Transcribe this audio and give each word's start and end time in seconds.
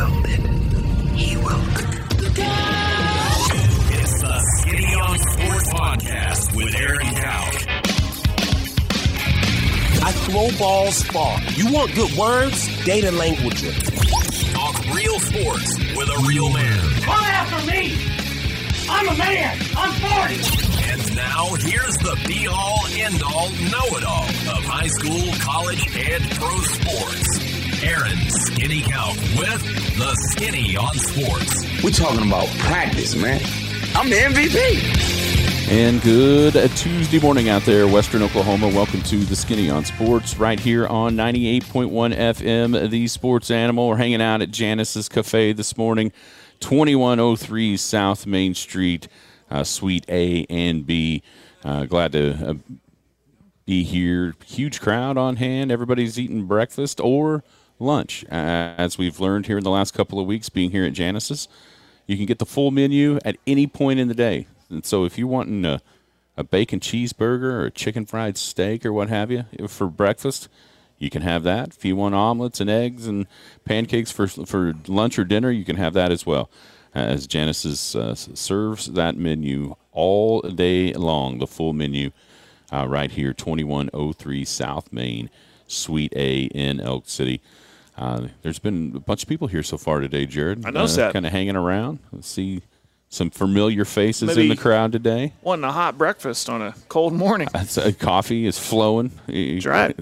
build 0.00 0.24
it, 0.30 0.40
he 1.14 1.36
will. 1.36 1.60
It's 3.92 4.20
the 4.22 4.40
Skinny 4.56 4.94
on 4.94 5.18
Sports 5.18 5.68
Podcast 5.74 6.56
with 6.56 6.74
Aaron 6.74 7.14
Cow. 7.16 7.44
I 10.02 10.12
throw 10.24 10.48
balls 10.58 11.02
far. 11.02 11.38
You 11.54 11.70
want 11.70 11.94
good 11.94 12.12
words? 12.16 12.66
Data 12.86 13.10
language. 13.12 13.60
Talk 14.54 14.76
real 14.94 15.18
sports 15.20 15.76
with 15.94 16.08
a 16.08 16.24
real 16.26 16.50
man. 16.50 16.80
Come 17.02 17.24
after 17.40 17.60
me! 17.70 17.92
I'm 18.88 19.06
a 19.06 19.18
man! 19.18 19.58
I'm 19.76 19.92
40! 20.00 20.34
And 20.92 21.14
now 21.14 21.54
here's 21.56 21.98
the 21.98 22.16
be 22.26 22.46
all 22.46 22.86
end 22.96 23.22
all 23.22 23.50
know 23.68 23.86
it 23.98 24.04
all 24.04 24.24
of 24.56 24.64
high 24.64 24.88
school, 24.88 25.30
college, 25.40 25.84
and 25.94 26.24
pro 26.30 26.56
sports. 26.60 27.49
Aaron 27.82 28.18
Skinny 28.28 28.82
Cow 28.82 29.12
with 29.38 29.62
the 29.96 30.14
Skinny 30.30 30.76
on 30.76 30.94
Sports. 30.96 31.82
We're 31.82 31.90
talking 31.90 32.26
about 32.26 32.46
practice, 32.58 33.16
man. 33.16 33.40
I'm 33.94 34.10
the 34.10 34.16
MVP. 34.16 35.70
And 35.70 36.02
good 36.02 36.52
Tuesday 36.76 37.18
morning 37.20 37.48
out 37.48 37.62
there, 37.62 37.88
Western 37.88 38.22
Oklahoma. 38.22 38.68
Welcome 38.68 39.00
to 39.04 39.16
the 39.16 39.34
Skinny 39.34 39.70
on 39.70 39.86
Sports 39.86 40.36
right 40.36 40.60
here 40.60 40.86
on 40.88 41.16
98.1 41.16 42.14
FM, 42.14 42.90
the 42.90 43.06
Sports 43.06 43.50
Animal. 43.50 43.88
We're 43.88 43.96
hanging 43.96 44.20
out 44.20 44.42
at 44.42 44.50
Janice's 44.50 45.08
Cafe 45.08 45.54
this 45.54 45.78
morning, 45.78 46.12
2103 46.60 47.78
South 47.78 48.26
Main 48.26 48.54
Street, 48.54 49.08
uh, 49.50 49.64
Suite 49.64 50.04
A 50.10 50.44
and 50.50 50.86
B. 50.86 51.22
Uh, 51.64 51.86
glad 51.86 52.12
to 52.12 52.50
uh, 52.50 52.54
be 53.64 53.84
here. 53.84 54.34
Huge 54.44 54.82
crowd 54.82 55.16
on 55.16 55.36
hand. 55.36 55.72
Everybody's 55.72 56.18
eating 56.18 56.44
breakfast 56.44 57.00
or 57.00 57.42
lunch. 57.80 58.24
As 58.30 58.98
we've 58.98 59.20
learned 59.20 59.46
here 59.46 59.58
in 59.58 59.64
the 59.64 59.70
last 59.70 59.94
couple 59.94 60.20
of 60.20 60.26
weeks 60.26 60.48
being 60.48 60.70
here 60.70 60.84
at 60.84 60.92
Janice's, 60.92 61.48
you 62.06 62.16
can 62.16 62.26
get 62.26 62.38
the 62.38 62.46
full 62.46 62.70
menu 62.70 63.18
at 63.24 63.36
any 63.46 63.66
point 63.66 64.00
in 64.00 64.08
the 64.08 64.14
day. 64.14 64.46
And 64.68 64.84
so 64.84 65.04
if 65.04 65.18
you're 65.18 65.28
wanting 65.28 65.64
a, 65.64 65.80
a 66.36 66.44
bacon 66.44 66.80
cheeseburger 66.80 67.52
or 67.52 67.66
a 67.66 67.70
chicken 67.70 68.06
fried 68.06 68.36
steak 68.36 68.84
or 68.86 68.92
what 68.92 69.08
have 69.08 69.30
you 69.30 69.44
for 69.68 69.86
breakfast, 69.86 70.48
you 70.98 71.10
can 71.10 71.22
have 71.22 71.42
that. 71.44 71.68
If 71.68 71.84
you 71.84 71.96
want 71.96 72.14
omelets 72.14 72.60
and 72.60 72.70
eggs 72.70 73.06
and 73.06 73.26
pancakes 73.64 74.12
for 74.12 74.26
for 74.26 74.74
lunch 74.86 75.18
or 75.18 75.24
dinner, 75.24 75.50
you 75.50 75.64
can 75.64 75.76
have 75.76 75.94
that 75.94 76.12
as 76.12 76.26
well. 76.26 76.50
As 76.94 77.26
Janice's 77.26 77.96
uh, 77.96 78.14
serves 78.14 78.86
that 78.86 79.16
menu 79.16 79.76
all 79.92 80.42
day 80.42 80.92
long, 80.92 81.38
the 81.38 81.46
full 81.46 81.72
menu 81.72 82.10
uh, 82.72 82.86
right 82.88 83.10
here, 83.10 83.32
2103 83.32 84.44
South 84.44 84.92
Main, 84.92 85.30
Suite 85.66 86.12
A 86.16 86.42
in 86.44 86.80
Elk 86.80 87.08
City. 87.08 87.40
Uh, 88.00 88.28
there's 88.40 88.58
been 88.58 88.92
a 88.96 89.00
bunch 89.00 89.22
of 89.22 89.28
people 89.28 89.46
here 89.46 89.62
so 89.62 89.76
far 89.76 90.00
today, 90.00 90.24
Jared. 90.24 90.64
I 90.64 90.70
noticed 90.70 90.96
that. 90.96 91.12
Kind 91.12 91.26
of 91.26 91.32
hanging 91.32 91.54
around. 91.54 91.98
Let's 92.12 92.28
see 92.28 92.62
some 93.10 93.28
familiar 93.28 93.84
faces 93.84 94.36
in 94.36 94.48
the 94.48 94.56
crowd 94.56 94.92
today. 94.92 95.34
Wanting 95.42 95.64
a 95.64 95.72
hot 95.72 95.98
breakfast 95.98 96.48
on 96.48 96.62
a 96.62 96.74
cold 96.88 97.12
morning. 97.12 97.48
That's, 97.52 97.76
uh, 97.76 97.92
coffee 97.98 98.46
is 98.46 98.58
flowing. 98.58 99.10
That's 99.26 99.66
right. 99.66 99.96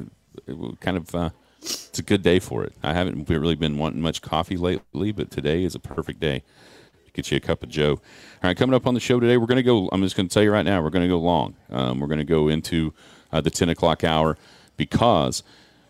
Kind 0.81 0.97
of, 0.97 1.13
uh, 1.13 1.31
it's 1.61 1.99
a 1.99 2.03
good 2.03 2.23
day 2.23 2.39
for 2.39 2.63
it. 2.63 2.73
I 2.85 2.93
haven't 2.93 3.29
really 3.29 3.57
been 3.57 3.79
wanting 3.79 4.01
much 4.01 4.23
coffee 4.23 4.57
lately, 4.57 5.11
but 5.11 5.33
today 5.33 5.65
is 5.65 5.75
a 5.75 5.81
perfect 5.81 6.21
day 6.21 6.45
to 7.07 7.13
get 7.13 7.31
you 7.33 7.39
a 7.39 7.41
cup 7.41 7.65
of 7.65 7.69
Joe. 7.69 7.93
All 7.95 8.01
right, 8.45 8.57
coming 8.57 8.75
up 8.75 8.87
on 8.87 8.95
the 8.95 9.01
show 9.01 9.19
today, 9.19 9.39
we're 9.39 9.47
going 9.47 9.57
to 9.57 9.63
go. 9.65 9.89
I'm 9.91 10.03
just 10.03 10.15
going 10.15 10.29
to 10.29 10.33
tell 10.33 10.45
you 10.45 10.53
right 10.53 10.65
now, 10.65 10.81
we're 10.83 10.91
going 10.91 11.03
to 11.03 11.09
go 11.09 11.19
long. 11.19 11.57
Um, 11.71 11.99
we're 11.99 12.07
going 12.07 12.19
to 12.19 12.25
go 12.25 12.47
into 12.47 12.95
uh, 13.33 13.41
the 13.41 13.51
10 13.51 13.71
o'clock 13.71 14.05
hour 14.05 14.39
because 14.77 15.43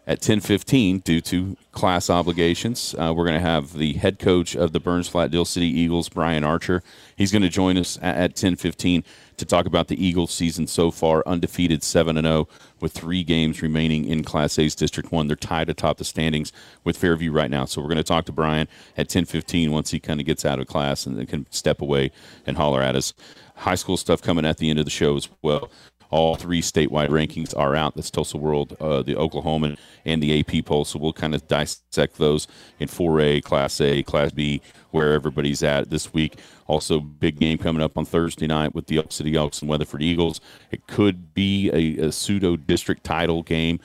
at 0.09 0.23
10:15, 0.23 1.05
due 1.05 1.21
to 1.21 1.55
class 1.73 2.09
obligations, 2.09 2.95
uh, 2.99 3.13
we're 3.15 3.27
going 3.27 3.35
to 3.35 3.47
have 3.47 3.75
the 3.75 3.93
head 3.93 4.19
coach 4.19 4.57
of 4.57 4.73
the 4.73 4.81
Burns 4.81 5.07
Flat 5.07 5.31
Dill 5.31 5.45
City 5.45 5.67
Eagles, 5.67 6.09
Brian 6.09 6.45
Archer. 6.45 6.83
He's 7.15 7.31
going 7.31 7.43
to 7.43 7.51
join 7.51 7.77
us 7.77 7.99
at, 8.01 8.17
at 8.17 8.35
10:15 8.35 9.05
to 9.37 9.45
talk 9.45 9.67
about 9.67 9.89
the 9.89 10.03
Eagles' 10.03 10.33
season 10.33 10.67
so 10.67 10.91
far, 10.91 11.23
undefeated 11.27 11.83
7 11.83 12.17
and 12.17 12.27
0 12.27 12.49
with 12.81 12.93
three 12.93 13.23
games 13.23 13.61
remaining 13.61 14.07
in 14.07 14.25
Class 14.25 14.59
A's 14.59 14.75
District 14.75 15.13
One. 15.13 15.27
They're 15.27 15.37
tied 15.37 15.69
atop 15.69 15.99
the 15.99 16.05
standings 16.05 16.53
with 16.85 16.97
Fairview 16.97 17.31
right 17.31 17.51
now. 17.51 17.67
So 17.67 17.83
we're 17.83 17.89
going 17.89 17.99
to 17.99 18.03
talk 18.03 18.25
to 18.25 18.33
Brian 18.33 18.67
at 18.97 19.11
10:15 19.11 19.69
once 19.73 19.91
he 19.91 20.01
kind 20.01 20.21
of 20.21 20.27
gets 20.27 20.47
out 20.47 20.59
of 20.59 20.67
class 20.67 21.05
and 21.05 21.29
can 21.29 21.47
step 21.51 21.83
away 21.83 22.13
and 22.47 22.57
holler 22.57 22.81
at 22.81 22.97
us. 22.97 23.13
High 23.57 23.75
school 23.75 23.99
stuff 23.99 24.23
coming 24.23 24.47
at 24.47 24.57
the 24.57 24.71
end 24.71 24.79
of 24.79 24.87
the 24.87 24.91
show 24.91 25.19
as 25.19 25.29
well. 25.43 25.71
All 26.11 26.37
three 26.37 26.63
statewide 26.63 27.09
rankings 27.09 27.57
are 27.57 27.75
out. 27.75 27.95
That's 27.95 28.11
Tulsa 28.11 28.39
World, 28.39 28.77
uh, 28.81 29.03
the 29.03 29.15
Oklahoman, 29.15 29.77
and 30.05 30.23
the 30.23 30.41
AP 30.41 30.65
poll. 30.65 30.85
So 30.85 30.99
we'll 30.99 31.13
kind 31.13 31.35
of 31.35 31.47
dissect 31.49 32.17
those 32.19 32.49
in 32.79 32.89
4A, 32.89 33.43
Class 33.43 33.81
A, 33.81 34.03
Class 34.03 34.33
B, 34.33 34.63
where 34.91 35.13
everybody's 35.13 35.63
at 35.63 35.91
this 35.91 36.15
week. 36.15 36.39
Also, 36.67 37.01
big 37.01 37.39
game 37.39 37.59
coming 37.59 37.83
up 37.83 37.97
on 37.99 38.05
Thursday 38.05 38.47
night 38.47 38.75
with 38.75 38.87
the 38.87 38.97
Elk 38.99 39.13
City 39.13 39.37
Elks 39.37 39.61
and 39.61 39.69
Weatherford 39.69 40.03
Eagles. 40.03 40.41
It 40.71 40.87
could 40.87 41.35
be 41.35 41.71
a, 41.71 42.07
a 42.07 42.13
pseudo 42.13 42.57
district 42.57 43.05
title 43.05 43.43
game 43.43 43.81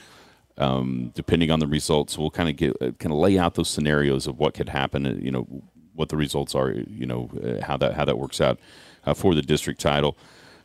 um, 0.58 1.12
depending 1.16 1.52
on 1.52 1.60
the 1.60 1.68
results. 1.68 2.18
We'll 2.18 2.32
kind 2.32 2.50
of 2.50 2.56
get 2.56 2.72
uh, 2.82 2.92
kind 3.00 3.12
of 3.12 3.18
lay 3.20 3.38
out 3.38 3.56
those 3.56 3.70
scenarios 3.70 4.28
of 4.28 4.40
what 4.40 4.54
could 4.54 4.70
happen. 4.70 5.06
uh, 5.06 5.14
You 5.20 5.32
know 5.32 5.48
what 5.94 6.10
the 6.10 6.18
results 6.18 6.56
are. 6.56 6.72
You 6.72 7.06
know 7.06 7.30
uh, 7.44 7.66
how 7.66 7.78
that 7.78 7.94
how 7.96 8.06
that 8.06 8.18
works 8.18 8.42
out 8.42 8.60
uh, 9.06 9.14
for 9.14 9.36
the 9.36 9.42
district 9.42 9.82
title. 9.82 10.18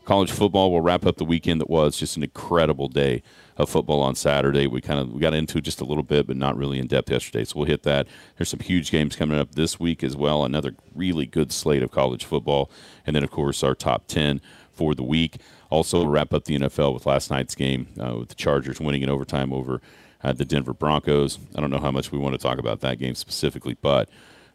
College 0.08 0.32
football 0.32 0.72
We'll 0.72 0.80
wrap 0.80 1.04
up 1.04 1.18
the 1.18 1.24
weekend 1.26 1.60
that 1.60 1.68
was 1.68 1.98
just 1.98 2.16
an 2.16 2.22
incredible 2.22 2.88
day 2.88 3.22
of 3.58 3.68
football 3.68 4.00
on 4.00 4.14
Saturday. 4.14 4.66
We 4.66 4.80
kind 4.80 4.98
of 4.98 5.12
we 5.12 5.20
got 5.20 5.34
into 5.34 5.58
it 5.58 5.64
just 5.64 5.82
a 5.82 5.84
little 5.84 6.02
bit, 6.02 6.26
but 6.26 6.34
not 6.34 6.56
really 6.56 6.78
in 6.78 6.86
depth 6.86 7.10
yesterday. 7.10 7.44
So 7.44 7.58
we'll 7.58 7.66
hit 7.66 7.82
that. 7.82 8.08
There's 8.38 8.48
some 8.48 8.60
huge 8.60 8.90
games 8.90 9.16
coming 9.16 9.38
up 9.38 9.54
this 9.54 9.78
week 9.78 10.02
as 10.02 10.16
well. 10.16 10.46
Another 10.46 10.74
really 10.94 11.26
good 11.26 11.52
slate 11.52 11.82
of 11.82 11.90
college 11.90 12.24
football, 12.24 12.70
and 13.06 13.14
then 13.14 13.22
of 13.22 13.30
course 13.30 13.62
our 13.62 13.74
top 13.74 14.06
ten 14.06 14.40
for 14.72 14.94
the 14.94 15.02
week. 15.02 15.42
Also 15.68 16.06
wrap 16.06 16.32
up 16.32 16.46
the 16.46 16.58
NFL 16.58 16.94
with 16.94 17.04
last 17.04 17.30
night's 17.30 17.54
game 17.54 17.88
uh, 18.00 18.16
with 18.20 18.30
the 18.30 18.34
Chargers 18.34 18.80
winning 18.80 19.02
in 19.02 19.10
overtime 19.10 19.52
over 19.52 19.82
uh, 20.24 20.32
the 20.32 20.46
Denver 20.46 20.72
Broncos. 20.72 21.38
I 21.54 21.60
don't 21.60 21.70
know 21.70 21.80
how 21.80 21.90
much 21.90 22.10
we 22.12 22.18
want 22.18 22.32
to 22.32 22.40
talk 22.40 22.56
about 22.56 22.80
that 22.80 22.98
game 22.98 23.14
specifically, 23.14 23.76
but 23.82 24.08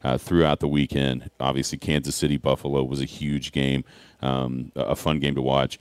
uh, 0.04 0.18
throughout 0.18 0.60
the 0.60 0.68
weekend, 0.68 1.30
obviously 1.40 1.78
Kansas 1.78 2.16
City 2.16 2.38
Buffalo 2.38 2.84
was 2.84 3.02
a 3.02 3.06
huge 3.06 3.52
game, 3.52 3.86
um, 4.24 4.72
a 4.76 4.96
fun 4.96 5.20
game 5.20 5.36
to 5.36 5.42
watch. 5.42 5.78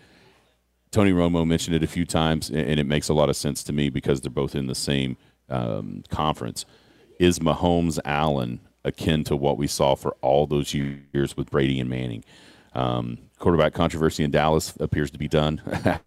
Tony 0.91 1.13
Romo 1.13 1.47
mentioned 1.47 1.75
it 1.75 1.83
a 1.83 1.87
few 1.87 2.05
times, 2.05 2.51
and 2.51 2.59
and 2.59 2.81
it 2.81 2.87
makes 2.87 3.09
a 3.09 3.15
lot 3.15 3.29
of 3.29 3.37
sense 3.37 3.63
to 3.65 3.73
me 3.73 3.89
because 3.89 4.21
they're 4.21 4.31
both 4.31 4.55
in 4.55 4.67
the 4.67 4.75
same 4.75 5.17
um, 5.49 6.05
conference. 6.11 6.67
Is 7.19 7.39
Mahomes 7.39 7.99
Allen 8.05 8.61
akin 8.85 9.25
to 9.25 9.37
what 9.37 9.57
we 9.57 9.67
saw 9.67 9.95
for 9.95 10.17
all 10.21 10.47
those 10.47 10.75
years 10.75 11.37
with 11.37 11.51
Brady 11.51 11.79
and 11.79 11.89
Manning? 11.89 12.25
Um, 12.75 13.19
quarterback 13.39 13.75
controversy 13.75 14.25
in 14.25 14.31
Dallas 14.31 14.75
appears 14.81 15.11
to 15.13 15.19
be 15.19 15.29
done. 15.29 15.63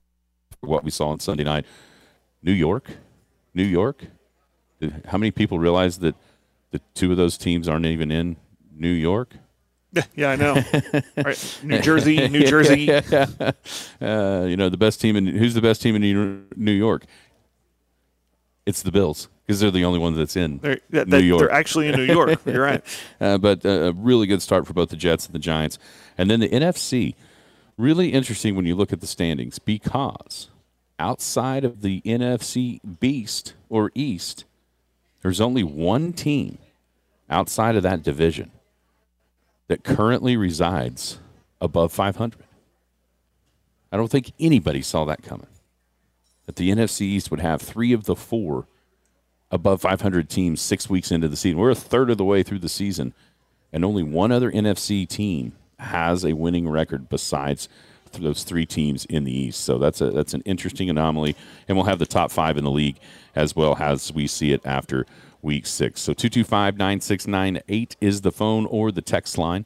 what 0.59 0.83
we 0.83 0.91
saw 0.91 1.09
on 1.09 1.19
Sunday 1.19 1.43
night. 1.43 1.65
New 2.41 2.51
York, 2.51 2.89
New 3.53 3.63
York. 3.63 4.05
How 5.05 5.17
many 5.17 5.31
people 5.31 5.57
realize 5.57 5.99
that 5.99 6.15
the 6.71 6.81
two 6.93 7.11
of 7.11 7.17
those 7.17 7.37
teams 7.37 7.69
aren't 7.69 7.85
even 7.85 8.11
in 8.11 8.35
New 8.75 8.91
York? 8.91 9.35
yeah, 10.15 10.29
I 10.31 10.35
know. 10.35 10.55
right. 11.17 11.59
New 11.63 11.79
Jersey, 11.79 12.27
New 12.27 12.45
Jersey. 12.47 12.91
uh, 12.91 13.51
you 14.01 14.57
know, 14.57 14.69
the 14.69 14.77
best 14.77 15.01
team 15.01 15.15
in 15.15 15.25
who's 15.27 15.53
the 15.53 15.61
best 15.61 15.81
team 15.81 15.95
in 15.95 16.01
New- 16.01 16.43
New 16.55 16.71
York? 16.71 17.05
It's 18.65 18.81
the 18.81 18.91
Bills 18.91 19.29
because 19.45 19.59
they're 19.59 19.71
the 19.71 19.85
only 19.85 19.99
one 19.99 20.15
that's 20.15 20.35
in 20.35 20.57
They're, 20.57 20.79
that, 20.89 21.07
New 21.07 21.19
York. 21.19 21.39
they're 21.39 21.51
actually 21.51 21.87
in 21.87 21.95
New 21.95 22.03
York. 22.03 22.39
You're 22.45 22.63
right. 22.63 22.83
Uh, 23.21 23.37
but 23.37 23.63
uh, 23.63 23.69
a 23.69 23.91
really 23.93 24.25
good 24.25 24.41
start 24.41 24.65
for 24.65 24.73
both 24.73 24.89
the 24.89 24.95
Jets 24.95 25.27
and 25.27 25.35
the 25.35 25.39
Giants. 25.39 25.77
And 26.17 26.31
then 26.31 26.39
the 26.39 26.49
NFC, 26.49 27.13
really 27.77 28.11
interesting 28.11 28.55
when 28.55 28.65
you 28.65 28.75
look 28.75 28.91
at 28.91 29.01
the 29.01 29.07
standings 29.07 29.59
because 29.59 30.49
outside 30.97 31.63
of 31.63 31.81
the 31.81 32.01
NFC 32.01 32.79
Beast 32.99 33.53
or 33.69 33.91
East, 33.93 34.45
there's 35.21 35.39
only 35.41 35.63
one 35.63 36.11
team 36.11 36.57
outside 37.29 37.75
of 37.75 37.83
that 37.83 38.01
division 38.01 38.51
that 39.67 39.83
currently 39.83 40.37
resides 40.37 41.19
above 41.59 41.91
500. 41.91 42.43
I 43.91 43.97
don't 43.97 44.11
think 44.11 44.33
anybody 44.39 44.81
saw 44.81 45.05
that 45.05 45.23
coming. 45.23 45.47
That 46.45 46.57
the 46.57 46.69
NFC 46.69 47.01
East 47.01 47.31
would 47.31 47.39
have 47.39 47.61
three 47.61 47.93
of 47.93 48.05
the 48.05 48.15
four 48.15 48.67
above 49.51 49.81
500 49.81 50.29
teams 50.29 50.61
six 50.61 50.89
weeks 50.89 51.11
into 51.11 51.27
the 51.27 51.35
season. 51.35 51.59
We're 51.59 51.71
a 51.71 51.75
third 51.75 52.09
of 52.09 52.17
the 52.17 52.25
way 52.25 52.43
through 52.43 52.59
the 52.59 52.69
season, 52.69 53.13
and 53.71 53.83
only 53.83 54.03
one 54.03 54.31
other 54.31 54.51
NFC 54.51 55.07
team 55.07 55.53
has 55.79 56.23
a 56.23 56.33
winning 56.33 56.69
record 56.69 57.09
besides 57.09 57.67
those 58.13 58.43
three 58.43 58.65
teams 58.65 59.05
in 59.05 59.23
the 59.23 59.31
East. 59.31 59.61
So 59.63 59.77
that's 59.77 60.01
a 60.01 60.11
that's 60.11 60.33
an 60.33 60.41
interesting 60.45 60.89
anomaly, 60.89 61.35
and 61.67 61.77
we'll 61.77 61.85
have 61.85 61.99
the 61.99 62.05
top 62.05 62.31
five 62.31 62.57
in 62.57 62.63
the 62.63 62.71
league 62.71 62.97
as 63.35 63.55
well 63.55 63.75
as 63.79 64.13
we 64.13 64.27
see 64.27 64.51
it 64.51 64.61
after 64.65 65.05
week 65.45 65.65
six. 65.65 66.01
So 66.01 66.13
225-9698 66.13 67.95
is 68.01 68.21
the 68.21 68.31
phone 68.31 68.65
or 68.65 68.91
the 68.91 69.01
text 69.01 69.37
line. 69.37 69.65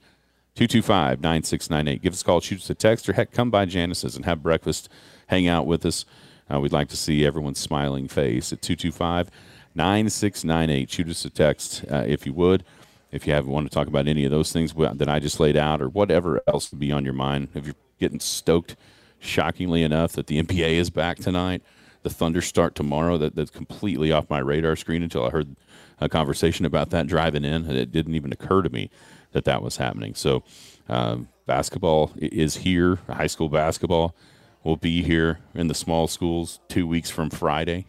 225-9698. 0.56 2.02
Give 2.02 2.14
us 2.14 2.22
a 2.22 2.26
call, 2.26 2.42
shoot 2.42 2.60
us 2.60 2.70
a 2.70 2.76
text, 2.76 3.08
or 3.08 3.14
heck, 3.14 3.32
come 3.32 3.50
by 3.50 3.66
Janice's 3.66 4.16
and 4.16 4.26
have 4.26 4.44
breakfast, 4.44 4.90
hang 5.28 5.48
out 5.48 5.66
with 5.66 5.86
us. 5.86 6.06
Uh, 6.54 6.60
we'd 6.60 6.74
like 6.74 6.90
to 6.90 6.98
see 6.98 7.26
everyone's 7.26 7.60
smiling 7.60 8.08
face 8.08 8.52
at 8.52 8.62
225 8.62 9.32
9698. 9.76 10.90
Shoot 10.90 11.10
us 11.10 11.24
a 11.26 11.30
text 11.30 11.86
uh, 11.90 12.04
if 12.06 12.26
you 12.26 12.34
would. 12.34 12.66
if 13.12 13.26
you 13.26 13.34
have 13.34 13.48
want 13.48 13.66
to 13.66 13.74
talk 13.74 13.88
about 13.88 14.08
any 14.08 14.26
of 14.26 14.32
those 14.32 14.52
things 14.52 14.74
that 14.74 15.08
I 15.08 15.20
just 15.20 15.40
laid 15.40 15.56
out, 15.56 15.82
or 15.82 15.88
whatever 15.90 16.42
else 16.48 16.72
would 16.72 16.80
be 16.80 16.92
on 16.92 17.06
your 17.06 17.14
mind, 17.14 17.50
if 17.56 17.66
you're 17.66 17.76
getting 18.00 18.20
stoked, 18.20 18.76
shockingly 19.20 19.84
enough, 19.84 20.14
that 20.14 20.28
the 20.28 20.42
NBA 20.42 20.74
is 20.74 20.90
back 20.90 21.18
tonight, 21.18 21.62
the 22.04 22.10
Thunder 22.10 22.42
start 22.42 22.76
tomorrow. 22.76 23.18
That 23.18 23.36
that's 23.36 23.52
completely 23.52 24.12
off 24.12 24.30
my 24.30 24.40
radar 24.40 24.76
screen 24.76 25.04
until 25.04 25.26
I 25.26 25.30
heard 25.30 25.56
a 26.00 26.10
conversation 26.10 26.66
about 26.66 26.90
that 26.92 27.08
driving 27.08 27.44
in, 27.44 27.66
and 27.66 27.78
it 27.78 27.92
didn't 27.92 28.16
even 28.16 28.32
occur 28.32 28.62
to 28.62 28.70
me 28.70 28.90
that 29.32 29.46
that 29.46 29.62
was 29.62 29.78
happening. 29.78 30.16
So, 30.16 30.44
um, 30.88 31.28
basketball 31.46 32.12
is 32.18 32.58
here. 32.58 33.00
High 33.08 33.28
school 33.28 33.50
basketball 33.50 34.16
will 34.64 34.78
be 34.78 35.04
here 35.04 35.40
in 35.54 35.68
the 35.68 35.74
small 35.74 36.08
schools 36.08 36.60
two 36.68 36.88
weeks 36.88 37.10
from 37.10 37.30
Friday. 37.30 37.86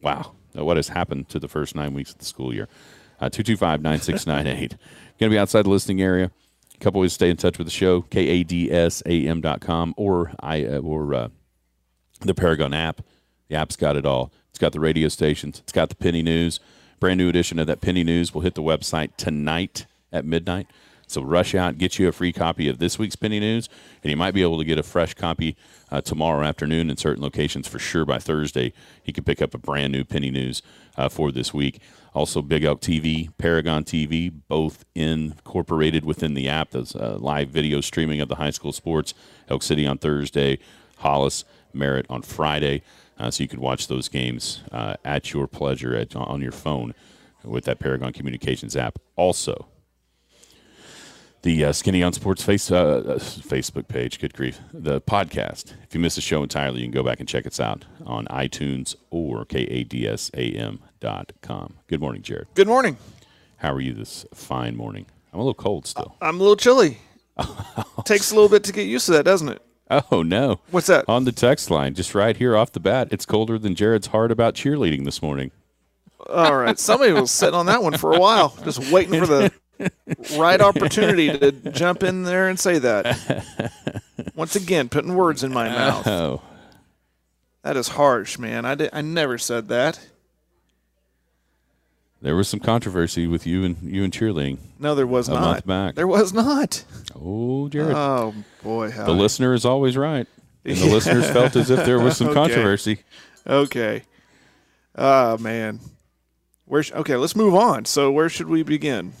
Wow, 0.00 0.34
what 0.52 0.76
has 0.76 0.88
happened 0.88 1.28
to 1.30 1.38
the 1.38 1.48
first 1.48 1.74
nine 1.74 1.94
weeks 1.94 2.12
of 2.12 2.18
the 2.18 2.24
school 2.24 2.54
year? 2.54 2.68
Uh, 3.20 3.28
225 3.28 3.82
9698. 3.82 4.70
Going 5.18 5.30
to 5.30 5.34
be 5.34 5.38
outside 5.38 5.64
the 5.64 5.70
listening 5.70 6.00
area. 6.00 6.30
A 6.74 6.78
couple 6.78 7.00
ways 7.00 7.10
to 7.10 7.14
stay 7.14 7.30
in 7.30 7.36
touch 7.36 7.58
with 7.58 7.66
the 7.66 7.72
show, 7.72 8.02
kadsam.com 8.02 8.34
or, 9.96 10.32
I, 10.38 10.64
uh, 10.64 10.78
or 10.78 11.14
uh, 11.14 11.28
the 12.20 12.34
Paragon 12.34 12.72
app. 12.72 13.00
The 13.48 13.56
app's 13.56 13.76
got 13.76 13.96
it 13.96 14.06
all. 14.06 14.32
It's 14.50 14.58
got 14.58 14.72
the 14.72 14.80
radio 14.80 15.08
stations, 15.08 15.60
it's 15.60 15.72
got 15.72 15.88
the 15.88 15.94
penny 15.94 16.22
news. 16.22 16.60
Brand 17.00 17.18
new 17.18 17.28
edition 17.28 17.60
of 17.60 17.68
that 17.68 17.80
penny 17.80 18.02
news 18.02 18.34
will 18.34 18.40
hit 18.40 18.56
the 18.56 18.62
website 18.62 19.16
tonight 19.16 19.86
at 20.12 20.24
midnight. 20.24 20.66
So 21.08 21.22
rush 21.22 21.54
out, 21.54 21.78
get 21.78 21.98
you 21.98 22.06
a 22.06 22.12
free 22.12 22.34
copy 22.34 22.68
of 22.68 22.78
this 22.78 22.98
week's 22.98 23.16
Penny 23.16 23.40
News, 23.40 23.70
and 24.02 24.10
you 24.10 24.16
might 24.16 24.34
be 24.34 24.42
able 24.42 24.58
to 24.58 24.64
get 24.64 24.78
a 24.78 24.82
fresh 24.82 25.14
copy 25.14 25.56
uh, 25.90 26.02
tomorrow 26.02 26.44
afternoon 26.44 26.90
in 26.90 26.98
certain 26.98 27.22
locations 27.22 27.66
for 27.66 27.78
sure. 27.78 28.04
By 28.04 28.18
Thursday, 28.18 28.74
you 29.06 29.14
can 29.14 29.24
pick 29.24 29.40
up 29.40 29.54
a 29.54 29.58
brand 29.58 29.90
new 29.90 30.04
Penny 30.04 30.30
News 30.30 30.60
uh, 30.98 31.08
for 31.08 31.32
this 31.32 31.54
week. 31.54 31.80
Also, 32.12 32.42
Big 32.42 32.62
Elk 32.62 32.82
TV, 32.82 33.30
Paragon 33.38 33.84
TV, 33.84 34.30
both 34.48 34.84
incorporated 34.94 36.04
within 36.04 36.34
the 36.34 36.46
app. 36.46 36.72
There's 36.72 36.94
uh, 36.94 37.16
live 37.18 37.48
video 37.48 37.80
streaming 37.80 38.20
of 38.20 38.28
the 38.28 38.34
high 38.34 38.50
school 38.50 38.72
sports. 38.72 39.14
Elk 39.48 39.62
City 39.62 39.86
on 39.86 39.96
Thursday, 39.96 40.58
Hollis, 40.98 41.44
Merritt 41.72 42.06
on 42.10 42.20
Friday. 42.20 42.82
Uh, 43.18 43.30
so 43.30 43.42
you 43.42 43.48
could 43.48 43.58
watch 43.58 43.88
those 43.88 44.08
games 44.08 44.62
uh, 44.70 44.94
at 45.04 45.32
your 45.32 45.46
pleasure 45.46 45.94
at, 45.94 46.14
on 46.14 46.40
your 46.40 46.52
phone 46.52 46.94
with 47.44 47.64
that 47.64 47.78
Paragon 47.78 48.12
Communications 48.12 48.76
app. 48.76 48.98
Also, 49.16 49.66
the 51.42 51.64
uh, 51.64 51.72
Skinny 51.72 52.02
on 52.02 52.12
Sports 52.12 52.42
face, 52.42 52.70
uh, 52.70 52.76
uh, 52.76 53.18
Facebook 53.18 53.88
page. 53.88 54.20
Good 54.20 54.34
grief. 54.34 54.60
The 54.72 55.00
podcast. 55.00 55.72
If 55.84 55.94
you 55.94 56.00
miss 56.00 56.16
the 56.16 56.20
show 56.20 56.42
entirely, 56.42 56.80
you 56.80 56.86
can 56.86 56.92
go 56.92 57.02
back 57.02 57.20
and 57.20 57.28
check 57.28 57.46
us 57.46 57.58
out 57.60 57.84
on 58.04 58.26
iTunes 58.26 58.94
or 59.10 59.44
kadsam.com. 59.44 60.68
Good 61.86 62.00
morning, 62.00 62.22
Jared. 62.22 62.48
Good 62.54 62.68
morning. 62.68 62.96
How 63.58 63.72
are 63.72 63.80
you 63.80 63.92
this 63.94 64.26
fine 64.34 64.76
morning? 64.76 65.06
I'm 65.32 65.40
a 65.40 65.42
little 65.42 65.54
cold 65.54 65.86
still. 65.86 66.16
I'm 66.20 66.36
a 66.36 66.38
little 66.38 66.56
chilly. 66.56 66.98
Takes 68.04 68.30
a 68.30 68.34
little 68.34 68.48
bit 68.48 68.64
to 68.64 68.72
get 68.72 68.86
used 68.86 69.06
to 69.06 69.12
that, 69.12 69.24
doesn't 69.24 69.48
it? 69.48 69.62
Oh, 70.10 70.22
no. 70.22 70.60
What's 70.70 70.86
that? 70.88 71.06
On 71.08 71.24
the 71.24 71.32
text 71.32 71.70
line, 71.70 71.94
just 71.94 72.14
right 72.14 72.36
here 72.36 72.56
off 72.56 72.72
the 72.72 72.80
bat, 72.80 73.08
it's 73.10 73.24
colder 73.24 73.58
than 73.58 73.74
Jared's 73.74 74.08
heart 74.08 74.30
about 74.30 74.54
cheerleading 74.54 75.04
this 75.04 75.22
morning. 75.22 75.50
All 76.28 76.56
right. 76.56 76.78
Somebody 76.78 77.12
was 77.12 77.30
sitting 77.30 77.54
on 77.54 77.66
that 77.66 77.82
one 77.82 77.96
for 77.96 78.12
a 78.14 78.18
while, 78.20 78.54
just 78.64 78.92
waiting 78.92 79.18
for 79.18 79.26
the 79.26 79.52
right 80.36 80.60
opportunity 80.60 81.36
to 81.38 81.52
jump 81.70 82.02
in 82.02 82.24
there 82.24 82.48
and 82.48 82.58
say 82.60 82.78
that. 82.78 83.46
Once 84.34 84.56
again, 84.56 84.88
putting 84.90 85.14
words 85.14 85.42
in 85.42 85.52
my 85.52 85.68
mouth. 85.68 86.06
Oh, 86.06 86.42
That 87.62 87.76
is 87.76 87.88
harsh, 87.88 88.38
man. 88.38 88.64
I, 88.66 88.74
did, 88.74 88.90
I 88.92 89.00
never 89.00 89.38
said 89.38 89.68
that. 89.68 89.98
There 92.20 92.34
was 92.36 92.48
some 92.48 92.60
controversy 92.60 93.26
with 93.26 93.46
you 93.46 93.64
and 93.64 93.76
you 93.82 94.04
and 94.04 94.12
cheerleading. 94.12 94.58
No, 94.78 94.94
there 94.94 95.06
was 95.06 95.28
A 95.28 95.34
not. 95.34 95.40
month 95.40 95.66
back. 95.66 95.94
There 95.94 96.06
was 96.06 96.32
not. 96.32 96.84
Oh, 97.14 97.68
Jared. 97.68 97.94
Oh 97.94 98.34
boy, 98.62 98.90
the 98.90 99.12
listener 99.12 99.54
is 99.54 99.64
always 99.64 99.96
right. 99.96 100.26
And 100.64 100.76
the 100.76 100.86
listeners 100.92 101.28
felt 101.30 101.54
as 101.56 101.70
if 101.70 101.84
there 101.84 102.00
was 102.00 102.16
some 102.16 102.28
Okay. 102.30 102.34
controversy. 102.34 103.00
Okay. 103.46 104.02
Oh 104.94 105.38
man. 105.38 105.80
Where? 106.66 106.82
Sh- 106.82 106.92
okay, 106.92 107.16
let's 107.16 107.34
move 107.36 107.54
on. 107.54 107.84
So 107.86 108.10
where 108.10 108.28
should 108.28 108.48
we 108.48 108.62
begin? 108.62 109.12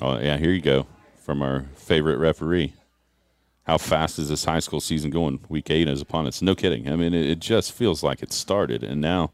Oh, 0.00 0.18
yeah, 0.18 0.36
here 0.36 0.50
you 0.50 0.60
go 0.60 0.86
from 1.22 1.42
our 1.42 1.64
favorite 1.74 2.18
referee. 2.18 2.74
How 3.64 3.78
fast 3.78 4.18
is 4.18 4.28
this 4.28 4.44
high 4.44 4.60
school 4.60 4.80
season 4.80 5.10
going? 5.10 5.40
Week 5.48 5.70
eight 5.70 5.88
is 5.88 6.00
upon 6.00 6.26
us. 6.26 6.40
No 6.40 6.54
kidding. 6.54 6.88
I 6.88 6.94
mean, 6.96 7.12
it, 7.14 7.26
it 7.26 7.38
just 7.40 7.72
feels 7.72 8.02
like 8.02 8.22
it 8.22 8.32
started. 8.32 8.84
And 8.84 9.00
now 9.00 9.32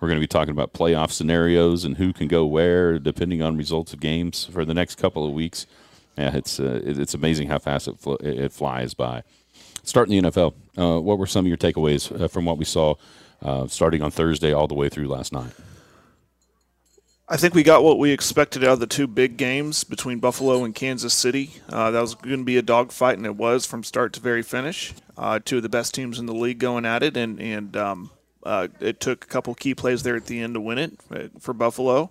we're 0.00 0.08
going 0.08 0.18
to 0.18 0.24
be 0.24 0.26
talking 0.26 0.52
about 0.52 0.72
playoff 0.72 1.10
scenarios 1.10 1.84
and 1.84 1.96
who 1.96 2.12
can 2.12 2.26
go 2.26 2.46
where, 2.46 2.98
depending 2.98 3.42
on 3.42 3.56
results 3.56 3.92
of 3.92 4.00
games 4.00 4.46
for 4.46 4.64
the 4.64 4.74
next 4.74 4.96
couple 4.96 5.26
of 5.26 5.32
weeks. 5.32 5.66
Yeah, 6.16 6.36
it's 6.36 6.58
uh, 6.58 6.80
it's 6.84 7.14
amazing 7.14 7.48
how 7.48 7.58
fast 7.58 7.88
it, 7.88 7.98
fl- 7.98 8.14
it 8.14 8.52
flies 8.52 8.94
by. 8.94 9.22
Starting 9.82 10.22
the 10.22 10.30
NFL, 10.30 10.54
uh, 10.76 11.00
what 11.00 11.18
were 11.18 11.26
some 11.26 11.44
of 11.44 11.48
your 11.48 11.56
takeaways 11.56 12.20
uh, 12.20 12.28
from 12.28 12.44
what 12.44 12.58
we 12.58 12.64
saw 12.64 12.94
uh, 13.42 13.66
starting 13.66 14.02
on 14.02 14.10
Thursday 14.10 14.52
all 14.52 14.66
the 14.66 14.74
way 14.74 14.88
through 14.88 15.08
last 15.08 15.32
night? 15.32 15.52
I 17.32 17.36
think 17.36 17.54
we 17.54 17.62
got 17.62 17.84
what 17.84 17.98
we 17.98 18.10
expected 18.10 18.64
out 18.64 18.72
of 18.72 18.80
the 18.80 18.88
two 18.88 19.06
big 19.06 19.36
games 19.36 19.84
between 19.84 20.18
Buffalo 20.18 20.64
and 20.64 20.74
Kansas 20.74 21.14
City. 21.14 21.52
Uh, 21.68 21.92
that 21.92 22.00
was 22.00 22.16
going 22.16 22.40
to 22.40 22.44
be 22.44 22.56
a 22.56 22.62
dogfight, 22.62 23.18
and 23.18 23.24
it 23.24 23.36
was 23.36 23.66
from 23.66 23.84
start 23.84 24.12
to 24.14 24.20
very 24.20 24.42
finish. 24.42 24.92
Uh, 25.16 25.38
two 25.42 25.58
of 25.58 25.62
the 25.62 25.68
best 25.68 25.94
teams 25.94 26.18
in 26.18 26.26
the 26.26 26.34
league 26.34 26.58
going 26.58 26.84
at 26.84 27.04
it, 27.04 27.16
and 27.16 27.40
and 27.40 27.76
um, 27.76 28.10
uh, 28.42 28.68
it 28.80 29.00
took 29.00 29.24
a 29.24 29.26
couple 29.26 29.54
key 29.54 29.74
plays 29.74 30.02
there 30.02 30.16
at 30.16 30.26
the 30.26 30.40
end 30.40 30.54
to 30.54 30.60
win 30.60 30.78
it 30.78 30.92
uh, 31.10 31.28
for 31.38 31.52
Buffalo. 31.52 32.10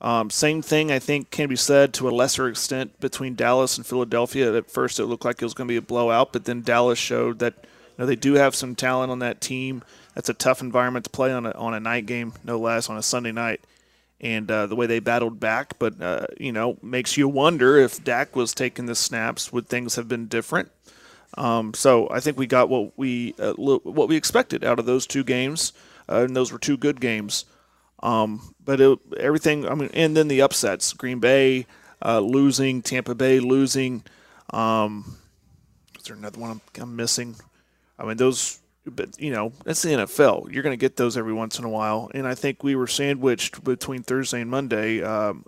Um, 0.00 0.30
same 0.30 0.62
thing, 0.62 0.90
I 0.90 0.98
think, 0.98 1.30
can 1.30 1.48
be 1.48 1.56
said 1.56 1.92
to 1.94 2.08
a 2.08 2.10
lesser 2.10 2.48
extent 2.48 2.98
between 3.00 3.34
Dallas 3.34 3.76
and 3.76 3.86
Philadelphia. 3.86 4.54
At 4.56 4.70
first, 4.70 4.98
it 4.98 5.04
looked 5.04 5.24
like 5.24 5.42
it 5.42 5.44
was 5.44 5.52
going 5.52 5.68
to 5.68 5.72
be 5.72 5.76
a 5.76 5.82
blowout, 5.82 6.32
but 6.32 6.46
then 6.46 6.62
Dallas 6.62 6.98
showed 6.98 7.38
that 7.40 7.54
you 7.62 7.68
know, 7.98 8.06
they 8.06 8.16
do 8.16 8.34
have 8.34 8.54
some 8.54 8.74
talent 8.74 9.12
on 9.12 9.18
that 9.18 9.42
team. 9.42 9.82
That's 10.14 10.30
a 10.30 10.34
tough 10.34 10.62
environment 10.62 11.04
to 11.04 11.10
play 11.10 11.32
on 11.32 11.44
a, 11.44 11.50
on 11.50 11.74
a 11.74 11.80
night 11.80 12.06
game, 12.06 12.32
no 12.44 12.58
less, 12.58 12.88
on 12.88 12.96
a 12.96 13.02
Sunday 13.02 13.32
night 13.32 13.60
and 14.20 14.50
uh, 14.50 14.66
the 14.66 14.76
way 14.76 14.86
they 14.86 14.98
battled 14.98 15.40
back. 15.40 15.78
But 15.78 16.00
uh, 16.00 16.26
you 16.38 16.52
know, 16.52 16.76
makes 16.82 17.16
you 17.16 17.28
wonder 17.28 17.76
if 17.76 18.02
Dak 18.02 18.36
was 18.36 18.54
taking 18.54 18.86
the 18.86 18.94
snaps, 18.94 19.52
would 19.52 19.68
things 19.68 19.96
have 19.96 20.08
been 20.08 20.26
different? 20.26 20.70
Um, 21.36 21.74
so 21.74 22.08
I 22.10 22.20
think 22.20 22.38
we 22.38 22.46
got 22.46 22.68
what 22.68 22.96
we 22.98 23.34
uh, 23.38 23.52
what 23.54 24.08
we 24.08 24.16
expected 24.16 24.64
out 24.64 24.78
of 24.78 24.86
those 24.86 25.06
two 25.06 25.24
games, 25.24 25.72
uh, 26.08 26.24
and 26.24 26.34
those 26.34 26.52
were 26.52 26.58
two 26.58 26.76
good 26.76 27.00
games. 27.00 27.44
Um, 28.02 28.54
but 28.64 28.80
it, 28.80 28.98
everything, 29.18 29.68
I 29.68 29.74
mean, 29.74 29.90
and 29.94 30.16
then 30.16 30.28
the 30.28 30.42
upsets: 30.42 30.92
Green 30.92 31.20
Bay 31.20 31.66
uh, 32.04 32.20
losing, 32.20 32.82
Tampa 32.82 33.14
Bay 33.14 33.40
losing. 33.40 34.02
Um, 34.50 35.18
is 35.98 36.04
there 36.04 36.16
another 36.16 36.40
one 36.40 36.50
I'm, 36.50 36.60
I'm 36.80 36.96
missing? 36.96 37.36
I 37.98 38.04
mean, 38.04 38.16
those 38.16 38.60
but 38.86 39.20
you 39.20 39.30
know 39.30 39.52
that's 39.64 39.82
the 39.82 39.90
NFL. 39.90 40.52
You're 40.52 40.62
going 40.62 40.72
to 40.72 40.80
get 40.80 40.96
those 40.96 41.16
every 41.16 41.32
once 41.32 41.58
in 41.58 41.64
a 41.64 41.68
while, 41.68 42.10
and 42.14 42.26
I 42.26 42.34
think 42.34 42.62
we 42.62 42.74
were 42.74 42.86
sandwiched 42.86 43.62
between 43.62 44.02
Thursday 44.02 44.40
and 44.40 44.50
Monday 44.50 45.02
um, 45.02 45.44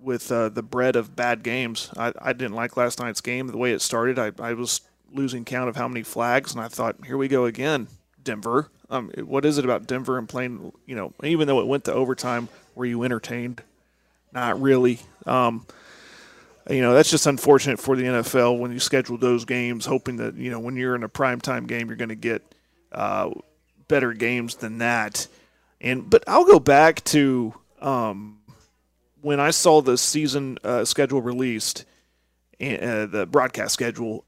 with 0.00 0.30
uh, 0.30 0.48
the 0.48 0.62
bread 0.62 0.96
of 0.96 1.16
bad 1.16 1.42
games. 1.42 1.90
I, 1.96 2.12
I 2.20 2.32
didn't 2.32 2.54
like 2.54 2.76
last 2.76 3.00
night's 3.00 3.20
game 3.20 3.46
the 3.46 3.56
way 3.56 3.72
it 3.72 3.80
started. 3.80 4.18
I, 4.18 4.32
I 4.38 4.54
was 4.54 4.80
losing 5.14 5.44
count 5.44 5.68
of 5.68 5.76
how 5.76 5.88
many 5.88 6.02
flags, 6.02 6.52
and 6.52 6.62
I 6.62 6.68
thought, 6.68 6.96
here 7.06 7.16
we 7.16 7.28
go 7.28 7.44
again, 7.46 7.88
Denver. 8.22 8.70
Um, 8.90 9.10
what 9.24 9.44
is 9.44 9.58
it 9.58 9.64
about 9.64 9.86
Denver 9.86 10.18
and 10.18 10.28
playing? 10.28 10.72
You 10.86 10.96
know, 10.96 11.12
even 11.22 11.48
though 11.48 11.60
it 11.60 11.66
went 11.66 11.84
to 11.84 11.92
overtime, 11.92 12.48
were 12.74 12.84
you 12.84 13.02
entertained? 13.02 13.62
Not 14.32 14.60
really. 14.60 15.00
Um, 15.26 15.66
you 16.70 16.80
know 16.80 16.94
that's 16.94 17.10
just 17.10 17.26
unfortunate 17.26 17.78
for 17.78 17.94
the 17.94 18.04
NFL 18.04 18.58
when 18.58 18.72
you 18.72 18.80
schedule 18.80 19.18
those 19.18 19.44
games, 19.44 19.84
hoping 19.84 20.16
that 20.16 20.34
you 20.36 20.50
know 20.50 20.58
when 20.58 20.76
you're 20.76 20.94
in 20.94 21.02
a 21.02 21.08
primetime 21.08 21.66
game, 21.66 21.88
you're 21.88 21.96
going 21.96 22.08
to 22.08 22.14
get 22.14 22.42
uh, 22.92 23.30
better 23.88 24.12
games 24.12 24.56
than 24.56 24.78
that. 24.78 25.26
And 25.80 26.08
but 26.08 26.24
I'll 26.26 26.46
go 26.46 26.58
back 26.58 27.04
to 27.04 27.54
um, 27.80 28.38
when 29.20 29.40
I 29.40 29.50
saw 29.50 29.82
the 29.82 29.98
season 29.98 30.58
uh, 30.64 30.84
schedule 30.84 31.20
released, 31.20 31.84
uh, 32.60 33.06
the 33.06 33.28
broadcast 33.30 33.74
schedule, 33.74 34.24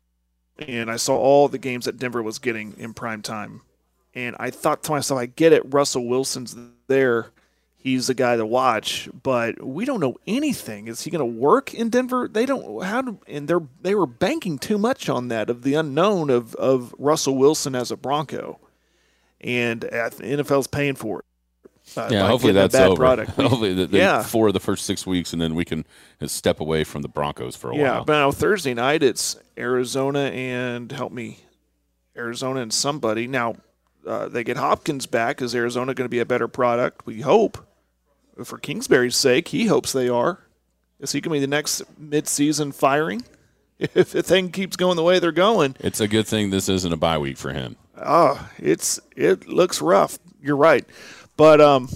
and 0.59 0.91
I 0.91 0.97
saw 0.97 1.17
all 1.17 1.49
the 1.49 1.59
games 1.59 1.85
that 1.85 1.99
Denver 1.99 2.23
was 2.23 2.39
getting 2.39 2.75
in 2.79 2.95
prime 2.95 3.23
time, 3.23 3.63
and 4.15 4.35
I 4.39 4.51
thought 4.51 4.83
to 4.85 4.93
myself, 4.93 5.21
I 5.21 5.27
get 5.27 5.53
it, 5.53 5.63
Russell 5.73 6.07
Wilson's 6.07 6.57
there. 6.87 7.31
He's 7.77 8.09
the 8.09 8.15
guy 8.15 8.37
to 8.37 8.45
watch, 8.45 9.09
but 9.23 9.65
we 9.65 9.85
don't 9.85 10.01
know 10.01 10.17
anything. 10.27 10.89
Is 10.89 11.03
he 11.03 11.11
going 11.11 11.21
to 11.21 11.41
work 11.41 11.73
in 11.73 11.89
Denver? 11.89 12.27
They 12.27 12.45
don't. 12.45 12.83
How? 12.83 13.03
Do, 13.03 13.21
and 13.29 13.47
they're 13.47 13.63
they 13.81 13.95
were 13.95 14.07
banking 14.07 14.59
too 14.59 14.77
much 14.77 15.09
on 15.09 15.29
that 15.29 15.49
of 15.51 15.63
the 15.63 15.75
unknown 15.75 16.29
of 16.31 16.57
of 16.57 16.93
Russell 16.99 17.37
Wilson 17.37 17.77
as 17.77 17.93
a 17.93 17.97
Bronco, 17.97 18.59
and 19.41 19.83
the 19.83 19.89
NFL's 19.89 20.67
paying 20.67 20.97
for 20.97 21.21
it. 21.21 21.25
Uh, 21.99 22.09
Yeah, 22.11 22.27
hopefully 22.27 22.53
that's 22.53 22.75
over. 22.75 22.97
Product. 22.97 23.35
We- 23.39 23.45
hopefully, 23.45 23.75
the, 23.75 23.87
the 23.87 23.99
yeah. 23.99 24.23
four 24.23 24.49
of 24.49 24.55
the 24.55 24.61
first 24.61 24.85
six 24.87 25.07
weeks, 25.07 25.33
and 25.33 25.41
then 25.43 25.55
we 25.55 25.65
can 25.65 25.85
step 26.27 26.61
away 26.61 26.85
from 26.85 27.03
the 27.03 27.09
Broncos 27.09 27.57
for 27.57 27.71
a 27.71 27.77
Yeah, 27.77 27.83
while. 27.83 27.95
Yeah, 27.99 28.05
but 28.07 28.13
now 28.19 28.31
Thursday 28.33 28.75
night 28.75 29.03
it's 29.03 29.37
Arizona 29.59 30.25
and 30.31 30.91
help 30.93 31.13
me, 31.13 31.39
Arizona 32.17 32.61
and 32.61 32.73
somebody. 32.73 33.27
Now 33.27 33.57
uh, 34.07 34.29
they 34.29 34.45
get 34.45 34.57
Hopkins 34.57 35.07
back. 35.07 35.41
Is 35.43 35.55
Arizona 35.55 35.95
going 35.95 36.05
to 36.07 36.11
be 36.11 36.21
a 36.21 36.27
better 36.27 36.49
product? 36.49 37.07
We 37.07 37.21
hope. 37.23 37.59
For 38.45 38.59
Kingsbury's 38.59 39.17
sake, 39.17 39.49
he 39.49 39.65
hopes 39.67 39.93
they 39.93 40.09
are. 40.11 40.41
Is 41.01 41.13
he 41.13 41.21
going 41.23 41.35
to 41.35 41.37
be 41.41 41.41
the 41.41 41.51
next 41.57 41.83
midseason 42.01 42.75
firing? 42.75 43.23
If 43.79 44.13
the 44.13 44.23
thing 44.23 44.53
keeps 44.53 44.75
going 44.77 44.97
the 44.97 45.03
way 45.03 45.19
they're 45.19 45.33
going, 45.33 45.77
It's 45.81 46.01
a 46.01 46.09
good 46.09 46.27
thing 46.27 46.49
this 46.49 46.67
isn't 46.71 46.93
a 46.95 46.97
bye 46.97 47.19
week 47.19 47.37
for 47.37 47.53
him. 47.53 47.77
oh, 48.03 48.49
it's 48.59 48.99
it 49.15 49.47
looks 49.49 49.83
rough. 49.83 50.19
You're 50.41 50.57
right, 50.57 50.87
but 51.37 51.61
um, 51.61 51.89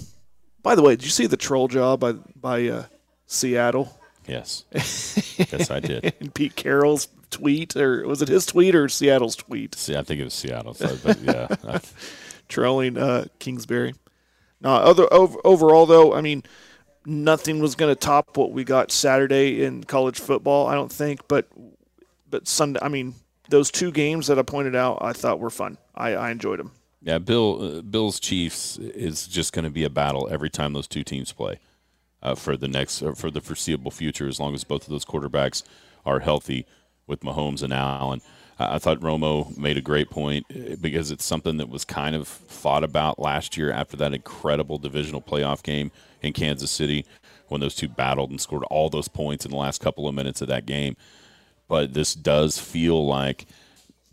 by 0.63 0.75
the 0.75 0.81
way, 0.81 0.95
did 0.95 1.05
you 1.05 1.11
see 1.11 1.27
the 1.27 1.37
troll 1.37 1.67
job 1.67 1.99
by 1.99 2.13
by 2.35 2.67
uh, 2.67 2.85
Seattle 3.25 3.97
Yes. 4.27 4.65
yes, 5.37 5.71
I 5.71 5.79
did. 5.79 6.13
and 6.19 6.33
Pete 6.33 6.55
Carroll's 6.55 7.07
tweet, 7.31 7.75
or 7.75 8.07
was 8.07 8.21
it 8.21 8.27
his 8.27 8.45
tweet 8.45 8.75
or 8.75 8.87
Seattle's 8.87 9.35
tweet? 9.35 9.75
See, 9.75 9.95
I 9.95 10.03
think 10.03 10.21
it 10.21 10.23
was 10.23 10.33
Seattle. 10.33 10.73
So, 10.73 10.95
but 11.03 11.19
yeah, 11.21 11.79
trolling 12.47 12.97
uh, 12.97 13.25
Kingsbury. 13.39 13.93
No, 14.61 14.69
other 14.69 15.11
over, 15.11 15.39
overall 15.43 15.85
though, 15.85 16.13
I 16.13 16.21
mean, 16.21 16.43
nothing 17.05 17.59
was 17.59 17.75
going 17.75 17.91
to 17.91 17.95
top 17.95 18.37
what 18.37 18.51
we 18.51 18.63
got 18.63 18.91
Saturday 18.91 19.63
in 19.63 19.83
college 19.83 20.19
football. 20.19 20.67
I 20.67 20.75
don't 20.75 20.91
think, 20.91 21.27
but 21.27 21.47
but 22.29 22.47
Sunday. 22.47 22.79
I 22.81 22.89
mean, 22.89 23.15
those 23.49 23.71
two 23.71 23.91
games 23.91 24.27
that 24.27 24.37
I 24.37 24.43
pointed 24.43 24.75
out, 24.75 24.99
I 25.01 25.13
thought 25.13 25.39
were 25.39 25.49
fun. 25.49 25.77
I, 25.95 26.13
I 26.13 26.31
enjoyed 26.31 26.59
them. 26.59 26.71
Yeah. 27.01 27.17
Bill, 27.17 27.77
uh, 27.77 27.81
Bills 27.81 28.19
Chiefs 28.19 28.77
is 28.77 29.27
just 29.27 29.53
going 29.53 29.65
to 29.65 29.71
be 29.71 29.83
a 29.83 29.89
battle 29.89 30.27
every 30.31 30.49
time 30.49 30.73
those 30.73 30.87
two 30.87 31.03
teams 31.03 31.31
play 31.31 31.59
uh, 32.21 32.35
for 32.35 32.55
the 32.55 32.67
next 32.67 33.01
uh, 33.01 33.13
for 33.13 33.31
the 33.31 33.41
foreseeable 33.41 33.91
future, 33.91 34.27
as 34.27 34.39
long 34.39 34.53
as 34.53 34.63
both 34.63 34.83
of 34.83 34.89
those 34.89 35.05
quarterbacks 35.05 35.63
are 36.05 36.19
healthy 36.19 36.65
with 37.07 37.21
Mahomes 37.21 37.61
and 37.63 37.73
Allen. 37.73 38.21
I 38.59 38.77
thought 38.77 38.99
Romo 38.99 39.57
made 39.57 39.77
a 39.77 39.81
great 39.81 40.09
point 40.09 40.45
uh, 40.53 40.75
because 40.79 41.11
it's 41.11 41.25
something 41.25 41.57
that 41.57 41.69
was 41.69 41.83
kind 41.83 42.15
of 42.15 42.27
thought 42.27 42.83
about 42.83 43.19
last 43.19 43.57
year 43.57 43.71
after 43.71 43.97
that 43.97 44.13
incredible 44.13 44.77
divisional 44.77 45.21
playoff 45.21 45.63
game 45.63 45.91
in 46.21 46.33
Kansas 46.33 46.71
City 46.71 47.05
when 47.47 47.61
those 47.61 47.75
two 47.75 47.89
battled 47.89 48.29
and 48.29 48.39
scored 48.39 48.63
all 48.65 48.89
those 48.89 49.07
points 49.07 49.45
in 49.45 49.51
the 49.51 49.57
last 49.57 49.81
couple 49.81 50.07
of 50.07 50.15
minutes 50.15 50.41
of 50.41 50.47
that 50.47 50.65
game. 50.65 50.95
But 51.67 51.93
this 51.93 52.13
does 52.13 52.59
feel 52.59 53.05
like 53.05 53.45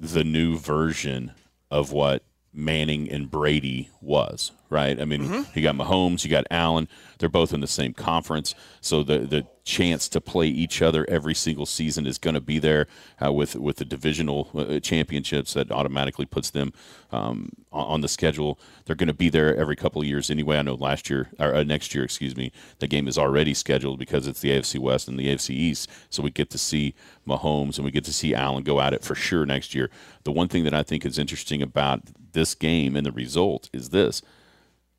the 0.01 0.25
new 0.25 0.57
version 0.57 1.33
of 1.71 1.93
what 1.93 2.23
Manning 2.53 3.11
and 3.11 3.31
Brady 3.31 3.91
was, 4.01 4.53
right? 4.71 5.01
I 5.01 5.05
mean, 5.05 5.23
you 5.55 5.63
got 5.63 5.75
Mahomes, 5.75 6.25
you 6.25 6.31
got 6.31 6.47
Allen. 6.51 6.89
They're 7.19 7.29
both 7.29 7.53
in 7.53 7.61
the 7.61 7.67
same 7.67 7.93
conference, 7.95 8.55
so 8.81 9.03
the 9.03 9.19
the 9.19 9.47
chance 9.65 10.09
to 10.09 10.21
play 10.21 10.47
each 10.47 10.81
other 10.81 11.05
every 11.11 11.35
single 11.35 11.67
season 11.67 12.07
is 12.07 12.17
going 12.17 12.33
to 12.35 12.41
be 12.41 12.59
there 12.59 12.87
uh, 13.23 13.31
with 13.31 13.55
with 13.57 13.77
the 13.77 13.85
divisional 13.85 14.49
uh, 14.55 14.81
championships 14.81 15.53
that 15.55 15.71
automatically 15.71 16.25
puts 16.25 16.51
them 16.51 16.73
um, 17.13 17.51
on 17.71 17.87
on 17.87 18.01
the 18.01 18.09
schedule. 18.09 18.59
They're 18.87 18.97
going 18.97 19.09
to 19.09 19.15
be 19.15 19.29
there 19.29 19.55
every 19.57 19.77
couple 19.77 20.01
of 20.01 20.09
years 20.09 20.31
anyway. 20.31 20.59
I 20.59 20.63
know 20.63 20.75
last 20.75 21.11
year 21.11 21.29
or 21.39 21.55
uh, 21.55 21.65
next 21.65 21.95
year, 21.95 22.03
excuse 22.05 22.37
me, 22.37 22.51
the 22.79 22.87
game 22.87 23.09
is 23.09 23.19
already 23.19 23.53
scheduled 23.53 23.99
because 23.99 24.27
it's 24.27 24.41
the 24.41 24.51
AFC 24.51 24.79
West 24.79 25.07
and 25.07 25.19
the 25.19 25.27
AFC 25.27 25.51
East, 25.51 25.91
so 26.09 26.23
we 26.23 26.31
get 26.31 26.51
to 26.51 26.59
see 26.59 26.95
Mahomes 27.27 27.77
and 27.77 27.85
we 27.85 27.91
get 27.91 28.05
to 28.05 28.13
see 28.13 28.35
Allen 28.35 28.65
go 28.65 28.81
at 28.81 28.95
it 28.95 29.03
for 29.05 29.15
sure 29.15 29.45
next 29.45 29.75
year. 29.75 29.91
The 30.25 30.33
one 30.33 30.49
thing 30.49 30.65
that 30.65 30.75
I 30.75 30.83
think 30.83 31.05
is 31.05 31.19
interesting 31.19 31.63
about 31.63 32.03
this 32.39 32.55
game 32.55 32.95
and 32.95 33.05
the 33.05 33.13
result 33.13 33.69
is 33.73 33.91
this 33.91 34.23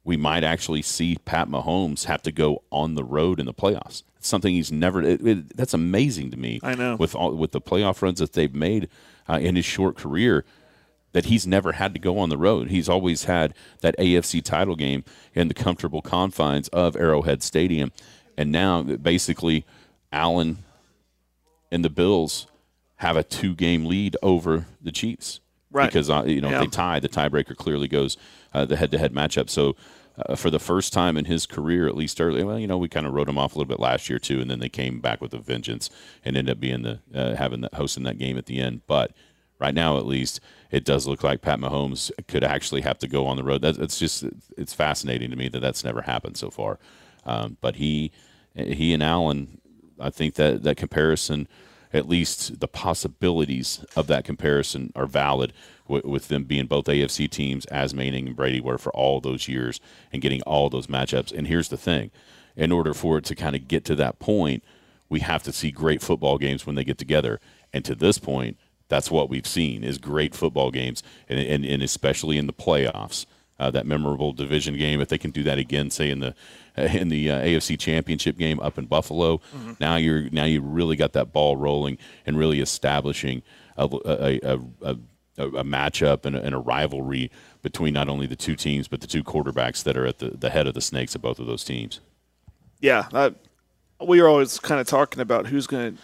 we 0.04 0.18
might 0.18 0.44
actually 0.44 0.82
see 0.82 1.18
Pat 1.24 1.48
Mahomes 1.48 2.06
have 2.06 2.22
to 2.24 2.32
go 2.32 2.64
on 2.72 2.96
the 2.96 3.04
road 3.04 3.40
in 3.40 3.46
the 3.46 3.54
playoffs. 3.54 4.04
It's 4.18 4.28
something 4.28 4.54
he's 4.54 4.72
never. 4.72 5.02
It, 5.02 5.26
it, 5.26 5.58
that's 5.58 5.74
amazing 5.74 6.32
to 6.32 6.38
me. 6.38 6.60
I 6.64 6.74
know. 6.74 6.96
with 6.96 7.16
all 7.16 7.34
with 7.36 7.52
the 7.52 7.62
playoff 7.62 8.02
runs 8.02 8.20
that 8.20 8.34
they've 8.34 8.54
made 8.54 8.90
uh, 9.30 9.40
in 9.40 9.56
his 9.56 9.66
short 9.66 9.98
career, 9.98 10.46
that 11.12 11.26
he's 11.26 11.46
never 11.46 11.74
had 11.74 11.94
to 11.94 12.00
go 12.00 12.18
on 12.18 12.30
the 12.30 12.38
road. 12.38 12.70
He's 12.70 12.90
always 12.90 13.26
had 13.26 13.54
that 13.82 13.98
AFC 13.98 14.44
title 14.44 14.76
game 14.76 15.04
in 15.34 15.48
the 15.48 15.54
comfortable 15.54 16.02
confines 16.02 16.70
of 16.70 16.96
Arrowhead 16.96 17.44
Stadium, 17.44 17.92
and 18.38 18.52
now 18.52 18.82
basically 18.82 19.66
Allen 20.12 20.60
and 21.72 21.86
the 21.86 21.90
Bills 21.90 22.48
have 22.98 23.16
a 23.16 23.24
two 23.24 23.54
game 23.56 23.86
lead 23.86 24.18
over 24.22 24.66
the 24.82 24.92
Chiefs. 24.92 25.40
Right. 25.72 25.86
Because 25.88 26.10
uh, 26.10 26.24
you 26.26 26.42
know 26.42 26.50
Yeah. 26.50 26.58
if 26.58 26.62
they 26.62 26.68
tie, 26.76 27.00
the 27.00 27.10
tiebreaker 27.10 27.56
clearly 27.56 27.88
goes 27.88 28.18
uh, 28.54 28.66
the 28.66 28.76
head 28.76 28.92
to 28.92 28.98
head 28.98 29.14
matchup. 29.14 29.50
So. 29.50 29.76
Uh, 30.28 30.36
for 30.36 30.50
the 30.50 30.60
first 30.60 30.92
time 30.92 31.16
in 31.16 31.24
his 31.24 31.46
career, 31.46 31.88
at 31.88 31.96
least 31.96 32.20
early, 32.20 32.44
well, 32.44 32.60
you 32.60 32.68
know, 32.68 32.78
we 32.78 32.90
kind 32.90 33.06
of 33.08 33.14
wrote 33.14 33.30
him 33.30 33.38
off 33.38 33.56
a 33.56 33.58
little 33.58 33.70
bit 33.70 33.80
last 33.80 34.10
year 34.10 34.20
too, 34.20 34.42
and 34.42 34.52
then 34.52 34.60
they 34.60 34.68
came 34.68 35.00
back 35.00 35.22
with 35.22 35.34
a 35.34 35.38
vengeance 35.38 35.90
and 36.26 36.36
ended 36.36 36.52
up 36.58 36.60
being 36.60 36.82
the 36.82 37.00
uh, 37.16 37.36
having 37.38 37.62
the 37.62 37.70
hosting 37.74 38.04
that 38.04 38.18
game 38.18 38.38
at 38.38 38.46
the 38.46 38.60
end. 38.60 38.82
But 38.86 39.14
right 39.60 39.74
now, 39.74 39.98
at 39.98 40.06
least, 40.06 40.42
it 40.72 40.84
does 40.84 41.08
look 41.08 41.24
like 41.24 41.42
Pat 41.42 41.60
Mahomes 41.60 42.12
could 42.28 42.44
actually 42.44 42.82
have 42.82 42.98
to 43.00 43.08
go 43.08 43.28
on 43.28 43.38
the 43.38 43.46
road. 43.46 43.62
That's 43.62 43.78
it's 43.78 43.98
just 43.98 44.26
it's 44.58 44.74
fascinating 44.74 45.30
to 45.30 45.38
me 45.38 45.48
that 45.48 45.62
that's 45.62 45.86
never 45.86 46.02
happened 46.02 46.36
so 46.36 46.50
far. 46.50 46.80
Um, 47.26 47.56
but 47.62 47.78
he 47.78 48.12
he 48.56 48.94
and 48.94 49.02
Allen, 49.02 49.62
I 50.02 50.10
think 50.10 50.34
that 50.34 50.64
that 50.64 50.76
comparison, 50.76 51.48
at 51.92 52.08
least 52.08 52.60
the 52.60 52.68
possibilities 52.68 53.84
of 53.96 54.08
that 54.08 54.26
comparison 54.26 54.92
are 54.96 55.08
valid 55.08 55.54
with, 55.88 56.06
with 56.06 56.28
them 56.28 56.44
being 56.44 56.68
both 56.68 56.86
AFC 56.86 57.30
teams 57.30 57.66
as 57.66 57.94
Manning 57.94 58.28
and 58.28 58.36
Brady 58.36 58.62
were 58.62 58.78
for 58.78 58.92
all 58.92 59.20
those 59.20 59.48
years 59.48 59.80
and 60.14 60.22
getting 60.22 60.42
all 60.44 60.70
those 60.70 60.88
matchups. 60.88 61.32
And 61.32 61.48
here's 61.48 61.70
the 61.70 61.78
thing: 61.78 62.12
in 62.56 62.72
order 62.72 62.94
for 62.94 63.18
it 63.18 63.26
to 63.26 63.36
kind 63.36 63.56
of 63.56 63.68
get 63.68 63.86
to 63.86 63.96
that 63.96 64.20
point, 64.20 64.64
we 65.10 65.20
have 65.22 65.44
to 65.44 65.52
see 65.52 65.72
great 65.72 66.02
football 66.02 66.38
games 66.38 66.66
when 66.66 66.76
they 66.76 66.84
get 66.84 66.98
together. 66.98 67.40
And 67.74 67.84
to 67.86 67.96
this 67.96 68.20
point, 68.20 68.58
that's 68.88 69.12
what 69.12 69.30
we've 69.30 69.48
seen 69.48 69.84
is 69.84 69.98
great 69.98 70.36
football 70.36 70.72
games, 70.72 71.04
and, 71.28 71.40
and, 71.40 71.66
and 71.66 71.84
especially 71.84 72.38
in 72.38 72.48
the 72.48 72.54
playoffs. 72.54 73.26
Uh, 73.60 73.70
that 73.70 73.86
memorable 73.86 74.32
division 74.32 74.78
game. 74.78 75.02
If 75.02 75.10
they 75.10 75.18
can 75.18 75.32
do 75.32 75.44
that 75.44 75.58
again, 75.58 75.90
say 75.90 76.10
in 76.10 76.20
the 76.20 76.34
in 76.78 77.10
the 77.10 77.30
uh, 77.30 77.42
AFC 77.42 77.78
Championship 77.78 78.38
game 78.38 78.60
up 78.62 78.78
in 78.78 78.86
Buffalo, 78.86 79.42
now 79.80 79.96
you're 79.96 80.30
now 80.30 80.46
you 80.46 80.62
really 80.62 80.96
got 80.96 81.14
that 81.14 81.34
ball 81.34 81.58
rolling 81.58 81.98
and 82.26 82.38
really 82.38 82.62
establishing 82.62 83.42
a 83.78 83.86
a, 83.86 84.40
a, 84.44 84.60
a, 84.82 84.98
a, 85.38 85.64
matchup 85.64 86.26
and 86.26 86.36
a, 86.36 86.42
and 86.42 86.54
a 86.54 86.58
rivalry 86.58 87.32
between 87.62 87.94
not 87.94 88.10
only 88.10 88.28
the 88.28 88.36
two 88.36 88.56
teams 88.56 88.88
but 88.88 89.02
the 89.02 89.08
two 89.08 89.24
quarterbacks 89.24 89.84
that 89.84 89.98
are 89.98 90.06
at 90.06 90.20
the, 90.20 90.32
the 90.32 90.50
head 90.50 90.68
of 90.68 90.74
the 90.74 90.82
snakes 90.82 91.16
of 91.16 91.22
both 91.22 91.40
of 91.40 91.48
those 91.48 91.64
teams. 91.64 92.00
Yeah, 92.82 93.08
that, 93.12 93.36
we 94.06 94.22
were 94.22 94.30
always 94.30 94.60
kind 94.60 94.80
of 94.80 94.88
talking 94.88 95.22
about 95.22 95.48
who's 95.48 95.68
going 95.68 95.96
to 95.96 96.02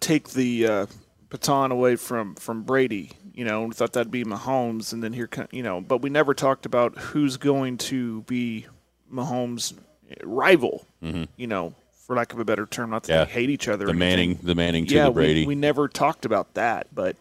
take 0.00 0.30
the 0.30 0.66
uh, 0.66 0.86
baton 1.32 1.72
away 1.72 1.96
from 1.96 2.34
from 2.34 2.62
Brady. 2.62 3.10
You 3.32 3.46
know, 3.46 3.70
thought 3.70 3.94
that'd 3.94 4.12
be 4.12 4.24
Mahomes, 4.24 4.92
and 4.92 5.02
then 5.02 5.14
here, 5.14 5.28
you 5.50 5.62
know, 5.62 5.80
but 5.80 6.02
we 6.02 6.10
never 6.10 6.34
talked 6.34 6.66
about 6.66 6.98
who's 6.98 7.38
going 7.38 7.78
to 7.78 8.20
be 8.22 8.66
Mahomes' 9.12 9.72
rival. 10.22 10.86
You 11.00 11.46
know, 11.48 11.74
for 12.06 12.14
lack 12.14 12.32
of 12.32 12.38
a 12.38 12.44
better 12.44 12.66
term, 12.66 12.90
not 12.90 13.04
that 13.04 13.12
Mm-hmm. 13.12 13.18
Yeah. 13.18 13.24
they 13.24 13.30
hate 13.32 13.50
each 13.50 13.66
other. 13.66 13.86
The. 13.86 13.94
Manning, 13.94 14.38
the 14.42 14.54
Manning 14.54 14.86
to 14.86 14.94
yeah, 14.94 15.06
the 15.06 15.12
Brady. 15.12 15.40
We, 15.40 15.48
we 15.48 15.54
never 15.56 15.88
talked 15.88 16.24
about 16.24 16.54
that, 16.54 16.86
but 16.94 17.16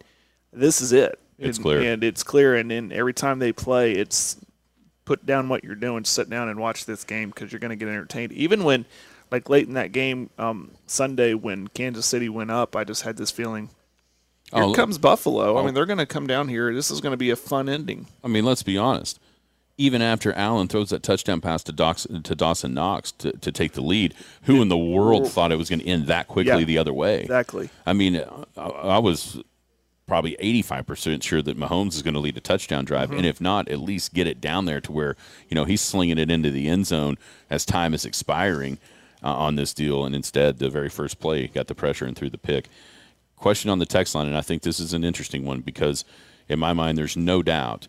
this 0.53 0.81
is 0.81 0.91
it. 0.91 1.17
It's 1.39 1.57
and, 1.57 1.63
clear. 1.63 1.81
and 1.81 2.03
it's 2.03 2.21
clear. 2.21 2.55
And 2.55 2.69
then 2.69 2.91
every 2.91 3.13
time 3.13 3.39
they 3.39 3.53
play, 3.53 3.93
it's 3.93 4.35
put 5.05 5.25
down 5.25 5.49
what 5.49 5.63
you're 5.63 5.73
doing, 5.73 6.03
sit 6.03 6.29
down 6.29 6.49
and 6.49 6.59
watch 6.59 6.85
this 6.85 7.03
game 7.03 7.29
because 7.29 7.51
you're 7.51 7.59
going 7.59 7.69
to 7.69 7.75
get 7.75 7.87
entertained. 7.87 8.33
Even 8.33 8.63
when, 8.63 8.85
like 9.31 9.49
late 9.49 9.67
in 9.67 9.73
that 9.75 9.93
game 9.93 10.29
um, 10.37 10.71
Sunday 10.85 11.33
when 11.33 11.69
Kansas 11.69 12.05
City 12.05 12.29
went 12.29 12.51
up, 12.51 12.75
I 12.75 12.83
just 12.83 13.01
had 13.03 13.17
this 13.17 13.31
feeling. 13.31 13.69
Here 14.53 14.63
Oh, 14.63 14.73
comes 14.73 14.97
Buffalo. 14.97 15.55
I 15.57 15.61
oh. 15.61 15.65
mean, 15.65 15.73
they're 15.73 15.85
going 15.85 15.99
to 15.99 16.05
come 16.05 16.27
down 16.27 16.47
here. 16.49 16.73
This 16.73 16.91
is 16.91 17.01
going 17.01 17.11
to 17.11 17.17
be 17.17 17.29
a 17.29 17.35
fun 17.35 17.69
ending. 17.69 18.07
I 18.23 18.27
mean, 18.27 18.45
let's 18.45 18.63
be 18.63 18.77
honest. 18.77 19.19
Even 19.77 20.01
after 20.01 20.31
Allen 20.33 20.67
throws 20.67 20.89
that 20.89 21.01
touchdown 21.01 21.41
pass 21.41 21.63
to, 21.63 21.71
Dox, 21.71 22.05
to 22.23 22.35
Dawson 22.35 22.73
Knox 22.73 23.11
to, 23.13 23.31
to 23.31 23.51
take 23.51 23.71
the 23.73 23.81
lead, 23.81 24.13
who 24.43 24.61
in 24.61 24.67
the 24.67 24.77
world 24.77 25.27
thought 25.31 25.51
it 25.51 25.55
was 25.55 25.69
going 25.69 25.79
to 25.79 25.87
end 25.87 26.07
that 26.07 26.27
quickly 26.27 26.59
Yeah. 26.59 26.65
the 26.65 26.77
other 26.77 26.93
way? 26.93 27.21
Exactly. 27.21 27.69
I 27.85 27.93
mean, 27.93 28.23
I, 28.57 28.61
I 28.63 28.97
was 28.99 29.39
probably 30.07 30.35
85% 30.39 31.23
sure 31.23 31.41
that 31.41 31.57
Mahomes 31.57 31.95
is 31.95 32.01
going 32.01 32.13
to 32.15 32.19
lead 32.19 32.35
a 32.37 32.41
touchdown 32.41 32.83
drive. 32.85 33.09
Mm-hmm. 33.09 33.17
And 33.19 33.25
if 33.25 33.39
not, 33.39 33.69
at 33.69 33.79
least 33.79 34.13
get 34.13 34.27
it 34.27 34.41
down 34.41 34.65
there 34.65 34.81
to 34.81 34.91
where, 34.91 35.15
you 35.49 35.55
know, 35.55 35.63
he's 35.63 35.81
slinging 35.81 36.17
it 36.17 36.29
into 36.29 36.51
the 36.51 36.67
end 36.67 36.85
zone 36.85 37.17
as 37.49 37.65
time 37.65 37.93
is 37.93 38.03
expiring 38.05 38.77
uh, 39.23 39.33
on 39.33 39.55
this 39.55 39.73
deal. 39.73 40.03
And 40.05 40.13
instead, 40.13 40.59
the 40.59 40.69
very 40.69 40.89
first 40.89 41.19
play 41.19 41.47
got 41.47 41.67
the 41.67 41.75
pressure 41.75 42.05
and 42.05 42.15
threw 42.15 42.29
the 42.29 42.37
pick. 42.37 42.67
Question 43.41 43.71
on 43.71 43.79
the 43.79 43.87
text 43.87 44.13
line, 44.13 44.27
and 44.27 44.37
I 44.37 44.41
think 44.41 44.61
this 44.61 44.79
is 44.79 44.93
an 44.93 45.03
interesting 45.03 45.45
one 45.45 45.61
because 45.61 46.05
in 46.47 46.59
my 46.59 46.73
mind, 46.73 46.95
there's 46.95 47.17
no 47.17 47.41
doubt 47.41 47.87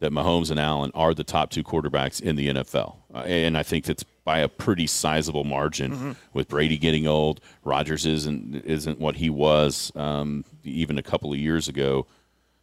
that 0.00 0.12
Mahomes 0.12 0.50
and 0.50 0.60
Allen 0.60 0.90
are 0.94 1.14
the 1.14 1.24
top 1.24 1.48
two 1.48 1.64
quarterbacks 1.64 2.20
in 2.20 2.36
the 2.36 2.48
NFL. 2.48 2.96
Uh, 3.14 3.20
and 3.20 3.56
I 3.56 3.62
think 3.62 3.86
that's 3.86 4.02
by 4.02 4.40
a 4.40 4.48
pretty 4.48 4.86
sizable 4.86 5.44
margin 5.44 6.14
with 6.34 6.46
Brady 6.48 6.76
getting 6.76 7.06
old. 7.06 7.40
Rodgers 7.64 8.04
isn't 8.04 8.66
isn't 8.66 9.00
what 9.00 9.16
he 9.16 9.30
was 9.30 9.92
um, 9.94 10.44
even 10.62 10.98
a 10.98 11.02
couple 11.02 11.32
of 11.32 11.38
years 11.38 11.68
ago. 11.68 12.06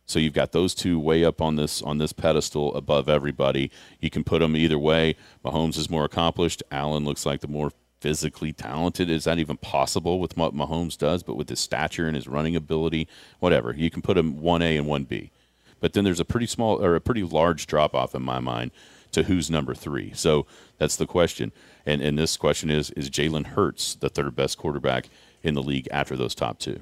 So 0.06 0.20
you've 0.20 0.34
got 0.34 0.52
those 0.52 0.76
two 0.76 1.00
way 1.00 1.26
up 1.26 1.42
on 1.42 1.56
this 1.56 1.82
on 1.82 1.98
this 1.98 2.14
pedestal 2.14 2.76
above 2.76 3.10
everybody. 3.10 3.72
You 4.00 4.12
can 4.12 4.24
put 4.24 4.40
them 4.40 4.56
either 4.56 4.78
way. 4.78 5.16
Mahomes 5.44 5.78
is 5.78 5.90
more 5.90 6.06
accomplished. 6.06 6.62
Allen 6.70 7.06
looks 7.06 7.26
like 7.26 7.42
the 7.42 7.48
more 7.48 7.72
physically 8.00 8.54
talented. 8.54 9.10
Is 9.10 9.26
that 9.26 9.40
even 9.40 9.58
possible 9.58 10.20
with 10.20 10.38
what 10.38 10.56
Mahomes 10.56 10.98
does? 10.98 11.24
But 11.24 11.36
with 11.36 11.50
his 11.50 11.60
stature 11.60 12.08
and 12.08 12.16
his 12.16 12.28
running 12.28 12.56
ability, 12.56 13.08
whatever, 13.40 13.74
you 13.74 13.90
can 13.90 14.02
put 14.02 14.18
him 14.18 14.42
one 14.42 14.62
A 14.62 14.78
and 14.78 14.88
one 14.88 15.04
B. 15.04 15.32
But 15.80 15.94
then 15.94 16.04
there's 16.04 16.20
a 16.20 16.26
pretty 16.26 16.48
small 16.48 16.84
or 16.84 16.96
a 16.96 17.02
pretty 17.02 17.24
large 17.24 17.68
drop 17.68 17.96
off 17.96 18.16
in 18.16 18.22
my 18.22 18.40
mind 18.40 18.72
to 19.12 19.24
who's 19.24 19.50
number 19.50 19.74
three. 19.74 20.12
So 20.14 20.46
that's 20.78 20.96
the 20.96 21.08
question. 21.08 21.52
And 21.86 22.02
and 22.02 22.18
this 22.18 22.38
question 22.38 22.70
is: 22.70 22.92
Is 22.92 23.10
Jalen 23.10 23.48
Hurts 23.48 23.96
the 23.96 24.10
third 24.10 24.36
best 24.36 24.58
quarterback 24.58 25.10
in 25.44 25.54
the 25.54 25.64
league 25.64 25.88
after 25.92 26.16
those 26.16 26.36
top 26.36 26.60
two? 26.60 26.82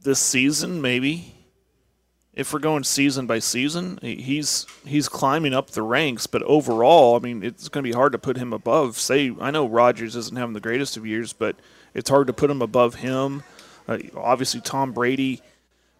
This 0.00 0.20
season, 0.20 0.80
maybe. 0.80 1.34
If 2.38 2.52
we're 2.52 2.60
going 2.60 2.84
season 2.84 3.26
by 3.26 3.40
season, 3.40 3.98
he's 4.00 4.64
he's 4.86 5.08
climbing 5.08 5.52
up 5.52 5.70
the 5.70 5.82
ranks. 5.82 6.28
But 6.28 6.42
overall, 6.44 7.16
I 7.16 7.18
mean, 7.18 7.42
it's 7.42 7.68
going 7.68 7.84
to 7.84 7.90
be 7.90 7.94
hard 7.94 8.12
to 8.12 8.18
put 8.18 8.36
him 8.36 8.52
above. 8.52 8.96
Say, 8.96 9.34
I 9.40 9.50
know 9.50 9.66
Rodgers 9.66 10.14
isn't 10.14 10.36
having 10.36 10.54
the 10.54 10.60
greatest 10.60 10.96
of 10.96 11.04
years, 11.04 11.32
but 11.32 11.56
it's 11.94 12.08
hard 12.08 12.28
to 12.28 12.32
put 12.32 12.48
him 12.48 12.62
above 12.62 12.94
him. 12.96 13.42
Uh, 13.88 13.98
obviously, 14.16 14.60
Tom 14.60 14.92
Brady. 14.92 15.42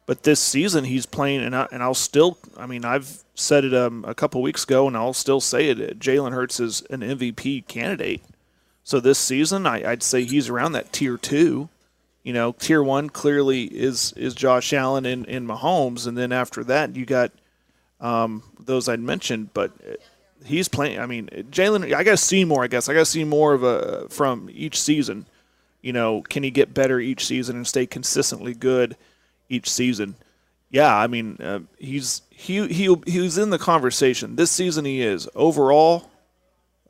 But 0.06 0.22
this 0.22 0.40
season, 0.40 0.84
he's 0.84 1.04
playing, 1.04 1.42
and, 1.42 1.54
I, 1.54 1.68
and 1.70 1.82
I'll 1.82 1.92
still, 1.92 2.38
I 2.56 2.64
mean, 2.64 2.82
I've 2.86 3.24
said 3.34 3.66
it 3.66 3.74
um, 3.74 4.06
a 4.08 4.14
couple 4.14 4.40
weeks 4.40 4.64
ago, 4.64 4.86
and 4.86 4.96
I'll 4.96 5.12
still 5.12 5.38
say 5.38 5.68
it. 5.68 5.98
Jalen 5.98 6.32
Hurts 6.32 6.60
is 6.60 6.80
an 6.88 7.00
MVP 7.00 7.66
candidate. 7.66 8.22
So 8.84 9.00
this 9.00 9.18
season, 9.18 9.66
I, 9.66 9.90
I'd 9.90 10.02
say 10.02 10.24
he's 10.24 10.48
around 10.48 10.72
that 10.72 10.94
tier 10.94 11.18
two. 11.18 11.68
You 12.22 12.32
know, 12.32 12.52
tier 12.52 12.82
one 12.82 13.10
clearly 13.10 13.64
is 13.64 14.12
is 14.16 14.34
Josh 14.34 14.72
Allen 14.72 15.06
and, 15.06 15.26
and 15.28 15.48
Mahomes, 15.48 16.06
and 16.06 16.16
then 16.16 16.32
after 16.32 16.62
that, 16.64 16.96
you 16.96 17.06
got 17.06 17.32
um, 18.00 18.42
those 18.58 18.88
I'd 18.88 19.00
mentioned. 19.00 19.54
But 19.54 19.72
uh, 19.88 19.94
he's 20.44 20.68
playing. 20.68 20.98
I 20.98 21.06
mean, 21.06 21.28
Jalen. 21.50 21.84
I 21.94 22.04
got 22.04 22.12
to 22.12 22.16
see 22.16 22.44
more. 22.44 22.64
I 22.64 22.66
guess 22.66 22.88
I 22.88 22.92
got 22.94 23.00
to 23.00 23.06
see 23.06 23.24
more 23.24 23.54
of 23.54 23.62
a 23.62 24.08
from 24.08 24.50
each 24.52 24.80
season. 24.80 25.26
You 25.80 25.92
know, 25.92 26.22
can 26.22 26.42
he 26.42 26.50
get 26.50 26.74
better 26.74 26.98
each 27.00 27.24
season 27.26 27.56
and 27.56 27.66
stay 27.66 27.86
consistently 27.86 28.52
good 28.52 28.96
each 29.48 29.70
season? 29.70 30.16
Yeah, 30.70 30.94
I 30.94 31.06
mean, 31.06 31.38
uh, 31.40 31.60
he's 31.78 32.22
he 32.30 32.66
he 32.68 32.94
he 33.06 33.20
was 33.20 33.38
in 33.38 33.50
the 33.50 33.58
conversation 33.58 34.36
this 34.36 34.50
season. 34.50 34.84
He 34.84 35.00
is 35.00 35.28
overall, 35.34 36.07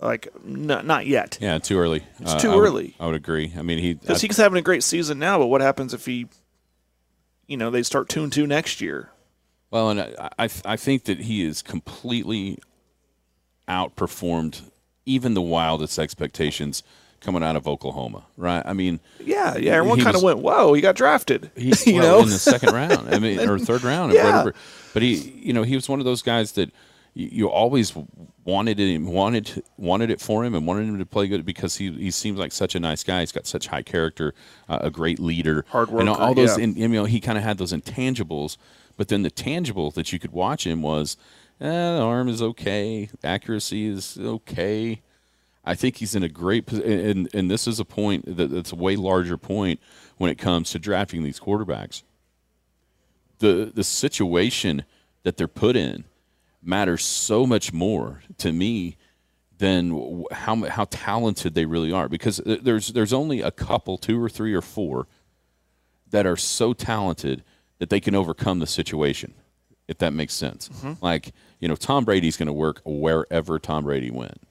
like 0.01 0.29
not 0.45 0.87
not 0.87 1.07
yet. 1.07 1.39
Yeah, 1.41 1.59
too 1.59 1.79
early. 1.79 2.03
It's 2.21 2.33
Uh, 2.35 2.39
too 2.39 2.51
I 2.53 2.57
would- 2.57 2.63
early. 2.65 2.95
I 3.01 3.07
would 3.07 3.15
agree. 3.17 3.53
I 3.59 3.63
mean, 3.63 3.79
he 3.79 3.95
Because 3.95 4.21
he's 4.21 4.37
having 4.37 4.59
a 4.59 4.63
great 4.63 4.83
season 4.83 5.19
now, 5.19 5.39
but 5.39 5.47
what 5.47 5.61
happens 5.61 5.93
if 5.95 6.07
he, 6.07 6.27
you 7.47 7.57
know, 7.57 7.71
they 7.71 7.83
start 7.83 8.09
two 8.09 8.23
and 8.23 8.33
two 8.33 8.47
next 8.47 8.81
year? 8.81 9.11
Well, 9.71 9.91
and 9.91 10.01
I, 10.01 10.31
I, 10.39 10.49
I 10.65 10.77
think 10.77 11.05
that 11.05 11.21
he 11.21 11.45
is 11.45 11.61
completely 11.63 12.59
outperformed 13.69 14.63
even 15.07 15.35
the 15.35 15.43
wildest 15.43 15.99
expectations 15.99 16.83
coming 17.21 17.43
out 17.43 17.57
of 17.57 17.67
Oklahoma, 17.67 18.25
right? 18.37 18.63
I 18.65 18.73
mean, 18.73 19.01
Yeah, 19.19 19.57
yeah. 19.57 19.73
Everyone 19.73 20.01
kind 20.01 20.15
of 20.17 20.23
went, 20.23 20.39
"Whoa, 20.39 20.73
he 20.75 20.81
got 20.81 20.95
drafted." 20.95 21.51
he, 21.57 21.73
you 21.87 21.95
well, 22.01 22.19
know, 22.19 22.23
in 22.23 22.29
the 22.31 22.39
second 22.39 22.73
round, 22.73 23.13
I 23.13 23.19
mean, 23.19 23.41
or 23.41 23.59
third 23.59 23.83
round, 23.85 24.13
or 24.13 24.15
Yeah. 24.15 24.25
whatever. 24.27 24.55
But 24.95 25.03
he, 25.03 25.15
you 25.43 25.53
know, 25.53 25.65
he 25.65 25.75
was 25.75 25.89
one 25.89 25.99
of 25.99 26.05
those 26.05 26.23
guys 26.23 26.53
that 26.53 26.71
you, 27.19 27.51
always 27.51 27.95
wanted 28.45 28.79
him, 28.79 29.07
wanted, 29.07 29.63
wanted 29.77 30.11
it 30.11 30.21
for 30.21 30.45
him, 30.45 30.55
and 30.55 30.67
wanted 30.67 30.89
him 30.89 30.99
to 30.99 31.07
play 31.07 31.27
good 31.27 31.45
because 31.45 31.77
he, 31.77 31.91
he 31.93 32.11
seems 32.13 32.39
like 32.39 32.53
such 32.53 32.75
a 32.77 32.81
nice 32.81 33.03
guy. 33.03 33.21
He's 33.21 33.33
got 33.33 33.47
such 33.47 33.67
high 33.67 33.83
character, 33.83 34.35
uh, 34.69 34.79
a 34.83 34.91
great 34.91 35.19
leader, 35.19 35.65
Hard 35.69 35.89
and 35.91 36.09
all, 36.09 36.15
worker, 36.15 36.23
all 36.23 36.35
those. 36.35 36.57
yeah. 36.57 36.65
And, 36.65 36.77
you 36.77 36.89
know, 36.89 37.07
he 37.07 37.21
kind 37.21 37.37
of 37.37 37.43
had 37.43 37.59
those 37.59 37.73
intangibles, 37.73 38.57
but 38.97 39.09
then 39.09 39.23
the 39.23 39.31
tangible 39.31 39.91
that 39.93 40.13
you 40.13 40.21
could 40.21 40.33
watch 40.33 40.65
him 40.65 40.81
was, 40.81 41.17
eh, 41.61 41.67
the 41.67 42.01
arm 42.01 42.29
is 42.29 42.41
okay, 42.41 43.11
accuracy 43.25 43.87
is 43.87 44.17
okay. 44.17 45.03
I 45.65 45.75
think 45.75 45.97
he's 45.97 46.15
in 46.15 46.23
a 46.23 46.29
great 46.29 46.67
position, 46.67 46.91
and, 46.91 47.35
and 47.35 47.51
this 47.51 47.67
is 47.67 47.81
a 47.81 47.85
point 47.85 48.37
that, 48.37 48.51
that's 48.51 48.73
a 48.73 48.77
way 48.77 48.95
larger 48.97 49.37
point 49.37 49.81
when 50.19 50.31
it 50.31 50.39
comes 50.39 50.71
to 50.71 50.79
drafting 50.79 51.25
these 51.25 51.41
quarterbacks. 51.41 52.05
The 53.41 53.71
the 53.73 53.85
situation 53.85 54.85
that 55.23 55.37
they're 55.37 55.47
put 55.47 55.77
in 55.77 56.05
matters 56.63 57.05
so 57.05 57.47
much 57.47 57.73
more 57.73 58.23
to 58.39 58.53
me 58.53 58.97
than 59.59 60.25
how 60.31 60.65
how 60.67 60.85
talented 60.91 61.55
they 61.55 61.65
really 61.65 61.93
are 61.93 62.09
because 62.09 62.41
th- 62.45 62.61
there's 62.63 62.89
there's 62.89 63.13
only 63.13 63.41
a 63.41 63.51
couple, 63.51 63.99
two 63.99 64.23
or 64.23 64.29
three 64.29 64.55
or 64.55 64.63
four, 64.63 65.07
that 66.11 66.27
are 66.27 66.37
so 66.37 66.73
talented 66.73 67.43
that 67.79 67.91
they 67.91 68.01
can 68.01 68.15
overcome 68.15 68.59
the 68.61 68.67
situation. 68.67 69.35
If 69.89 69.99
that 69.99 70.13
makes 70.13 70.35
sense, 70.35 70.69
like 71.01 71.33
you 71.61 71.69
know, 71.69 71.77
Tom 71.77 72.05
Brady's 72.05 72.37
going 72.37 72.47
to 72.47 72.53
work 72.53 72.83
wherever 72.85 73.59
Tom 73.59 73.85
Brady 73.85 74.11
went 74.11 74.43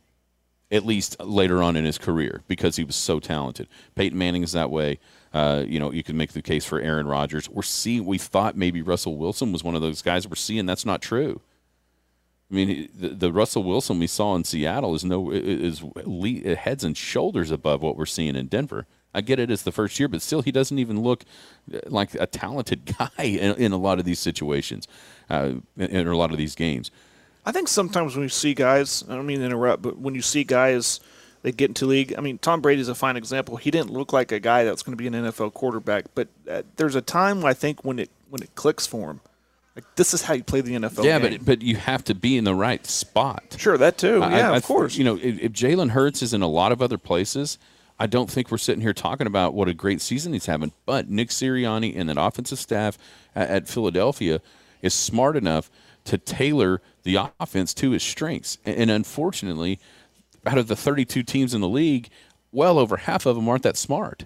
at 0.71 0.85
least 0.85 1.19
later 1.21 1.63
on 1.63 1.75
in 1.77 1.85
his 1.85 1.97
career 1.97 2.41
because 2.47 2.75
he 2.75 2.83
was 2.83 2.95
so 2.95 3.19
talented. 3.19 3.67
Peyton 3.95 4.17
Manning 4.17 4.43
is 4.43 4.51
that 4.51 4.69
way. 4.69 4.99
Uh, 5.33 5.63
you 5.65 5.79
know, 5.79 5.91
you 5.91 6.03
can 6.03 6.17
make 6.17 6.33
the 6.33 6.41
case 6.41 6.65
for 6.65 6.79
Aaron 6.79 7.07
Rodgers. 7.07 7.49
We're 7.49 7.61
seeing. 7.61 8.05
We 8.05 8.17
thought 8.17 8.57
maybe 8.57 8.81
Russell 8.81 9.17
Wilson 9.17 9.51
was 9.51 9.63
one 9.63 9.75
of 9.75 9.81
those 9.81 10.01
guys. 10.01 10.27
We're 10.27 10.35
seeing 10.35 10.65
that's 10.65 10.85
not 10.85 11.01
true. 11.01 11.41
I 12.49 12.53
mean, 12.53 12.89
the, 12.97 13.09
the 13.09 13.31
Russell 13.31 13.63
Wilson 13.63 13.99
we 13.99 14.07
saw 14.07 14.35
in 14.35 14.45
Seattle 14.45 14.95
is 14.95 15.03
no 15.03 15.31
is 15.31 15.83
heads 16.57 16.83
and 16.83 16.95
shoulders 16.95 17.51
above 17.51 17.81
what 17.81 17.97
we're 17.97 18.05
seeing 18.05 18.35
in 18.35 18.47
Denver. 18.47 18.87
I 19.13 19.21
get 19.21 19.39
it; 19.39 19.51
it's 19.51 19.63
the 19.63 19.71
first 19.71 19.99
year, 19.99 20.07
but 20.07 20.21
still, 20.21 20.41
he 20.41 20.51
doesn't 20.51 20.79
even 20.79 21.01
look 21.01 21.25
like 21.87 22.15
a 22.15 22.25
talented 22.25 22.85
guy 22.97 23.23
in, 23.23 23.55
in 23.55 23.71
a 23.73 23.77
lot 23.77 23.99
of 23.99 24.05
these 24.05 24.19
situations, 24.19 24.87
uh, 25.29 25.53
in, 25.75 25.87
in 25.87 26.07
a 26.07 26.15
lot 26.15 26.31
of 26.31 26.37
these 26.37 26.55
games. 26.55 26.89
I 27.45 27.51
think 27.51 27.67
sometimes 27.67 28.15
when 28.15 28.23
you 28.23 28.29
see 28.29 28.53
guys, 28.53 29.03
I 29.09 29.15
don't 29.15 29.25
mean 29.25 29.39
to 29.39 29.45
interrupt, 29.45 29.81
but 29.81 29.97
when 29.97 30.15
you 30.15 30.21
see 30.21 30.43
guys 30.43 30.99
that 31.41 31.57
get 31.57 31.69
into 31.69 31.85
league, 31.85 32.13
I 32.17 32.21
mean 32.21 32.37
Tom 32.37 32.61
Brady's 32.61 32.87
a 32.89 32.95
fine 32.95 33.17
example. 33.17 33.57
He 33.57 33.71
didn't 33.71 33.91
look 33.91 34.13
like 34.13 34.31
a 34.31 34.39
guy 34.39 34.63
that's 34.63 34.83
going 34.83 34.97
to 34.97 35.01
be 35.01 35.07
an 35.07 35.13
NFL 35.13 35.53
quarterback, 35.53 36.05
but 36.15 36.29
uh, 36.49 36.63
there's 36.77 36.95
a 36.95 37.01
time 37.01 37.43
I 37.43 37.53
think 37.53 37.83
when 37.83 37.99
it 37.99 38.09
when 38.29 38.41
it 38.41 38.55
clicks 38.55 38.87
for 38.87 39.11
him. 39.11 39.21
Like 39.77 39.95
this 39.95 40.15
is 40.15 40.23
how 40.23 40.33
you 40.33 40.43
play 40.43 40.61
the 40.61 40.73
NFL. 40.73 41.03
yeah, 41.03 41.19
game. 41.19 41.37
but 41.37 41.45
but 41.45 41.61
you 41.61 41.75
have 41.75 42.03
to 42.05 42.15
be 42.15 42.35
in 42.35 42.45
the 42.45 42.55
right 42.55 42.83
spot. 42.83 43.55
sure 43.59 43.77
that 43.77 43.99
too. 43.99 44.23
I- 44.23 44.37
yeah, 44.37 44.51
I- 44.51 44.57
of 44.57 44.63
course. 44.63 44.97
You 44.97 45.03
know, 45.03 45.17
if, 45.17 45.39
if 45.39 45.51
Jalen 45.51 45.91
Hurts 45.91 46.23
is 46.23 46.33
in 46.33 46.41
a 46.41 46.47
lot 46.47 46.71
of 46.71 46.81
other 46.81 46.97
places, 46.97 47.59
I 47.99 48.07
don't 48.07 48.27
think 48.27 48.49
we're 48.49 48.57
sitting 48.57 48.81
here 48.81 48.93
talking 48.93 49.27
about 49.27 49.53
what 49.53 49.67
a 49.67 49.75
great 49.75 50.01
season 50.01 50.33
he's 50.33 50.47
having. 50.47 50.71
But 50.87 51.09
Nick 51.09 51.29
Sirianni 51.29 51.95
and 51.95 52.09
that 52.09 52.17
offensive 52.19 52.57
staff 52.57 52.97
at, 53.35 53.49
at 53.49 53.67
Philadelphia 53.67 54.41
is 54.81 54.95
smart 54.95 55.37
enough 55.37 55.69
to 56.05 56.17
tailor 56.17 56.81
the 57.03 57.19
offense 57.39 57.75
to 57.75 57.91
his 57.91 58.01
strengths. 58.01 58.57
And, 58.65 58.77
and 58.77 58.89
unfortunately, 58.89 59.79
out 60.43 60.57
of 60.57 60.67
the 60.67 60.75
32 60.75 61.21
teams 61.21 61.53
in 61.53 61.61
the 61.61 61.69
league, 61.69 62.09
well 62.51 62.79
over 62.79 62.97
half 62.97 63.27
of 63.27 63.35
them 63.35 63.47
aren't 63.47 63.63
that 63.63 63.77
smart. 63.77 64.25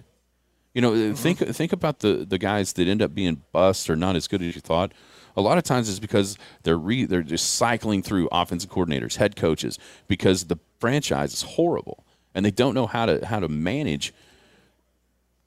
You 0.72 0.80
know, 0.80 0.92
mm-hmm. 0.92 1.14
think 1.14 1.38
think 1.38 1.72
about 1.72 1.98
the 1.98 2.24
the 2.26 2.38
guys 2.38 2.72
that 2.74 2.88
end 2.88 3.02
up 3.02 3.14
being 3.14 3.42
bust 3.52 3.90
or 3.90 3.96
not 3.96 4.16
as 4.16 4.26
good 4.26 4.40
as 4.40 4.54
you 4.54 4.60
thought. 4.62 4.92
A 5.36 5.40
lot 5.40 5.58
of 5.58 5.64
times 5.64 5.88
it's 5.88 5.98
because 5.98 6.36
they're 6.62 6.78
re, 6.78 7.04
they're 7.04 7.22
just 7.22 7.54
cycling 7.54 8.02
through 8.02 8.28
offensive 8.32 8.70
coordinators, 8.70 9.16
head 9.16 9.36
coaches, 9.36 9.78
because 10.08 10.44
the 10.44 10.58
franchise 10.78 11.32
is 11.32 11.42
horrible 11.42 12.04
and 12.34 12.44
they 12.44 12.50
don't 12.50 12.74
know 12.74 12.86
how 12.86 13.06
to 13.06 13.24
how 13.26 13.40
to 13.40 13.48
manage 13.48 14.12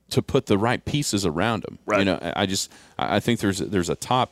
to 0.10 0.22
put 0.22 0.46
the 0.46 0.58
right 0.58 0.86
pieces 0.86 1.26
around 1.26 1.64
them. 1.64 1.80
You 2.00 2.06
know, 2.06 2.34
I 2.36 2.46
just 2.46 2.72
I 2.98 3.18
I 3.18 3.20
think 3.20 3.40
there's 3.40 3.60
there's 3.60 3.90
a 3.90 3.96
top 3.96 4.32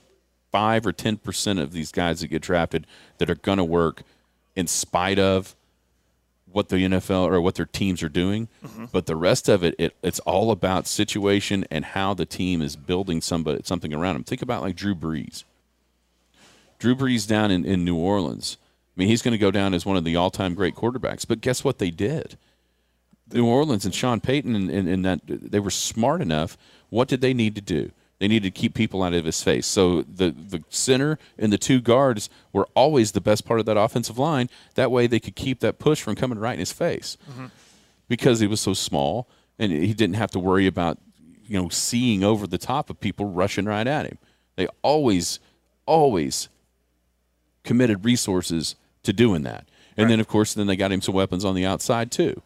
five 0.51 0.85
or 0.85 0.91
ten 0.91 1.17
percent 1.17 1.59
of 1.59 1.73
these 1.73 1.91
guys 1.91 2.21
that 2.21 2.27
get 2.27 2.41
drafted 2.41 2.85
that 3.17 3.29
are 3.29 3.35
going 3.35 3.57
to 3.57 3.63
work 3.63 4.03
in 4.55 4.67
spite 4.67 5.19
of 5.19 5.55
what 6.53 6.69
the 6.69 6.77
NFL 6.77 7.31
or 7.31 7.41
what 7.41 7.55
their 7.55 7.65
teams 7.65 8.01
are 8.03 8.09
doing, 8.09 8.47
mm-hmm. 8.63 8.85
but 8.91 9.05
the 9.05 9.15
rest 9.15 9.49
of 9.49 9.63
it, 9.63 9.75
it, 9.77 9.95
it's 10.01 10.19
all 10.19 10.51
about 10.51 10.87
situation 10.87 11.65
and 11.69 11.83
how 11.83 12.13
the 12.13 12.25
team 12.25 12.61
is 12.61 12.75
building 12.75 13.21
somebody 13.21 13.61
something 13.63 13.93
around 13.93 14.15
them. 14.15 14.23
Think 14.23 14.41
about 14.41 14.61
like 14.61 14.75
Drew 14.75 14.95
Brees. 14.95 15.43
Drew 16.79 16.95
Brees 16.95 17.27
down 17.27 17.49
in, 17.51 17.65
in 17.65 17.83
New 17.83 17.95
Orleans. 17.95 18.57
I 18.95 18.99
mean, 18.99 19.07
he's 19.07 19.21
going 19.21 19.31
to 19.31 19.39
go 19.39 19.51
down 19.51 19.73
as 19.73 19.85
one 19.85 19.97
of 19.97 20.03
the 20.03 20.15
all 20.15 20.29
time 20.29 20.53
great 20.53 20.75
quarterbacks. 20.75 21.27
But 21.27 21.41
guess 21.41 21.63
what 21.63 21.79
they 21.79 21.89
did? 21.89 22.37
New 23.31 23.45
Orleans 23.45 23.85
and 23.85 23.95
Sean 23.95 24.19
Payton 24.19 24.55
and, 24.55 24.69
and, 24.69 24.87
and 24.87 25.05
that 25.05 25.21
they 25.25 25.59
were 25.59 25.71
smart 25.71 26.21
enough. 26.21 26.57
What 26.89 27.07
did 27.07 27.21
they 27.21 27.33
need 27.33 27.55
to 27.55 27.61
do? 27.61 27.91
They 28.23 28.29
needed 28.29 28.55
to 28.55 28.57
keep 28.57 28.73
people 28.73 29.03
out 29.03 29.11
of 29.11 29.25
his 29.25 29.43
face. 29.43 29.67
So 29.67 30.03
the 30.03 30.29
the 30.29 30.63
center 30.69 31.19
and 31.37 31.51
the 31.51 31.57
two 31.57 31.81
guards 31.81 32.29
were 32.53 32.69
always 32.73 33.11
the 33.11 33.19
best 33.19 33.43
part 33.43 33.59
of 33.59 33.65
that 33.65 33.75
offensive 33.75 34.17
line. 34.17 34.49
That 34.75 34.91
way 34.91 35.07
they 35.07 35.19
could 35.19 35.35
keep 35.35 35.59
that 35.59 35.77
push 35.77 36.01
from 36.01 36.15
coming 36.15 36.39
right 36.39 36.53
in 36.53 36.59
his 36.59 36.71
face. 36.71 37.17
Mm-hmm. 37.29 37.47
Because 38.07 38.39
he 38.39 38.47
was 38.47 38.61
so 38.61 38.73
small 38.73 39.27
and 39.59 39.73
he 39.73 39.93
didn't 39.93 40.15
have 40.15 40.31
to 40.31 40.39
worry 40.39 40.67
about 40.67 40.99
you 41.45 41.61
know 41.61 41.67
seeing 41.67 42.23
over 42.23 42.47
the 42.47 42.57
top 42.57 42.89
of 42.89 42.97
people 43.01 43.25
rushing 43.25 43.65
right 43.65 43.85
at 43.85 44.05
him. 44.05 44.17
They 44.55 44.69
always 44.83 45.41
always 45.85 46.47
committed 47.65 48.05
resources 48.05 48.77
to 49.03 49.11
doing 49.11 49.43
that. 49.43 49.67
And 49.97 50.09
then 50.09 50.21
of 50.21 50.29
course 50.29 50.53
then 50.53 50.67
they 50.67 50.77
got 50.77 50.93
him 50.93 51.01
some 51.01 51.13
weapons 51.13 51.43
on 51.43 51.55
the 51.55 51.65
outside 51.65 52.09
too 52.09 52.41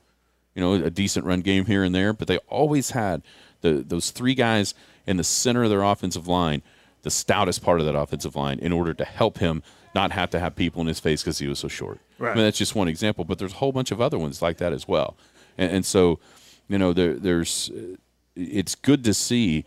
you 0.55 0.63
know, 0.63 0.73
a 0.73 0.89
decent 0.89 1.23
run 1.23 1.41
game 1.41 1.67
here 1.67 1.83
and 1.83 1.93
there, 1.93 2.13
but 2.13 2.27
they 2.27 2.39
always 2.49 2.89
had 2.89 3.21
the 3.61 3.83
those 3.87 4.09
three 4.09 4.33
guys 4.33 4.73
in 5.07 5.17
the 5.17 5.23
center 5.23 5.63
of 5.63 5.69
their 5.69 5.81
offensive 5.83 6.27
line, 6.27 6.61
the 7.01 7.09
stoutest 7.09 7.63
part 7.63 7.79
of 7.79 7.85
that 7.85 7.95
offensive 7.95 8.35
line, 8.35 8.59
in 8.59 8.73
order 8.73 8.93
to 8.93 9.05
help 9.05 9.39
him 9.39 9.63
not 9.95 10.11
have 10.11 10.29
to 10.29 10.39
have 10.39 10.55
people 10.55 10.81
in 10.81 10.87
his 10.87 10.99
face 10.99 11.23
because 11.23 11.39
he 11.39 11.47
was 11.47 11.59
so 11.59 11.67
short. 11.67 11.99
Right. 12.19 12.31
I 12.31 12.35
mean, 12.35 12.43
that's 12.43 12.57
just 12.57 12.75
one 12.75 12.87
example, 12.87 13.25
but 13.25 13.39
there's 13.39 13.53
a 13.53 13.57
whole 13.57 13.71
bunch 13.71 13.91
of 13.91 14.01
other 14.01 14.19
ones 14.19 14.41
like 14.41 14.57
that 14.57 14.73
as 14.73 14.87
well. 14.87 15.17
And, 15.57 15.71
and 15.71 15.85
so, 15.85 16.19
you 16.67 16.77
know, 16.77 16.93
there, 16.93 17.15
there's 17.15 17.71
uh, 17.71 17.95
it's 18.35 18.75
good 18.75 19.03
to 19.05 19.13
see 19.13 19.65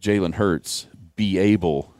Jalen 0.00 0.34
Hurts 0.34 0.86
be 1.14 1.38
able 1.38 1.94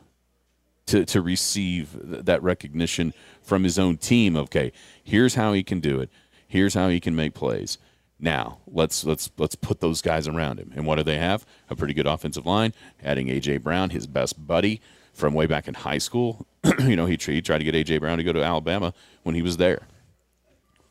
to 0.86 1.04
to 1.04 1.20
receive 1.20 1.92
th- 1.92 2.24
that 2.24 2.42
recognition 2.42 3.12
from 3.42 3.62
his 3.64 3.78
own 3.78 3.98
team. 3.98 4.36
Okay, 4.36 4.72
here's 5.04 5.34
how 5.34 5.52
he 5.52 5.62
can 5.62 5.80
do 5.80 6.00
it. 6.00 6.10
Here's 6.48 6.74
how 6.74 6.88
he 6.88 6.98
can 6.98 7.14
make 7.14 7.34
plays. 7.34 7.78
Now 8.20 8.58
let's 8.66 9.04
let's 9.04 9.30
let's 9.38 9.54
put 9.54 9.80
those 9.80 10.02
guys 10.02 10.28
around 10.28 10.58
him. 10.58 10.72
And 10.74 10.86
what 10.86 10.96
do 10.96 11.02
they 11.02 11.16
have? 11.16 11.46
A 11.70 11.76
pretty 11.76 11.94
good 11.94 12.06
offensive 12.06 12.44
line. 12.44 12.74
Adding 13.02 13.28
AJ 13.28 13.62
Brown, 13.62 13.90
his 13.90 14.06
best 14.06 14.46
buddy 14.46 14.80
from 15.14 15.34
way 15.34 15.46
back 15.46 15.66
in 15.66 15.74
high 15.74 15.98
school. 15.98 16.46
you 16.80 16.96
know, 16.96 17.06
he, 17.06 17.16
he 17.16 17.40
tried 17.40 17.58
to 17.58 17.64
get 17.64 17.74
AJ 17.74 18.00
Brown 18.00 18.18
to 18.18 18.24
go 18.24 18.32
to 18.32 18.42
Alabama 18.42 18.92
when 19.22 19.34
he 19.34 19.42
was 19.42 19.56
there. 19.56 19.86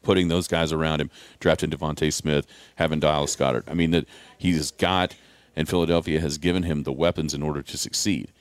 Putting 0.01 0.29
those 0.29 0.47
guys 0.47 0.71
around 0.71 1.01
him, 1.01 1.11
drafting 1.39 1.69
DeVonta 1.69 2.11
Smith, 2.11 2.47
having 2.77 2.99
Dallas 2.99 3.35
Goedert. 3.35 3.63
I 3.67 3.73
mean 3.73 3.91
that 3.91 4.05
he's 4.37 4.71
got, 4.71 5.15
and 5.55 5.69
Philadelphia 5.69 6.19
has 6.21 6.37
given 6.37 6.63
him 6.63 6.83
the 6.83 6.93
weapons 6.93 7.33
in 7.33 7.43
order 7.43 7.61
to 7.61 7.77
succeed. 7.77 8.31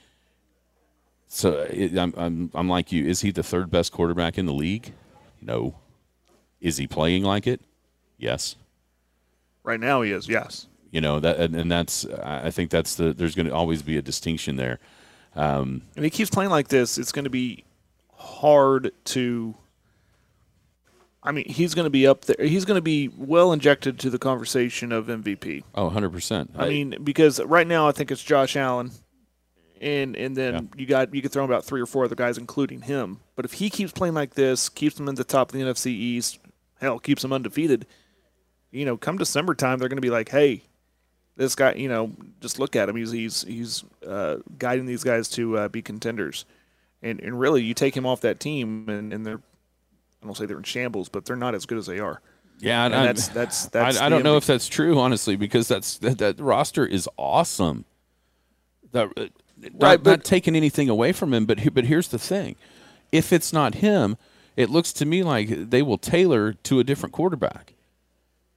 So 1.27 1.67
it, 1.71 1.99
I'm, 1.99 2.15
I'm 2.17 2.51
I'm 2.55 2.69
like 2.69 2.91
you. 2.91 3.05
Is 3.05 3.21
he 3.21 3.31
the 3.33 3.43
third 3.43 3.71
best 3.71 3.93
quarterback 3.93 4.39
in 4.39 4.47
the 4.47 4.55
league? 4.55 4.95
No. 5.43 5.77
Is 6.61 6.79
he 6.79 6.87
playing 6.87 7.23
like 7.23 7.47
it? 7.47 7.61
Yes. 8.17 8.57
Right 9.69 9.79
now, 9.81 10.01
he 10.01 10.13
is. 10.13 10.27
Yes. 10.29 10.67
You 10.91 11.03
know 11.03 11.21
that, 11.21 11.37
and, 11.39 11.55
and 11.55 11.71
that's 11.71 12.07
I 12.07 12.47
I 12.47 12.51
think 12.51 12.71
that's 12.71 12.95
the 12.95 13.13
there's 13.13 13.35
going 13.35 13.47
to 13.47 13.55
always 13.55 13.83
be 13.83 13.99
a 13.99 14.03
distinction 14.03 14.57
there. 14.57 14.79
Um, 15.37 15.83
And 15.95 16.05
he 16.05 16.11
keeps 16.11 16.31
playing 16.31 16.51
like 16.51 16.69
this. 16.69 16.97
It's 16.97 17.13
going 17.13 17.25
to 17.25 17.31
be 17.31 17.65
hard 18.17 18.93
to. 19.05 19.55
I 21.23 21.33
mean, 21.33 21.45
he's 21.47 21.75
going 21.75 21.85
to 21.85 21.91
be 21.91 22.07
up 22.07 22.25
there. 22.25 22.47
He's 22.47 22.65
going 22.65 22.79
to 22.79 22.83
be 22.83 23.09
well 23.09 23.53
injected 23.53 23.99
to 24.01 24.09
the 24.11 24.19
conversation 24.19 24.91
of 24.93 25.09
MVP. 25.09 25.65
Oh, 25.75 25.85
100 25.85 26.11
percent. 26.11 26.53
I 26.57 26.69
mean, 26.69 26.97
because 27.05 27.39
right 27.45 27.67
now 27.67 27.87
I 27.89 27.93
think 27.93 28.11
it's 28.11 28.23
Josh 28.23 28.57
Allen, 28.57 28.91
and 29.83 30.17
and 30.17 30.35
then 30.37 30.55
Yeah. 30.55 30.61
you 30.77 30.87
got 30.87 31.15
you 31.15 31.21
could 31.21 31.33
throw 31.33 31.45
about 31.45 31.65
three 31.67 31.83
or 31.83 31.87
four 31.87 32.05
other 32.07 32.15
guys, 32.15 32.39
including 32.39 32.81
him. 32.83 33.21
But 33.37 33.45
if 33.45 33.53
he 33.55 33.69
keeps 33.69 33.93
playing 33.93 34.15
like 34.15 34.35
this, 34.35 34.71
keeps 34.71 34.95
them 34.97 35.09
in 35.09 35.17
the 35.17 35.25
top 35.25 35.51
of 35.53 35.59
the 35.59 35.63
NFC 35.65 35.89
East, 35.89 36.39
hell, 36.81 36.99
keeps 36.99 37.21
them 37.21 37.33
undefeated. 37.35 37.87
You 38.71 38.85
know, 38.85 38.97
come 38.97 39.17
December 39.19 39.55
time, 39.55 39.79
they're 39.79 39.89
going 39.89 39.97
to 39.97 40.03
be 40.03 40.11
like, 40.11 40.29
hey, 40.29 40.63
this 41.37 41.55
guy. 41.55 41.75
You 41.75 41.89
know, 41.89 42.13
just 42.41 42.59
look 42.59 42.77
at 42.77 42.89
him. 42.89 42.97
He's 42.97 43.11
he's 43.13 43.43
he's 43.43 43.85
uh, 44.07 44.37
guiding 44.59 44.87
these 44.87 45.03
guys 45.05 45.29
to 45.31 45.57
uh, 45.57 45.69
be 45.69 45.81
contenders, 45.81 46.45
and 47.03 47.21
and 47.21 47.41
really, 47.41 47.63
you 47.63 47.73
take 47.75 47.97
him 47.97 48.05
off 48.05 48.21
that 48.23 48.41
team, 48.41 48.89
and, 48.89 49.13
and 49.13 49.25
they're. 49.25 49.41
I 50.23 50.27
don't 50.27 50.37
say 50.37 50.47
they're 50.47 50.59
in 50.59 50.65
shambles, 50.65 51.09
but 51.09 51.25
they're 51.25 51.37
not 51.37 51.55
as 51.55 51.65
good 51.65 51.79
as 51.79 51.87
they 51.87 52.01
are. 52.01 52.21
yeah, 52.59 52.85
And 52.85 52.95
I, 52.95 53.07
that's 53.07 53.29
that's 53.29 53.67
that's. 53.67 53.99
I, 53.99 54.07
I 54.07 54.09
don't 54.09 54.23
know 54.25 54.37
if 54.37 54.47
that's 54.47 54.69
true, 54.69 54.99
honestly, 54.99 55.37
because 55.37 55.69
that's 55.69 55.97
that, 55.99 56.19
that 56.19 56.41
roster 56.41 56.85
is 56.85 57.09
awesome. 57.17 57.85
That, 58.93 59.09
uh, 59.17 59.27
not, 59.57 59.73
Right, 59.81 60.03
but- 60.03 60.11
not 60.11 60.25
taking 60.25 60.57
anything 60.57 60.89
away 60.89 61.13
from 61.13 61.33
him, 61.33 61.47
but 61.47 61.73
but 61.73 61.85
here's 61.85 62.09
the 62.09 62.19
thing: 62.19 62.57
if 63.13 63.33
it's 63.33 63.53
not 63.53 63.77
him, 63.77 64.17
it 64.57 64.69
looks 64.71 64.93
to 64.95 65.07
me 65.07 65.23
like 65.23 65.49
they 65.71 65.83
will 65.83 65.99
tailor 65.99 66.53
to 66.53 66.81
a 66.81 66.85
different 66.85 67.13
quarterback 67.13 67.75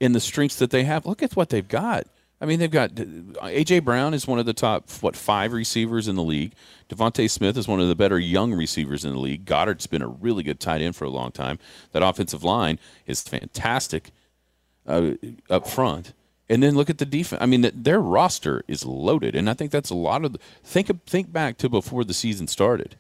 in 0.01 0.13
the 0.13 0.19
strengths 0.19 0.55
that 0.57 0.71
they 0.71 0.83
have. 0.83 1.05
Look 1.05 1.21
at 1.21 1.35
what 1.35 1.49
they've 1.49 1.67
got. 1.67 2.07
I 2.41 2.47
mean, 2.47 2.57
they've 2.57 2.71
got 2.71 2.95
AJ 2.95 3.85
Brown 3.85 4.15
is 4.15 4.25
one 4.25 4.39
of 4.39 4.47
the 4.47 4.53
top 4.53 4.89
what 4.99 5.15
five 5.15 5.53
receivers 5.53 6.07
in 6.07 6.15
the 6.15 6.23
league. 6.23 6.53
DeVonta 6.89 7.29
Smith 7.29 7.55
is 7.55 7.67
one 7.67 7.79
of 7.79 7.87
the 7.87 7.95
better 7.95 8.17
young 8.17 8.51
receivers 8.51 9.05
in 9.05 9.13
the 9.13 9.19
league. 9.19 9.45
Goedert's 9.45 9.85
been 9.85 10.01
a 10.01 10.07
really 10.07 10.41
good 10.41 10.59
tight 10.59 10.81
end 10.81 10.95
for 10.95 11.05
a 11.05 11.09
long 11.09 11.31
time. 11.31 11.59
That 11.91 12.01
offensive 12.01 12.43
line 12.43 12.79
is 13.05 13.21
fantastic 13.21 14.09
uh, 14.87 15.11
up 15.51 15.67
front. 15.67 16.13
And 16.49 16.63
then 16.63 16.73
look 16.73 16.89
at 16.89 16.97
the 16.97 17.05
defense. 17.05 17.41
I 17.41 17.45
mean, 17.45 17.69
their 17.73 18.01
roster 18.01 18.63
is 18.67 18.85
loaded, 18.85 19.35
and 19.35 19.47
I 19.47 19.53
think 19.53 19.71
that's 19.71 19.91
a 19.91 19.95
lot 19.95 20.25
of. 20.25 20.33
The, 20.33 20.39
think 20.63 21.05
think 21.05 21.31
back 21.31 21.57
to 21.59 21.69
before 21.69 22.03
the 22.03 22.13
season 22.13 22.47
started. 22.47 22.97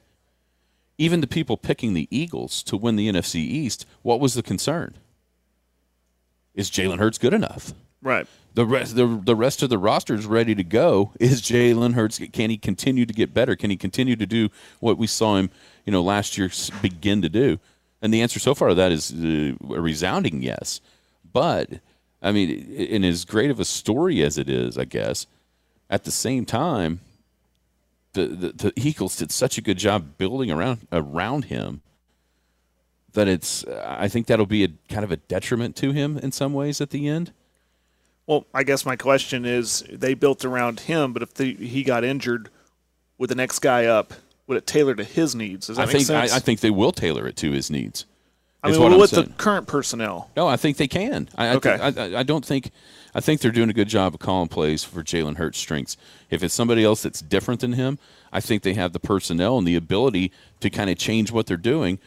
Even 0.99 1.19
the 1.19 1.27
people 1.27 1.57
picking 1.57 1.95
the 1.95 2.07
Eagles 2.11 2.61
to 2.63 2.77
win 2.77 2.95
the 2.95 3.09
NFC 3.09 3.37
East, 3.37 3.87
what 4.03 4.19
was 4.19 4.35
the 4.35 4.43
concern? 4.43 4.93
Is 6.55 6.69
Jalen 6.69 6.99
Hurts 6.99 7.17
good 7.17 7.33
enough? 7.33 7.73
right. 8.01 8.27
The 8.53 8.65
rest, 8.65 8.95
the, 8.97 9.07
the 9.07 9.35
rest 9.35 9.63
of 9.63 9.69
the 9.69 9.77
roster 9.77 10.13
is 10.13 10.25
ready 10.25 10.53
to 10.55 10.63
go. 10.63 11.13
Is 11.19 11.41
Jalen 11.41 11.93
Hurts? 11.93 12.19
Can 12.33 12.49
he 12.49 12.57
continue 12.57 13.05
to 13.05 13.13
get 13.13 13.33
better? 13.33 13.55
Can 13.55 13.69
he 13.69 13.77
continue 13.77 14.17
to 14.17 14.25
do 14.25 14.49
what 14.81 14.97
we 14.97 15.07
saw 15.07 15.37
him, 15.37 15.49
you 15.85 15.91
know, 15.93 16.01
last 16.01 16.37
year 16.37 16.51
begin 16.81 17.21
to 17.21 17.29
do? 17.29 17.59
And 18.01 18.13
the 18.13 18.21
answer 18.21 18.39
so 18.39 18.53
far 18.53 18.69
to 18.69 18.75
that 18.75 18.91
is 18.91 19.13
uh, 19.13 19.53
a 19.73 19.79
resounding 19.79 20.41
yes. 20.41 20.81
But 21.31 21.69
I 22.21 22.31
mean, 22.31 22.49
in 22.49 23.03
as 23.03 23.25
great 23.25 23.51
of 23.51 23.59
a 23.59 23.65
story 23.65 24.21
as 24.21 24.37
it 24.37 24.49
is, 24.49 24.77
I 24.77 24.85
guess, 24.85 25.27
at 25.89 26.03
the 26.03 26.11
same 26.11 26.45
time, 26.45 26.99
the, 28.13 28.27
the, 28.27 28.51
the 28.51 28.73
Eagles 28.75 29.15
did 29.15 29.31
such 29.31 29.57
a 29.57 29.61
good 29.61 29.77
job 29.77 30.17
building 30.17 30.51
around 30.51 30.87
around 30.91 31.45
him 31.45 31.81
that 33.13 33.27
it's. 33.27 33.65
I 33.67 34.07
think 34.07 34.27
that'll 34.27 34.45
be 34.45 34.63
a 34.63 34.69
kind 34.89 35.03
of 35.03 35.11
a 35.11 35.17
detriment 35.17 35.75
to 35.77 35.91
him 35.91 36.17
in 36.17 36.31
some 36.31 36.53
ways 36.53 36.81
at 36.81 36.89
the 36.89 37.07
end. 37.07 37.31
Well, 38.27 38.45
I 38.53 38.63
guess 38.63 38.85
my 38.85 38.95
question 38.95 39.45
is 39.45 39.83
they 39.91 40.13
built 40.13 40.45
around 40.45 40.81
him, 40.81 41.11
but 41.11 41.21
if 41.21 41.33
the, 41.33 41.53
he 41.53 41.83
got 41.83 42.03
injured 42.03 42.49
with 43.17 43.29
the 43.29 43.35
next 43.35 43.59
guy 43.59 43.85
up, 43.85 44.13
would 44.47 44.57
it 44.57 44.67
tailor 44.67 44.95
to 44.95 45.03
his 45.03 45.35
needs? 45.35 45.67
Does 45.67 45.77
that 45.77 45.83
I 45.83 45.85
make 45.85 45.91
think 45.93 46.05
sense? 46.05 46.31
I, 46.31 46.37
I 46.37 46.39
think 46.39 46.59
they 46.59 46.69
will 46.69 46.91
tailor 46.91 47.27
it 47.27 47.35
to 47.37 47.51
his 47.51 47.69
needs. 47.69 48.05
I 48.63 48.71
mean, 48.71 48.79
what 48.79 48.97
with 48.97 49.09
saying. 49.09 49.27
the 49.27 49.33
current 49.33 49.67
personnel. 49.67 50.29
No, 50.37 50.47
I 50.47 50.55
think 50.55 50.77
they 50.77 50.87
can. 50.87 51.29
I, 51.35 51.47
I 51.47 51.55
Okay. 51.55 51.77
I, 51.81 52.19
I 52.19 52.23
don't 52.23 52.45
think. 52.45 52.71
I 53.13 53.19
think 53.19 53.41
they're 53.41 53.51
doing 53.51 53.69
a 53.69 53.73
good 53.73 53.89
job 53.89 54.13
of 54.13 54.19
calling 54.19 54.47
plays 54.47 54.83
for 54.83 55.03
Jalen 55.03 55.35
Hurts' 55.35 55.57
strengths. 55.57 55.97
If 56.29 56.43
it's 56.43 56.53
somebody 56.53 56.85
else 56.85 57.01
that's 57.01 57.21
different 57.21 57.59
than 57.59 57.73
him, 57.73 57.99
I 58.31 58.39
think 58.39 58.63
they 58.63 58.75
have 58.75 58.93
the 58.93 58.99
personnel 58.99 59.57
and 59.57 59.67
the 59.67 59.75
ability 59.75 60.31
to 60.61 60.69
kind 60.69 60.89
of 60.89 60.97
change 60.97 61.31
what 61.31 61.47
they're 61.47 61.57
doing 61.57 61.99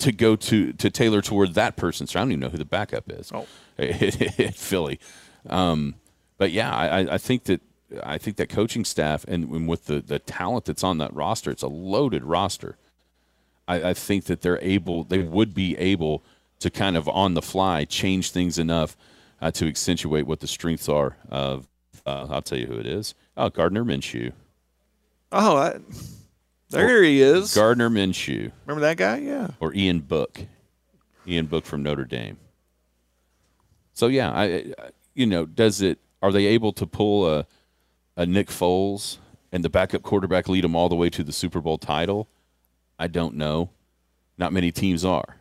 to 0.00 0.12
go 0.12 0.36
to 0.36 0.72
to 0.74 0.90
tailor 0.90 1.22
toward 1.22 1.54
that 1.54 1.76
person. 1.76 2.06
So 2.06 2.18
I 2.18 2.22
don't 2.22 2.32
even 2.32 2.40
know 2.40 2.48
who 2.50 2.58
the 2.58 2.64
backup 2.64 3.10
is. 3.10 3.30
Oh. 3.34 3.46
Philly. 4.52 5.00
Um, 5.48 5.94
but 6.38 6.50
yeah, 6.52 6.74
I, 6.74 7.14
I- 7.14 7.18
think 7.18 7.44
that 7.44 7.60
I 8.04 8.18
think 8.18 8.36
that 8.36 8.48
coaching 8.48 8.84
staff 8.84 9.24
and, 9.26 9.48
and 9.50 9.68
with 9.68 9.86
the 9.86 10.00
the 10.00 10.18
talent 10.18 10.64
that's 10.66 10.84
on 10.84 10.98
that 10.98 11.14
roster, 11.14 11.50
it's 11.50 11.62
a 11.62 11.68
loaded 11.68 12.24
roster. 12.24 12.76
I, 13.66 13.90
I 13.90 13.94
think 13.94 14.24
that 14.24 14.42
they're 14.42 14.58
able, 14.62 15.04
they 15.04 15.18
would 15.22 15.54
be 15.54 15.76
able 15.78 16.22
to 16.58 16.70
kind 16.70 16.96
of 16.96 17.08
on 17.08 17.34
the 17.34 17.42
fly 17.42 17.84
change 17.84 18.32
things 18.32 18.58
enough 18.58 18.96
uh, 19.40 19.50
to 19.52 19.66
accentuate 19.68 20.26
what 20.26 20.40
the 20.40 20.46
strengths 20.48 20.88
are 20.88 21.16
of. 21.30 21.68
Uh, 22.04 22.26
I'll 22.30 22.42
tell 22.42 22.58
you 22.58 22.66
who 22.66 22.78
it 22.78 22.86
is. 22.86 23.14
Oh, 23.36 23.48
Gardner 23.48 23.84
Minshew. 23.84 24.32
Oh, 25.32 25.56
I, 25.56 25.78
there 26.70 27.02
he 27.02 27.20
is. 27.20 27.54
Gardner 27.54 27.90
Minshew 27.90 28.52
Remember 28.66 28.80
that 28.80 28.96
guy? 28.96 29.18
Yeah. 29.18 29.48
or 29.60 29.74
Ian 29.74 30.00
Book. 30.00 30.46
Ian 31.26 31.46
Book 31.46 31.64
from 31.64 31.82
Notre 31.82 32.04
Dame. 32.04 32.38
So 33.92 34.06
yeah, 34.06 34.30
I, 34.32 34.44
I 34.44 34.64
you 35.14 35.26
know, 35.26 35.44
does 35.46 35.82
it? 35.82 35.98
Are 36.22 36.32
they 36.32 36.46
able 36.46 36.72
to 36.74 36.86
pull 36.86 37.28
a 37.28 37.46
a 38.16 38.26
Nick 38.26 38.48
Foles 38.48 39.18
and 39.52 39.64
the 39.64 39.70
backup 39.70 40.02
quarterback 40.02 40.48
lead 40.48 40.64
them 40.64 40.76
all 40.76 40.88
the 40.88 40.94
way 40.96 41.10
to 41.10 41.22
the 41.24 41.32
Super 41.32 41.60
Bowl 41.60 41.78
title? 41.78 42.28
I 42.98 43.06
don't 43.06 43.34
know. 43.36 43.70
Not 44.38 44.52
many 44.52 44.70
teams 44.72 45.04
are, 45.04 45.36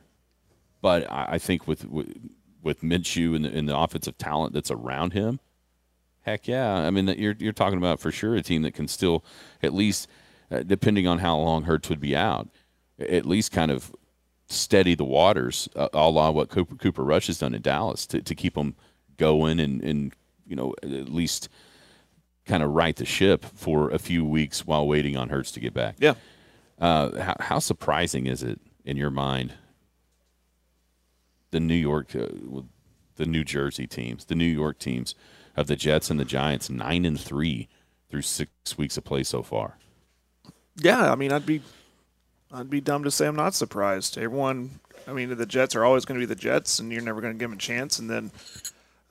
but 0.82 1.10
I, 1.12 1.28
I 1.32 1.38
think 1.38 1.68
with 1.68 1.86
with, 1.86 2.18
with 2.62 2.82
Minshew 2.82 3.36
and 3.36 3.46
the, 3.46 3.50
and 3.58 3.70
the 3.70 3.78
offensive 3.78 4.18
talent 4.18 4.54
that's 4.54 4.72
around 4.72 5.14
him, 5.14 5.40
heck 6.22 6.48
yeah. 6.48 6.74
I 6.74 6.90
mean, 6.90 7.08
you're 7.18 7.36
you're 7.40 7.54
talking 7.54 7.78
about 7.78 8.00
for 8.00 8.12
sure 8.12 8.36
a 8.36 8.42
team 8.42 8.62
that 8.64 8.74
can 8.74 8.88
still 8.88 9.24
at 9.64 9.74
least, 9.74 10.10
depending 10.50 11.08
on 11.08 11.20
how 11.20 11.38
long 11.38 11.64
Hurts 11.64 11.90
would 11.90 12.00
be 12.00 12.16
out, 12.16 12.50
at 13.00 13.26
least 13.26 13.52
kind 13.52 13.72
of 13.72 13.94
steady 14.48 14.96
the 14.96 15.06
waters, 15.06 15.70
uh, 15.76 15.90
a 15.94 16.10
la 16.10 16.32
what 16.32 16.50
Cooper, 16.50 16.76
Cooper 16.76 17.04
Rush 17.04 17.28
has 17.28 17.38
done 17.38 17.54
in 17.54 17.62
Dallas 17.62 18.06
to, 18.08 18.22
to 18.22 18.36
keep 18.36 18.56
them 18.56 18.76
going 19.18 19.60
and, 19.60 19.84
and 19.84 20.14
you 20.48 20.56
know 20.56 20.74
at 20.82 21.10
least 21.10 21.50
kind 22.46 22.64
of 22.64 22.72
right 22.72 22.96
the 22.96 23.06
ship 23.06 23.46
for 23.46 23.92
a 23.92 24.00
few 24.00 24.26
weeks 24.26 24.66
while 24.66 24.88
waiting 24.88 25.16
on 25.16 25.30
Hurts 25.30 25.52
to 25.52 25.60
get 25.60 25.74
back. 25.74 25.96
Yeah. 26.00 26.16
Uh, 26.80 27.22
how, 27.22 27.36
how 27.40 27.60
surprising 27.60 28.26
is 28.26 28.42
it 28.42 28.60
in 28.84 28.98
your 28.98 29.12
mind? 29.12 29.54
The 31.52 31.60
New 31.60 31.76
York, 31.76 32.16
uh, 32.16 32.28
the 33.16 33.26
New 33.26 33.44
Jersey 33.44 33.86
teams, 33.86 34.26
the 34.26 34.36
New 34.36 34.46
York 34.46 34.80
teams 34.80 35.14
of 35.56 35.68
the 35.68 35.76
Jets 35.76 36.10
and 36.10 36.20
the 36.20 36.26
Giants, 36.26 36.70
nine 36.70 37.06
and 37.06 37.20
three 37.20 37.68
through 38.10 38.24
six 38.24 38.78
weeks 38.78 38.98
of 38.98 39.04
play 39.04 39.24
so 39.24 39.44
far. 39.44 39.78
Yeah. 40.82 41.12
I 41.12 41.16
mean, 41.16 41.32
I'd 41.32 41.46
be, 41.46 41.62
I'd 42.52 42.70
be 42.70 42.82
dumb 42.82 43.04
to 43.04 43.12
say 43.12 43.28
I'm 43.28 43.36
not 43.36 43.54
surprised. 43.56 44.18
Everyone, 44.18 44.80
I 45.08 45.14
mean, 45.14 45.36
the 45.36 45.46
Jets 45.46 45.76
are 45.76 45.84
always 45.86 46.06
going 46.06 46.20
to 46.20 46.26
be 46.26 46.34
the 46.34 46.40
Jets, 46.40 46.80
and 46.80 46.92
you're 46.92 47.02
never 47.02 47.22
going 47.22 47.34
to 47.34 47.40
give 47.40 47.50
them 47.50 47.58
a 47.58 47.62
chance. 47.62 48.00
And 48.00 48.10
then 48.10 48.32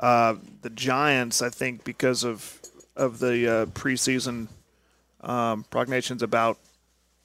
uh, 0.01 0.37
the 0.63 0.71
Giants, 0.71 1.43
I 1.43 1.51
think, 1.51 1.85
because 1.85 2.25
of 2.25 2.61
of 2.97 3.21
the 3.21 3.49
uh, 3.49 3.67
preseason 3.67 4.49
um, 5.21 5.65
prognations 5.71 6.21
about 6.21 6.59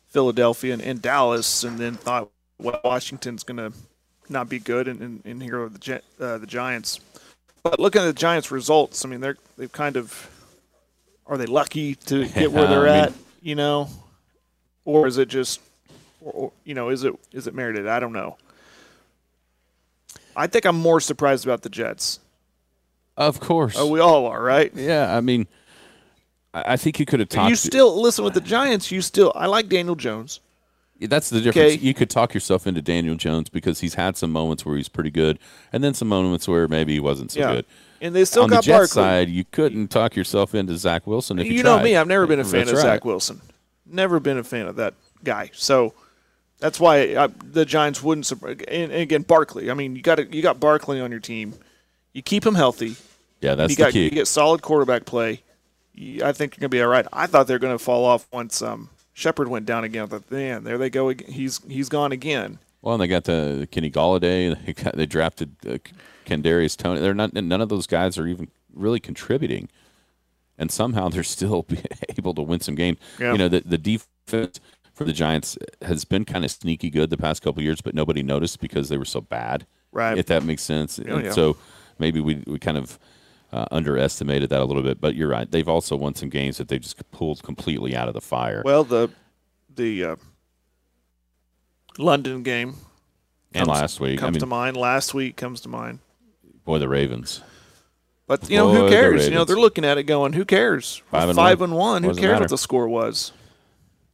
Philadelphia 0.09 0.73
and, 0.73 0.81
and 0.83 1.01
Dallas, 1.01 1.63
and 1.63 1.79
then 1.79 1.95
thought 1.95 2.29
well, 2.59 2.79
Washington's 2.83 3.43
going 3.43 3.57
to 3.57 3.73
not 4.29 4.47
be 4.49 4.59
good, 4.59 4.87
and, 4.87 5.01
and, 5.01 5.21
and 5.25 5.41
here 5.41 5.63
are 5.63 5.69
the 5.69 5.79
Gi- 5.79 5.99
uh, 6.19 6.37
the 6.37 6.45
Giants. 6.47 6.99
But 7.63 7.79
looking 7.79 8.01
at 8.01 8.05
the 8.05 8.13
Giants' 8.13 8.51
results, 8.51 9.03
I 9.03 9.09
mean, 9.09 9.19
they're 9.21 9.37
they've 9.57 9.71
kind 9.71 9.97
of 9.97 10.29
are 11.25 11.37
they 11.37 11.45
lucky 11.47 11.95
to 11.95 12.27
get 12.27 12.51
where 12.51 12.67
they're 12.67 12.87
I 12.87 12.95
mean- 13.01 13.05
at? 13.05 13.13
You 13.41 13.55
know, 13.55 13.89
or 14.85 15.07
is 15.07 15.17
it 15.17 15.27
just, 15.29 15.59
or, 16.21 16.51
you 16.63 16.73
know, 16.73 16.89
is 16.89 17.03
it 17.03 17.13
is 17.31 17.47
it 17.47 17.53
merited? 17.53 17.87
I 17.87 17.99
don't 17.99 18.13
know. 18.13 18.37
I 20.35 20.47
think 20.47 20.65
I'm 20.65 20.75
more 20.77 20.99
surprised 20.99 21.45
about 21.45 21.61
the 21.61 21.69
Jets. 21.69 22.19
Of 23.17 23.39
course. 23.39 23.75
Oh, 23.77 23.87
we 23.87 23.99
all 23.99 24.25
are, 24.25 24.41
right? 24.41 24.71
yeah, 24.75 25.15
I 25.15 25.21
mean, 25.21 25.47
I 26.53 26.73
I 26.73 26.77
think 26.77 26.99
you 26.99 27.05
could 27.05 27.19
have 27.19 27.29
talked. 27.29 27.49
You 27.49 27.55
still 27.55 28.01
listen 28.01 28.23
with 28.25 28.33
the 28.33 28.41
Giants. 28.41 28.91
You 28.91 29.01
still, 29.01 29.31
I 29.35 29.45
like 29.45 29.69
Daniel 29.69 29.95
Jones. 29.95 30.39
That's 31.01 31.29
the 31.29 31.41
difference. 31.41 31.73
Okay. 31.73 31.81
You 31.85 31.93
could 31.93 32.09
talk 32.09 32.33
yourself 32.33 32.65
into 32.65 32.81
Daniel 32.81 33.15
Jones 33.15 33.49
because 33.49 33.81
he's 33.81 33.95
had 33.95 34.15
some 34.15 34.31
moments 34.31 34.65
where 34.65 34.77
he's 34.77 34.87
pretty 34.89 35.09
good, 35.11 35.37
and 35.73 35.83
then 35.83 35.93
some 35.93 36.07
moments 36.07 36.47
where 36.47 36.67
maybe 36.67 36.93
he 36.93 36.99
wasn't 36.99 37.31
so 37.31 37.39
Yeah. 37.41 37.53
good. 37.55 37.65
And 38.01 38.15
they 38.15 38.25
still 38.25 38.43
On 38.43 38.49
got 38.49 38.57
the 38.63 38.67
Jets 38.67 38.95
Barkley. 38.95 39.01
side, 39.27 39.29
you 39.29 39.43
couldn't 39.51 39.87
talk 39.89 40.15
yourself 40.15 40.55
into 40.55 40.75
Zach 40.77 41.05
Wilson 41.07 41.39
if 41.39 41.47
you, 41.47 41.53
you 41.53 41.63
know 41.63 41.75
tried. 41.75 41.83
me, 41.83 41.95
I've 41.97 42.07
never 42.07 42.25
been 42.27 42.39
a 42.39 42.43
fan 42.43 42.61
That's 42.61 42.71
of 42.71 42.77
right. 42.77 42.83
Zach 42.83 43.05
Wilson. 43.05 43.41
Never 43.93 44.19
been 44.19 44.37
a 44.37 44.43
fan 44.43 44.67
of 44.67 44.75
that 44.77 44.95
guy. 45.23 45.51
So 45.53 45.93
that's 46.59 46.79
why 46.79 47.15
I, 47.15 47.27
the 47.27 47.65
Giants 47.65 48.01
wouldn't. 48.01 48.29
And, 48.31 48.61
and 48.69 48.91
again, 48.93 49.21
Barkley. 49.21 49.69
I 49.69 49.73
mean, 49.73 49.95
you 49.95 50.01
got 50.01 50.33
you 50.33 50.41
got 50.41 50.59
Barkley 50.59 50.99
on 50.99 51.11
your 51.11 51.19
team. 51.19 51.53
You 52.13 52.21
keep 52.21 52.45
him 52.45 52.55
healthy. 52.55 52.95
Yeah, 53.41 53.55
that's 53.55 53.71
you 53.71 53.75
the 53.75 53.83
got 53.83 53.91
key. 53.91 54.05
you 54.05 54.09
get 54.09 54.27
solid 54.27 54.61
quarterback 54.61 55.05
play. 55.05 55.43
You- 55.93 56.23
I 56.23 56.31
think 56.31 56.55
you're 56.55 56.61
gonna 56.61 56.69
be 56.69 56.81
all 56.81 56.87
right. 56.87 57.05
I 57.13 57.27
thought 57.27 57.47
they 57.47 57.53
were 57.53 57.59
gonna 57.59 57.77
fall 57.79 58.05
off 58.05 58.27
once 58.31 58.61
um, 58.61 58.89
Shepard 59.13 59.47
went 59.47 59.65
down 59.65 59.83
again. 59.83 60.07
But 60.07 60.29
man, 60.31 60.63
there 60.63 60.77
they 60.77 60.89
go. 60.89 61.09
He's 61.09 61.59
he's 61.67 61.89
gone 61.89 62.11
again. 62.11 62.59
Well, 62.81 62.95
and 62.95 63.01
they 63.01 63.07
got 63.07 63.23
the 63.25 63.67
Kenny 63.71 63.91
Golladay. 63.91 64.57
They, 64.65 64.73
got, 64.73 64.95
they 64.97 65.05
drafted 65.05 65.55
uh, 65.67 65.77
Kadarius 66.25 66.75
Toney. 66.75 66.99
They're 66.99 67.13
not. 67.13 67.33
None 67.33 67.61
of 67.61 67.69
those 67.69 67.87
guys 67.87 68.17
are 68.17 68.27
even 68.27 68.49
really 68.73 68.99
contributing, 68.99 69.69
and 70.57 70.71
somehow 70.71 71.09
they're 71.09 71.23
still 71.23 71.63
be 71.67 71.79
able 72.17 72.33
to 72.35 72.41
win 72.41 72.59
some 72.59 72.75
games. 72.75 72.99
Yeah. 73.19 73.31
You 73.33 73.37
know, 73.37 73.47
the 73.49 73.61
the 73.61 73.77
defense 73.77 74.59
for 74.93 75.05
the 75.05 75.13
Giants 75.13 75.57
has 75.81 76.05
been 76.05 76.23
kind 76.25 76.45
of 76.45 76.51
sneaky 76.51 76.89
good 76.89 77.09
the 77.09 77.17
past 77.17 77.41
couple 77.41 77.59
of 77.59 77.63
years, 77.63 77.81
but 77.81 77.95
nobody 77.95 78.21
noticed 78.23 78.59
because 78.59 78.89
they 78.89 78.97
were 78.97 79.05
so 79.05 79.21
bad. 79.21 79.65
Right. 79.91 80.17
If 80.17 80.27
that 80.27 80.43
makes 80.43 80.61
sense. 80.63 80.99
Oh, 80.99 81.15
And 81.15 81.25
yeah. 81.25 81.31
So 81.31 81.57
maybe 81.99 82.19
we 82.19 82.43
we 82.47 82.59
kind 82.59 82.77
of. 82.77 82.97
Uh, 83.51 83.67
underestimated 83.69 84.49
that 84.49 84.61
a 84.61 84.65
little 84.65 84.81
bit, 84.81 84.99
but 84.99 85.13
you're 85.13 85.29
right. 85.29 85.51
They've 85.51 85.67
also 85.69 85.95
won 85.95 86.15
some 86.15 86.29
games 86.29 86.57
that 86.57 86.69
they 86.69 86.79
just 86.79 86.97
pulled 87.11 87.43
completely 87.43 87.95
out 87.95 88.07
of 88.07 88.15
the 88.15 88.19
fire. 88.19 88.63
Well, 88.65 88.83
the 88.83 89.11
the 89.75 90.03
uh, 90.03 90.15
London 91.99 92.41
game 92.43 92.75
and 93.53 93.67
comes- 93.67 93.79
last 93.79 93.99
week, 93.99 94.19
I 94.19 94.21
comes 94.21 94.33
mean, 94.35 94.39
to 94.39 94.45
mind. 94.47 94.77
Last 94.77 95.13
week 95.13 95.35
comes 95.35 95.61
to 95.61 95.69
mind. 95.69 95.99
boy, 96.65 96.79
the 96.79 96.87
Ravens. 96.89 97.41
But 98.33 98.49
you 98.49 98.57
know 98.57 98.67
Boy, 98.67 98.73
who 98.73 98.89
cares? 98.89 99.27
You 99.27 99.35
know 99.35 99.45
they're 99.45 99.55
looking 99.55 99.85
at 99.85 99.99
it 99.99 100.03
going, 100.03 100.33
who 100.33 100.43
cares? 100.43 101.03
Five 101.11 101.29
and 101.29 101.35
Five 101.35 101.59
one. 101.59 101.69
and 101.69 101.77
one. 101.77 102.03
Who 102.03 102.15
cares 102.15 102.39
what 102.39 102.49
the 102.49 102.57
score 102.57 102.87
was? 102.89 103.31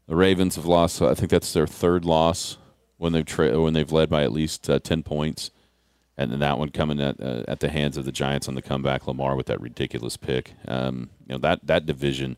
The 0.08 0.16
Ravens 0.18 0.58
have 0.58 0.66
lost. 0.66 1.02
I 1.02 1.14
think 1.14 1.32
that's 1.32 1.54
their 1.54 1.66
third 1.66 2.04
loss 2.04 2.58
when 2.98 3.14
they've 3.14 3.26
tra- 3.26 3.62
when 3.62 3.72
they've 3.72 3.90
led 3.90 4.10
by 4.10 4.24
at 4.24 4.34
least 4.34 4.70
uh, 4.70 4.80
ten 4.80 5.04
points, 5.04 5.52
and 6.18 6.34
then 6.34 6.40
that 6.40 6.60
one 6.60 6.68
coming 6.68 7.00
at 7.00 7.18
uh, 7.22 7.44
at 7.48 7.62
the 7.62 7.70
hands 7.70 7.96
of 7.96 8.04
the 8.04 8.12
Giants 8.12 8.50
on 8.50 8.56
the 8.56 8.62
comeback. 8.62 9.08
Lamar 9.08 9.38
with 9.38 9.46
that 9.46 9.62
ridiculous 9.62 10.18
pick. 10.18 10.54
Um, 10.68 11.12
you 11.26 11.36
know 11.36 11.40
that 11.40 11.66
that 11.68 11.86
division 11.86 12.36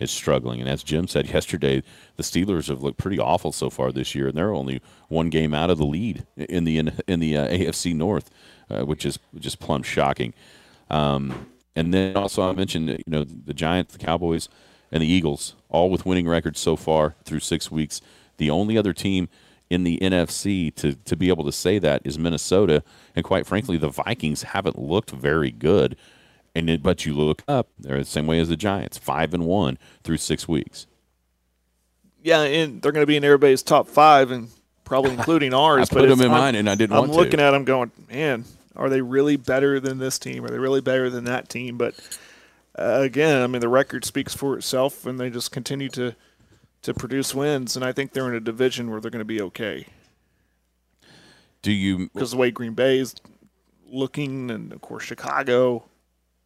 is 0.00 0.10
struggling, 0.10 0.58
and 0.58 0.68
as 0.68 0.82
Jim 0.82 1.06
said 1.06 1.28
yesterday, 1.28 1.84
the 2.16 2.24
Steelers 2.24 2.66
have 2.66 2.82
looked 2.82 2.98
pretty 2.98 3.20
awful 3.20 3.52
so 3.52 3.70
far 3.70 3.92
this 3.92 4.16
year, 4.16 4.26
and 4.26 4.36
they're 4.36 4.52
only 4.52 4.82
one 5.06 5.30
game 5.30 5.54
out 5.54 5.70
of 5.70 5.78
the 5.78 5.86
lead 5.86 6.26
in 6.36 6.64
the 6.64 6.76
in, 6.76 6.98
in 7.06 7.20
the 7.20 7.36
uh, 7.36 7.46
AFC 7.46 7.94
North, 7.94 8.30
uh, 8.68 8.84
which 8.84 9.06
is 9.06 9.20
just 9.38 9.60
plumb 9.60 9.84
shocking. 9.84 10.34
Um, 10.90 11.46
and 11.76 11.94
then 11.94 12.16
also 12.16 12.42
I 12.42 12.52
mentioned 12.52 12.88
you 12.90 13.02
know 13.06 13.24
the 13.24 13.54
Giants, 13.54 13.92
the 13.96 14.04
Cowboys, 14.04 14.48
and 14.92 15.02
the 15.02 15.06
Eagles, 15.06 15.54
all 15.68 15.88
with 15.90 16.04
winning 16.04 16.26
records 16.28 16.58
so 16.60 16.76
far 16.76 17.14
through 17.24 17.40
six 17.40 17.70
weeks. 17.70 18.00
The 18.38 18.50
only 18.50 18.76
other 18.76 18.92
team 18.92 19.28
in 19.68 19.84
the 19.84 19.98
NFC 20.02 20.74
to 20.76 20.94
to 20.94 21.16
be 21.16 21.28
able 21.28 21.44
to 21.44 21.52
say 21.52 21.78
that 21.78 22.02
is 22.04 22.18
Minnesota, 22.18 22.82
and 23.14 23.24
quite 23.24 23.46
frankly, 23.46 23.76
the 23.76 23.88
Vikings 23.90 24.42
haven't 24.42 24.78
looked 24.78 25.10
very 25.10 25.50
good. 25.50 25.96
And 26.52 26.68
it, 26.68 26.82
but 26.82 27.06
you 27.06 27.14
look 27.14 27.44
up, 27.46 27.68
they're 27.78 27.98
the 28.00 28.04
same 28.04 28.26
way 28.26 28.40
as 28.40 28.48
the 28.48 28.56
Giants, 28.56 28.98
five 28.98 29.32
and 29.32 29.46
one 29.46 29.78
through 30.02 30.16
six 30.16 30.48
weeks. 30.48 30.88
Yeah, 32.22 32.42
and 32.42 32.82
they're 32.82 32.90
going 32.92 33.02
to 33.04 33.06
be 33.06 33.16
in 33.16 33.22
everybody's 33.24 33.62
top 33.62 33.86
five, 33.86 34.32
and 34.32 34.48
probably 34.84 35.12
including 35.14 35.54
ours. 35.54 35.88
I 35.90 35.94
but 35.94 36.00
put 36.00 36.08
them 36.08 36.20
it's- 36.20 36.26
in 36.26 36.32
I'm- 36.32 36.40
mine, 36.40 36.54
and 36.56 36.68
I 36.68 36.74
didn't 36.74 36.92
I'm 36.96 37.02
want 37.02 37.12
to. 37.12 37.18
looking 37.18 37.38
at 37.40 37.52
them, 37.52 37.62
going, 37.64 37.92
man, 38.10 38.44
are 38.80 38.88
they 38.88 39.02
really 39.02 39.36
better 39.36 39.78
than 39.78 39.98
this 39.98 40.18
team? 40.18 40.44
Are 40.44 40.48
they 40.48 40.58
really 40.58 40.80
better 40.80 41.10
than 41.10 41.24
that 41.24 41.48
team? 41.48 41.76
But 41.78 41.94
uh, 42.78 43.00
again, 43.02 43.42
I 43.42 43.46
mean, 43.46 43.60
the 43.60 43.68
record 43.68 44.04
speaks 44.04 44.34
for 44.34 44.56
itself, 44.56 45.06
and 45.06 45.20
they 45.20 45.30
just 45.30 45.52
continue 45.52 45.90
to 45.90 46.16
to 46.82 46.94
produce 46.94 47.34
wins. 47.34 47.76
And 47.76 47.84
I 47.84 47.92
think 47.92 48.12
they're 48.12 48.28
in 48.28 48.34
a 48.34 48.40
division 48.40 48.90
where 48.90 49.00
they're 49.00 49.10
going 49.10 49.20
to 49.20 49.24
be 49.26 49.42
okay 49.42 49.86
Do 51.62 51.72
you 51.72 52.08
because 52.08 52.30
the 52.30 52.38
way 52.38 52.50
Green 52.50 52.74
Bay 52.74 52.98
is 52.98 53.14
looking, 53.86 54.50
and 54.50 54.72
of 54.72 54.80
course 54.80 55.04
Chicago. 55.04 55.84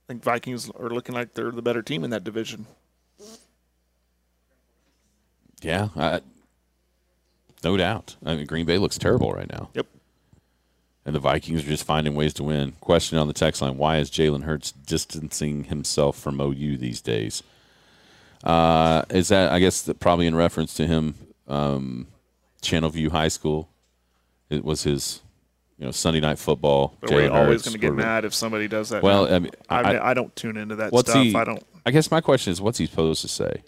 I 0.07 0.12
think 0.12 0.23
Vikings 0.23 0.70
are 0.70 0.90
looking 0.90 1.14
like 1.14 1.35
they're 1.35 1.51
the 1.53 1.62
better 1.62 1.83
team 1.83 2.05
in 2.05 2.11
that 2.11 2.25
division. 2.25 2.66
Yeah, 5.62 5.88
I, 5.97 6.20
no 7.62 7.77
doubt. 7.79 8.16
I 8.25 8.35
mean, 8.37 8.44
Green 8.47 8.66
Bay 8.66 8.77
looks 8.77 8.99
terrible 8.99 9.33
right 9.33 9.51
now. 9.51 9.70
Yep. 9.73 9.87
And 11.07 11.14
the 11.14 11.21
Vikings 11.21 11.62
are 11.62 11.69
just 11.69 11.85
finding 11.85 12.14
ways 12.14 12.33
to 12.35 12.43
win. 12.43 12.73
Question 12.81 13.19
on 13.19 13.27
the 13.27 13.35
text 13.35 13.61
line 13.61 13.77
Why 13.77 13.99
is 13.99 14.11
Jalen 14.11 14.45
Hurts 14.45 14.73
distancing 14.73 15.64
himself 15.64 16.19
from 16.19 16.40
OU 16.40 16.79
these 16.79 17.01
days? 17.01 17.43
Uh, 18.43 19.03
is 19.11 19.29
that, 19.29 19.53
I 19.53 19.59
guess, 19.59 19.83
that 19.83 20.01
probably 20.01 20.27
in 20.27 20.35
reference 20.35 20.75
to 20.75 20.87
him, 20.87 21.14
um, 21.49 22.07
Channelview 22.62 23.11
High 23.11 23.29
School? 23.29 23.69
It 24.51 24.64
was 24.64 24.83
his, 24.83 25.21
you 25.79 25.87
know, 25.87 25.90
Sunday 25.90 26.21
night 26.21 26.38
football. 26.38 26.97
But 27.01 27.11
we're 27.11 27.31
always 27.31 27.62
going 27.62 27.73
to 27.73 27.79
get 27.79 27.95
mad 27.95 28.25
if 28.25 28.35
somebody 28.35 28.69
does 28.69 28.90
that. 28.90 29.03
Well. 29.03 29.33
I 29.33 29.38
mean, 29.38 29.51
I, 29.69 29.81
I- 29.97 30.11
I, 30.11 30.14
don't 30.14 30.35
tune 30.37 30.57
into 30.57 30.77
that 30.77 30.93
What's 30.93 31.11
stuff. 31.11 31.23
he? 31.23 31.35
I 31.35 31.45
don't. 31.45 31.62
I 31.87 31.90
guess 31.90 32.11
my 32.11 32.21
question 32.21 32.51
is, 32.51 32.61
what's 32.61 32.79
he 32.79 32.87
supposed 32.87 33.21
to 33.23 33.29
say? 33.29 33.62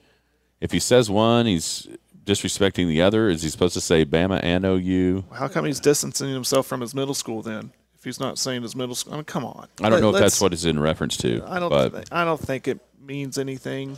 If 0.61 0.73
he 0.73 0.79
says 0.79 1.11
one, 1.11 1.45
he's 1.45 1.87
disrespecting 2.27 2.89
the 2.89 3.01
other. 3.01 3.29
Is 3.29 3.43
he 3.43 3.49
supposed 3.49 3.75
to 3.75 3.81
say 3.81 4.05
Bama 4.05 4.41
and 4.43 4.65
OU? 4.65 5.25
How 5.33 5.49
come 5.49 5.65
he's 5.65 5.81
distancing 5.81 6.29
himself 6.31 6.67
from 6.67 6.81
his 6.83 6.95
middle 6.95 7.15
school 7.15 7.41
then? 7.41 7.73
If 7.97 8.05
he's 8.05 8.21
not 8.21 8.37
saying 8.39 8.63
his 8.63 8.77
middle 8.77 8.95
school, 8.95 9.15
I 9.15 9.17
mean, 9.17 9.25
come 9.25 9.45
on. 9.45 9.69
I 9.81 9.89
don't 9.89 10.01
know 10.01 10.11
if 10.11 10.19
that's 10.19 10.41
what 10.41 10.53
it's 10.53 10.65
in 10.65 10.79
reference 10.79 11.17
to. 11.19 11.43
I 11.47 11.59
don't. 11.59 11.73
I 12.13 12.25
don't 12.25 12.41
think 12.41 12.69
it 12.69 12.81
means 13.01 13.39
anything. 13.39 13.97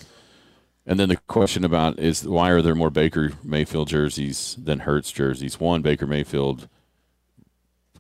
and 0.87 1.01
then 1.01 1.09
the 1.09 1.17
question 1.17 1.64
about 1.64 1.99
is 1.99 2.27
why 2.27 2.51
are 2.51 2.62
there 2.62 2.75
more 2.75 2.91
Baker 2.91 3.33
Mayfield 3.43 3.88
jerseys 3.88 4.57
than 4.62 4.81
Hurts 4.81 5.11
jerseys? 5.11 5.59
One, 5.59 5.83
Baker 5.83 6.07
Mayfield 6.07 6.69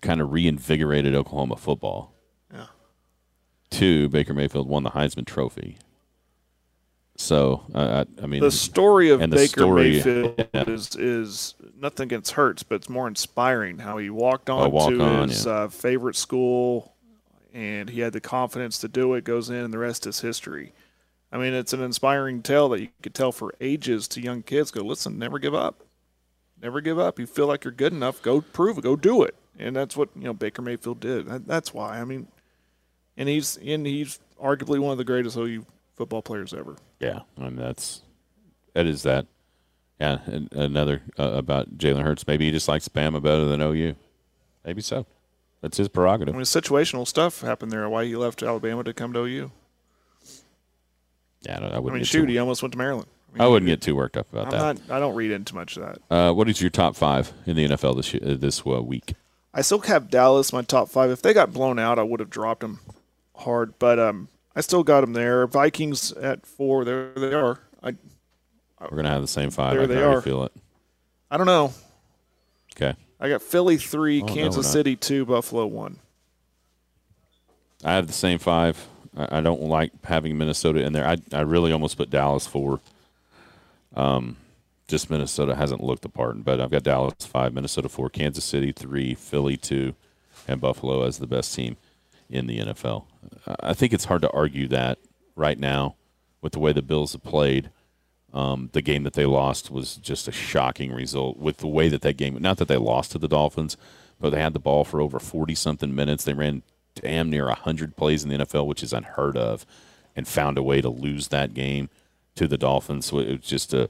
kind 0.00 0.20
of 0.20 0.30
reinvigorated 0.32 1.14
Oklahoma 1.14 1.56
football. 1.56 2.12
Yeah. 2.52 2.66
Two, 3.70 4.08
Baker 4.08 4.32
Mayfield 4.34 4.68
won 4.68 4.84
the 4.84 4.90
Heisman 4.90 5.26
Trophy. 5.26 5.76
So 7.20 7.64
uh, 7.74 8.04
I, 8.20 8.22
I 8.22 8.26
mean, 8.26 8.40
The 8.40 8.50
story 8.50 9.10
of 9.10 9.20
and 9.20 9.32
the 9.32 9.36
Baker 9.36 9.60
story- 9.62 9.90
Mayfield 9.90 10.46
yeah. 10.54 10.64
is 10.70 10.94
is 10.94 11.54
nothing 11.76 12.04
against 12.04 12.30
Hurts, 12.32 12.62
but 12.62 12.76
it's 12.76 12.88
more 12.88 13.08
inspiring 13.08 13.78
how 13.78 13.98
he 13.98 14.08
walked 14.08 14.48
on 14.48 14.66
Oh, 14.66 14.68
walk 14.68 14.90
to 14.90 15.00
on, 15.02 15.28
his 15.28 15.44
yeah. 15.44 15.52
uh, 15.52 15.68
favorite 15.68 16.14
school, 16.14 16.94
and 17.52 17.90
he 17.90 18.00
had 18.00 18.12
the 18.12 18.20
confidence 18.20 18.78
to 18.78 18.88
do 18.88 19.14
it. 19.14 19.24
Goes 19.24 19.50
in, 19.50 19.56
and 19.56 19.74
the 19.74 19.78
rest 19.78 20.06
is 20.06 20.20
history. 20.20 20.72
I 21.32 21.38
mean, 21.38 21.54
it's 21.54 21.72
an 21.72 21.82
inspiring 21.82 22.40
tale 22.40 22.68
that 22.70 22.80
you 22.80 22.88
could 23.02 23.14
tell 23.14 23.32
for 23.32 23.52
ages 23.60 24.06
to 24.08 24.20
young 24.20 24.42
kids. 24.42 24.70
Go 24.70 24.82
listen, 24.82 25.18
never 25.18 25.40
give 25.40 25.54
up, 25.56 25.82
never 26.62 26.80
give 26.80 27.00
up. 27.00 27.18
You 27.18 27.26
feel 27.26 27.48
like 27.48 27.64
you're 27.64 27.72
good 27.72 27.92
enough, 27.92 28.22
go 28.22 28.40
prove 28.42 28.78
it, 28.78 28.82
go 28.82 28.94
do 28.94 29.24
it, 29.24 29.34
and 29.58 29.74
that's 29.74 29.96
what 29.96 30.08
you 30.14 30.22
know 30.22 30.32
Baker 30.34 30.62
Mayfield 30.62 31.00
did. 31.00 31.26
That, 31.26 31.46
that's 31.48 31.74
why. 31.74 31.98
I 31.98 32.04
mean, 32.04 32.28
and 33.16 33.28
he's 33.28 33.56
and 33.56 33.84
he's 33.84 34.20
arguably 34.40 34.78
one 34.78 34.92
of 34.92 34.98
the 34.98 35.04
greatest 35.04 35.36
OU 35.36 35.66
football 35.98 36.22
players 36.22 36.54
ever. 36.54 36.76
Yeah, 37.00 37.20
I 37.36 37.42
mean 37.42 37.56
that's 37.56 38.02
that 38.74 38.86
is 38.86 39.02
that. 39.02 39.26
Yeah, 40.00 40.20
and 40.26 40.48
another 40.52 41.02
uh, 41.18 41.32
about 41.32 41.76
Jalen 41.76 42.04
Hurts. 42.04 42.26
Maybe 42.26 42.46
he 42.46 42.52
just 42.52 42.68
likes 42.68 42.88
Bama 42.88 43.20
better 43.20 43.44
than 43.44 43.60
OU. 43.60 43.96
Maybe 44.64 44.80
so. 44.80 45.06
That's 45.60 45.76
his 45.76 45.88
prerogative. 45.88 46.34
I 46.34 46.38
mean, 46.38 46.44
situational 46.44 47.04
stuff 47.04 47.40
happened 47.40 47.72
there. 47.72 47.88
Why 47.88 48.04
he 48.04 48.14
left 48.14 48.42
Alabama 48.44 48.84
to 48.84 48.94
come 48.94 49.12
to 49.12 49.18
OU? 49.20 49.50
yeah, 51.42 51.56
I, 51.56 51.60
don't, 51.60 51.72
I 51.72 51.76
I 51.76 51.78
wouldn't. 51.80 51.94
mean, 51.94 52.00
get 52.02 52.06
shoot, 52.06 52.28
he 52.28 52.38
almost 52.38 52.62
went 52.62 52.72
to 52.72 52.78
Maryland. 52.78 53.08
I 53.38 53.46
wouldn't 53.48 53.68
get 53.68 53.82
too 53.82 53.94
worked 53.96 54.16
up 54.16 54.32
about 54.32 54.46
I'm 54.46 54.50
that. 54.76 54.88
not. 54.88 54.96
I 54.96 55.00
don't 55.00 55.14
read 55.16 55.32
into 55.32 55.54
much 55.56 55.76
of 55.76 55.82
that. 55.82 55.98
Uh, 56.14 56.32
what 56.32 56.48
is 56.48 56.60
your 56.60 56.70
top 56.70 56.94
five 56.96 57.32
in 57.46 57.56
the 57.56 57.66
NFL 57.68 57.96
this 57.96 58.14
year, 58.14 58.22
uh, 58.24 58.34
this 58.36 58.62
uh, 58.66 58.82
week? 58.82 59.14
I 59.52 59.62
still 59.62 59.80
have 59.80 60.10
Dallas 60.10 60.52
my 60.52 60.62
top 60.62 60.88
five. 60.88 61.10
If 61.10 61.22
they 61.22 61.34
got 61.34 61.52
blown 61.52 61.78
out, 61.78 61.98
I 61.98 62.04
would 62.04 62.20
have 62.20 62.30
dropped 62.30 62.60
them 62.60 62.78
hard. 63.34 63.78
But 63.80 63.98
um, 63.98 64.28
I 64.56 64.60
still 64.60 64.82
got 64.82 65.02
them 65.02 65.12
there. 65.12 65.46
Vikings 65.46 66.12
at 66.12 66.44
four. 66.46 66.84
There 66.84 67.12
they 67.14 67.32
are. 67.32 67.60
I 67.82 67.94
We're 68.80 68.96
gonna 68.96 69.10
have 69.10 69.22
the 69.22 69.28
same 69.28 69.50
five. 69.50 69.74
There 69.74 69.82
I 69.84 69.86
they 69.86 70.02
are. 70.02 70.20
feel 70.20 70.44
it. 70.44 70.52
I 71.30 71.36
don't 71.36 71.46
know. 71.46 71.72
Okay, 72.76 72.94
I 73.20 73.28
got 73.28 73.42
Philly 73.42 73.76
three, 73.76 74.22
Oh, 74.22 74.26
Kansas 74.26 74.66
we're. 74.66 74.72
City 74.72 74.96
two, 74.96 75.24
Buffalo 75.26 75.66
one. 75.66 75.98
I 77.84 77.92
have 77.94 78.06
the 78.06 78.12
same 78.12 78.38
five. 78.38 78.86
I, 79.16 79.38
I 79.38 79.40
don't 79.40 79.62
like 79.62 79.92
having 80.04 80.36
Minnesota 80.38 80.82
in 80.84 80.92
there. 80.92 81.06
I 81.06 81.16
I 81.32 81.40
really 81.42 81.72
almost 81.72 81.96
put 81.96 82.10
Dallas 82.10 82.46
four. 82.46 82.80
Um, 83.94 84.36
just 84.88 85.10
Minnesota 85.10 85.54
hasn't 85.54 85.82
looked 85.82 86.02
the 86.02 86.08
part. 86.08 86.44
But 86.44 86.60
I've 86.60 86.70
got 86.70 86.82
Dallas 86.82 87.14
five, 87.20 87.52
Minnesota 87.52 87.88
four, 87.88 88.08
Kansas 88.10 88.44
City 88.44 88.72
three, 88.72 89.14
Philly 89.14 89.56
two, 89.56 89.94
and 90.46 90.60
Buffalo 90.60 91.02
as 91.02 91.18
the 91.18 91.26
best 91.26 91.54
team 91.54 91.76
in 92.30 92.46
the 92.46 92.58
NFL. 92.60 93.04
I 93.60 93.74
think 93.74 93.92
it's 93.92 94.06
hard 94.06 94.22
to 94.22 94.30
argue 94.30 94.68
that 94.68 94.98
right 95.36 95.58
now 95.58 95.96
with 96.40 96.52
the 96.52 96.58
way 96.58 96.72
the 96.72 96.82
Bills 96.82 97.12
have 97.12 97.22
played. 97.22 97.70
Um, 98.34 98.68
the 98.72 98.82
game 98.82 99.04
that 99.04 99.14
they 99.14 99.24
lost 99.24 99.70
was 99.70 99.96
just 99.96 100.28
a 100.28 100.32
shocking 100.32 100.92
result 100.92 101.38
with 101.38 101.58
the 101.58 101.66
way 101.66 101.88
that 101.88 102.02
that 102.02 102.18
game. 102.18 102.36
Not 102.40 102.58
that 102.58 102.68
they 102.68 102.76
lost 102.76 103.12
to 103.12 103.18
the 103.18 103.28
Dolphins, 103.28 103.76
but 104.20 104.30
they 104.30 104.40
had 104.40 104.52
the 104.52 104.58
ball 104.58 104.84
for 104.84 105.00
over 105.00 105.18
forty 105.18 105.54
something 105.54 105.94
minutes. 105.94 106.24
They 106.24 106.34
ran 106.34 106.62
damn 106.94 107.30
near 107.30 107.48
hundred 107.48 107.96
plays 107.96 108.24
in 108.24 108.28
the 108.28 108.38
NFL, 108.38 108.66
which 108.66 108.82
is 108.82 108.92
unheard 108.92 109.38
of, 109.38 109.64
and 110.14 110.28
found 110.28 110.58
a 110.58 110.62
way 110.62 110.82
to 110.82 110.90
lose 110.90 111.28
that 111.28 111.54
game 111.54 111.88
to 112.34 112.46
the 112.46 112.58
Dolphins. 112.58 113.06
So 113.06 113.18
it 113.18 113.30
was 113.30 113.40
just 113.40 113.72
a 113.72 113.88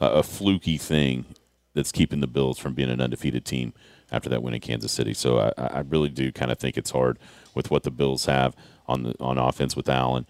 a 0.00 0.22
fluky 0.22 0.78
thing 0.78 1.26
that's 1.74 1.92
keeping 1.92 2.20
the 2.20 2.26
Bills 2.26 2.58
from 2.58 2.74
being 2.74 2.90
an 2.90 3.00
undefeated 3.00 3.44
team 3.44 3.74
after 4.10 4.28
that 4.30 4.42
win 4.42 4.54
in 4.54 4.60
Kansas 4.60 4.92
City. 4.92 5.12
So 5.12 5.52
I, 5.58 5.62
I 5.62 5.80
really 5.80 6.08
do 6.08 6.32
kind 6.32 6.50
of 6.50 6.58
think 6.58 6.76
it's 6.76 6.90
hard 6.90 7.18
with 7.54 7.70
what 7.70 7.82
the 7.84 7.90
Bills 7.90 8.26
have 8.26 8.54
on 8.86 9.02
the 9.04 9.14
on 9.20 9.38
offense 9.38 9.76
with 9.76 9.88
Allen 9.88 10.26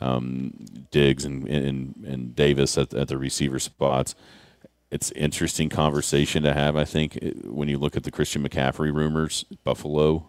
um, 0.00 0.52
Diggs 0.90 1.24
and, 1.24 1.46
and, 1.48 1.94
and 2.06 2.36
Davis 2.36 2.76
at, 2.76 2.92
at 2.94 3.08
the 3.08 3.18
receiver 3.18 3.58
spots. 3.58 4.14
It's 4.90 5.10
interesting 5.12 5.68
conversation 5.68 6.42
to 6.44 6.52
have. 6.52 6.76
I 6.76 6.84
think 6.84 7.18
when 7.44 7.68
you 7.68 7.78
look 7.78 7.96
at 7.96 8.04
the 8.04 8.10
Christian 8.10 8.46
McCaffrey 8.46 8.94
rumors, 8.94 9.44
Buffalo, 9.64 10.26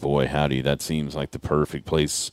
boy 0.00 0.28
howdy, 0.28 0.60
that 0.62 0.80
seems 0.80 1.14
like 1.16 1.32
the 1.32 1.38
perfect 1.38 1.84
place. 1.84 2.30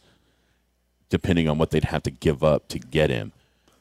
Depending 1.09 1.49
on 1.49 1.57
what 1.57 1.71
they'd 1.71 1.85
have 1.85 2.03
to 2.03 2.11
give 2.11 2.43
up 2.43 2.67
to 2.67 2.77
get 2.77 3.09
him, 3.09 3.31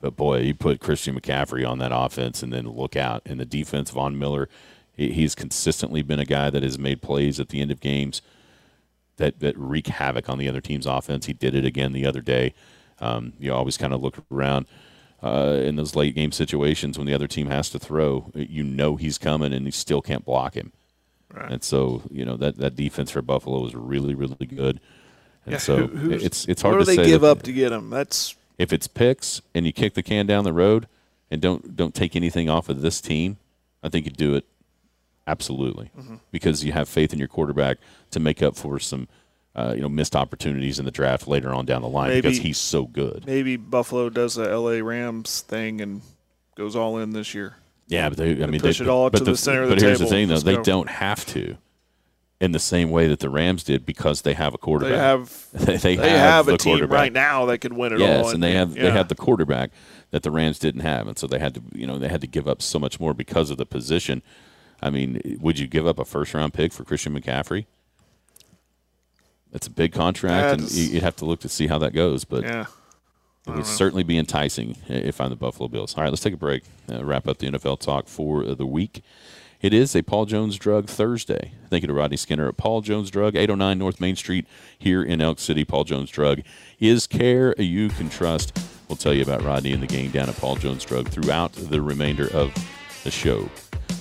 but 0.00 0.16
boy, 0.16 0.38
you 0.38 0.54
put 0.54 0.80
Christian 0.80 1.20
McCaffrey 1.20 1.68
on 1.68 1.78
that 1.78 1.92
offense, 1.92 2.42
and 2.42 2.50
then 2.50 2.66
look 2.66 2.96
out 2.96 3.20
in 3.26 3.36
the 3.36 3.44
defense. 3.44 3.90
Von 3.90 4.18
Miller, 4.18 4.48
he's 4.96 5.34
consistently 5.34 6.00
been 6.00 6.18
a 6.18 6.24
guy 6.24 6.48
that 6.48 6.62
has 6.62 6.78
made 6.78 7.02
plays 7.02 7.38
at 7.38 7.50
the 7.50 7.60
end 7.60 7.70
of 7.70 7.80
games 7.80 8.22
that 9.18 9.40
that 9.40 9.56
wreak 9.56 9.86
havoc 9.86 10.28
on 10.28 10.38
the 10.38 10.48
other 10.48 10.60
team's 10.60 10.86
offense. 10.86 11.26
He 11.26 11.32
did 11.32 11.54
it 11.54 11.64
again 11.64 11.92
the 11.92 12.06
other 12.06 12.20
day. 12.20 12.54
Um, 13.00 13.34
you 13.38 13.52
always 13.52 13.76
kind 13.76 13.92
of 13.92 14.02
look 14.02 14.16
around 14.32 14.66
uh, 15.22 15.60
in 15.62 15.76
those 15.76 15.94
late 15.94 16.14
game 16.14 16.32
situations 16.32 16.98
when 16.98 17.06
the 17.06 17.14
other 17.14 17.28
team 17.28 17.48
has 17.48 17.70
to 17.70 17.78
throw. 17.78 18.30
You 18.34 18.64
know 18.64 18.96
he's 18.96 19.18
coming, 19.18 19.52
and 19.52 19.66
you 19.66 19.72
still 19.72 20.02
can't 20.02 20.24
block 20.24 20.54
him. 20.54 20.72
Right. 21.32 21.52
And 21.52 21.62
so 21.62 22.02
you 22.10 22.24
know 22.24 22.36
that 22.36 22.56
that 22.56 22.74
defense 22.74 23.10
for 23.10 23.22
Buffalo 23.22 23.64
is 23.66 23.74
really 23.74 24.14
really 24.14 24.46
good. 24.46 24.80
And 25.44 25.52
yeah, 25.52 25.58
so 25.58 25.86
who, 25.86 26.10
it's 26.10 26.46
it's 26.46 26.62
hard 26.62 26.76
what 26.76 26.86
to 26.86 26.90
do 26.90 26.96
they 26.96 27.06
give 27.06 27.24
up 27.24 27.42
to 27.42 27.52
get 27.52 27.72
him? 27.72 27.90
That's 27.90 28.34
if 28.56 28.72
it's 28.72 28.86
picks 28.86 29.42
and 29.54 29.66
you 29.66 29.72
kick 29.72 29.94
the 29.94 30.02
can 30.02 30.26
down 30.26 30.44
the 30.44 30.52
road 30.52 30.88
and 31.30 31.40
don't 31.40 31.76
don't 31.76 31.94
take 31.94 32.16
anything 32.16 32.48
off 32.48 32.68
of 32.68 32.80
this 32.80 33.00
team. 33.00 33.36
I 33.82 33.88
think 33.88 34.06
you 34.06 34.12
do 34.12 34.34
it 34.34 34.44
absolutely 35.28 35.90
mm-hmm. 35.96 36.16
because 36.30 36.64
you 36.64 36.72
have 36.72 36.88
faith 36.88 37.12
in 37.12 37.18
your 37.18 37.28
quarterback 37.28 37.78
to 38.10 38.18
make 38.18 38.42
up 38.42 38.56
for 38.56 38.78
some 38.78 39.06
uh, 39.54 39.72
you 39.74 39.82
know 39.82 39.88
missed 39.88 40.16
opportunities 40.16 40.78
in 40.78 40.84
the 40.84 40.90
draft 40.90 41.28
later 41.28 41.52
on 41.52 41.66
down 41.66 41.82
the 41.82 41.88
line 41.88 42.08
maybe, 42.08 42.22
because 42.22 42.38
he's 42.38 42.58
so 42.58 42.86
good. 42.86 43.24
Maybe 43.26 43.56
Buffalo 43.56 44.08
does 44.08 44.36
a 44.36 44.56
LA 44.56 44.84
Rams 44.84 45.40
thing 45.42 45.80
and 45.80 46.02
goes 46.54 46.74
all 46.74 46.98
in 46.98 47.12
this 47.12 47.34
year. 47.34 47.56
Yeah, 47.88 48.08
but 48.10 48.18
they, 48.18 48.42
I 48.42 48.46
mean, 48.46 48.60
push 48.60 48.78
they, 48.78 48.84
it 48.84 48.88
all 48.88 49.08
but 49.10 49.18
to 49.18 49.24
the, 49.24 49.30
the 49.32 49.36
center 49.36 49.62
of 49.62 49.70
the 49.70 49.76
table. 49.76 49.82
But 49.82 49.86
here's 49.86 49.98
the 50.00 50.06
thing, 50.06 50.28
though: 50.28 50.34
Let's 50.34 50.44
they 50.44 50.56
go. 50.56 50.62
don't 50.62 50.90
have 50.90 51.24
to, 51.26 51.56
in 52.38 52.52
the 52.52 52.58
same 52.58 52.90
way 52.90 53.08
that 53.08 53.20
the 53.20 53.30
Rams 53.30 53.64
did, 53.64 53.86
because 53.86 54.22
they 54.22 54.34
have 54.34 54.54
a 54.54 54.58
quarterback. 54.58 54.92
They 54.92 54.98
have 54.98 55.46
they, 55.52 55.76
they, 55.76 55.96
they 55.96 56.10
have, 56.10 56.46
have, 56.46 56.48
a 56.48 56.58
team 56.58 56.74
quarterback. 56.74 56.98
right 56.98 57.12
now 57.12 57.46
that 57.46 57.58
could 57.58 57.72
win 57.72 57.94
it 57.94 58.00
yes, 58.00 58.18
all. 58.18 58.24
Yes, 58.24 58.34
and 58.34 58.42
they 58.42 58.52
have 58.52 58.76
yeah. 58.76 58.82
they 58.84 58.90
have 58.90 59.08
the 59.08 59.14
quarterback 59.14 59.70
that 60.10 60.22
the 60.22 60.30
Rams 60.30 60.58
didn't 60.58 60.82
have, 60.82 61.08
and 61.08 61.18
so 61.18 61.26
they 61.26 61.38
had 61.38 61.54
to 61.54 61.62
you 61.72 61.86
know 61.86 61.98
they 61.98 62.08
had 62.08 62.20
to 62.20 62.26
give 62.26 62.46
up 62.46 62.60
so 62.60 62.78
much 62.78 63.00
more 63.00 63.14
because 63.14 63.50
of 63.50 63.56
the 63.56 63.66
position. 63.66 64.22
I 64.82 64.90
mean, 64.90 65.38
would 65.40 65.58
you 65.58 65.66
give 65.66 65.86
up 65.86 65.98
a 65.98 66.04
first 66.04 66.34
round 66.34 66.54
pick 66.54 66.72
for 66.72 66.84
Christian 66.84 67.18
McCaffrey? 67.18 67.66
It's 69.52 69.66
a 69.66 69.70
big 69.70 69.92
contract, 69.92 70.58
That's- 70.60 70.70
and 70.70 70.78
you- 70.78 70.94
you'd 70.94 71.02
have 71.02 71.16
to 71.16 71.24
look 71.24 71.40
to 71.40 71.48
see 71.48 71.66
how 71.68 71.78
that 71.78 71.94
goes. 71.94 72.24
But 72.24 72.44
yeah. 72.44 72.66
it 73.46 73.54
would 73.54 73.66
certainly 73.66 74.02
be 74.04 74.18
enticing 74.18 74.76
if 74.88 75.20
I'm 75.20 75.30
the 75.30 75.36
Buffalo 75.36 75.68
Bills. 75.68 75.94
All 75.96 76.02
right, 76.02 76.10
let's 76.10 76.22
take 76.22 76.34
a 76.34 76.38
break. 76.38 76.64
Uh, 76.90 77.02
wrap 77.04 77.26
up 77.26 77.38
the 77.38 77.46
NFL 77.46 77.76
talk 77.78 78.06
for 78.08 78.44
the 78.44 78.66
week. 78.66 79.02
It 79.60 79.72
is 79.74 79.96
a 79.96 80.02
Paul 80.02 80.26
Jones 80.26 80.56
Drug 80.56 80.86
Thursday. 80.86 81.52
Thank 81.68 81.82
you 81.82 81.88
to 81.88 81.92
Rodney 81.94 82.16
Skinner 82.16 82.46
at 82.48 82.56
Paul 82.56 82.80
Jones 82.80 83.10
Drug, 83.10 83.34
809 83.34 83.76
North 83.78 84.00
Main 84.00 84.14
Street 84.14 84.46
here 84.78 85.02
in 85.02 85.20
Elk 85.20 85.40
City. 85.40 85.64
Paul 85.64 85.82
Jones 85.82 86.10
Drug 86.10 86.42
is 86.78 87.08
care 87.08 87.60
you 87.60 87.88
can 87.88 88.08
trust. 88.08 88.56
We'll 88.88 88.96
tell 88.96 89.12
you 89.12 89.22
about 89.22 89.42
Rodney 89.42 89.72
and 89.72 89.82
the 89.82 89.88
gang 89.88 90.10
down 90.10 90.28
at 90.28 90.36
Paul 90.36 90.54
Jones 90.56 90.84
Drug 90.84 91.08
throughout 91.08 91.52
the 91.54 91.82
remainder 91.82 92.28
of 92.32 92.52
the 93.02 93.10
show. 93.10 93.50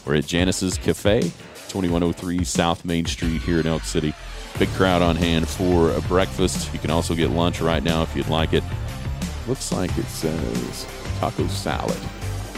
We're 0.07 0.15
at 0.15 0.25
Janice's 0.25 0.77
Cafe, 0.77 1.19
2103 1.19 2.45
South 2.45 2.85
Main 2.85 3.05
Street 3.05 3.41
here 3.41 3.59
in 3.59 3.67
Elk 3.67 3.83
City. 3.83 4.13
Big 4.57 4.69
crowd 4.69 5.01
on 5.01 5.17
hand 5.17 5.49
for 5.49 5.91
a 5.91 6.01
breakfast. 6.03 6.71
You 6.71 6.79
can 6.79 6.91
also 6.91 7.13
get 7.13 7.29
lunch 7.31 7.59
right 7.59 7.83
now 7.83 8.03
if 8.03 8.15
you'd 8.15 8.29
like 8.29 8.53
it. 8.53 8.63
Looks 9.49 9.73
like 9.73 9.95
it 9.97 10.05
says 10.05 10.87
taco 11.19 11.45
salad 11.47 11.97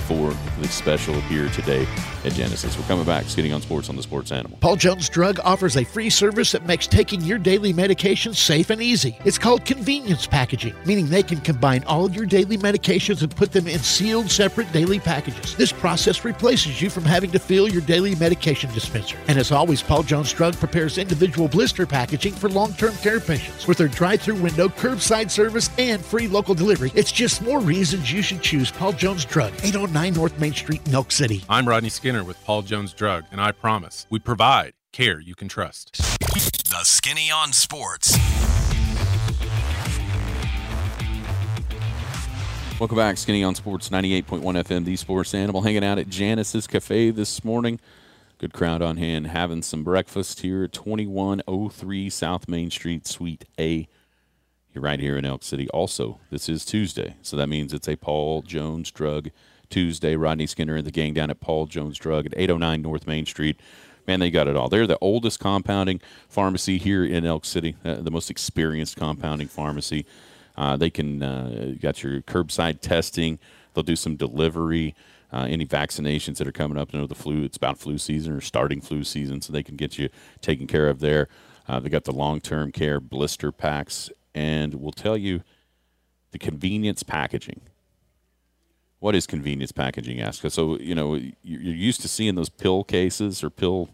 for 0.09 0.35
the 0.59 0.67
special 0.67 1.13
here 1.21 1.47
today 1.49 1.87
at 2.25 2.33
Janice's. 2.33 2.75
We're 2.75 2.85
coming 2.85 3.05
back, 3.05 3.25
Skinny 3.25 3.51
on 3.51 3.61
Sports 3.61 3.89
on 3.89 3.95
the 3.95 4.01
Sports 4.01 4.31
Animal. 4.31 4.57
Paul 4.59 4.75
Jones 4.75 5.07
Drug 5.07 5.39
offers 5.43 5.77
a 5.77 5.83
free 5.83 6.09
service 6.09 6.51
that 6.51 6.65
makes 6.65 6.87
taking 6.87 7.21
your 7.21 7.37
daily 7.37 7.73
medications 7.73 8.37
safe 8.37 8.71
and 8.71 8.81
easy. 8.81 9.15
It's 9.23 9.37
called 9.37 9.65
convenience 9.65 10.25
packaging, 10.25 10.73
meaning 10.83 11.07
they 11.07 11.21
can 11.21 11.39
combine 11.41 11.83
all 11.83 12.05
of 12.05 12.15
your 12.15 12.25
daily 12.25 12.57
medications 12.57 13.21
and 13.21 13.33
put 13.35 13.51
them 13.51 13.67
in 13.67 13.77
sealed, 13.77 14.31
separate 14.31 14.71
daily 14.71 14.99
packages. 14.99 15.55
This 15.55 15.71
process 15.71 16.25
replaces 16.25 16.81
you 16.81 16.89
from 16.89 17.05
having 17.05 17.29
to 17.29 17.39
fill 17.39 17.69
your 17.69 17.83
daily 17.83 18.15
medication 18.15 18.73
dispenser. 18.73 19.15
And 19.27 19.37
as 19.37 19.51
always, 19.51 19.83
Paul 19.83 20.01
Jones 20.01 20.33
Drug 20.33 20.55
prepares 20.55 20.97
individual 20.97 21.47
blister 21.47 21.85
packaging 21.85 22.33
for 22.33 22.49
long 22.49 22.73
term 22.73 22.95
care 22.95 23.19
patients. 23.19 23.67
With 23.67 23.77
their 23.77 23.87
drive 23.87 24.21
through 24.21 24.41
window, 24.41 24.69
curbside 24.69 25.29
service, 25.29 25.69
and 25.77 26.03
free 26.03 26.27
local 26.27 26.55
delivery, 26.55 26.91
it's 26.95 27.11
just 27.11 27.43
more 27.43 27.59
reasons 27.59 28.11
you 28.11 28.23
should 28.23 28.41
choose 28.41 28.71
Paul 28.71 28.93
Jones 28.93 29.23
Drug, 29.23 29.53
809 29.63 29.98
North 30.07 30.39
Main 30.39 30.53
Street, 30.53 30.79
in 30.87 30.95
Elk 30.95 31.11
City. 31.11 31.43
I'm 31.49 31.67
Rodney 31.67 31.89
Skinner 31.89 32.23
with 32.23 32.41
Paul 32.45 32.61
Jones 32.61 32.93
Drug, 32.93 33.25
and 33.33 33.41
I 33.41 33.51
promise 33.51 34.07
we 34.09 34.19
provide 34.19 34.71
care 34.93 35.19
you 35.19 35.35
can 35.35 35.49
trust. 35.49 35.97
The 35.97 36.79
Skinny 36.83 37.29
on 37.29 37.51
Sports. 37.51 38.17
Welcome 42.79 42.95
back, 42.95 43.17
Skinny 43.17 43.43
on 43.43 43.55
Sports 43.55 43.89
98.1 43.89 44.41
FM, 44.41 44.85
the 44.85 44.95
Sports 44.95 45.33
Animal, 45.33 45.63
hanging 45.63 45.83
out 45.83 45.99
at 45.99 46.07
Janice's 46.07 46.65
Cafe 46.65 47.11
this 47.11 47.43
morning. 47.43 47.77
Good 48.37 48.53
crowd 48.53 48.81
on 48.81 48.95
hand, 48.95 49.27
having 49.27 49.61
some 49.61 49.83
breakfast 49.83 50.39
here 50.39 50.63
at 50.63 50.71
2103 50.71 52.09
South 52.09 52.47
Main 52.47 52.71
Street, 52.71 53.05
Suite 53.05 53.43
A. 53.59 53.85
You're 54.73 54.81
right 54.81 55.01
here 55.01 55.17
in 55.17 55.25
Elk 55.25 55.43
City. 55.43 55.67
Also, 55.71 56.21
this 56.31 56.47
is 56.47 56.63
Tuesday, 56.63 57.17
so 57.21 57.35
that 57.35 57.49
means 57.49 57.73
it's 57.73 57.89
a 57.89 57.97
Paul 57.97 58.43
Jones 58.43 58.91
Drug 58.91 59.29
Tuesday. 59.69 60.15
Rodney 60.15 60.47
Skinner 60.47 60.75
and 60.75 60.85
the 60.85 60.91
gang 60.91 61.13
down 61.13 61.29
at 61.29 61.39
Paul 61.39 61.65
Jones 61.65 61.97
Drug 61.97 62.25
at 62.25 62.33
809 62.35 62.81
North 62.81 63.07
Main 63.07 63.25
Street. 63.25 63.59
Man, 64.07 64.19
they 64.19 64.31
got 64.31 64.47
it 64.47 64.55
all. 64.55 64.69
They're 64.69 64.87
the 64.87 64.97
oldest 65.01 65.39
compounding 65.39 66.01
pharmacy 66.27 66.77
here 66.77 67.05
in 67.05 67.25
Elk 67.25 67.45
City, 67.45 67.75
uh, 67.85 67.95
the 67.95 68.11
most 68.11 68.31
experienced 68.31 68.95
compounding 68.95 69.47
pharmacy. 69.47 70.05
Uh, 70.57 70.75
they 70.75 70.89
can 70.89 71.21
uh, 71.21 71.75
got 71.79 72.01
your 72.01 72.21
curbside 72.21 72.81
testing. 72.81 73.39
They'll 73.73 73.83
do 73.83 73.95
some 73.95 74.15
delivery. 74.15 74.95
Uh, 75.31 75.45
any 75.47 75.63
vaccinations 75.63 76.37
that 76.37 76.47
are 76.47 76.51
coming 76.51 76.75
up. 76.75 76.91
You 76.91 76.99
know 76.99 77.05
the 77.05 77.13
flu. 77.13 77.43
It's 77.43 77.55
about 77.55 77.77
flu 77.77 77.99
season 77.99 78.33
or 78.33 78.41
starting 78.41 78.81
flu 78.81 79.03
season, 79.03 79.41
so 79.41 79.53
they 79.53 79.61
can 79.61 79.75
get 79.75 79.99
you 79.99 80.09
taken 80.41 80.65
care 80.65 80.89
of 80.89 81.01
there. 81.01 81.27
Uh, 81.67 81.79
they 81.79 81.87
got 81.87 82.05
the 82.05 82.11
long-term 82.11 82.71
care 82.71 82.99
blister 82.99 83.51
packs, 83.51 84.09
and 84.33 84.73
we'll 84.73 84.91
tell 84.91 85.15
you 85.15 85.43
the 86.31 86.39
convenience 86.39 87.03
packaging. 87.03 87.61
What 88.99 89.15
is 89.15 89.25
convenience 89.25 89.71
packaging? 89.71 90.19
Ask. 90.21 90.43
So 90.51 90.77
you 90.79 90.93
know 90.95 91.15
you- 91.15 91.33
you're 91.43 91.75
used 91.75 92.01
to 92.01 92.07
seeing 92.07 92.35
those 92.35 92.49
pill 92.49 92.83
cases 92.83 93.43
or 93.43 93.49
pill. 93.49 93.89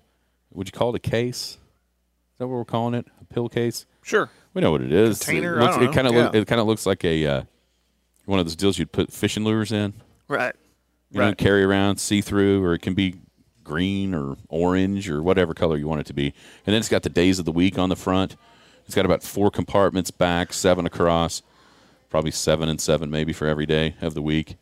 Would 0.53 0.67
you 0.67 0.71
call 0.71 0.89
it 0.89 0.95
a 0.95 1.09
case? 1.09 1.57
Is 2.33 2.39
that 2.39 2.47
what 2.47 2.55
we're 2.57 2.65
calling 2.65 2.93
it? 2.95 3.05
A 3.21 3.25
pill 3.25 3.49
case? 3.49 3.85
Sure. 4.01 4.29
We 4.53 4.61
know 4.61 4.71
what 4.71 4.81
it 4.81 4.91
is. 4.91 5.19
Container? 5.19 5.57
It, 5.57 5.61
looks, 5.61 5.75
I 5.75 5.79
don't 5.79 5.89
it 5.89 5.93
kind 5.93 6.07
of 6.07 6.13
know. 6.13 6.31
Yeah. 6.33 6.41
it 6.41 6.47
kind 6.47 6.61
of 6.61 6.67
looks 6.67 6.85
like 6.85 7.03
a 7.05 7.25
uh, 7.25 7.41
one 8.25 8.39
of 8.39 8.45
those 8.45 8.55
deals 8.55 8.79
you'd 8.79 8.91
put 8.91 9.11
fishing 9.11 9.43
lures 9.43 9.71
in. 9.71 9.93
Right. 10.27 10.55
You 11.11 11.19
know, 11.19 11.27
Right. 11.27 11.37
carry 11.37 11.63
around, 11.63 11.97
see 11.99 12.21
through, 12.21 12.63
or 12.63 12.73
it 12.73 12.81
can 12.81 12.93
be 12.95 13.15
green 13.63 14.13
or 14.13 14.37
orange 14.49 15.09
or 15.09 15.21
whatever 15.21 15.53
color 15.53 15.77
you 15.77 15.87
want 15.87 16.01
it 16.01 16.07
to 16.07 16.13
be. 16.13 16.27
And 16.65 16.73
then 16.73 16.75
it's 16.75 16.89
got 16.89 17.03
the 17.03 17.09
days 17.09 17.37
of 17.39 17.45
the 17.45 17.51
week 17.51 17.77
on 17.77 17.89
the 17.89 17.95
front. 17.95 18.35
It's 18.85 18.95
got 18.95 19.05
about 19.05 19.23
four 19.23 19.49
compartments 19.51 20.11
back, 20.11 20.53
seven 20.53 20.85
across, 20.85 21.41
probably 22.09 22.31
seven 22.31 22.69
and 22.69 22.79
seven 22.81 23.09
maybe 23.09 23.33
for 23.33 23.47
every 23.47 23.65
day 23.65 23.95
of 24.01 24.13
the 24.13 24.21
week. 24.21 24.55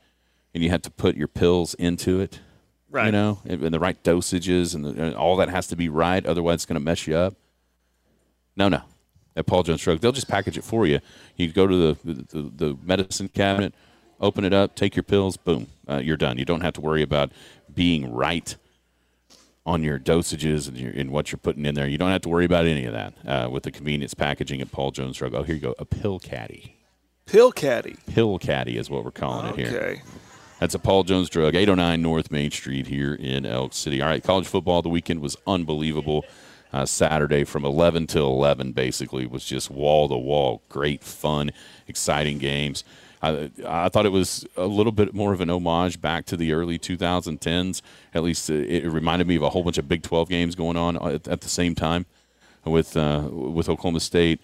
And 0.53 0.63
you 0.63 0.69
have 0.69 0.81
to 0.83 0.91
put 0.91 1.15
your 1.15 1.27
pills 1.27 1.73
into 1.75 2.19
it. 2.19 2.39
Right. 2.89 3.07
You 3.07 3.11
know, 3.11 3.41
and, 3.45 3.63
and 3.63 3.73
the 3.73 3.79
right 3.79 4.01
dosages 4.03 4.75
and, 4.75 4.85
the, 4.85 4.89
and 4.89 5.15
all 5.15 5.35
that 5.37 5.49
has 5.49 5.67
to 5.67 5.75
be 5.75 5.89
right. 5.89 6.23
Otherwise, 6.23 6.55
it's 6.55 6.65
going 6.65 6.75
to 6.75 6.79
mess 6.79 7.07
you 7.07 7.15
up. 7.15 7.35
No, 8.55 8.69
no. 8.69 8.81
At 9.35 9.47
Paul 9.47 9.63
Jones 9.63 9.81
Drug, 9.81 9.99
they'll 9.99 10.11
just 10.11 10.27
package 10.27 10.59
it 10.59 10.63
for 10.63 10.85
you. 10.85 10.99
You 11.35 11.51
go 11.51 11.65
to 11.65 11.75
the, 11.75 12.13
the, 12.13 12.51
the, 12.55 12.77
medicine 12.83 13.29
cabinet, 13.29 13.73
Open 14.23 14.45
it 14.45 14.53
up, 14.53 14.73
take 14.75 14.95
your 14.95 15.03
pills, 15.03 15.35
boom, 15.35 15.67
uh, 15.85 15.97
you're 15.97 16.15
done. 16.15 16.37
You 16.37 16.45
don't 16.45 16.61
have 16.61 16.73
to 16.75 16.81
worry 16.81 17.01
about 17.01 17.33
being 17.75 18.13
right 18.13 18.55
on 19.65 19.83
your 19.83 19.99
dosages 19.99 20.69
and, 20.69 20.77
your, 20.77 20.91
and 20.91 21.11
what 21.11 21.29
you're 21.29 21.39
putting 21.39 21.65
in 21.65 21.75
there. 21.75 21.89
You 21.89 21.97
don't 21.97 22.09
have 22.09 22.21
to 22.21 22.29
worry 22.29 22.45
about 22.45 22.65
any 22.65 22.85
of 22.85 22.93
that 22.93 23.13
uh, 23.27 23.49
with 23.49 23.63
the 23.63 23.71
convenience 23.71 24.13
packaging 24.13 24.61
at 24.61 24.71
Paul 24.71 24.91
Jones 24.91 25.17
Drug. 25.17 25.33
Oh, 25.33 25.43
here 25.43 25.55
you 25.55 25.61
go, 25.61 25.75
a 25.77 25.83
pill 25.83 26.19
caddy. 26.19 26.77
Pill 27.25 27.51
caddy. 27.51 27.97
Pill 28.07 28.39
caddy 28.39 28.77
is 28.77 28.89
what 28.89 29.03
we're 29.03 29.11
calling 29.11 29.47
it 29.47 29.55
here. 29.57 29.79
Okay. 29.79 30.01
That's 30.63 30.75
a 30.75 30.79
Paul 30.79 31.03
Jones 31.03 31.29
Drug, 31.29 31.55
809 31.55 32.01
North 32.01 32.31
Main 32.31 32.49
Street 32.49 32.87
here 32.87 33.15
in 33.15 33.45
Elk 33.45 33.73
City. 33.73 34.01
All 34.01 34.07
right, 34.07 34.23
college 34.23 34.47
football 34.47 34.81
the 34.81 34.87
weekend 34.87 35.19
was 35.19 35.35
unbelievable. 35.45 36.23
Uh, 36.71 36.85
Saturday 36.85 37.43
from 37.43 37.65
11 37.65 38.07
to 38.07 38.19
11 38.19 38.71
basically 38.71 39.27
was 39.27 39.43
just 39.43 39.69
wall 39.69 40.07
to 40.07 40.15
wall. 40.15 40.61
Great 40.69 41.03
fun, 41.03 41.51
exciting 41.89 42.37
games. 42.37 42.85
I, 43.21 43.51
I 43.67 43.89
thought 43.89 44.05
it 44.05 44.13
was 44.13 44.47
a 44.55 44.65
little 44.65 44.93
bit 44.93 45.13
more 45.13 45.33
of 45.33 45.41
an 45.41 45.49
homage 45.49 45.99
back 45.99 46.23
to 46.27 46.37
the 46.37 46.53
early 46.53 46.79
2010s. 46.79 47.81
At 48.13 48.23
least 48.23 48.49
it, 48.49 48.85
it 48.85 48.89
reminded 48.89 49.27
me 49.27 49.35
of 49.35 49.41
a 49.41 49.49
whole 49.49 49.63
bunch 49.65 49.77
of 49.77 49.89
Big 49.89 50.01
12 50.01 50.29
games 50.29 50.55
going 50.55 50.77
on 50.77 50.95
at, 50.95 51.27
at 51.27 51.41
the 51.41 51.49
same 51.49 51.75
time 51.75 52.05
with 52.63 52.95
uh, 52.95 53.27
with 53.29 53.67
Oklahoma 53.67 53.99
State 53.99 54.39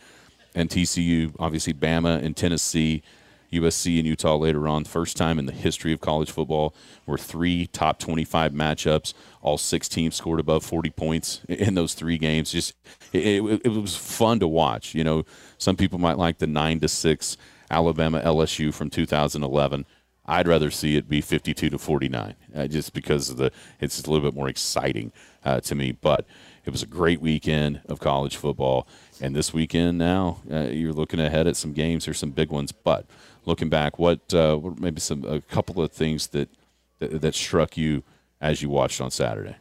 and 0.53 0.69
TCU, 0.69 1.33
obviously 1.39 1.73
Bama 1.73 2.21
and 2.21 2.35
Tennessee, 2.35 3.03
USC 3.51 3.97
and 3.97 4.07
Utah 4.07 4.35
later 4.35 4.67
on. 4.67 4.83
First 4.85 5.17
time 5.17 5.39
in 5.39 5.45
the 5.45 5.51
history 5.51 5.93
of 5.93 5.99
college 5.99 6.31
football 6.31 6.73
where 7.05 7.17
three 7.17 7.67
top 7.67 7.99
25 7.99 8.53
matchups, 8.53 9.13
all 9.41 9.57
six 9.57 9.87
teams 9.89 10.15
scored 10.15 10.39
above 10.39 10.63
40 10.63 10.89
points 10.91 11.41
in 11.47 11.75
those 11.75 11.93
three 11.93 12.17
games. 12.17 12.51
Just 12.51 12.73
it, 13.13 13.43
it, 13.65 13.69
was 13.69 13.95
fun 13.95 14.39
to 14.39 14.47
watch. 14.47 14.93
You 14.93 15.03
know, 15.03 15.23
some 15.57 15.75
people 15.75 15.99
might 15.99 16.17
like 16.17 16.37
the 16.37 16.47
nine 16.47 16.79
to 16.81 16.87
six 16.87 17.37
Alabama 17.71 18.21
LSU 18.21 18.73
from 18.73 18.89
2011. 18.89 19.85
I'd 20.29 20.47
rather 20.47 20.69
see 20.69 20.95
it 20.95 21.09
be 21.09 21.21
52 21.21 21.71
to 21.71 21.77
49, 21.79 22.35
uh, 22.55 22.67
just 22.67 22.93
because 22.93 23.35
the 23.35 23.51
it's 23.79 23.99
a 24.03 24.11
little 24.11 24.29
bit 24.29 24.37
more 24.37 24.47
exciting 24.47 25.11
uh, 25.43 25.59
to 25.61 25.73
me. 25.73 25.91
But 25.91 26.27
it 26.65 26.69
was 26.69 26.83
a 26.83 26.87
great 26.87 27.19
weekend 27.19 27.81
of 27.89 27.99
college 27.99 28.35
football, 28.35 28.87
and 29.19 29.35
this 29.35 29.55
weekend 29.55 29.97
now 29.97 30.37
uh, 30.51 30.67
you're 30.69 30.93
looking 30.93 31.19
ahead 31.19 31.47
at 31.47 31.57
some 31.57 31.73
games. 31.73 32.05
There's 32.05 32.19
some 32.19 32.29
big 32.29 32.51
ones, 32.51 32.71
but 32.71 33.07
looking 33.45 33.69
back, 33.69 33.99
what 33.99 34.33
uh, 34.33 34.59
maybe 34.77 34.99
some 34.99 35.23
a 35.25 35.41
couple 35.41 35.81
of 35.81 35.91
things 35.91 36.27
that, 36.27 36.49
that 36.99 37.21
that 37.21 37.35
struck 37.35 37.77
you 37.77 38.03
as 38.41 38.61
you 38.61 38.69
watched 38.69 39.01
on 39.01 39.11
Saturday. 39.11 39.55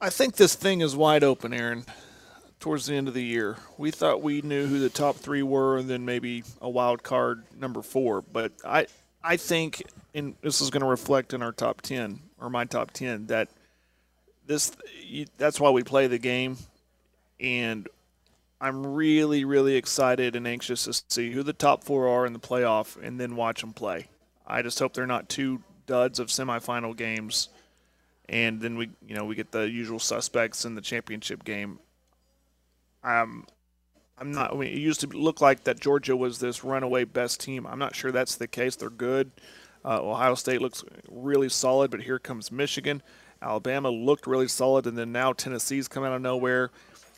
I 0.00 0.10
think 0.10 0.36
this 0.36 0.54
thing 0.54 0.80
is 0.80 0.94
wide 0.94 1.24
open, 1.24 1.52
Aaron. 1.52 1.84
Towards 2.60 2.86
the 2.86 2.96
end 2.96 3.06
of 3.06 3.14
the 3.14 3.22
year, 3.22 3.56
we 3.76 3.92
thought 3.92 4.20
we 4.20 4.42
knew 4.42 4.66
who 4.66 4.80
the 4.80 4.88
top 4.88 5.14
three 5.14 5.44
were, 5.44 5.76
and 5.76 5.88
then 5.88 6.04
maybe 6.04 6.42
a 6.60 6.68
wild 6.68 7.04
card 7.04 7.44
number 7.56 7.82
four. 7.82 8.20
But 8.20 8.50
I, 8.64 8.86
I 9.22 9.36
think, 9.36 9.84
and 10.12 10.34
this 10.42 10.60
is 10.60 10.68
going 10.70 10.80
to 10.80 10.88
reflect 10.88 11.32
in 11.32 11.40
our 11.40 11.52
top 11.52 11.82
ten 11.82 12.18
or 12.40 12.50
my 12.50 12.64
top 12.64 12.90
ten 12.90 13.26
that 13.28 13.48
this. 14.46 14.72
That's 15.36 15.60
why 15.60 15.70
we 15.70 15.84
play 15.84 16.08
the 16.08 16.18
game, 16.18 16.56
and 17.38 17.88
I'm 18.60 18.84
really, 18.86 19.44
really 19.44 19.76
excited 19.76 20.34
and 20.34 20.46
anxious 20.46 20.84
to 20.84 21.02
see 21.08 21.30
who 21.30 21.42
the 21.42 21.52
top 21.52 21.84
four 21.84 22.08
are 22.08 22.26
in 22.26 22.32
the 22.32 22.40
playoff, 22.40 23.00
and 23.00 23.20
then 23.20 23.36
watch 23.36 23.60
them 23.60 23.72
play. 23.72 24.08
I 24.46 24.62
just 24.62 24.78
hope 24.78 24.94
they're 24.94 25.06
not 25.06 25.28
two 25.28 25.62
duds 25.86 26.18
of 26.18 26.28
semifinal 26.28 26.96
games, 26.96 27.50
and 28.28 28.60
then 28.60 28.76
we, 28.76 28.90
you 29.06 29.14
know, 29.14 29.24
we 29.24 29.36
get 29.36 29.52
the 29.52 29.68
usual 29.68 30.00
suspects 30.00 30.64
in 30.64 30.74
the 30.74 30.80
championship 30.80 31.44
game. 31.44 31.78
Um, 33.04 33.46
I'm 34.18 34.32
not. 34.32 34.52
I 34.52 34.56
mean, 34.56 34.72
it 34.72 34.78
used 34.78 35.00
to 35.00 35.06
look 35.06 35.40
like 35.40 35.64
that 35.64 35.78
Georgia 35.78 36.16
was 36.16 36.40
this 36.40 36.64
runaway 36.64 37.04
best 37.04 37.40
team. 37.40 37.64
I'm 37.66 37.78
not 37.78 37.94
sure 37.94 38.10
that's 38.10 38.34
the 38.34 38.48
case. 38.48 38.74
They're 38.74 38.90
good. 38.90 39.30
Uh, 39.84 40.02
Ohio 40.02 40.34
State 40.34 40.60
looks 40.60 40.82
really 41.08 41.48
solid, 41.48 41.92
but 41.92 42.02
here 42.02 42.18
comes 42.18 42.50
Michigan. 42.50 43.02
Alabama 43.40 43.90
looked 43.90 44.26
really 44.26 44.48
solid, 44.48 44.86
and 44.88 44.98
then 44.98 45.12
now 45.12 45.32
Tennessee's 45.32 45.86
come 45.86 46.02
out 46.02 46.12
of 46.12 46.20
nowhere. 46.20 46.72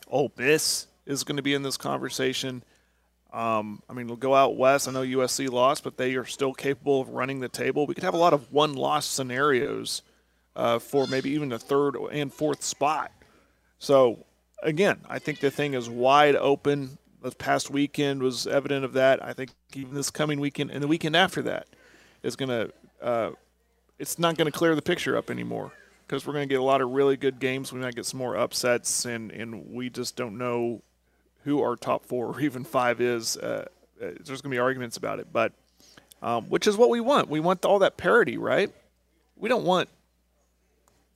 Ole 0.09 0.31
Miss 0.37 0.87
is 1.11 1.25
going 1.25 1.37
to 1.37 1.43
be 1.43 1.55
in 1.55 1.63
this 1.63 1.77
conversation. 1.77 2.63
Um, 3.33 3.83
I 3.89 3.93
mean, 3.93 4.07
we'll 4.07 4.17
go 4.17 4.35
out 4.35 4.57
west. 4.57 4.89
I 4.89 4.93
know 4.93 5.03
USC 5.03 5.51
lost, 5.51 5.85
but 5.85 5.97
they 5.97 6.15
are 6.15 6.25
still 6.25 6.53
capable 6.53 7.01
of 7.01 7.11
running 7.11 7.41
the 7.41 7.49
table. 7.49 7.87
We 7.87 7.95
could 7.95 8.05
have 8.05 8.15
a 8.15 8.19
lot 8.19 8.33
of 8.33 8.53
one-loss 8.53 9.07
scenarios 9.07 10.03
uh, 10.57 10.79
for 10.79 11.07
maybe 11.07 11.31
even 11.31 11.49
the 11.49 11.59
third 11.59 11.97
and 12.13 12.33
fourth 12.33 12.63
spot. 12.63 13.13
So 13.79 14.25
again, 14.63 14.99
I 15.09 15.19
think 15.19 15.41
the 15.41 15.51
thing 15.51 15.75
is 15.75 15.89
wide 15.89 16.37
open. 16.37 16.99
The 17.23 17.31
past 17.31 17.71
weekend 17.71 18.23
was 18.23 18.47
evident 18.47 18.85
of 18.85 18.95
that. 18.95 19.25
I 19.25 19.33
think 19.33 19.51
even 19.75 19.95
this 19.95 20.11
coming 20.11 20.41
weekend 20.41 20.71
and 20.71 20.83
the 20.83 20.89
weekend 20.89 21.15
after 21.15 21.43
that 21.43 21.69
is 22.23 22.35
going 22.35 22.49
to, 22.49 22.73
uh, 23.03 23.31
it's 23.99 24.19
not 24.19 24.37
going 24.37 24.51
to 24.51 24.57
clear 24.57 24.75
the 24.75 24.83
picture 24.83 25.17
up 25.17 25.31
anymore 25.31 25.73
because 26.07 26.27
we're 26.27 26.33
going 26.33 26.49
to 26.49 26.53
get 26.53 26.61
a 26.61 26.65
lot 26.65 26.81
of 26.81 26.91
really 26.91 27.17
good 27.17 27.39
games. 27.39 27.73
We 27.73 27.79
might 27.79 27.95
get 27.95 28.07
some 28.07 28.19
more 28.19 28.37
upsets, 28.37 29.05
and, 29.05 29.31
and 29.31 29.73
we 29.73 29.91
just 29.91 30.17
don't 30.17 30.37
know 30.37 30.83
who 31.45 31.63
our 31.63 31.77
top 31.77 32.05
four 32.05 32.27
or 32.27 32.41
even 32.41 32.65
five 32.65 33.01
is. 33.01 33.37
Uh, 33.37 33.67
uh 34.01 34.11
there's 34.25 34.41
going 34.41 34.43
to 34.43 34.49
be 34.51 34.59
arguments 34.59 34.97
about 34.97 35.19
it, 35.21 35.29
but 35.33 35.53
um, 36.23 36.45
which 36.45 36.67
is 36.67 36.77
what 36.77 36.91
we 36.91 37.01
want. 37.01 37.29
We 37.29 37.41
want 37.41 37.65
all 37.65 37.79
that 37.81 37.97
parity, 37.97 38.37
right? 38.37 38.71
We 39.37 39.49
don't 39.49 39.65
want 39.65 39.89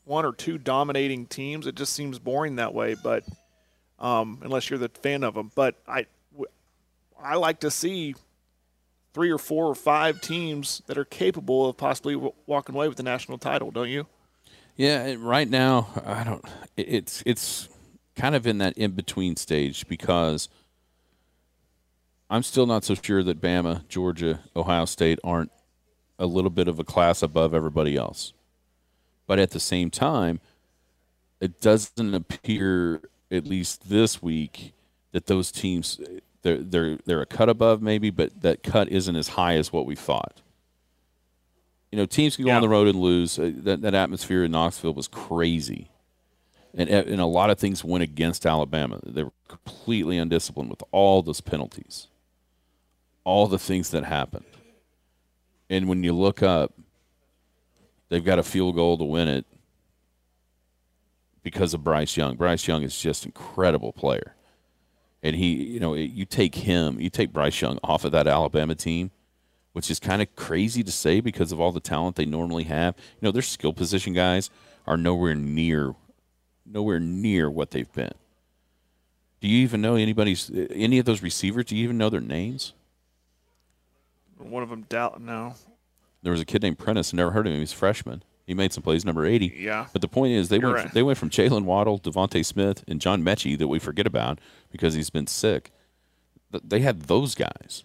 one 0.05 0.25
or 0.25 0.33
two 0.33 0.59
dominating 0.59 1.27
teams. 1.27 1.67
It 1.67 1.75
just 1.75 1.93
seems 1.93 2.19
boring 2.19 2.57
that 2.57 2.75
way. 2.75 2.95
But 2.95 3.25
um, 3.99 4.41
unless 4.43 4.71
you're 4.71 4.79
the 4.79 4.89
fan 4.89 5.23
of 5.25 5.35
them, 5.35 5.51
but 5.55 5.77
I 5.87 6.07
I 7.23 7.37
like 7.37 7.61
to 7.61 7.71
see 7.71 8.15
three 9.15 9.31
or 9.31 9.39
four 9.39 9.67
or 9.67 9.75
five 9.75 10.21
teams 10.21 10.83
that 10.87 10.99
are 10.99 11.05
capable 11.05 11.69
of 11.69 11.77
possibly 11.77 12.17
walking 12.47 12.75
away 12.75 12.89
with 12.89 12.97
the 12.97 13.03
national 13.03 13.39
title. 13.39 13.71
Don't 13.71 13.89
you? 13.89 14.07
Yeah, 14.77 15.15
right 15.19 15.49
now 15.49 15.89
I 16.05 16.25
don't. 16.25 16.45
It's 16.77 17.23
it's 17.25 17.69
kind 18.17 18.35
of 18.35 18.47
in 18.47 18.59
that 18.59 18.77
in 18.79 18.93
between 18.93 19.37
stage 19.37 19.87
because 19.89 20.49
I'm 22.31 22.43
still 22.43 22.67
not 22.67 22.85
so 22.85 22.95
sure 22.95 23.23
that 23.23 23.41
Bama, 23.41 23.87
Georgia, 23.89 24.41
Ohio 24.57 24.85
State 24.85 25.19
aren't 25.23 25.53
a 26.19 26.27
little 26.27 26.51
bit 26.51 26.69
of 26.69 26.79
a 26.79 26.85
class 26.85 27.23
above 27.23 27.55
everybody 27.55 27.97
else. 27.97 28.33
But 29.27 29.39
at 29.39 29.51
the 29.51 29.61
same 29.61 29.91
time, 29.91 30.41
it 31.41 31.61
doesn't 31.61 32.15
appear, 32.15 33.03
at 33.31 33.47
least 33.47 33.89
this 33.89 34.23
week, 34.23 34.73
that 35.13 35.27
those 35.27 35.53
teams 35.53 36.01
they're 36.43 36.59
they're 36.59 36.99
they're 37.05 37.23
a 37.23 37.27
cut 37.27 37.49
above 37.49 37.83
maybe, 37.83 38.11
but 38.11 38.43
that 38.43 38.63
cut 38.63 38.89
isn't 38.91 39.17
as 39.17 39.29
high 39.29 39.55
as 39.55 39.73
what 39.73 39.87
we 39.87 39.97
thought. 39.97 40.43
You 41.91 41.99
know, 41.99 42.07
teams 42.07 42.37
can 42.37 42.45
go 42.45 42.51
yeah. 42.51 42.57
on 42.57 42.63
the 42.63 42.69
road 42.69 42.89
and 42.89 42.99
lose. 42.99 43.39
Uh, 43.39 43.53
that 43.59 43.83
that 43.83 43.95
atmosphere 43.95 44.45
in 44.45 44.53
Knoxville 44.53 44.95
was 44.95 45.09
crazy, 45.09 45.91
and 46.77 46.91
eh, 46.91 47.05
and 47.07 47.21
a 47.21 47.27
lot 47.27 47.51
of 47.51 47.59
things 47.59 47.85
went 47.85 48.05
against 48.05 48.47
Alabama. 48.47 49.01
They 49.05 49.23
were 49.25 49.33
completely 49.49 50.19
undisciplined 50.19 50.71
with 50.71 50.83
all 50.91 51.23
those 51.23 51.41
penalties, 51.41 52.09
all 53.25 53.47
the 53.47 53.59
things 53.59 53.91
that 53.91 54.05
happened. 54.05 54.45
And 55.71 55.89
when 55.89 56.05
you 56.05 56.13
look 56.13 56.43
up, 56.43 56.73
They've 58.15 58.25
got 58.25 58.39
a 58.39 58.45
field 58.45 58.77
goal 58.77 58.97
to 58.99 59.05
win 59.05 59.27
it 59.27 59.45
because 61.43 61.75
of 61.75 61.83
Bryce 61.83 62.17
Young. 62.17 62.37
Bryce 62.37 62.69
Young 62.69 62.85
is 62.85 62.97
just 62.97 63.25
an 63.25 63.31
incredible 63.31 63.93
player. 63.93 64.37
And 65.23 65.35
he, 65.35 65.55
you 65.65 65.81
know, 65.81 65.95
you 65.95 66.25
take 66.25 66.55
him, 66.55 67.01
you 67.01 67.11
take 67.11 67.33
Bryce 67.33 67.61
Young 67.61 67.81
off 67.83 68.05
of 68.05 68.13
that 68.13 68.29
Alabama 68.29 68.75
team, 68.75 69.11
which 69.73 69.91
is 69.91 69.99
kind 69.99 70.23
of 70.23 70.37
crazy 70.37 70.85
to 70.85 70.93
say 70.93 71.21
because 71.21 71.51
of 71.51 71.61
all 71.61 71.73
the 71.73 71.81
talent 71.81 72.15
they 72.15 72.25
normally 72.25 72.65
have. 72.65 72.95
You 73.21 73.27
know, 73.27 73.33
their 73.33 73.43
skill 73.43 73.73
position 73.73 74.13
guys 74.13 74.49
are 74.87 74.97
nowhere 74.97 75.35
near 75.35 75.95
nowhere 76.67 77.01
near 77.01 77.51
what 77.51 77.71
they've 77.71 77.93
been. 77.93 78.13
Do 79.41 79.49
you 79.49 79.59
even 79.59 79.83
know 79.83 79.95
anybody's 79.97 80.51
any 80.71 80.99
of 80.99 81.05
those 81.05 81.23
receivers? 81.23 81.67
Do 81.67 81.77
you 81.77 81.85
even 81.85 81.99
know 81.99 82.09
their 82.11 82.21
names? 82.21 82.73
One 84.39 84.63
of 84.63 84.71
them, 84.71 84.83
doubt 84.89 85.21
no. 85.21 85.55
There 86.23 86.33
was 86.33 86.41
a 86.41 86.45
kid 86.47 86.63
named 86.63 86.79
Prentice. 86.79 87.13
Never 87.13 87.31
heard 87.31 87.47
of 87.47 87.53
him. 87.53 87.61
He's 87.61 87.73
a 87.73 87.77
freshman. 87.77 88.23
He 88.47 88.55
made 88.55 88.73
some 88.73 88.83
plays, 88.83 89.05
number 89.05 89.25
eighty. 89.27 89.55
Yeah. 89.57 89.87
But 89.93 90.03
the 90.03 90.09
point 90.09 90.33
is, 90.33 90.49
they 90.49 90.59
You're 90.59 90.73
went. 90.73 90.85
right. 90.87 90.95
They 90.95 91.03
went 91.03 91.19
from 91.19 91.31
Jaylen 91.31 91.65
Waddle, 91.65 91.99
DeVonta 91.99 92.45
Smith, 92.45 92.85
and 92.89 93.01
John 93.01 93.23
Metchie 93.23 93.59
that 93.59 93.69
we 93.69 93.79
forget 93.79 94.07
about 94.07 94.39
because 94.71 94.95
he's 94.95 95.11
been 95.11 95.27
sick. 95.27 95.71
They 96.63 96.81
had 96.81 97.03
those 97.03 97.35
guys 97.35 97.85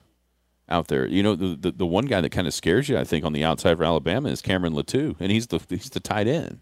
out 0.67 0.87
there. 0.87 1.05
You 1.05 1.23
know, 1.23 1.35
the 1.35 1.55
the, 1.55 1.71
the 1.71 1.85
one 1.85 2.05
guy 2.05 2.21
that 2.21 2.31
kind 2.31 2.47
of 2.47 2.53
scares 2.53 2.87
you, 2.89 2.97
I 2.97 3.03
think, 3.03 3.25
on 3.25 3.33
the 3.33 3.43
outside 3.43 3.77
for 3.77 3.83
Alabama 3.83 4.29
is 4.29 4.41
Cameron 4.41 4.73
Latu, 4.73 5.15
and 5.19 5.31
he's 5.31 5.47
the 5.47 5.59
he's 5.69 5.89
the 5.89 5.99
tight 5.99 6.27
end. 6.27 6.59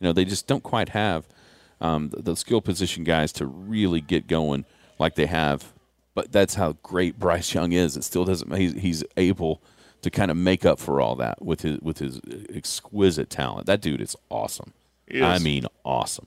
You 0.00 0.06
know, 0.06 0.12
they 0.12 0.24
just 0.24 0.46
don't 0.46 0.62
quite 0.62 0.90
have 0.90 1.28
um, 1.80 2.10
the, 2.10 2.22
the 2.22 2.36
skill 2.36 2.60
position 2.60 3.04
guys 3.04 3.32
to 3.32 3.46
really 3.46 4.00
get 4.00 4.26
going 4.26 4.64
like 4.98 5.14
they 5.14 5.26
have. 5.26 5.72
But 6.14 6.32
that's 6.32 6.54
how 6.54 6.72
great 6.82 7.18
Bryce 7.18 7.54
Young 7.54 7.72
is. 7.72 7.96
It 7.96 8.04
still 8.04 8.24
doesn't. 8.24 8.54
He's, 8.54 8.74
he's 8.74 9.04
able 9.16 9.62
to 10.02 10.10
kind 10.10 10.30
of 10.30 10.36
make 10.36 10.64
up 10.64 10.78
for 10.78 11.00
all 11.00 11.14
that 11.16 11.42
with 11.42 11.62
his 11.62 11.80
with 11.80 11.98
his 11.98 12.20
exquisite 12.52 13.30
talent. 13.30 13.66
That 13.66 13.80
dude 13.80 14.00
is 14.00 14.16
awesome. 14.28 14.72
He 15.06 15.22
I 15.22 15.38
mean, 15.38 15.66
awesome. 15.84 16.26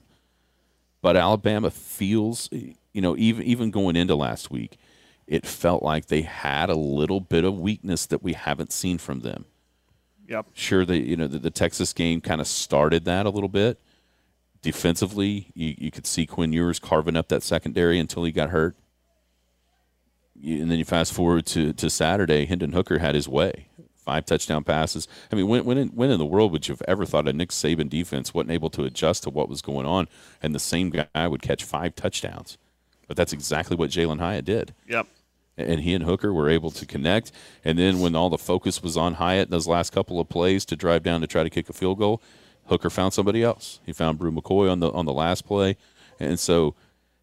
But 1.02 1.16
Alabama 1.16 1.70
feels, 1.70 2.48
you 2.50 3.00
know, 3.02 3.16
even 3.16 3.44
even 3.44 3.70
going 3.70 3.96
into 3.96 4.14
last 4.14 4.50
week, 4.50 4.78
it 5.26 5.46
felt 5.46 5.82
like 5.82 6.06
they 6.06 6.22
had 6.22 6.70
a 6.70 6.74
little 6.74 7.20
bit 7.20 7.44
of 7.44 7.58
weakness 7.58 8.06
that 8.06 8.22
we 8.22 8.32
haven't 8.32 8.72
seen 8.72 8.98
from 8.98 9.20
them. 9.20 9.44
Yep. 10.28 10.46
Sure, 10.54 10.84
the 10.84 10.96
you 10.98 11.16
know 11.16 11.26
the, 11.26 11.38
the 11.38 11.50
Texas 11.50 11.92
game 11.92 12.20
kind 12.20 12.40
of 12.40 12.46
started 12.46 13.04
that 13.04 13.26
a 13.26 13.30
little 13.30 13.48
bit. 13.48 13.80
Defensively, 14.64 15.48
you, 15.54 15.74
you 15.76 15.90
could 15.90 16.06
see 16.06 16.24
Quinn 16.26 16.52
Ewers 16.52 16.78
carving 16.78 17.16
up 17.16 17.28
that 17.28 17.42
secondary 17.42 17.98
until 17.98 18.24
he 18.24 18.32
got 18.32 18.50
hurt. 18.50 18.74
You, 20.34 20.62
and 20.62 20.70
then 20.70 20.78
you 20.78 20.84
fast 20.84 21.12
forward 21.12 21.46
to, 21.46 21.72
to 21.74 21.90
Saturday, 21.90 22.46
Hendon 22.46 22.72
Hooker 22.72 22.98
had 22.98 23.14
his 23.14 23.28
way. 23.28 23.68
Five 23.94 24.26
touchdown 24.26 24.64
passes. 24.64 25.06
I 25.30 25.36
mean, 25.36 25.48
when, 25.48 25.64
when, 25.64 25.78
in, 25.78 25.88
when 25.88 26.10
in 26.10 26.18
the 26.18 26.26
world 26.26 26.52
would 26.52 26.66
you 26.66 26.72
have 26.72 26.82
ever 26.88 27.06
thought 27.06 27.28
a 27.28 27.32
Nick 27.32 27.50
Saban 27.50 27.88
defense 27.88 28.34
wasn't 28.34 28.50
able 28.52 28.70
to 28.70 28.84
adjust 28.84 29.22
to 29.22 29.30
what 29.30 29.48
was 29.48 29.62
going 29.62 29.86
on 29.86 30.08
and 30.42 30.54
the 30.54 30.58
same 30.58 30.90
guy 30.90 31.28
would 31.28 31.42
catch 31.42 31.62
five 31.62 31.94
touchdowns? 31.94 32.58
But 33.06 33.16
that's 33.16 33.32
exactly 33.32 33.76
what 33.76 33.90
Jalin 33.90 34.18
Hyatt 34.18 34.46
did 34.46 34.74
Yep. 34.88 35.06
and 35.58 35.80
he 35.80 35.92
and 35.94 36.04
Hooker 36.04 36.32
were 36.32 36.48
able 36.48 36.70
to 36.70 36.86
connect. 36.86 37.32
And 37.64 37.78
then 37.78 38.00
when 38.00 38.14
all 38.16 38.30
the 38.30 38.38
focus 38.38 38.82
was 38.82 38.96
on 38.96 39.14
Hyatt 39.14 39.48
in 39.48 39.50
those 39.50 39.66
last 39.66 39.90
couple 39.90 40.18
of 40.20 40.28
plays 40.30 40.64
to 40.66 40.76
drive 40.76 41.02
down 41.02 41.20
to 41.20 41.26
try 41.26 41.42
to 41.42 41.50
kick 41.50 41.68
a 41.68 41.74
field 41.74 41.98
goal, 41.98 42.22
Hooker 42.66 42.90
found 42.90 43.12
somebody 43.12 43.42
else. 43.42 43.80
He 43.84 43.92
found 43.92 44.18
Bru 44.18 44.32
McCoy 44.32 44.70
on 44.70 44.80
the 44.80 44.90
on 44.92 45.06
the 45.06 45.12
last 45.12 45.46
play, 45.46 45.76
and 46.18 46.38
so 46.38 46.74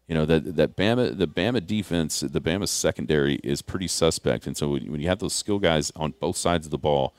you 0.08 0.14
know 0.14 0.24
that 0.24 0.56
that 0.56 0.76
Bama 0.76 1.16
the 1.16 1.26
Bama 1.26 1.64
defense, 1.66 2.20
the 2.20 2.40
Bama 2.40 2.68
secondary 2.68 3.36
is 3.42 3.62
pretty 3.62 3.88
suspect. 3.88 4.46
And 4.46 4.56
so 4.56 4.70
when 4.70 5.00
you 5.00 5.08
have 5.08 5.18
those 5.18 5.34
skill 5.34 5.58
guys 5.58 5.92
on 5.96 6.14
both 6.20 6.36
sides 6.36 6.66
of 6.66 6.70
the 6.70 6.78
ball 6.78 7.14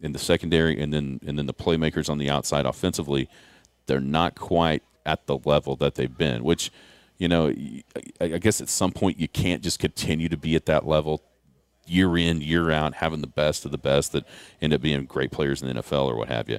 in 0.00 0.12
the 0.12 0.18
secondary, 0.18 0.80
and 0.80 0.92
then 0.92 1.20
and 1.26 1.38
then 1.38 1.46
the 1.46 1.54
playmakers 1.54 2.08
on 2.08 2.18
the 2.18 2.30
outside 2.30 2.66
offensively, 2.66 3.28
they're 3.86 4.00
not 4.00 4.34
quite 4.34 4.82
at 5.04 5.26
the 5.26 5.38
level 5.44 5.76
that 5.76 5.94
they've 5.94 6.16
been. 6.16 6.44
Which 6.44 6.70
you 7.18 7.28
know, 7.28 7.52
I 8.20 8.38
guess 8.38 8.60
at 8.60 8.68
some 8.68 8.92
point 8.92 9.18
you 9.18 9.28
can't 9.28 9.62
just 9.62 9.78
continue 9.78 10.28
to 10.28 10.36
be 10.36 10.54
at 10.54 10.66
that 10.66 10.86
level 10.86 11.22
year 11.86 12.16
in, 12.18 12.40
year 12.40 12.70
out, 12.70 12.94
having 12.94 13.20
the 13.20 13.26
best 13.26 13.64
of 13.64 13.70
the 13.70 13.78
best 13.78 14.12
that 14.12 14.24
end 14.60 14.74
up 14.74 14.80
being 14.80 15.04
great 15.04 15.30
players 15.30 15.62
in 15.62 15.68
the 15.68 15.82
NFL 15.82 16.06
or 16.06 16.16
what 16.16 16.28
have 16.28 16.48
you. 16.48 16.58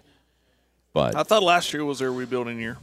But 0.93 1.15
I 1.15 1.23
thought 1.23 1.43
last 1.43 1.73
year 1.73 1.85
was 1.85 1.99
their 1.99 2.11
rebuilding 2.11 2.59
year. 2.59 2.77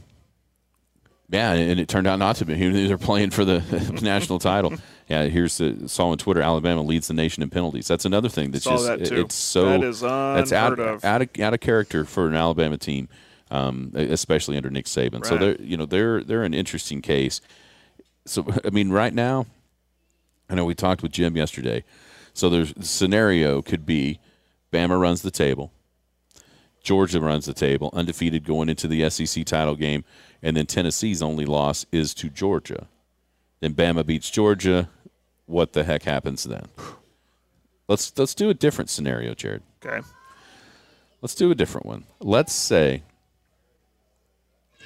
yeah, 1.29 1.51
and 1.53 1.79
it 1.79 1.87
turned 1.89 2.07
out 2.07 2.19
not 2.19 2.37
to 2.37 2.45
be. 2.45 2.53
They're 2.87 2.97
playing 2.97 3.31
for 3.31 3.43
the 3.45 3.59
national 4.01 4.39
title. 4.39 4.73
Yeah, 5.09 5.23
here's 5.25 5.57
the 5.57 5.87
saw 5.87 6.07
on 6.09 6.17
Twitter. 6.17 6.41
Alabama 6.41 6.81
leads 6.81 7.07
the 7.07 7.13
nation 7.13 7.43
in 7.43 7.49
penalties. 7.49 7.87
That's 7.87 8.05
another 8.05 8.29
thing 8.29 8.51
that's 8.51 8.63
Saw 8.63 8.71
just 8.71 8.87
that, 8.87 9.01
it's 9.11 9.35
so 9.35 9.65
That 9.69 9.83
is 9.83 9.99
that's 10.01 10.51
out, 10.51 10.79
of. 10.79 11.03
out 11.05 11.21
of 11.21 11.29
out 11.39 11.53
of 11.53 11.59
character 11.59 12.05
for 12.05 12.27
an 12.27 12.35
Alabama 12.35 12.77
team, 12.77 13.07
um, 13.51 13.91
especially 13.95 14.57
under 14.57 14.69
Nick 14.69 14.85
Saban. 14.85 15.25
So 15.25 15.37
they're 15.37 15.61
you 15.61 15.77
know 15.77 15.85
they're 15.85 16.23
they're 16.23 16.43
an 16.43 16.53
interesting 16.53 17.01
case. 17.01 17.41
So 18.25 18.45
I 18.65 18.69
mean, 18.71 18.89
right 18.91 19.13
now, 19.13 19.45
I 20.49 20.55
know 20.55 20.65
we 20.65 20.73
talked 20.73 21.03
with 21.03 21.11
Jim 21.11 21.35
yesterday. 21.35 21.83
So 22.33 22.49
there's 22.49 22.73
the 22.73 22.85
scenario 22.85 23.61
could 23.61 23.85
be 23.85 24.19
Bama 24.73 24.99
runs 24.99 25.21
the 25.21 25.31
table, 25.31 25.71
Georgia 26.85 27.19
runs 27.19 27.45
the 27.45 27.53
table, 27.53 27.89
undefeated 27.93 28.45
going 28.45 28.69
into 28.69 28.87
the 28.87 29.09
SEC 29.09 29.43
title 29.43 29.75
game, 29.75 30.05
and 30.43 30.55
then 30.55 30.67
Tennessee's 30.67 31.21
only 31.21 31.43
loss 31.43 31.85
is 31.91 32.13
to 32.13 32.29
Georgia. 32.29 32.87
Then 33.59 33.73
Bama 33.73 34.05
beats 34.05 34.29
Georgia. 34.29 34.87
What 35.47 35.73
the 35.73 35.83
heck 35.83 36.03
happens 36.03 36.43
then? 36.43 36.67
Let's 37.87 38.17
let's 38.17 38.35
do 38.35 38.49
a 38.49 38.53
different 38.53 38.91
scenario, 38.91 39.33
Jared. 39.33 39.63
Okay. 39.83 40.05
Let's 41.21 41.35
do 41.35 41.49
a 41.49 41.55
different 41.55 41.87
one. 41.87 42.05
Let's 42.19 42.53
say 42.53 43.01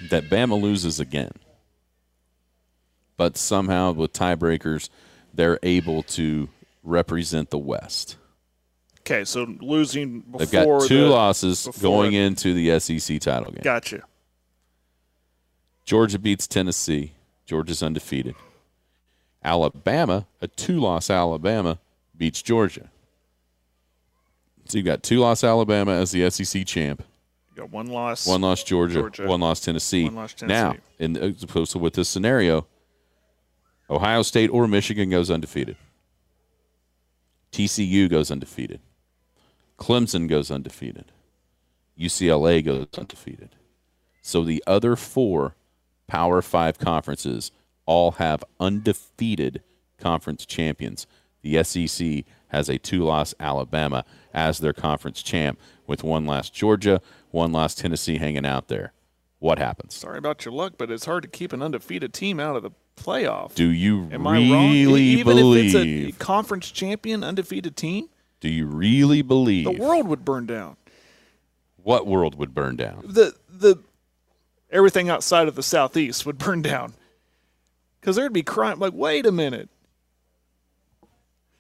that 0.10 0.30
Bama 0.30 0.60
loses 0.60 1.02
again, 1.02 1.34
but 3.18 3.36
somehow 3.36 3.92
with 3.92 4.14
tiebreakers, 4.14 4.90
they're 5.34 5.60
able 5.64 6.04
to 6.04 6.48
represent 6.82 7.50
the 7.50 7.58
West. 7.58 8.16
Okay, 9.10 9.26
so 9.26 9.44
losing 9.60 10.20
before 10.20 10.40
They've 10.40 10.52
got 10.52 10.88
two 10.88 11.02
the, 11.06 11.10
losses 11.10 11.68
going 11.82 12.14
it- 12.14 12.22
into 12.26 12.54
the 12.54 12.80
SEC 12.80 13.20
title 13.20 13.52
game. 13.52 13.62
Gotcha. 13.64 14.04
Georgia 15.84 16.20
beats 16.20 16.46
Tennessee. 16.46 17.14
Georgia's 17.48 17.82
undefeated. 17.82 18.36
Alabama, 19.44 20.28
a 20.42 20.48
two-loss 20.48 21.10
Alabama, 21.10 21.80
beats 22.16 22.44
Georgia. 22.44 22.92
So 24.66 24.78
you've 24.78 24.86
got 24.86 25.02
two-loss 25.02 25.44
Alabama 25.44 25.94
as 25.94 26.12
the 26.12 26.30
SEC 26.30 26.64
champ. 26.68 27.02
You 27.56 27.62
got 27.64 27.72
one 27.72 27.88
loss. 27.88 28.28
One 28.28 28.42
loss 28.42 28.64
Georgia, 28.64 29.00
Georgia. 29.00 29.26
one 29.26 29.40
loss 29.40 29.62
Tennessee. 29.62 30.04
One 30.04 30.16
loss 30.16 30.36
Now, 30.44 30.76
in 31.00 31.18
as 31.18 31.42
opposed 31.42 31.72
to 31.72 31.80
with 31.80 31.94
this 31.96 32.10
scenario, 32.10 32.68
Ohio 33.90 34.22
State 34.22 34.52
or 34.52 34.68
Michigan 34.68 35.10
goes 35.10 35.32
undefeated. 35.32 35.78
TCU 37.52 38.08
goes 38.08 38.30
undefeated. 38.30 38.82
Clemson 39.80 40.28
goes 40.28 40.52
undefeated. 40.52 41.12
UCLA 42.00 42.64
goes 42.64 42.88
undefeated. 42.98 43.56
So 44.22 44.44
the 44.44 44.64
other 44.68 44.96
four 44.96 45.56
Power 46.08 46.42
Five 46.42 46.78
conferences 46.80 47.52
all 47.86 48.12
have 48.12 48.44
undefeated 48.60 49.64
conference 49.98 50.46
champions. 50.46 51.08
The 51.42 51.64
SEC 51.64 52.26
has 52.48 52.68
a 52.70 52.78
two 52.78 53.04
loss 53.04 53.34
Alabama 53.40 54.04
as 54.34 54.60
their 54.60 54.74
conference 54.74 55.22
champ, 55.24 55.60
with 55.88 56.04
one 56.04 56.26
loss 56.26 56.50
Georgia, 56.50 57.02
one 57.32 57.52
loss 57.52 57.76
Tennessee 57.76 58.18
hanging 58.18 58.46
out 58.46 58.68
there. 58.68 58.94
What 59.40 59.58
happens? 59.58 59.94
Sorry 59.96 60.18
about 60.18 60.44
your 60.46 60.54
luck, 60.54 60.74
but 60.78 60.92
it's 60.92 61.06
hard 61.06 61.24
to 61.24 61.30
keep 61.30 61.54
an 61.54 61.62
undefeated 61.62 62.14
team 62.14 62.40
out 62.40 62.56
of 62.58 62.64
the 62.64 62.72
playoff. 62.98 63.56
Do 63.56 63.70
you 63.70 64.10
Am 64.12 64.28
I 64.28 64.34
wrong? 64.52 64.72
Really 64.72 65.02
Even 65.02 65.38
believe? 65.38 65.76
if 65.76 65.86
it's 66.10 66.16
a 66.16 66.20
conference 66.20 66.70
champion 66.72 67.24
undefeated 67.24 67.78
team, 67.78 68.10
do 68.40 68.50
you 68.50 68.66
really 68.66 69.22
believe? 69.22 69.66
the 69.66 69.72
world 69.72 70.08
would 70.08 70.24
burn 70.26 70.46
down. 70.46 70.78
What 71.84 72.08
world 72.08 72.36
would 72.36 72.54
burn 72.54 72.76
down? 72.76 73.04
The 73.06 73.36
the 73.50 73.78
everything 74.72 75.10
outside 75.10 75.48
of 75.48 75.56
the 75.56 75.64
southeast 75.64 76.26
would 76.26 76.38
burn 76.38 76.62
down. 76.62 76.94
Cuz 78.02 78.16
there'd 78.16 78.34
be 78.34 78.44
crime 78.44 78.80
like 78.80 78.94
wait 78.94 79.26
a 79.26 79.32
minute. 79.32 79.70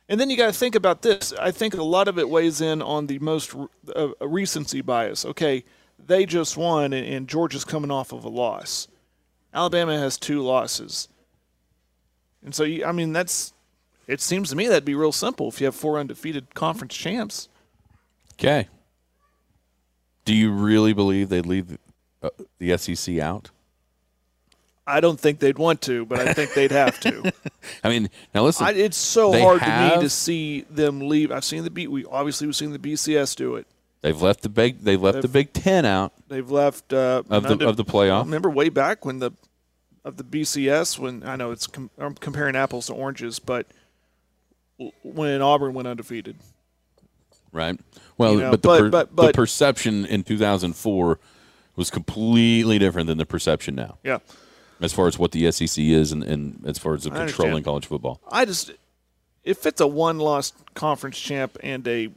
And 0.09 0.19
then 0.19 0.31
you 0.31 0.37
got 0.37 0.47
to 0.47 0.53
think 0.59 0.73
about 0.73 1.03
this. 1.03 1.33
I 1.39 1.51
think 1.51 1.75
a 1.75 1.83
lot 1.83 2.07
of 2.07 2.17
it 2.17 2.27
weighs 2.27 2.61
in 2.61 2.81
on 2.81 3.05
the 3.05 3.19
most 3.19 3.55
uh, 3.95 4.07
recency 4.21 4.81
bias. 4.81 5.23
Okay, 5.23 5.63
they 6.03 6.25
just 6.25 6.57
won, 6.57 6.93
and, 6.93 7.05
and 7.05 7.27
Georgia's 7.29 7.63
coming 7.63 7.91
off 7.91 8.11
of 8.11 8.23
a 8.23 8.29
loss. 8.29 8.87
Alabama 9.53 9.97
has 9.97 10.17
two 10.17 10.41
losses, 10.41 11.09
and 12.43 12.53
so 12.55 12.63
you, 12.63 12.85
I 12.85 12.91
mean 12.91 13.13
that's. 13.13 13.53
It 14.09 14.21
seems 14.21 14.49
to 14.49 14.55
me 14.55 14.67
that'd 14.67 14.85
be 14.85 14.95
real 14.95 15.11
simple 15.11 15.49
if 15.49 15.61
you 15.61 15.65
have 15.65 15.75
four 15.75 15.99
undefeated 15.99 16.55
conference 16.55 16.95
champs. 16.95 17.47
Okay. 18.33 18.67
Do 20.25 20.33
you 20.33 20.51
really 20.51 20.93
believe 20.93 21.29
they'd 21.29 21.45
leave 21.45 21.77
uh, 22.23 22.29
the 22.57 22.75
SEC 22.75 23.19
out? 23.19 23.51
I 24.87 24.99
don't 24.99 25.19
think 25.19 25.37
they'd 25.37 25.59
want 25.59 25.83
to, 25.83 26.07
but 26.07 26.27
I 26.27 26.33
think 26.33 26.55
they'd 26.55 26.71
have 26.71 26.99
to. 27.01 27.31
I 27.83 27.89
mean, 27.89 28.09
now 28.33 28.45
listen. 28.45 28.65
I, 28.65 28.71
it's 28.71 28.97
so 28.97 29.31
hard 29.31 29.61
to 29.61 29.95
me 29.95 30.01
to 30.01 30.09
see 30.09 30.61
them 30.61 31.01
leave. 31.07 31.31
I've 31.31 31.45
seen 31.45 31.63
the 31.63 31.69
B. 31.69 31.85
We 31.85 32.03
obviously 32.05 32.47
we've 32.47 32.55
seen 32.55 32.71
the 32.71 32.79
BCS 32.79 33.35
do 33.35 33.57
it. 33.57 33.67
they've 34.01 34.19
left 34.19 34.41
the 34.41 34.49
big. 34.49 34.79
They've 34.79 34.99
left 34.99 35.17
the 35.17 35.27
They've- 35.27 35.33
Big 35.33 35.53
Ten 35.53 35.85
out 35.85 36.13
They've 36.29 36.49
left 36.49 36.91
uh, 36.93 37.21
of 37.29 37.43
the 37.43 37.67
of 37.67 37.77
the 37.77 37.85
playoff. 37.85 38.23
Remember 38.23 38.49
way 38.49 38.69
back 38.69 39.05
when 39.05 39.19
the 39.19 39.29
of 40.03 40.17
the 40.17 40.23
BCS 40.23 40.97
when 40.97 41.21
I 41.23 41.35
know 41.35 41.51
it's 41.51 41.67
com- 41.67 41.91
I'm 41.99 42.15
comparing 42.15 42.55
apples 42.55 42.87
to 42.87 42.93
oranges, 42.93 43.37
but 43.37 43.67
when 45.03 45.41
Auburn 45.41 45.73
went 45.73 45.87
undefeated, 45.87 46.37
Right. 47.51 47.79
Well, 48.17 48.33
You 48.33 48.39
know, 48.41 48.51
but, 48.51 48.61
the, 48.61 48.67
but- 48.67 48.79
per- 48.79 48.89
but- 48.89 49.15
the 49.27 49.33
perception 49.33 50.05
in 50.05 50.23
2004 50.23 51.19
was 51.75 51.89
completely 51.89 52.77
different 52.77 53.07
than 53.07 53.17
the 53.17 53.25
perception 53.25 53.73
now, 53.75 53.97
yeah, 54.03 54.19
as 54.81 54.93
far 54.93 55.07
as 55.07 55.17
what 55.17 55.31
the 55.31 55.51
SEC 55.51 55.83
is 55.83 56.11
and, 56.11 56.23
and 56.23 56.63
as 56.65 56.77
far 56.77 56.93
as 56.93 57.05
the 57.05 57.11
controlling 57.11 57.63
college 57.63 57.85
football. 57.85 58.21
I 58.29 58.45
just 58.45 58.71
if 59.43 59.65
it's 59.65 59.81
a 59.81 59.87
one 59.87 60.19
loss 60.19 60.53
conference 60.73 61.17
champ 61.17 61.57
and 61.63 61.87
a 61.87 62.09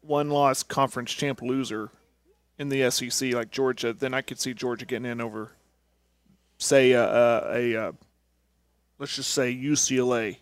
one 0.00 0.30
loss 0.30 0.62
conference 0.62 1.12
champ 1.12 1.42
loser 1.42 1.90
in 2.58 2.70
the 2.70 2.90
SEC 2.90 3.32
like 3.34 3.50
Georgia, 3.50 3.92
then 3.92 4.14
I 4.14 4.22
could 4.22 4.40
see 4.40 4.54
Georgia 4.54 4.86
getting 4.86 5.06
in 5.10 5.20
over, 5.20 5.52
say, 6.58 6.92
a, 6.92 7.04
a, 7.04 7.74
a 7.74 7.88
uh, 7.88 7.92
let's 8.98 9.16
just 9.16 9.32
say 9.32 9.54
UCLA, 9.54 10.38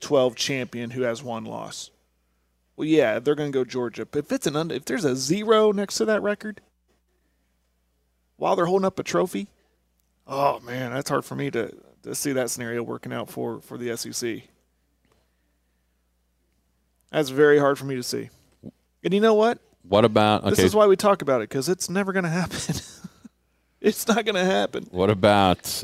Pac-12 0.00 0.34
champion 0.34 0.90
who 0.90 1.02
has 1.02 1.22
one 1.22 1.44
loss. 1.44 1.90
Well, 2.76 2.86
yeah, 2.86 3.18
they're 3.18 3.34
going 3.34 3.50
to 3.50 3.58
go 3.58 3.64
Georgia. 3.64 4.06
But 4.06 4.20
if 4.20 4.32
it's 4.32 4.46
an 4.46 4.56
under, 4.56 4.74
if 4.74 4.84
there's 4.84 5.04
a 5.04 5.16
zero 5.16 5.72
next 5.72 5.96
to 5.96 6.04
that 6.04 6.22
record, 6.22 6.60
while 8.36 8.54
they're 8.54 8.66
holding 8.66 8.86
up 8.86 8.98
a 8.98 9.02
trophy, 9.02 9.48
oh 10.26 10.60
man, 10.60 10.92
that's 10.92 11.10
hard 11.10 11.24
for 11.24 11.34
me 11.34 11.50
to, 11.50 11.74
to 12.04 12.14
see 12.14 12.32
that 12.32 12.50
scenario 12.50 12.82
working 12.82 13.12
out 13.12 13.28
for 13.28 13.60
for 13.60 13.76
the 13.76 13.96
SEC. 13.96 14.42
That's 17.10 17.30
very 17.30 17.58
hard 17.58 17.78
for 17.78 17.84
me 17.84 17.96
to 17.96 18.02
see. 18.02 18.30
And 19.02 19.12
you 19.12 19.20
know 19.20 19.34
what? 19.34 19.58
What 19.82 20.04
about 20.04 20.42
okay? 20.42 20.50
This 20.50 20.60
is 20.60 20.74
why 20.74 20.86
we 20.86 20.94
talk 20.94 21.22
about 21.22 21.40
it 21.40 21.48
because 21.48 21.68
it's 21.68 21.90
never 21.90 22.12
going 22.12 22.24
to 22.24 22.30
happen. 22.30 22.58
it's 23.80 24.06
not 24.06 24.24
going 24.24 24.36
to 24.36 24.44
happen. 24.44 24.86
what 24.92 25.10
about 25.10 25.82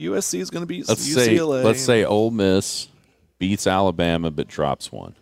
USC 0.00 0.40
is 0.40 0.50
going 0.50 0.62
to 0.62 0.66
be 0.66 0.82
let's 0.82 1.08
UCLA. 1.08 1.24
say 1.24 1.40
let's 1.40 1.80
say 1.80 2.04
Ole 2.04 2.30
Miss 2.32 2.88
beats 3.38 3.66
Alabama 3.66 4.30
but 4.30 4.48
drops 4.48 4.90
one. 4.92 5.14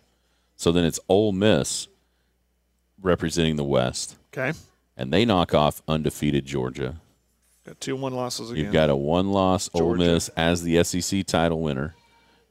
So 0.55 0.71
then 0.71 0.85
it's 0.85 0.99
Ole 1.07 1.31
Miss 1.31 1.87
representing 3.01 3.55
the 3.57 3.63
West, 3.63 4.17
okay, 4.35 4.57
and 4.95 5.13
they 5.13 5.23
knock 5.25 5.53
off 5.53 5.81
undefeated 5.87 6.45
Georgia. 6.45 6.95
got 7.65 7.79
two 7.79 7.95
one 7.95 8.13
losses 8.13 8.49
again. 8.51 8.63
You've 8.65 8.73
got 8.73 8.89
a 8.89 8.95
one-loss 8.95 9.69
Ole 9.73 9.95
Miss 9.95 10.29
as 10.29 10.63
the 10.63 10.83
SEC 10.83 11.25
title 11.25 11.61
winner. 11.61 11.93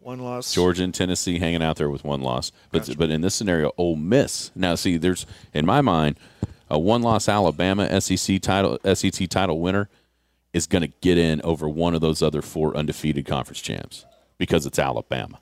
one 0.01 0.21
loss. 0.21 0.55
Georgia 0.55 0.85
and 0.85 0.95
Tennessee 0.95 1.39
hanging 1.41 1.63
out 1.63 1.77
there 1.77 1.91
with 1.91 2.05
one 2.05 2.21
loss. 2.23 2.53
But 2.71 2.87
Gotcha. 2.87 2.97
but 2.97 3.11
in 3.11 3.23
this 3.23 3.35
scenario, 3.35 3.73
Ole 3.77 3.97
Miss. 3.97 4.53
Now 4.55 4.77
see, 4.77 4.97
there's 4.97 5.27
in 5.53 5.67
my 5.67 5.81
mind, 5.81 6.17
a 6.71 6.79
one-loss 6.79 7.29
Alabama 7.29 8.01
SEC 8.01 8.41
title 8.41 8.79
SEC 8.95 9.29
title 9.29 9.59
winner 9.61 9.89
is 10.53 10.69
going 10.69 10.83
to 10.83 10.93
get 11.01 11.19
in 11.19 11.43
over 11.43 11.69
one 11.69 11.95
of 11.95 12.01
those 12.01 12.23
other 12.23 12.41
four 12.41 12.77
undefeated 12.77 13.27
conference 13.27 13.61
champs 13.61 14.05
because 14.39 14.65
it's 14.65 14.79
Alabama. 14.79 15.41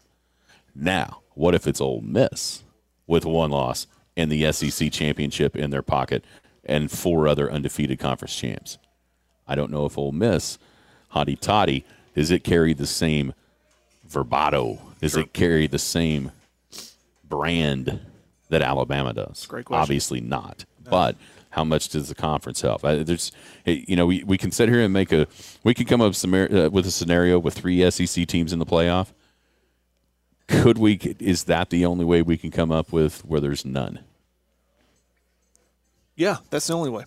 Now, 0.75 1.21
what 1.35 1.55
if 1.55 1.67
it's 1.67 1.81
Ole 1.81 2.01
Miss 2.01 2.63
with 3.07 3.25
one 3.25 3.51
loss 3.51 3.87
and 4.17 4.31
the 4.31 4.51
SEC 4.53 4.91
championship 4.93 5.57
in 5.57 5.71
their 5.71 5.83
pocket 5.83 6.25
and 6.65 6.91
four 6.91 7.29
other 7.29 7.51
undefeated 7.51 7.99
conference 7.99 8.37
champs? 8.37 8.79
I 9.47 9.55
don't 9.55 9.71
know 9.71 9.87
if 9.87 9.99
Ole 9.99 10.13
Miss, 10.13 10.59
hotty 11.15 11.39
toddy, 11.39 11.85
does 12.15 12.31
it 12.31 12.45
carry 12.45 12.73
the 12.75 12.87
same 12.87 13.35
verbato? 14.09 14.79
Does 15.01 15.17
it 15.17 15.33
carry 15.33 15.67
the 15.67 15.79
same 15.79 16.33
brand 17.29 18.01
that 18.49 18.63
Alabama 18.63 19.13
does? 19.13 19.47
Great 19.47 19.67
question. 19.67 19.83
Obviously 19.83 20.21
not. 20.21 20.65
But 20.89 21.17
how 21.51 21.65
much 21.65 21.89
does 21.89 22.09
the 22.09 22.15
conference 22.15 22.61
help? 22.61 22.83
There's, 22.83 23.33
you 23.65 23.97
know, 23.97 24.07
we, 24.07 24.23
we 24.25 24.39
can 24.39 24.51
sit 24.51 24.69
here 24.69 24.81
and 24.81 24.93
make 24.93 25.13
a, 25.13 25.27
we 25.63 25.75
can 25.75 25.87
come 25.87 26.01
up 26.01 26.15
with 26.15 26.87
a 26.87 26.91
scenario 26.91 27.39
with 27.39 27.55
three 27.55 27.91
SEC 27.91 28.27
teams 28.27 28.53
in 28.53 28.59
the 28.59 28.67
playoff. 28.67 29.09
Could 30.47 30.79
we? 30.79 30.95
Is 31.21 31.45
that 31.45 31.71
the 31.71 31.85
only 31.87 32.05
way 32.05 32.23
we 32.23 32.37
can 32.37 32.51
come 32.51 32.71
up 32.71 32.93
with 32.93 33.25
where 33.25 33.41
there's 33.41 33.65
none? 33.65 34.01
yeah, 36.17 36.37
that's 36.51 36.67
the 36.67 36.75
only 36.75 36.91
way. 36.91 37.05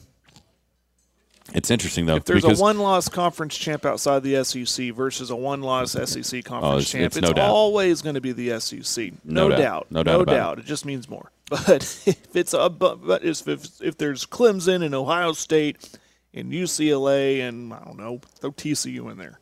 It's 1.53 1.71
interesting 1.71 2.05
though 2.05 2.17
If 2.17 2.25
there's 2.25 2.43
a 2.43 2.55
one-loss 2.55 3.07
conference 3.07 3.57
champ 3.57 3.85
outside 3.85 4.21
the 4.21 4.43
SEC 4.43 4.93
versus 4.93 5.29
a 5.29 5.35
one-loss 5.35 5.93
SEC 5.93 6.45
oh, 6.45 6.49
conference 6.49 6.83
it's- 6.83 6.91
champ, 6.91 7.05
it's 7.05 7.17
it's, 7.17 7.27
no 7.27 7.31
doubt. 7.31 7.49
always 7.49 8.01
going 8.01 8.15
to 8.15 8.21
be 8.21 8.33
the 8.33 8.59
SEC. 8.59 9.13
No 9.23 9.47
doubt. 9.47 9.49
No, 9.49 9.49
doubt. 9.49 9.57
doubt. 9.59 9.91
No 9.91 10.03
doubt 10.03 10.21
about 10.21 10.57
it. 10.59 10.65
It 10.65 10.67
just 10.67 10.85
means 10.85 11.09
more. 11.09 11.31
But 11.49 11.83
if 12.05 12.35
it's 12.35 12.53
a 12.53 12.69
but, 12.69 13.23
if 13.23 13.47
if 13.47 13.97
there's 13.97 14.25
Clemson 14.25 14.83
and 14.83 14.93
Ohio 14.93 15.31
State 15.31 15.97
and 16.33 16.51
UCLA 16.51 17.47
and 17.47 17.73
I 17.73 17.85
don't 17.85 17.97
know, 17.97 18.19
throw 18.41 18.51
TCU 18.51 19.09
in 19.09 19.17
there, 19.17 19.39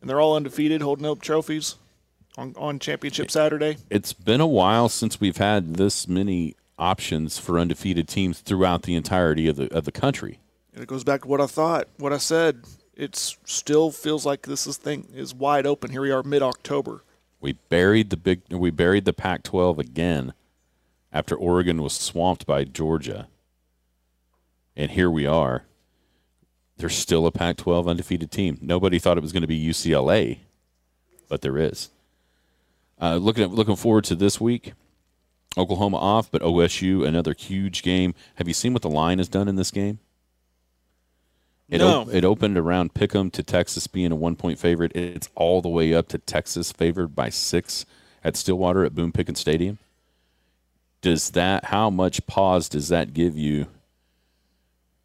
and 0.00 0.10
they're 0.10 0.20
all 0.20 0.34
undefeated, 0.34 0.82
holding 0.82 1.06
up 1.06 1.22
trophies 1.22 1.76
on 2.36 2.54
on 2.56 2.78
championship 2.78 3.30
Saturday. 3.30 3.76
it's 3.90 4.12
been 4.12 4.40
a 4.40 4.46
while 4.46 4.88
since 4.88 5.20
we've 5.20 5.36
had 5.36 5.74
this 5.74 6.08
many 6.08 6.56
options 6.78 7.38
for 7.38 7.58
undefeated 7.58 8.08
teams 8.08 8.40
throughout 8.40 8.82
the 8.82 8.94
entirety 8.94 9.48
of 9.48 9.56
the 9.56 9.72
of 9.74 9.84
the 9.84 9.92
country. 9.92 10.40
And 10.72 10.82
it 10.82 10.86
goes 10.86 11.04
back 11.04 11.22
to 11.22 11.28
what 11.28 11.40
I 11.40 11.46
thought, 11.46 11.88
what 11.98 12.12
I 12.12 12.18
said. 12.18 12.64
It 12.96 13.16
still 13.16 13.90
feels 13.90 14.24
like 14.24 14.42
this 14.42 14.66
is 14.66 14.76
thing 14.76 15.08
is 15.12 15.34
wide 15.34 15.66
open. 15.66 15.90
Here 15.90 16.02
we 16.02 16.10
are, 16.12 16.22
mid 16.22 16.42
October. 16.42 17.02
We 17.40 17.52
buried 17.52 18.10
the 18.10 18.16
big 18.16 18.42
we 18.50 18.70
buried 18.70 19.04
the 19.04 19.12
Pac-12 19.12 19.78
again 19.78 20.32
after 21.12 21.36
Oregon 21.36 21.82
was 21.82 21.92
swamped 21.92 22.46
by 22.46 22.64
Georgia. 22.64 23.28
And 24.76 24.90
here 24.92 25.10
we 25.10 25.26
are. 25.26 25.64
There's 26.76 26.96
still 26.96 27.26
a 27.26 27.30
Pac-12 27.30 27.88
undefeated 27.88 28.32
team. 28.32 28.58
Nobody 28.60 28.98
thought 28.98 29.16
it 29.16 29.22
was 29.22 29.32
going 29.32 29.42
to 29.42 29.46
be 29.46 29.68
UCLA, 29.68 30.38
but 31.28 31.40
there 31.42 31.56
is. 31.56 31.90
Uh, 33.00 33.16
looking 33.16 33.44
at, 33.44 33.50
looking 33.50 33.76
forward 33.76 34.04
to 34.04 34.14
this 34.14 34.40
week. 34.40 34.72
Oklahoma 35.56 35.98
off, 35.98 36.30
but 36.30 36.42
OSU 36.42 37.06
another 37.06 37.32
huge 37.36 37.82
game. 37.82 38.14
Have 38.36 38.48
you 38.48 38.54
seen 38.54 38.72
what 38.72 38.82
the 38.82 38.90
line 38.90 39.18
has 39.18 39.28
done 39.28 39.46
in 39.46 39.54
this 39.56 39.70
game? 39.70 40.00
It, 41.68 41.78
No. 41.78 42.02
op- 42.02 42.08
it 42.12 42.24
opened 42.24 42.58
around 42.58 42.92
Pick'em 42.94 43.30
to 43.32 43.42
Texas 43.42 43.86
being 43.86 44.10
a 44.12 44.16
one 44.16 44.36
point 44.36 44.58
favorite. 44.58 44.92
It's 44.96 45.28
all 45.34 45.62
the 45.62 45.68
way 45.68 45.94
up 45.94 46.08
to 46.08 46.18
Texas 46.18 46.72
favored 46.72 47.14
by 47.14 47.28
six 47.30 47.86
at 48.24 48.36
Stillwater 48.36 48.84
at 48.84 48.94
Boone 48.94 49.12
Pickens 49.12 49.40
Stadium. 49.40 49.78
Does 51.02 51.30
that 51.30 51.66
how 51.66 51.88
much 51.90 52.26
pause 52.26 52.68
does 52.68 52.88
that 52.88 53.14
give 53.14 53.36
you 53.36 53.66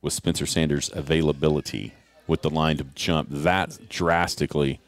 with 0.01 0.13
Spencer 0.13 0.45
Sanders' 0.45 0.89
availability 0.93 1.93
with 2.25 2.41
the 2.41 2.49
line 2.49 2.77
to 2.77 2.85
jump 2.95 3.27
that 3.29 3.77
drastically 3.89 4.79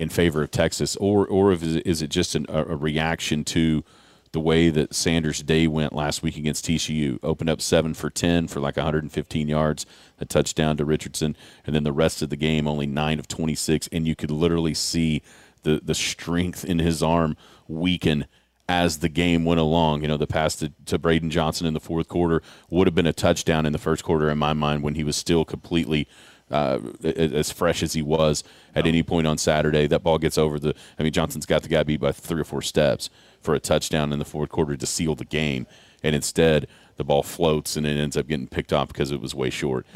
in 0.00 0.08
favor 0.08 0.42
of 0.42 0.50
Texas, 0.50 0.96
or 0.96 1.26
or 1.26 1.52
is 1.52 2.00
it 2.02 2.08
just 2.08 2.34
an, 2.34 2.46
a, 2.48 2.64
a 2.64 2.76
reaction 2.76 3.44
to 3.44 3.84
the 4.32 4.40
way 4.40 4.70
that 4.70 4.94
Sanders' 4.94 5.42
day 5.42 5.66
went 5.66 5.92
last 5.92 6.22
week 6.22 6.38
against 6.38 6.64
TCU? 6.64 7.18
Opened 7.22 7.50
up 7.50 7.60
seven 7.60 7.92
for 7.92 8.08
ten 8.08 8.48
for 8.48 8.60
like 8.60 8.78
115 8.78 9.46
yards, 9.46 9.84
a 10.18 10.24
touchdown 10.24 10.78
to 10.78 10.86
Richardson, 10.86 11.36
and 11.66 11.76
then 11.76 11.84
the 11.84 11.92
rest 11.92 12.22
of 12.22 12.30
the 12.30 12.36
game 12.36 12.66
only 12.66 12.86
nine 12.86 13.18
of 13.18 13.28
26, 13.28 13.90
and 13.92 14.08
you 14.08 14.16
could 14.16 14.30
literally 14.30 14.72
see 14.72 15.22
the 15.64 15.82
the 15.84 15.94
strength 15.94 16.64
in 16.64 16.78
his 16.78 17.02
arm 17.02 17.36
weaken 17.68 18.26
as 18.70 19.00
the 19.00 19.08
game 19.10 19.44
went 19.44 19.60
along. 19.60 20.00
You 20.00 20.08
know, 20.08 20.16
the 20.16 20.26
pass 20.26 20.56
to, 20.56 20.72
to 20.86 20.98
Braydon 20.98 21.28
Johnson 21.28 21.66
in 21.66 21.74
the 21.74 21.80
fourth 21.80 22.08
quarter 22.08 22.40
would 22.70 22.86
have 22.86 22.94
been 22.94 23.06
a 23.06 23.12
touchdown 23.12 23.66
in 23.66 23.72
the 23.74 23.78
first 23.78 24.02
quarter 24.02 24.30
in 24.30 24.38
my 24.38 24.54
mind 24.54 24.82
when 24.82 24.94
he 24.94 25.04
was 25.04 25.16
still 25.16 25.44
completely 25.44 26.08
uh, 26.50 26.78
as 27.04 27.50
fresh 27.50 27.82
as 27.82 27.92
he 27.92 28.02
was 28.02 28.44
at 28.74 28.86
any 28.86 29.02
point 29.02 29.26
on 29.26 29.38
Saturday. 29.38 29.86
That 29.86 30.02
ball 30.02 30.18
gets 30.18 30.38
over 30.38 30.58
the. 30.58 30.74
I 30.98 31.02
mean, 31.02 31.12
Johnson's 31.12 31.46
got 31.46 31.62
the 31.62 31.68
guy 31.68 31.82
beat 31.82 32.00
by 32.00 32.12
three 32.12 32.40
or 32.40 32.44
four 32.44 32.62
steps 32.62 33.10
for 33.40 33.54
a 33.54 33.60
touchdown 33.60 34.12
in 34.12 34.18
the 34.18 34.24
fourth 34.24 34.50
quarter 34.50 34.76
to 34.76 34.86
seal 34.86 35.14
the 35.14 35.24
game, 35.24 35.66
and 36.02 36.14
instead 36.14 36.66
the 36.96 37.04
ball 37.04 37.22
floats 37.22 37.76
and 37.76 37.86
it 37.86 37.98
ends 37.98 38.16
up 38.16 38.26
getting 38.26 38.46
picked 38.46 38.72
off 38.72 38.88
because 38.88 39.10
it 39.10 39.20
was 39.20 39.34
way 39.34 39.50
short. 39.50 39.86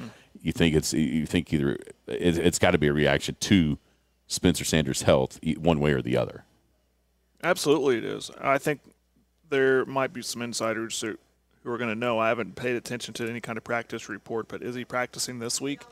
You 0.40 0.52
think 0.52 0.74
it's 0.74 0.92
you 0.92 1.26
think 1.26 1.52
either 1.52 1.74
it, 2.07 2.38
it's 2.38 2.59
got 2.59 2.70
to 2.70 2.78
be 2.78 2.88
a 2.88 2.92
reaction 2.92 3.36
to 3.40 3.78
Spencer 4.26 4.64
Sanders' 4.64 5.02
health, 5.02 5.38
one 5.59 5.80
way 5.80 5.92
or 5.92 6.02
the 6.02 6.16
other. 6.16 6.44
Absolutely, 7.42 7.98
it 7.98 8.05
is. 8.05 8.30
I 8.40 8.59
think 8.59 8.80
there 9.50 9.84
might 9.84 10.12
be 10.12 10.22
some 10.22 10.40
insiders 10.40 10.98
who, 11.00 11.16
who 11.62 11.70
are 11.70 11.78
going 11.78 11.90
to 11.90 11.94
know. 11.94 12.18
I 12.18 12.28
haven't 12.28 12.57
paid 12.57 12.74
attention 12.74 13.12
to 13.14 13.28
any 13.28 13.40
kind 13.40 13.59
of 13.59 13.64
practice 13.64 14.09
report, 14.09 14.48
but 14.48 14.62
is 14.62 14.74
he 14.74 14.84
practicing 14.84 15.38
this 15.38 15.61
week? 15.61 15.82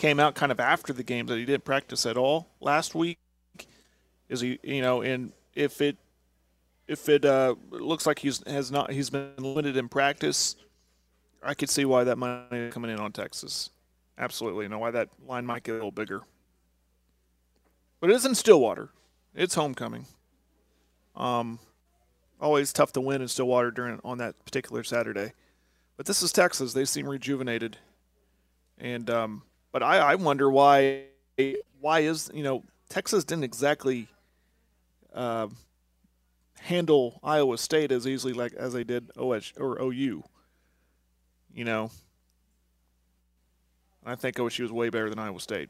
Came 0.00 0.18
out 0.18 0.34
kind 0.34 0.50
of 0.50 0.58
after 0.58 0.94
the 0.94 1.02
game 1.02 1.26
that 1.26 1.36
he 1.36 1.44
didn't 1.44 1.66
practice 1.66 2.06
at 2.06 2.16
all 2.16 2.48
last 2.58 2.94
week. 2.94 3.18
Is 4.30 4.40
he, 4.40 4.58
you 4.62 4.80
know, 4.80 5.02
and 5.02 5.30
if 5.54 5.82
it 5.82 5.98
if 6.88 7.10
it 7.10 7.26
uh, 7.26 7.54
looks 7.68 8.06
like 8.06 8.18
he's 8.18 8.42
has 8.46 8.72
not 8.72 8.90
he's 8.90 9.10
been 9.10 9.34
limited 9.36 9.76
in 9.76 9.90
practice, 9.90 10.56
I 11.42 11.52
could 11.52 11.68
see 11.68 11.84
why 11.84 12.04
that 12.04 12.16
money 12.16 12.70
coming 12.70 12.90
in 12.90 12.98
on 12.98 13.12
Texas. 13.12 13.68
Absolutely, 14.16 14.68
know 14.68 14.78
why 14.78 14.90
that 14.90 15.10
line 15.26 15.44
might 15.44 15.64
get 15.64 15.72
a 15.72 15.74
little 15.74 15.90
bigger. 15.90 16.22
But 18.00 18.08
it 18.08 18.16
is 18.16 18.24
in 18.24 18.34
Stillwater. 18.34 18.88
It's 19.34 19.54
homecoming. 19.54 20.06
Um, 21.14 21.58
always 22.40 22.72
tough 22.72 22.92
to 22.92 23.02
win 23.02 23.20
in 23.20 23.28
Stillwater 23.28 23.70
during 23.70 24.00
on 24.02 24.16
that 24.16 24.42
particular 24.46 24.82
Saturday. 24.82 25.34
But 25.98 26.06
this 26.06 26.22
is 26.22 26.32
Texas. 26.32 26.72
They 26.72 26.86
seem 26.86 27.06
rejuvenated, 27.06 27.76
and 28.78 29.10
um, 29.10 29.42
but 29.72 29.82
I, 29.82 29.98
I 29.98 30.14
wonder 30.16 30.50
why 30.50 31.04
why 31.80 32.00
is 32.00 32.30
you 32.34 32.42
know 32.42 32.64
Texas 32.88 33.24
didn't 33.24 33.44
exactly 33.44 34.08
uh, 35.14 35.48
handle 36.60 37.20
Iowa 37.22 37.58
State 37.58 37.92
as 37.92 38.06
easily 38.06 38.32
like 38.32 38.52
as 38.54 38.72
they 38.72 38.84
did 38.84 39.10
OH 39.16 39.52
or 39.58 39.80
OU. 39.80 40.22
You 41.52 41.64
know, 41.64 41.90
I 44.04 44.14
think 44.14 44.36
OSU 44.36 44.60
was 44.60 44.72
way 44.72 44.88
better 44.88 45.10
than 45.10 45.18
Iowa 45.18 45.40
State. 45.40 45.68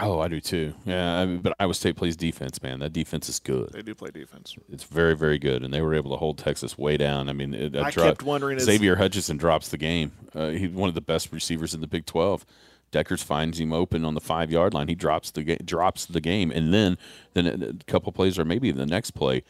Oh, 0.00 0.20
I 0.20 0.28
do 0.28 0.40
too. 0.40 0.72
Yeah, 0.86 1.18
I 1.18 1.26
mean, 1.26 1.40
but 1.40 1.54
Iowa 1.60 1.74
State 1.74 1.96
plays 1.96 2.16
defense, 2.16 2.62
man. 2.62 2.80
That 2.80 2.94
defense 2.94 3.28
is 3.28 3.38
good. 3.38 3.72
They 3.72 3.82
do 3.82 3.94
play 3.94 4.10
defense. 4.10 4.56
It's 4.70 4.84
very, 4.84 5.14
very 5.14 5.38
good, 5.38 5.62
and 5.62 5.72
they 5.72 5.82
were 5.82 5.94
able 5.94 6.10
to 6.12 6.16
hold 6.16 6.38
Texas 6.38 6.78
way 6.78 6.96
down. 6.96 7.28
I 7.28 7.34
mean, 7.34 7.52
it, 7.52 7.76
I 7.76 7.90
dro- 7.90 8.04
kept 8.04 8.22
wondering 8.22 8.56
is- 8.56 8.64
Xavier 8.64 8.96
Hutchinson 8.96 9.36
drops 9.36 9.68
the 9.68 9.76
game. 9.76 10.12
Uh, 10.34 10.48
he's 10.48 10.70
one 10.70 10.88
of 10.88 10.94
the 10.94 11.02
best 11.02 11.30
receivers 11.30 11.74
in 11.74 11.82
the 11.82 11.86
Big 11.86 12.06
Twelve. 12.06 12.46
Dekkers 12.90 13.22
finds 13.22 13.58
him 13.60 13.72
open 13.72 14.04
on 14.06 14.14
the 14.14 14.20
five 14.20 14.50
yard 14.50 14.72
line. 14.72 14.88
He 14.88 14.94
drops 14.94 15.30
the 15.30 15.42
ga- 15.44 15.58
drops 15.64 16.06
the 16.06 16.20
game, 16.22 16.50
and 16.50 16.72
then 16.72 16.96
then 17.34 17.46
a 17.46 17.66
a 17.68 17.72
couple 17.86 18.12
plays 18.12 18.38
or 18.38 18.46
maybe 18.46 18.70
the 18.70 18.86
next 18.86 19.10
play, 19.10 19.42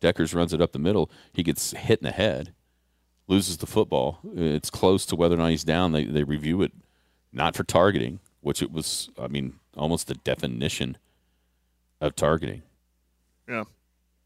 Dekkers 0.00 0.34
runs 0.34 0.52
it 0.52 0.60
up 0.60 0.72
the 0.72 0.78
middle. 0.80 1.08
He 1.32 1.44
gets 1.44 1.70
hit 1.72 2.00
in 2.00 2.04
the 2.04 2.10
head, 2.12 2.52
loses 3.28 3.58
the 3.58 3.66
football. 3.66 4.18
It's 4.34 4.70
close 4.70 5.06
to 5.06 5.14
whether 5.16 5.36
or 5.36 5.38
not 5.38 5.50
he's 5.50 5.62
down. 5.64 5.92
They 5.92 6.04
they 6.04 6.24
review 6.24 6.62
it, 6.62 6.72
not 7.32 7.54
for 7.56 7.62
targeting, 7.64 8.18
which 8.44 8.62
it 8.62 8.70
was. 8.70 9.10
I 9.18 9.28
mean, 9.28 9.54
almost 9.76 10.06
the 10.06 10.14
definition 10.14 10.98
of 12.00 12.14
targeting. 12.14 12.62
Yeah. 13.48 13.64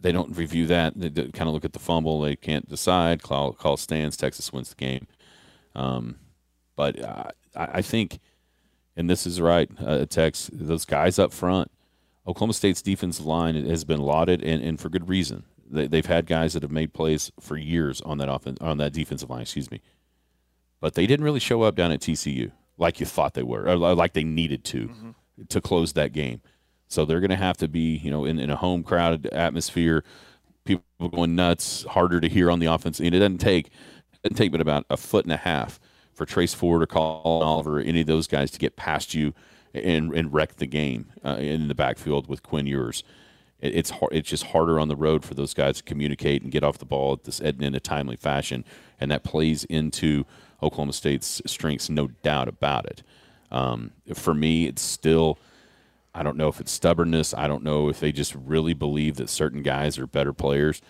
They 0.01 0.13
don't 0.13 0.37
review 0.37 0.67
that. 0.67 0.93
They, 0.97 1.11
kind 1.11 1.49
of 1.49 1.55
look 1.55 1.65
at 1.65 1.73
the 1.73 1.79
fumble. 1.79 2.21
They 2.21 2.37
can't 2.37 2.69
decide. 2.69 3.23
Call 3.23 3.53
call 3.53 3.77
stands. 3.77 4.17
Texas 4.17 4.53
wins 4.53 4.71
the 4.71 4.77
game. 4.77 5.07
Um, 5.75 6.17
but 6.77 7.01
uh, 7.01 7.31
I, 7.57 7.69
I 7.75 7.83
think 7.83 8.21
and 8.99 9.09
this 9.09 9.29
is 9.29 9.41
right, 9.41 9.71
uh, 9.79 10.05
Tex. 10.07 10.51
Those 10.53 10.85
guys 10.85 11.21
up 11.21 11.33
front, 11.33 11.71
Oklahoma 12.27 12.53
State's 12.53 12.83
defensive 12.83 13.25
line 13.25 13.55
has 13.55 13.85
been 13.85 14.01
lauded, 14.01 14.43
and, 14.43 14.61
and 14.61 14.81
for 14.81 14.89
good 14.89 15.09
reason. 15.09 15.45
They, 15.71 15.87
they've 15.87 16.05
had 16.05 16.27
guys 16.27 16.55
that 16.55 16.65
have 16.65 16.73
made 16.73 16.93
plays 16.93 17.31
for 17.39 17.57
years 17.57 18.01
on 18.01 18.19
that 18.19 18.29
offense, 18.29 18.59
on 18.61 18.79
that 18.79 18.93
defensive 18.93 19.31
line. 19.31 19.43
Excuse 19.43 19.71
me, 19.71 19.81
but 20.81 20.95
they 20.95 21.07
didn't 21.07 21.25
really 21.25 21.39
show 21.39 21.63
up 21.63 21.77
down 21.77 21.93
at 21.93 22.01
TCU 22.01 22.51
like 22.79 23.01
you 23.01 23.07
thought 23.07 23.35
they 23.35 23.43
were, 23.43 23.69
or 23.69 23.77
like 23.77 24.13
they 24.13 24.25
needed 24.25 24.65
to 24.65 25.15
to 25.49 25.61
close 25.61 25.93
that 25.93 26.13
game. 26.13 26.41
So 26.89 27.05
they're 27.05 27.21
going 27.21 27.31
to 27.31 27.37
have 27.37 27.57
to 27.59 27.69
be, 27.69 27.97
you 27.97 28.11
know, 28.11 28.25
in, 28.25 28.39
in 28.39 28.51
a 28.51 28.57
home 28.57 28.83
crowded 28.83 29.27
atmosphere, 29.27 30.05
people 30.65 30.85
going 31.11 31.37
nuts, 31.37 31.85
harder 31.85 32.21
to 32.21 32.29
hear 32.29 32.51
on 32.51 32.61
the 32.61 32.67
offense. 32.67 32.99
And 32.99 33.15
it 33.15 33.19
doesn't 33.19 33.39
take 33.39 33.67
it 33.67 34.23
doesn't 34.23 34.37
take 34.37 34.53
but 34.53 34.61
about 34.61 34.87
a 34.89 34.97
foot 34.97 35.25
and 35.25 35.33
a 35.33 35.39
half 35.39 35.79
for 36.15 36.25
Trace 36.25 36.55
Ford 36.55 36.83
or 36.83 36.87
Collin 36.87 37.47
Oliver, 37.47 37.79
or 37.79 37.81
any 37.81 38.01
of 38.01 38.07
those 38.07 38.27
guys 38.27 38.51
to 38.51 38.59
get 38.59 38.75
past 38.75 39.15
you 39.15 39.35
and, 39.73 40.13
and 40.15 40.33
wreck 40.33 40.57
the 40.57 40.67
game 40.67 41.13
uh, 41.25 41.37
in 41.39 41.69
the 41.69 41.75
backfield 41.75 42.27
with 42.27 42.43
Quinn 42.43 42.67
Ewers. 42.67 43.05
It, 43.61 43.75
it's 43.75 43.91
hard, 43.91 44.13
it's 44.13 44.29
just 44.29 44.47
harder 44.47 44.81
on 44.81 44.89
the 44.89 44.97
road 44.97 45.25
for 45.25 45.35
those 45.35 45.55
guys 45.55 45.77
to 45.77 45.83
communicate 45.85 46.43
and 46.43 46.51
get 46.51 46.65
off 46.65 46.79
the 46.79 46.87
ball 46.87 47.13
at 47.13 47.25
this 47.25 47.39
in 47.39 47.75
a 47.75 47.81
timely 47.81 48.17
fashion, 48.17 48.65
and 48.99 49.11
that 49.11 49.23
plays 49.23 49.65
into 49.65 50.25
Oklahoma 50.63 50.93
State's 50.93 51.41
strengths, 51.47 51.89
no 51.89 52.09
doubt 52.23 52.49
about 52.49 52.87
it. 52.87 53.03
Um, 53.51 53.93
for 54.15 54.35
me, 54.35 54.67
it's 54.67 54.83
still. 54.83 55.39
I 56.15 56.23
don't 56.23 56.37
know 56.37 56.49
if 56.49 56.59
it's 56.61 56.73
stubbornness. 56.73 57.33
I 57.33 57.47
don't 57.47 57.63
know 57.63 57.89
if 57.89 58.01
they 58.01 58.11
just 58.13 58.35
really 58.35 58.75
believe 58.75 59.17
that 59.17 59.29
certain 59.29 59.63
guys 59.63 59.99
are 59.99 60.07
better 60.07 60.33
players. 60.33 60.83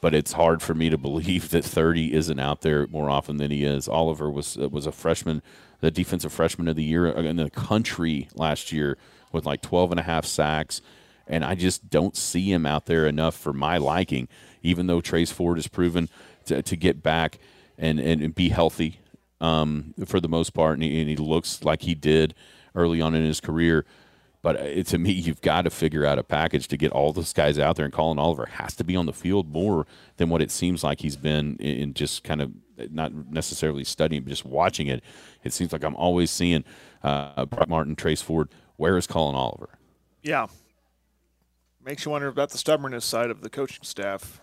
But 0.00 0.14
it's 0.14 0.32
hard 0.32 0.62
for 0.62 0.74
me 0.74 0.90
to 0.90 0.98
believe 0.98 1.50
that 1.50 1.64
30 1.64 2.12
isn't 2.12 2.40
out 2.40 2.62
there 2.62 2.86
more 2.88 3.08
often 3.08 3.36
than 3.36 3.50
he 3.50 3.64
is. 3.64 3.88
Oliver 3.88 4.30
was 4.30 4.56
was 4.56 4.86
a 4.86 4.92
freshman, 4.92 5.42
the 5.80 5.90
defensive 5.90 6.32
freshman 6.32 6.68
of 6.68 6.76
the 6.76 6.82
year 6.82 7.06
in 7.06 7.36
the 7.36 7.50
country 7.50 8.28
last 8.34 8.72
year 8.72 8.98
with 9.30 9.46
like 9.46 9.62
12 9.62 9.92
and 9.92 10.00
a 10.00 10.04
half 10.04 10.26
sacks. 10.26 10.82
And 11.26 11.44
I 11.44 11.54
just 11.54 11.88
don't 11.88 12.16
see 12.16 12.50
him 12.52 12.66
out 12.66 12.86
there 12.86 13.06
enough 13.06 13.36
for 13.36 13.52
my 13.52 13.78
liking, 13.78 14.28
even 14.62 14.88
though 14.88 15.00
Trace 15.00 15.30
Ford 15.30 15.56
has 15.56 15.68
proven 15.68 16.08
to, 16.46 16.60
to 16.62 16.76
get 16.76 17.02
back 17.02 17.38
and, 17.78 18.00
and, 18.00 18.20
and 18.20 18.34
be 18.34 18.48
healthy 18.48 18.98
um, 19.42 19.92
for 20.06 20.20
the 20.20 20.28
most 20.28 20.54
part. 20.54 20.74
And 20.74 20.82
he, 20.82 21.00
and 21.00 21.10
he 21.10 21.16
looks 21.16 21.62
like 21.62 21.82
he 21.82 21.94
did 21.94 22.34
early 22.74 23.02
on 23.02 23.14
in 23.14 23.24
his 23.24 23.40
career. 23.40 23.84
But 24.40 24.56
uh, 24.56 24.82
to 24.84 24.98
me, 24.98 25.12
you've 25.12 25.42
got 25.42 25.62
to 25.62 25.70
figure 25.70 26.06
out 26.06 26.18
a 26.18 26.24
package 26.24 26.68
to 26.68 26.76
get 26.76 26.92
all 26.92 27.12
those 27.12 27.32
guys 27.32 27.58
out 27.58 27.76
there. 27.76 27.84
And 27.84 27.92
Collin 27.92 28.18
Oliver 28.18 28.46
has 28.46 28.74
to 28.76 28.84
be 28.84 28.96
on 28.96 29.06
the 29.06 29.12
field 29.12 29.52
more 29.52 29.86
than 30.16 30.30
what 30.30 30.40
it 30.40 30.50
seems 30.50 30.82
like 30.82 31.00
he's 31.00 31.16
been 31.16 31.56
in 31.56 31.94
just 31.94 32.24
kind 32.24 32.40
of 32.40 32.52
not 32.90 33.12
necessarily 33.30 33.84
studying, 33.84 34.22
but 34.22 34.30
just 34.30 34.44
watching 34.44 34.88
it. 34.88 35.04
It 35.44 35.52
seems 35.52 35.72
like 35.72 35.84
I'm 35.84 35.94
always 35.94 36.30
seeing 36.30 36.64
uh, 37.02 37.44
Brock 37.46 37.68
Martin, 37.68 37.94
Trace 37.94 38.22
Ford. 38.22 38.48
Where 38.76 38.96
is 38.96 39.06
Collin 39.06 39.36
Oliver? 39.36 39.78
Yeah. 40.22 40.46
Makes 41.84 42.04
you 42.04 42.10
wonder 42.12 42.28
about 42.28 42.50
the 42.50 42.58
stubbornness 42.58 43.04
side 43.04 43.30
of 43.30 43.42
the 43.42 43.50
coaching 43.50 43.84
staff. 43.84 44.40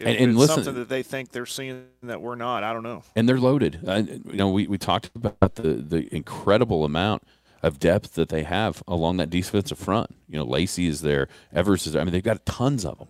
If 0.00 0.06
And- 0.06 0.16
and 0.16 0.36
listen- 0.38 0.56
something 0.56 0.74
that 0.74 0.88
they 0.88 1.02
think 1.02 1.30
they're 1.30 1.44
seeing 1.46 1.84
that 2.02 2.20
we're 2.22 2.34
not. 2.34 2.64
I 2.64 2.72
don't 2.72 2.82
know. 2.82 3.02
and 3.14 3.28
they're 3.28 3.38
loaded. 3.38 3.80
Uh, 3.86 4.02
you 4.06 4.22
know, 4.36 4.48
we, 4.50 4.66
we 4.66 4.78
talked 4.78 5.10
about 5.14 5.54
the 5.56 5.74
the 5.74 6.14
incredible 6.14 6.84
amount 6.84 7.22
of 7.62 7.78
depth 7.78 8.14
that 8.14 8.30
they 8.30 8.42
have 8.42 8.82
along 8.88 9.18
that 9.18 9.28
defensive 9.28 9.78
front. 9.78 10.14
You 10.28 10.38
know, 10.38 10.44
Lacy 10.44 10.86
is 10.86 11.02
there, 11.02 11.28
Evers 11.52 11.86
is 11.86 11.92
there. 11.92 12.00
I 12.00 12.04
mean, 12.04 12.12
they've 12.12 12.22
got 12.22 12.46
tons 12.46 12.84
of 12.86 12.98
them. 12.98 13.08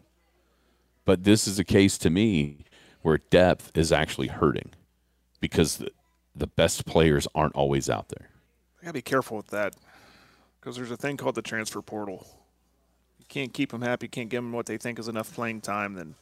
But 1.04 1.22
this 1.24 1.46
is 1.46 1.58
a 1.58 1.64
case 1.64 1.96
to 1.98 2.10
me 2.10 2.64
where 3.02 3.18
depth 3.18 3.70
is 3.76 3.92
actually 3.92 4.26
hurting 4.28 4.70
because 5.40 5.76
the, 5.78 5.90
the 6.34 6.46
best 6.48 6.84
players 6.86 7.26
aren't 7.34 7.54
always 7.54 7.88
out 7.88 8.08
there. 8.08 8.28
I 8.80 8.84
gotta 8.86 8.94
be 8.94 9.02
careful 9.02 9.36
with 9.36 9.48
that 9.48 9.74
because 10.60 10.74
there's 10.76 10.90
a 10.90 10.96
thing 10.96 11.16
called 11.16 11.36
the 11.36 11.42
transfer 11.42 11.80
portal. 11.80 12.26
You 13.20 13.24
can't 13.28 13.52
keep 13.54 13.70
them 13.70 13.82
happy. 13.82 14.06
You 14.06 14.10
can't 14.10 14.28
give 14.28 14.42
them 14.42 14.52
what 14.52 14.66
they 14.66 14.76
think 14.76 14.98
is 14.98 15.06
enough 15.08 15.32
playing 15.32 15.60
time. 15.60 15.94
Then 15.94 16.14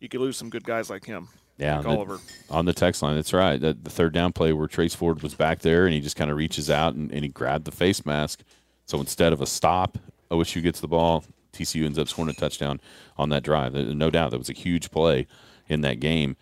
you 0.00 0.08
could 0.08 0.20
lose 0.20 0.36
some 0.36 0.50
good 0.50 0.64
guys 0.64 0.90
like 0.90 1.04
him. 1.04 1.28
Yeah, 1.58 1.76
like 1.78 1.86
on 1.86 1.92
the- 1.92 1.96
Oliver. 1.98 2.18
on 2.48 2.64
the 2.64 2.72
text 2.72 3.02
line. 3.02 3.16
That's 3.16 3.32
right. 3.32 3.60
The, 3.60 3.74
the 3.74 3.90
third 3.90 4.14
down 4.14 4.32
play 4.32 4.52
where 4.52 4.66
Trace 4.66 4.94
Ford 4.94 5.22
was 5.22 5.34
back 5.34 5.60
there 5.60 5.84
and 5.84 5.94
he 5.94 6.00
just 6.00 6.16
kind 6.16 6.30
of 6.30 6.36
reaches 6.36 6.70
out 6.70 6.94
and, 6.94 7.12
and 7.12 7.22
he 7.22 7.28
grabbed 7.28 7.66
the 7.66 7.70
face 7.70 8.06
mask. 8.06 8.42
So 8.86 8.98
instead 8.98 9.32
of 9.32 9.40
a 9.40 9.46
stop, 9.46 9.98
OSU 10.30 10.62
gets 10.62 10.80
the 10.80 10.88
ball. 10.88 11.24
TCU 11.52 11.84
ends 11.84 11.98
up 11.98 12.08
scoring 12.08 12.30
a 12.30 12.32
touchdown 12.32 12.80
on 13.18 13.28
that 13.28 13.42
drive. 13.42 13.74
No 13.74 14.08
doubt 14.08 14.30
that 14.30 14.38
was 14.38 14.48
a 14.48 14.54
huge 14.54 14.90
play 14.90 15.26
in 15.68 15.82
that 15.82 16.00
game 16.00 16.36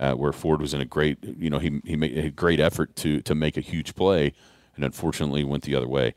uh, 0.00 0.14
where 0.14 0.32
Ford 0.32 0.60
was 0.60 0.72
in 0.72 0.80
a 0.80 0.84
great, 0.84 1.18
you 1.22 1.50
know, 1.50 1.58
he, 1.58 1.80
he 1.84 1.96
made 1.96 2.16
a 2.16 2.30
great 2.30 2.60
effort 2.60 2.96
to 2.96 3.20
to 3.22 3.34
make 3.34 3.56
a 3.56 3.60
huge 3.60 3.94
play 3.94 4.32
and 4.74 4.84
unfortunately 4.84 5.44
went 5.44 5.64
the 5.64 5.74
other 5.74 5.88
way. 5.88 6.14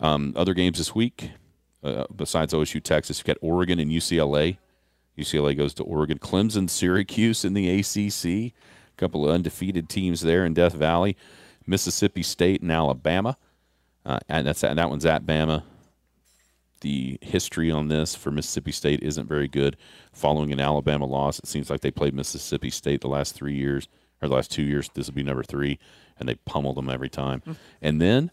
Um, 0.00 0.34
other 0.36 0.54
games 0.54 0.78
this 0.78 0.94
week, 0.94 1.30
uh, 1.82 2.04
besides 2.14 2.52
OSU, 2.52 2.82
Texas, 2.82 3.18
you 3.18 3.24
got 3.24 3.38
Oregon 3.40 3.78
and 3.78 3.90
UCLA. 3.90 4.58
UCLA 5.18 5.56
goes 5.56 5.74
to 5.74 5.84
Oregon. 5.84 6.18
Clemson, 6.18 6.68
Syracuse 6.68 7.44
in 7.44 7.54
the 7.54 7.68
ACC. 7.68 8.24
A 8.26 8.52
couple 8.96 9.28
of 9.28 9.34
undefeated 9.34 9.88
teams 9.88 10.20
there 10.20 10.44
in 10.44 10.54
Death 10.54 10.74
Valley. 10.74 11.16
Mississippi 11.66 12.22
State 12.22 12.62
and 12.62 12.70
Alabama. 12.72 13.36
Uh, 14.04 14.18
and 14.28 14.46
that's 14.46 14.60
that 14.60 14.90
one's 14.90 15.06
at 15.06 15.24
Bama. 15.24 15.62
The 16.80 17.18
history 17.22 17.70
on 17.70 17.88
this 17.88 18.14
for 18.14 18.30
Mississippi 18.30 18.72
State 18.72 19.02
isn't 19.02 19.26
very 19.26 19.48
good. 19.48 19.76
Following 20.12 20.52
an 20.52 20.60
Alabama 20.60 21.06
loss, 21.06 21.38
it 21.38 21.46
seems 21.46 21.70
like 21.70 21.80
they 21.80 21.90
played 21.90 22.14
Mississippi 22.14 22.68
State 22.68 23.00
the 23.00 23.08
last 23.08 23.34
three 23.34 23.54
years 23.54 23.88
or 24.20 24.28
the 24.28 24.34
last 24.34 24.50
two 24.50 24.62
years. 24.62 24.90
This 24.92 25.06
will 25.06 25.14
be 25.14 25.22
number 25.22 25.42
three, 25.42 25.78
and 26.18 26.28
they 26.28 26.34
pummeled 26.34 26.76
them 26.76 26.90
every 26.90 27.08
time. 27.08 27.42
And 27.80 28.02
then 28.02 28.30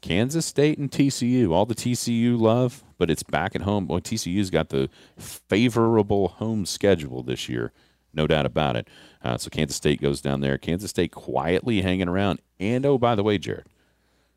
Kansas 0.00 0.46
State 0.46 0.78
and 0.78 0.90
TCU, 0.90 1.52
all 1.52 1.66
the 1.66 1.74
TCU 1.74 2.40
love, 2.40 2.82
but 2.98 3.10
it's 3.10 3.22
back 3.22 3.54
at 3.54 3.62
home. 3.62 3.86
Boy, 3.86 3.98
TCU's 3.98 4.50
got 4.50 4.70
the 4.70 4.88
favorable 5.18 6.28
home 6.28 6.64
schedule 6.66 7.22
this 7.22 7.48
year, 7.48 7.72
no 8.14 8.26
doubt 8.26 8.46
about 8.46 8.76
it. 8.76 8.88
Uh, 9.22 9.36
so 9.36 9.50
Kansas 9.50 9.76
State 9.76 10.00
goes 10.00 10.20
down 10.20 10.40
there. 10.40 10.58
Kansas 10.58 10.90
State 10.90 11.12
quietly 11.12 11.82
hanging 11.82 12.08
around. 12.08 12.40
And 12.58 12.86
oh, 12.86 12.98
by 12.98 13.14
the 13.14 13.22
way, 13.22 13.38
Jared, 13.38 13.66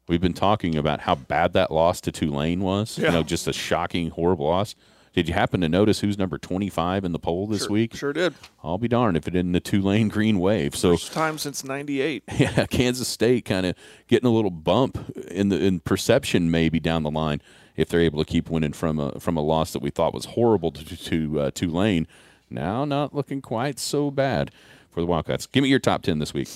we've 0.08 0.22
been 0.22 0.34
talking 0.34 0.76
about 0.76 1.02
how 1.02 1.16
bad 1.16 1.54
that 1.54 1.72
loss 1.72 2.02
to 2.02 2.12
Tulane 2.12 2.62
was. 2.62 2.98
You 2.98 3.12
know, 3.12 3.24
just 3.24 3.48
a 3.48 3.54
shocking, 3.54 4.10
horrible 4.10 4.48
loss. 4.48 4.76
Did 5.14 5.28
you 5.28 5.34
happen 5.36 5.62
to 5.62 5.70
notice 5.70 6.00
who's 6.00 6.18
number 6.18 6.38
25 6.40 7.06
in 7.06 7.12
the 7.12 7.20
poll 7.20 7.46
this 7.48 7.64
Sure- 7.64 7.72
week? 7.72 7.96
Sure 7.96 8.14
did. 8.14 8.34
I'll 8.64 8.78
be 8.80 8.88
darned 8.88 9.16
if 9.16 9.28
it 9.28 9.36
isn't 9.36 9.52
the 9.52 9.60
Tulane 9.60 10.08
Green 10.10 10.40
Wave. 10.40 10.76
So 10.76 10.92
First 10.98 11.14
time 11.14 11.38
since 11.38 11.64
'98. 11.64 12.24
yeah, 12.40 12.66
Kansas 12.66 13.08
State 13.08 13.46
kind 13.46 13.66
of 13.66 13.76
getting 14.08 14.28
a 14.28 14.34
little 14.34 14.52
bump 14.52 14.98
in 15.30 15.50
the 15.50 15.64
in 15.64 15.80
perception 15.82 16.50
maybe 16.50 16.80
down 16.80 17.04
the 17.04 17.12
line 17.12 17.42
if 17.76 17.90
they're 17.90 18.02
able 18.02 18.24
to 18.24 18.30
keep 18.30 18.50
winning 18.50 18.74
from 18.74 19.00
a 19.00 19.20
from 19.20 19.38
a 19.38 19.42
loss 19.42 19.72
that 19.74 19.82
we 19.82 19.90
thought 19.92 20.14
was 20.14 20.26
horrible 20.26 20.72
to 20.72 20.84
to 20.98 21.40
uh, 21.40 21.52
Tulane. 21.52 22.08
Now 22.50 22.84
not 22.86 23.14
looking 23.16 23.42
quite 23.42 23.80
so 23.80 24.10
bad 24.12 24.52
for 24.90 25.00
the 25.02 25.06
Wildcats. 25.08 25.46
Give 25.48 25.62
me 25.64 25.70
your 25.70 25.80
top 25.80 26.02
ten 26.04 26.20
this 26.20 26.34
week. 26.34 26.50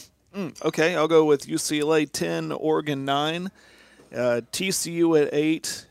Okay, 0.63 0.95
I'll 0.95 1.07
go 1.07 1.25
with 1.25 1.47
UCLA 1.47 2.07
10, 2.11 2.51
Oregon 2.51 3.03
9, 3.05 3.49
uh, 4.15 4.41
TCU 4.51 5.19
at 5.19 5.33
8. 5.33 5.86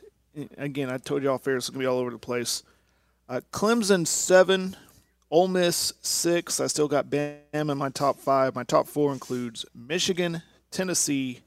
Again, 0.59 0.91
I 0.91 0.99
told 0.99 1.22
you 1.22 1.30
all 1.30 1.39
fair, 1.39 1.57
it's 1.57 1.68
going 1.70 1.80
to 1.80 1.82
be 1.82 1.87
all 1.87 1.99
over 1.99 2.11
the 2.11 2.18
place. 2.18 2.62
Uh, 3.28 3.41
Clemson 3.53 4.07
7, 4.07 4.76
Ole 5.30 5.49
Miss 5.49 5.93
6. 6.03 6.61
I 6.61 6.66
still 6.66 6.89
got 6.89 7.09
Bam 7.11 7.41
in 7.53 7.78
my 7.78 7.89
top 7.89 8.18
5. 8.18 8.55
My 8.55 8.62
top 8.62 8.87
4 8.87 9.12
includes 9.12 9.64
Michigan, 9.74 10.43
Tennessee, 10.70 11.41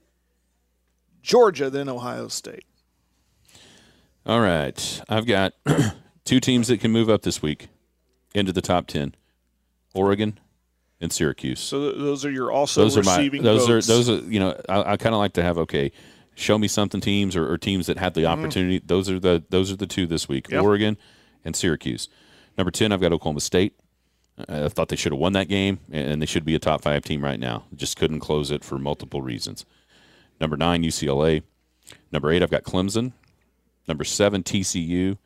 Georgia, 1.21 1.69
then 1.69 1.87
Ohio 1.87 2.27
State. 2.27 2.65
All 4.25 4.41
right, 4.41 5.01
I've 5.09 5.25
got 5.25 5.53
two 6.25 6.39
teams 6.39 6.67
that 6.67 6.79
can 6.79 6.91
move 6.91 7.09
up 7.09 7.23
this 7.23 7.41
week 7.41 7.69
into 8.35 8.51
the 8.51 8.61
top 8.61 8.85
ten: 8.85 9.15
Oregon 9.95 10.39
and 11.01 11.11
Syracuse. 11.11 11.59
So 11.59 11.91
those 11.93 12.25
are 12.25 12.29
your 12.29 12.51
also 12.51 12.81
those 12.81 12.97
are 12.97 13.01
my 13.03 13.17
receiving 13.17 13.41
those 13.41 13.65
votes. 13.65 13.89
are 13.89 13.93
those 13.93 14.09
are 14.09 14.17
you 14.29 14.39
know 14.39 14.59
I, 14.69 14.93
I 14.93 14.97
kind 14.97 15.15
of 15.15 15.19
like 15.19 15.33
to 15.33 15.43
have 15.43 15.57
okay 15.57 15.91
show 16.39 16.57
me 16.57 16.67
something 16.67 17.01
teams 17.01 17.35
or, 17.35 17.51
or 17.51 17.57
teams 17.57 17.87
that 17.87 17.97
had 17.97 18.13
the 18.13 18.25
opportunity. 18.25 18.81
Those 18.85 19.09
are 19.09 19.19
the 19.19 19.43
those 19.49 19.71
are 19.71 19.75
the 19.75 19.87
two 19.87 20.07
this 20.07 20.27
week 20.27 20.45
Mm-hmm. 20.45 20.55
Yep. 20.55 20.63
Oregon 20.63 20.97
and 21.45 21.55
Syracuse. 21.55 22.07
Number 22.57 22.71
10 22.71 22.91
I've 22.91 23.01
got 23.01 23.13
Oklahoma 23.13 23.41
State. 23.41 23.73
I 24.47 24.69
thought 24.69 24.87
they 24.87 24.95
should 24.95 25.11
have 25.11 25.19
won 25.19 25.33
that 25.33 25.49
game 25.49 25.79
and 25.91 26.21
they 26.21 26.25
should 26.25 26.45
be 26.45 26.55
a 26.55 26.59
top 26.59 26.81
5 26.81 27.03
team 27.03 27.23
right 27.23 27.39
now. 27.39 27.65
Just 27.75 27.97
couldn't 27.97 28.21
close 28.21 28.51
it 28.51 28.63
for 28.63 28.77
multiple 28.79 29.21
reasons. 29.21 29.65
Number 30.39 30.55
9 30.55 30.83
UCLA 30.83 31.43
number 32.11 32.31
8 32.31 32.41
I've 32.41 32.51
got 32.51 32.63
Clemson. 32.63 33.11
Number 33.87 34.03
7 34.03 34.43
TCU 34.43 35.17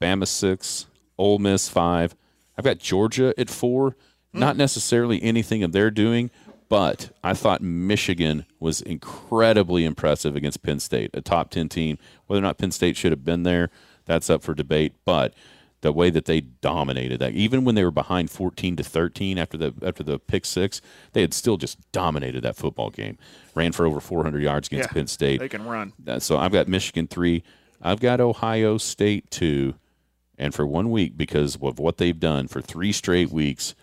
Bama 0.00 0.26
6 0.26 0.86
Ole 1.18 1.38
Miss 1.38 1.68
5 1.68 2.16
I've 2.58 2.64
got 2.64 2.78
Georgia 2.78 3.32
at 3.38 3.48
4 3.50 3.94
not 4.32 4.56
necessarily 4.56 5.20
anything 5.24 5.64
of 5.64 5.72
their 5.72 5.90
doing, 5.90 6.30
but 6.70 7.10
I 7.24 7.34
thought 7.34 7.60
Michigan 7.60 8.46
was 8.60 8.80
incredibly 8.80 9.84
impressive 9.84 10.36
against 10.36 10.62
Penn 10.62 10.78
State, 10.78 11.10
a 11.14 11.20
top 11.20 11.50
10 11.50 11.68
team. 11.68 11.98
Whether 12.28 12.38
or 12.38 12.42
not 12.42 12.58
Penn 12.58 12.70
State 12.70 12.96
should 12.96 13.10
have 13.10 13.24
been 13.24 13.42
there, 13.42 13.70
that's 14.06 14.30
up 14.30 14.40
for 14.42 14.54
debate. 14.54 14.94
But 15.04 15.34
the 15.80 15.90
way 15.92 16.10
that 16.10 16.26
they 16.26 16.42
dominated 16.42 17.18
that, 17.18 17.32
even 17.32 17.64
when 17.64 17.74
they 17.74 17.82
were 17.82 17.90
behind 17.90 18.30
14 18.30 18.76
to 18.76 18.84
13 18.84 19.36
after 19.36 19.58
the 19.58 19.74
after 19.82 20.04
the 20.04 20.20
pick 20.20 20.44
six, 20.46 20.80
they 21.12 21.22
had 21.22 21.34
still 21.34 21.56
just 21.56 21.76
dominated 21.90 22.44
that 22.44 22.54
football 22.54 22.90
game. 22.90 23.18
Ran 23.56 23.72
for 23.72 23.84
over 23.84 23.98
400 23.98 24.40
yards 24.40 24.68
against 24.68 24.90
Yeah, 24.90 24.94
Penn 24.94 25.06
State. 25.08 25.40
They 25.40 25.48
can 25.48 25.66
run. 25.66 25.92
Uh, 26.06 26.20
So 26.20 26.38
I've 26.38 26.52
got 26.52 26.68
Michigan 26.68 27.08
three. 27.08 27.42
I've 27.82 28.00
got 28.00 28.20
Ohio 28.20 28.78
State 28.78 29.28
two, 29.32 29.74
and 30.38 30.54
for 30.54 30.64
one 30.64 30.92
week 30.92 31.16
because 31.16 31.56
of 31.60 31.80
what 31.80 31.96
they've 31.96 32.20
done 32.20 32.46
for 32.46 32.60
three 32.60 32.92
straight 32.92 33.32
weeks, 33.32 33.74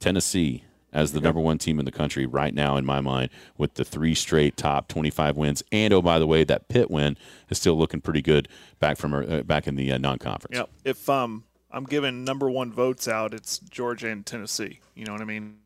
Tennessee 0.00 0.64
as 0.96 1.12
the 1.12 1.20
number 1.20 1.38
one 1.38 1.58
team 1.58 1.78
in 1.78 1.84
the 1.84 1.92
country 1.92 2.24
right 2.24 2.54
now 2.54 2.76
in 2.76 2.84
my 2.84 3.02
mind 3.02 3.28
with 3.58 3.74
the 3.74 3.84
three 3.84 4.14
straight 4.14 4.56
top 4.56 4.88
25 4.88 5.36
wins 5.36 5.62
and 5.70 5.92
oh 5.92 6.00
by 6.00 6.18
the 6.18 6.26
way 6.26 6.42
that 6.42 6.68
Pitt 6.68 6.90
win 6.90 7.18
is 7.50 7.58
still 7.58 7.76
looking 7.76 8.00
pretty 8.00 8.22
good 8.22 8.48
back 8.80 8.96
from 8.96 9.12
uh, 9.12 9.42
back 9.42 9.66
in 9.66 9.76
the 9.76 9.92
uh, 9.92 9.98
non-conference. 9.98 10.56
Yep. 10.56 10.70
If 10.84 11.10
um 11.10 11.44
I'm 11.70 11.84
giving 11.84 12.24
number 12.24 12.50
one 12.50 12.72
votes 12.72 13.06
out, 13.06 13.34
it's 13.34 13.58
Georgia 13.58 14.08
and 14.08 14.24
Tennessee. 14.24 14.80
You 14.94 15.04
know 15.04 15.12
what 15.12 15.20
I 15.20 15.26
mean? 15.26 15.58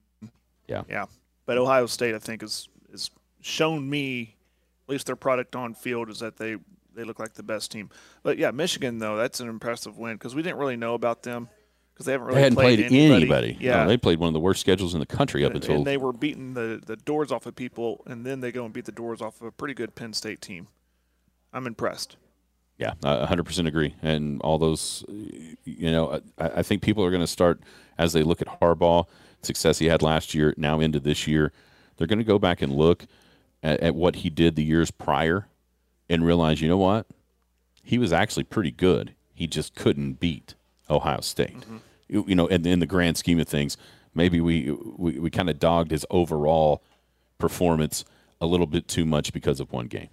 Yeah. 0.66 0.83
Yeah. 0.89 1.05
But 1.47 1.59
Ohio 1.59 1.87
State, 1.87 2.16
I 2.16 2.18
think, 2.18 2.43
is 2.43 2.68
is 2.93 3.11
shown 3.41 3.89
me, 3.89 4.35
at 4.85 4.91
least 4.91 5.07
their 5.07 5.16
product 5.16 5.55
on 5.55 5.74
field 5.74 6.11
is 6.11 6.18
that 6.18 6.39
they 6.39 6.57
they 6.93 7.05
look 7.05 7.20
like 7.20 7.35
the 7.35 7.45
best 7.45 7.70
team. 7.70 7.91
But 8.24 8.37
yeah, 8.37 8.51
Michigan 8.51 8.99
though, 8.99 9.16
that's 9.16 9.39
an 9.39 9.49
impressive 9.49 9.97
win 9.97 10.14
because 10.16 10.35
we 10.35 10.43
didn't 10.43 10.59
really 10.59 10.76
know 10.76 10.95
about 10.95 11.22
them 11.22 11.49
because 12.01 12.07
they 12.07 12.12
haven't 12.12 12.28
really 12.28 12.36
They 12.36 12.42
hadn't 12.42 12.57
played, 12.57 12.80
anybody. 12.80 13.14
anybody. 13.14 13.57
Yeah. 13.61 13.82
No, 13.82 13.88
they 13.88 13.98
played 13.98 14.18
one 14.18 14.28
of 14.28 14.32
the 14.32 14.40
worst 14.40 14.61
schedules 14.61 14.94
in 14.94 15.01
the 15.01 15.07
country 15.07 15.44
up 15.44 15.53
and, 15.53 15.62
until 15.62 15.76
and 15.76 15.86
they 15.86 15.98
were 15.98 16.14
beating 16.14 16.55
the, 16.55 16.80
the 16.84 16.96
doors 16.96 17.30
off 17.30 17.44
of 17.44 17.55
people, 17.55 18.03
and 18.07 18.24
then 18.24 18.40
they 18.40 18.51
go 18.51 18.64
and 18.64 18.72
beat 18.72 18.86
the 18.86 18.92
doors 18.92 19.20
off 19.20 19.38
of 19.42 19.46
a 19.46 19.53
pretty 19.53 19.74
good 19.74 19.94
Penn 19.94 20.14
State 20.14 20.40
team. 20.40 20.68
I'm 21.53 21.66
impressed. 21.66 22.16
Yeah, 22.78 22.94
I 23.05 23.26
100% 23.26 23.66
agree. 23.68 23.94
And 24.01 24.40
all 24.40 24.57
those, 24.57 25.05
you 25.64 25.92
know, 25.92 26.22
I, 26.38 26.48
I 26.48 26.62
think 26.62 26.80
people 26.80 27.05
are 27.05 27.11
going 27.11 27.20
to 27.20 27.26
start 27.26 27.61
as 27.98 28.14
they 28.14 28.22
look 28.22 28.40
at 28.40 28.48
Harbaugh, 28.61 29.07
success 29.42 29.78
he 29.78 29.86
had 29.86 30.01
last 30.01 30.32
year, 30.32 30.55
now 30.57 30.80
into 30.80 31.01
this 31.01 31.26
year. 31.26 31.53
They're 31.98 32.07
going 32.07 32.18
to 32.18 32.24
go 32.24 32.38
back 32.38 32.62
and 32.62 32.72
look 32.72 33.05
at, 33.62 33.80
at 33.80 33.94
what 33.94 34.16
he 34.16 34.30
did 34.30 34.57
the 34.57 34.64
years 34.64 34.90
prior 34.90 35.48
and 36.09 36.24
realize, 36.24 36.62
you 36.62 36.68
know 36.68 36.78
what? 36.78 37.07
He 37.82 37.98
was 37.98 38.11
actually 38.11 38.44
pretty 38.44 38.70
good. 38.70 39.14
He 39.34 39.46
just 39.46 39.74
couldn't 39.74 40.14
beat 40.14 40.55
Ohio 40.88 41.20
State. 41.20 41.66
You, 41.68 41.82
you 42.11 42.34
know, 42.34 42.46
in, 42.46 42.66
in 42.66 42.80
the 42.80 42.86
grand 42.86 43.16
scheme 43.16 43.38
of 43.40 43.48
things, 43.48 43.76
maybe 44.14 44.40
we 44.40 44.70
we, 44.70 45.18
we 45.18 45.30
kind 45.30 45.48
of 45.48 45.58
dogged 45.58 45.90
his 45.90 46.04
overall 46.11 46.82
performance 47.38 48.04
a 48.40 48.46
little 48.46 48.66
bit 48.66 48.88
too 48.88 49.04
much 49.04 49.32
because 49.32 49.61
of 49.61 49.72
one 49.72 49.86
game. 49.86 50.08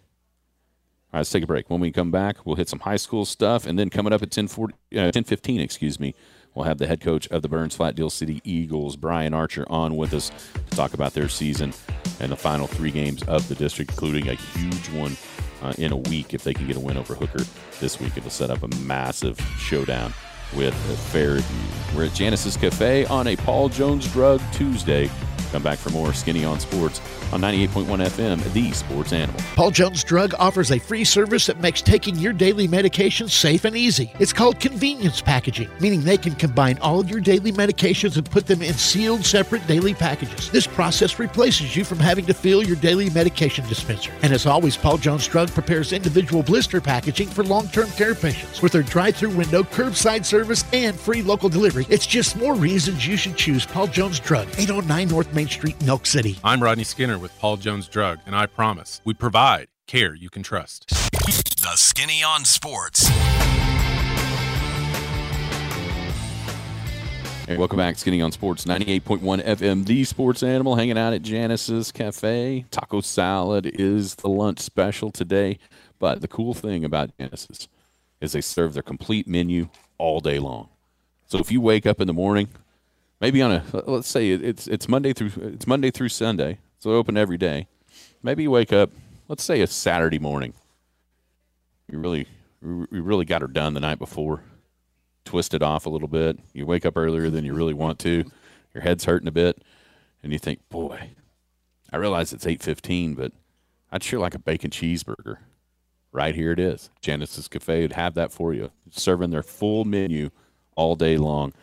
All 1.07 1.13
right, 1.13 1.19
let's 1.19 1.29
take 1.29 1.43
a 1.43 1.47
break. 1.47 1.69
When 1.69 1.79
we 1.79 1.91
come 1.91 2.11
back, 2.11 2.45
we'll 2.45 2.57
hit 2.57 2.67
some 2.67 2.79
high 2.79 2.97
school 2.97 3.23
stuff, 3.23 3.65
and 3.65 3.79
then 3.79 3.89
coming 3.89 4.11
up 4.11 4.21
at 4.21 4.31
10, 4.31 4.47
10.15, 4.49 5.61
excuse 5.61 6.01
me, 6.01 6.13
we'll 6.53 6.65
have 6.65 6.79
the 6.79 6.87
head 6.87 6.99
coach 6.99 7.27
of 7.29 7.41
the 7.41 7.47
Burns 7.47 7.77
Flat 7.77 7.95
Dill 7.95 8.09
City 8.09 8.41
Eagles, 8.43 8.97
Brian 8.97 9.33
Archer, 9.33 9.65
on 9.69 9.95
with 9.95 10.13
us 10.13 10.31
to 10.69 10.75
talk 10.75 10.93
about 10.93 11.13
their 11.13 11.29
season 11.29 11.73
and 12.19 12.31
the 12.31 12.35
final 12.35 12.67
three 12.67 12.91
games 12.91 13.23
of 13.23 13.47
the 13.47 13.55
district, 13.55 13.91
including 13.91 14.27
a 14.27 14.33
huge 14.33 14.89
one 14.89 15.15
uh, 15.61 15.73
in 15.77 15.93
a 15.93 15.97
week 15.97 16.33
if 16.33 16.43
they 16.43 16.53
can 16.53 16.67
get 16.67 16.75
a 16.75 16.79
win 16.79 16.97
over 16.97 17.15
Hooker 17.15 17.45
this 17.79 18.01
week. 18.01 18.17
It'll 18.17 18.29
set 18.29 18.49
up 18.49 18.63
a 18.63 18.75
massive 18.79 19.39
showdown 19.57 20.13
with 20.55 20.73
Fairview. 21.11 21.95
We're 21.95 22.05
at 22.05 22.13
Janice's 22.13 22.57
Cafe 22.57 23.05
on 23.05 23.27
a 23.27 23.35
Paul 23.35 23.69
Jones 23.69 24.11
Drug 24.11 24.41
Tuesday. 24.53 25.09
Come 25.51 25.63
back 25.63 25.77
for 25.77 25.89
more 25.89 26.13
Skinny 26.13 26.43
on 26.43 26.59
Sports 26.59 27.01
on 27.31 27.41
98.1 27.41 27.85
FM, 27.85 28.53
the 28.53 28.71
sports 28.71 29.13
animal. 29.13 29.39
Paul 29.55 29.71
Jones 29.71 30.03
Drug 30.03 30.33
offers 30.39 30.71
a 30.71 30.79
free 30.79 31.03
service 31.03 31.45
that 31.47 31.59
makes 31.59 31.81
taking 31.81 32.15
your 32.15 32.33
daily 32.33 32.67
medications 32.67 33.31
safe 33.31 33.65
and 33.65 33.75
easy. 33.75 34.11
It's 34.19 34.33
called 34.33 34.59
convenience 34.59 35.21
packaging, 35.21 35.69
meaning 35.79 36.01
they 36.01 36.17
can 36.17 36.35
combine 36.35 36.77
all 36.79 36.99
of 36.99 37.09
your 37.09 37.19
daily 37.19 37.51
medications 37.51 38.17
and 38.17 38.29
put 38.29 38.47
them 38.47 38.61
in 38.61 38.73
sealed, 38.73 39.25
separate 39.25 39.65
daily 39.67 39.93
packages. 39.93 40.49
This 40.51 40.67
process 40.67 41.19
replaces 41.19 41.75
you 41.75 41.83
from 41.83 41.99
having 41.99 42.25
to 42.25 42.33
fill 42.33 42.63
your 42.63 42.77
daily 42.77 43.09
medication 43.09 43.67
dispenser. 43.67 44.11
And 44.21 44.33
as 44.33 44.45
always, 44.45 44.77
Paul 44.77 44.97
Jones 44.97 45.27
Drug 45.27 45.49
prepares 45.49 45.93
individual 45.93 46.43
blister 46.43 46.81
packaging 46.81 47.27
for 47.27 47.43
long 47.43 47.67
term 47.69 47.89
care 47.91 48.15
patients. 48.15 48.61
With 48.61 48.71
their 48.71 48.83
drive 48.83 49.15
through 49.15 49.31
window, 49.31 49.63
curbside 49.63 50.25
service, 50.25 50.63
and 50.73 50.97
free 50.97 51.21
local 51.21 51.49
delivery, 51.49 51.85
it's 51.89 52.05
just 52.05 52.35
more 52.37 52.55
reasons 52.55 53.05
you 53.05 53.17
should 53.17 53.35
choose 53.35 53.65
Paul 53.65 53.87
Jones 53.87 54.19
Drug, 54.19 54.47
809 54.57 55.07
North 55.07 55.33
Main 55.37 55.47
Street, 55.47 55.79
Milk 55.85 56.07
City. 56.07 56.39
I'm 56.43 56.63
Rodney 56.63 56.83
Skinner 56.83 57.19
with 57.19 57.37
Paul 57.37 57.57
Jones 57.57 57.87
Drug, 57.87 58.17
and 58.25 58.35
I 58.35 58.47
promise 58.47 59.01
we 59.05 59.13
provide 59.13 59.67
care 59.85 60.15
you 60.15 60.31
can 60.31 60.41
trust. 60.41 60.89
The 60.89 61.73
Skinny 61.75 62.23
on 62.23 62.43
Sports. 62.43 63.07
Hey, 67.45 67.55
welcome 67.55 67.77
back, 67.77 67.99
Skinny 67.99 68.19
on 68.19 68.31
Sports 68.31 68.65
98.1 68.65 69.45
FM, 69.45 69.85
the 69.85 70.03
sports 70.05 70.41
animal, 70.41 70.75
hanging 70.75 70.97
out 70.97 71.13
at 71.13 71.21
Janice's 71.21 71.91
Cafe. 71.91 72.65
Taco 72.71 73.01
salad 73.01 73.67
is 73.67 74.15
the 74.15 74.29
lunch 74.29 74.57
special 74.57 75.11
today. 75.11 75.59
But 75.99 76.21
the 76.21 76.27
cool 76.27 76.55
thing 76.55 76.83
about 76.83 77.15
Janice's 77.19 77.67
is 78.19 78.31
they 78.31 78.41
serve 78.41 78.73
their 78.73 78.81
complete 78.81 79.27
menu 79.27 79.69
all 79.99 80.19
day 80.19 80.39
long. 80.39 80.69
So 81.27 81.37
if 81.37 81.51
you 81.51 81.61
wake 81.61 81.85
up 81.85 82.01
in 82.01 82.07
the 82.07 82.13
morning, 82.13 82.47
maybe 83.19 83.41
on 83.41 83.51
a 83.51 83.63
let's 83.85 84.07
say 84.07 84.29
it's 84.31 84.67
it's 84.67 84.87
Monday 84.87 85.13
through 85.13 85.31
it's 85.37 85.67
Monday 85.67 85.91
through 85.91 86.09
Sunday, 86.09 86.59
so 86.79 86.91
open 86.91 87.17
every 87.17 87.37
day. 87.37 87.67
Maybe 88.23 88.43
you 88.43 88.51
wake 88.51 88.73
up, 88.73 88.91
let's 89.27 89.43
say 89.43 89.61
a 89.61 89.67
Saturday 89.67 90.19
morning. 90.19 90.53
You 91.91 91.99
really 91.99 92.27
you 92.61 92.87
really 92.91 93.25
got 93.25 93.41
her 93.41 93.47
done 93.47 93.73
the 93.73 93.79
night 93.79 93.99
before 93.99 94.43
twist 95.27 95.53
it 95.53 95.61
off 95.61 95.85
a 95.85 95.89
little 95.89 96.07
bit. 96.07 96.39
You 96.53 96.65
wake 96.65 96.85
up 96.85 96.97
earlier 96.97 97.29
than 97.29 97.45
you 97.45 97.53
really 97.53 97.73
want 97.73 97.99
to. 97.99 98.23
Your 98.73 98.81
head's 98.81 99.05
hurting 99.05 99.27
a 99.27 99.31
bit, 99.31 99.61
and 100.23 100.31
you 100.31 100.39
think, 100.39 100.67
"Boy, 100.69 101.11
I 101.91 101.97
realize 101.97 102.33
it's 102.33 102.47
eight 102.47 102.63
fifteen, 102.63 103.13
but 103.13 103.33
I'd 103.91 104.03
sure 104.03 104.19
like 104.19 104.35
a 104.35 104.39
bacon 104.39 104.71
cheeseburger." 104.71 105.37
Right 106.13 106.33
here 106.33 106.51
it 106.51 106.59
is. 106.59 106.89
Janice's 107.01 107.47
Cafe 107.47 107.81
would 107.81 107.93
have 107.93 108.13
that 108.15 108.31
for 108.31 108.53
you, 108.53 108.71
serving 108.89 109.29
their 109.29 109.43
full 109.43 109.83
menu 109.83 110.29
all 110.75 110.95
day 110.95 111.17
long, 111.17 111.53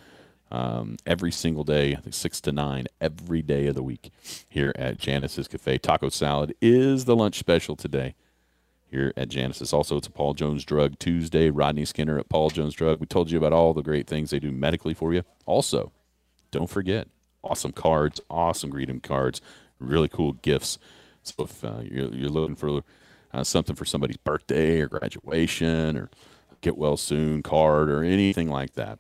um, 0.51 0.97
every 1.07 1.33
single 1.33 1.65
day, 1.65 1.95
I 1.95 2.01
think 2.01 2.15
six 2.15 2.41
to 2.43 2.53
nine 2.53 2.87
every 3.01 3.43
day 3.43 3.67
of 3.67 3.75
the 3.75 3.83
week 3.83 4.13
here 4.49 4.73
at 4.77 4.99
Janice's 4.99 5.49
Cafe. 5.49 5.79
Taco 5.79 6.09
salad 6.09 6.55
is 6.61 7.07
the 7.07 7.17
lunch 7.17 7.39
special 7.39 7.77
today 7.77 8.15
here 8.91 9.13
at 9.17 9.29
Janice's. 9.29 9.73
Also, 9.73 9.97
it's 9.97 10.07
a 10.07 10.11
Paul 10.11 10.35
Jones 10.35 10.65
Drug 10.65 10.99
Tuesday. 10.99 11.51
Rodney 11.51 11.85
Skinner 11.85 12.19
at 12.19 12.29
Paul 12.29 12.51
Jones 12.51 12.75
Drug. 12.75 13.01
We 13.01 13.07
told 13.07 13.31
you 13.31 13.39
about 13.39 13.53
all 13.53 13.75
the 13.75 13.83
great 13.83 14.07
things 14.07 14.31
they 14.31 14.39
do 14.39 14.53
medically 14.53 14.95
for 14.95 15.13
you. 15.13 15.23
Also, 15.47 15.91
don't 16.51 16.71
forget 16.71 17.09
awesome 17.43 17.73
cards, 17.73 18.21
awesome 18.31 18.71
greeting 18.71 19.01
cards, 19.01 19.41
really 19.79 20.09
cool 20.09 20.35
gifts. 20.35 20.79
So 21.23 21.45
if 21.45 21.65
uh, 21.65 21.81
you're, 21.83 22.15
you're 22.15 22.31
looking 22.31 22.57
for 22.57 22.83
uh, 23.33 23.45
something 23.45 23.75
for 23.75 23.85
somebody's 23.85 24.17
birthday 24.19 24.81
or 24.81 24.89
graduation 24.89 25.97
or 25.97 26.11
get 26.61 26.79
well 26.79 26.97
soon 26.97 27.43
card 27.43 27.91
or 27.91 28.05
anything 28.05 28.49
like 28.49 28.75
that, 28.75 28.99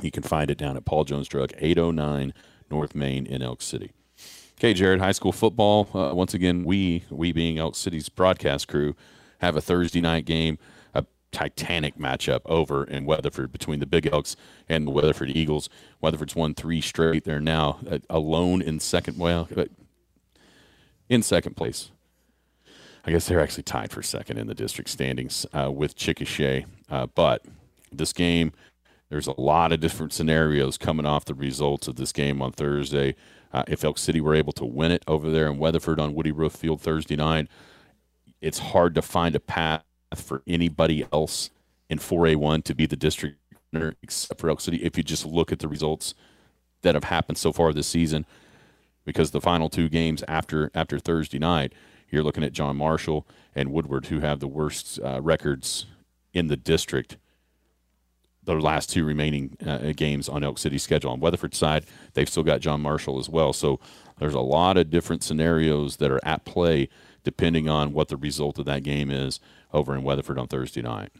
you 0.00 0.10
can 0.10 0.22
find 0.22 0.50
it 0.50 0.58
down 0.58 0.76
at 0.76 0.84
Paul 0.84 1.04
Jones 1.04 1.28
Drug, 1.28 1.52
809 1.58 2.32
North 2.70 2.94
Main 2.94 3.26
in 3.26 3.42
Elk 3.42 3.62
City. 3.62 3.92
Okay, 4.58 4.74
Jared, 4.74 5.00
high 5.00 5.12
school 5.12 5.32
football. 5.32 5.88
Uh, 5.94 6.14
once 6.14 6.34
again, 6.34 6.64
we, 6.64 7.04
we 7.10 7.32
being 7.32 7.58
Elk 7.58 7.76
City's 7.76 8.08
broadcast 8.08 8.66
crew, 8.66 8.96
have 9.40 9.56
a 9.56 9.60
Thursday 9.60 10.00
night 10.00 10.24
game, 10.24 10.58
a 10.94 11.04
titanic 11.30 11.96
matchup 11.96 12.40
over 12.46 12.82
in 12.82 13.04
Weatherford 13.04 13.52
between 13.52 13.78
the 13.78 13.86
Big 13.86 14.06
Elks 14.06 14.34
and 14.68 14.86
the 14.86 14.90
Weatherford 14.90 15.30
Eagles. 15.30 15.68
Weatherford's 16.00 16.34
won 16.34 16.54
three 16.54 16.80
straight. 16.80 17.24
They're 17.24 17.40
now 17.40 17.78
uh, 17.88 17.98
alone 18.10 18.60
in 18.60 18.80
second, 18.80 19.16
well, 19.16 19.48
uh, 19.56 19.66
in 21.08 21.22
second 21.22 21.56
place. 21.56 21.92
I 23.04 23.10
guess 23.10 23.26
they're 23.26 23.40
actually 23.40 23.62
tied 23.62 23.90
for 23.90 24.02
second 24.02 24.38
in 24.38 24.48
the 24.48 24.54
district 24.54 24.90
standings 24.90 25.46
uh, 25.52 25.70
with 25.70 25.96
Chickasha. 25.96 26.66
Uh, 26.90 27.06
but 27.06 27.44
this 27.92 28.12
game, 28.12 28.52
there's 29.10 29.26
a 29.26 29.40
lot 29.40 29.72
of 29.72 29.80
different 29.80 30.12
scenarios 30.12 30.76
coming 30.76 31.06
off 31.06 31.24
the 31.24 31.34
results 31.34 31.88
of 31.88 31.96
this 31.96 32.12
game 32.12 32.42
on 32.42 32.52
Thursday. 32.52 33.14
Uh, 33.52 33.64
if 33.66 33.82
Elk 33.82 33.96
City 33.96 34.20
were 34.20 34.34
able 34.34 34.52
to 34.52 34.64
win 34.64 34.92
it 34.92 35.02
over 35.06 35.30
there 35.30 35.46
in 35.46 35.58
Weatherford 35.58 35.98
on 35.98 36.14
Woody 36.14 36.32
Roof 36.32 36.52
Field 36.52 36.80
Thursday 36.80 37.16
night, 37.16 37.48
it's 38.40 38.58
hard 38.58 38.94
to 38.94 39.02
find 39.02 39.34
a 39.34 39.40
path 39.40 39.82
for 40.14 40.42
anybody 40.46 41.06
else 41.12 41.50
in 41.88 41.98
4A1 41.98 42.64
to 42.64 42.74
be 42.74 42.86
the 42.86 42.96
district 42.96 43.38
winner 43.72 43.94
except 44.02 44.40
for 44.40 44.50
Elk 44.50 44.60
City 44.60 44.78
if 44.78 44.96
you 44.96 45.02
just 45.02 45.24
look 45.24 45.52
at 45.52 45.58
the 45.58 45.68
results 45.68 46.14
that 46.82 46.94
have 46.94 47.04
happened 47.04 47.38
so 47.38 47.52
far 47.52 47.72
this 47.72 47.88
season. 47.88 48.26
Because 49.04 49.30
the 49.30 49.40
final 49.40 49.70
two 49.70 49.88
games 49.88 50.22
after 50.28 50.70
after 50.74 50.98
Thursday 50.98 51.38
night, 51.38 51.72
you're 52.10 52.22
looking 52.22 52.44
at 52.44 52.52
John 52.52 52.76
Marshall 52.76 53.26
and 53.54 53.72
Woodward, 53.72 54.06
who 54.06 54.20
have 54.20 54.40
the 54.40 54.46
worst 54.46 55.00
uh, 55.02 55.20
records 55.22 55.86
in 56.34 56.48
the 56.48 56.58
district 56.58 57.16
the 58.54 58.60
last 58.60 58.90
two 58.90 59.04
remaining 59.04 59.56
uh, 59.66 59.92
games 59.94 60.28
on 60.28 60.44
Elk 60.44 60.58
City's 60.58 60.82
schedule. 60.82 61.10
On 61.10 61.20
Weatherford's 61.20 61.58
side, 61.58 61.84
they've 62.14 62.28
still 62.28 62.42
got 62.42 62.60
John 62.60 62.80
Marshall 62.80 63.18
as 63.18 63.28
well. 63.28 63.52
So 63.52 63.80
there's 64.18 64.34
a 64.34 64.40
lot 64.40 64.76
of 64.76 64.90
different 64.90 65.22
scenarios 65.22 65.96
that 65.96 66.10
are 66.10 66.24
at 66.24 66.44
play 66.44 66.88
depending 67.24 67.68
on 67.68 67.92
what 67.92 68.08
the 68.08 68.16
result 68.16 68.58
of 68.58 68.64
that 68.64 68.82
game 68.82 69.10
is 69.10 69.40
over 69.72 69.94
in 69.94 70.02
Weatherford 70.02 70.38
on 70.38 70.46
Thursday 70.48 70.82
night. 70.82 71.10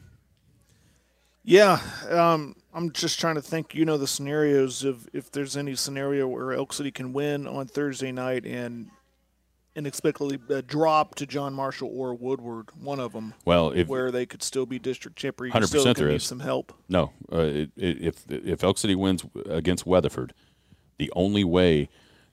Yeah, 1.44 1.80
um, 2.10 2.56
I'm 2.74 2.92
just 2.92 3.18
trying 3.18 3.36
to 3.36 3.42
think. 3.42 3.74
You 3.74 3.84
know 3.84 3.96
the 3.96 4.06
scenarios 4.06 4.84
of 4.84 5.08
if 5.12 5.30
there's 5.30 5.56
any 5.56 5.74
scenario 5.74 6.28
where 6.28 6.52
Elk 6.52 6.72
City 6.72 6.90
can 6.90 7.12
win 7.12 7.46
on 7.46 7.66
Thursday 7.66 8.12
night 8.12 8.44
and 8.44 8.90
inexplicably 9.78 10.38
uh, 10.50 10.60
drop 10.66 11.14
to 11.14 11.26
John 11.26 11.54
Marshall 11.54 11.90
or 11.94 12.12
Woodward, 12.14 12.68
one 12.80 13.00
of 13.00 13.12
them. 13.12 13.32
Well, 13.44 13.70
if 13.70 13.88
where 13.88 14.10
they 14.10 14.26
could 14.26 14.42
still 14.42 14.66
be 14.66 14.78
district 14.78 15.16
champion, 15.16 15.52
you 15.54 15.60
100% 15.60 15.66
still 15.68 15.94
there 15.94 16.08
is. 16.10 16.24
some 16.24 16.40
help. 16.40 16.72
No, 16.88 17.12
uh, 17.32 17.38
it, 17.38 17.70
it, 17.76 18.02
if 18.02 18.24
if 18.30 18.64
Elk 18.64 18.76
City 18.78 18.94
wins 18.94 19.24
against 19.48 19.86
Weatherford, 19.86 20.34
the 20.98 21.10
only 21.14 21.44
way 21.44 21.88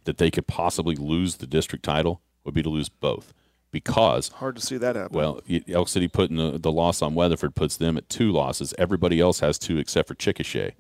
that 0.05 0.17
they 0.17 0.29
could 0.31 0.47
possibly 0.47 0.95
lose 0.95 1.37
the 1.37 1.47
district 1.47 1.85
title 1.85 2.21
would 2.43 2.53
be 2.53 2.61
to 2.63 2.69
lose 2.69 2.89
both, 2.89 3.33
because 3.71 4.27
Hard 4.29 4.55
to 4.55 4.61
see 4.61 4.77
that 4.77 4.95
happen. 4.95 5.15
well, 5.17 5.39
Elk 5.69 5.87
City 5.87 6.07
putting 6.07 6.37
the, 6.37 6.57
the 6.59 6.71
loss 6.71 7.01
on 7.01 7.13
Weatherford 7.15 7.55
puts 7.55 7.77
them 7.77 7.95
at 7.97 8.09
two 8.09 8.31
losses. 8.31 8.73
Everybody 8.77 9.19
else 9.19 9.39
has 9.39 9.57
two 9.59 9.77
except 9.77 10.07
for 10.07 10.15
Chickasha. 10.15 10.73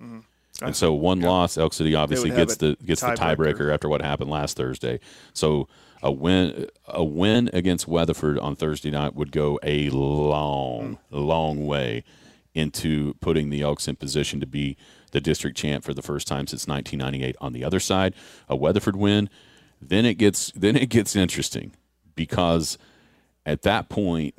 And 0.61 0.73
so 0.73 0.93
one 0.93 1.19
loss, 1.19 1.57
Elk 1.57 1.73
City 1.73 1.95
obviously 1.95 2.29
Mm-hmm. 2.29 2.39
gets 2.39 2.55
the 2.57 2.77
gets 2.85 3.01
the 3.01 3.07
tiebreaker. 3.07 3.35
tiebreaker 3.35 3.73
after 3.73 3.89
what 3.89 4.01
happened 4.01 4.29
last 4.29 4.55
Thursday. 4.55 4.99
So 5.33 5.67
a 6.05 6.11
win 6.11 6.67
a 6.87 7.03
win 7.03 7.49
against 7.51 7.87
Weatherford 7.87 8.37
on 8.37 8.55
Thursday 8.55 8.91
night 8.91 9.15
would 9.15 9.31
go 9.31 9.59
a 9.63 9.89
long, 9.89 10.99
long 11.09 11.65
way 11.65 12.03
into 12.53 13.15
putting 13.15 13.49
the 13.49 13.63
Elks 13.63 13.87
in 13.87 13.95
position 13.95 14.39
to 14.39 14.45
be 14.45 14.77
the 15.11 15.19
district 15.19 15.57
champ 15.57 15.83
for 15.83 15.95
the 15.95 16.03
first 16.03 16.27
time 16.27 16.45
since 16.45 16.67
1998. 16.67 17.35
On 17.41 17.53
the 17.53 17.63
other 17.63 17.79
side, 17.79 18.13
a 18.47 18.55
Weatherford 18.55 18.95
win, 18.95 19.31
then 19.81 20.05
it 20.05 20.19
gets 20.19 20.51
then 20.55 20.75
it 20.75 20.89
gets 20.89 21.15
interesting 21.15 21.73
because 22.15 22.77
at 23.43 23.63
that 23.63 23.89
point, 23.89 24.35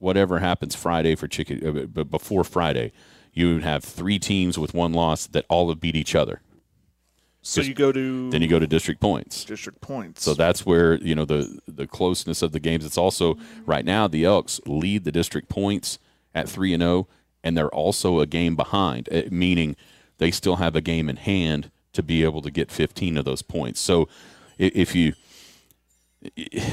whatever 0.00 0.40
happens 0.40 0.74
Friday 0.74 1.14
for 1.14 1.28
chicken, 1.28 1.64
uh, 1.64 1.86
but 1.86 2.10
before 2.10 2.42
Friday, 2.42 2.90
you 3.32 3.54
would 3.54 3.62
have 3.62 3.84
three 3.84 4.18
teams 4.18 4.58
with 4.58 4.74
one 4.74 4.92
loss 4.92 5.28
that 5.28 5.46
all 5.48 5.68
have 5.68 5.78
beat 5.78 5.94
each 5.94 6.16
other. 6.16 6.40
So 7.48 7.62
you 7.62 7.74
go 7.74 7.92
to 7.92 8.30
Then 8.30 8.42
you 8.42 8.48
go 8.48 8.58
to 8.58 8.66
district 8.66 9.00
points. 9.00 9.44
district 9.44 9.80
points. 9.80 10.22
So 10.22 10.34
that's 10.34 10.66
where 10.66 10.94
you 10.96 11.14
know 11.14 11.24
the 11.24 11.58
the 11.66 11.86
closeness 11.86 12.42
of 12.42 12.52
the 12.52 12.60
games. 12.60 12.84
It's 12.84 12.98
also 12.98 13.36
right 13.64 13.84
now 13.84 14.06
the 14.06 14.24
Elks 14.24 14.60
lead 14.66 15.04
the 15.04 15.12
district 15.12 15.48
points 15.48 15.98
at 16.34 16.48
three 16.48 16.74
and 16.74 16.82
zero, 16.82 17.08
and 17.42 17.56
they're 17.56 17.74
also 17.74 18.20
a 18.20 18.26
game 18.26 18.54
behind, 18.54 19.08
eh, 19.10 19.28
meaning 19.30 19.76
they 20.18 20.30
still 20.30 20.56
have 20.56 20.76
a 20.76 20.80
game 20.80 21.08
in 21.08 21.16
hand 21.16 21.70
to 21.94 22.02
be 22.02 22.22
able 22.22 22.42
to 22.42 22.50
get 22.50 22.70
15 22.70 23.16
of 23.16 23.24
those 23.24 23.42
points. 23.42 23.80
So 23.80 24.08
if 24.58 24.94
you 24.94 25.14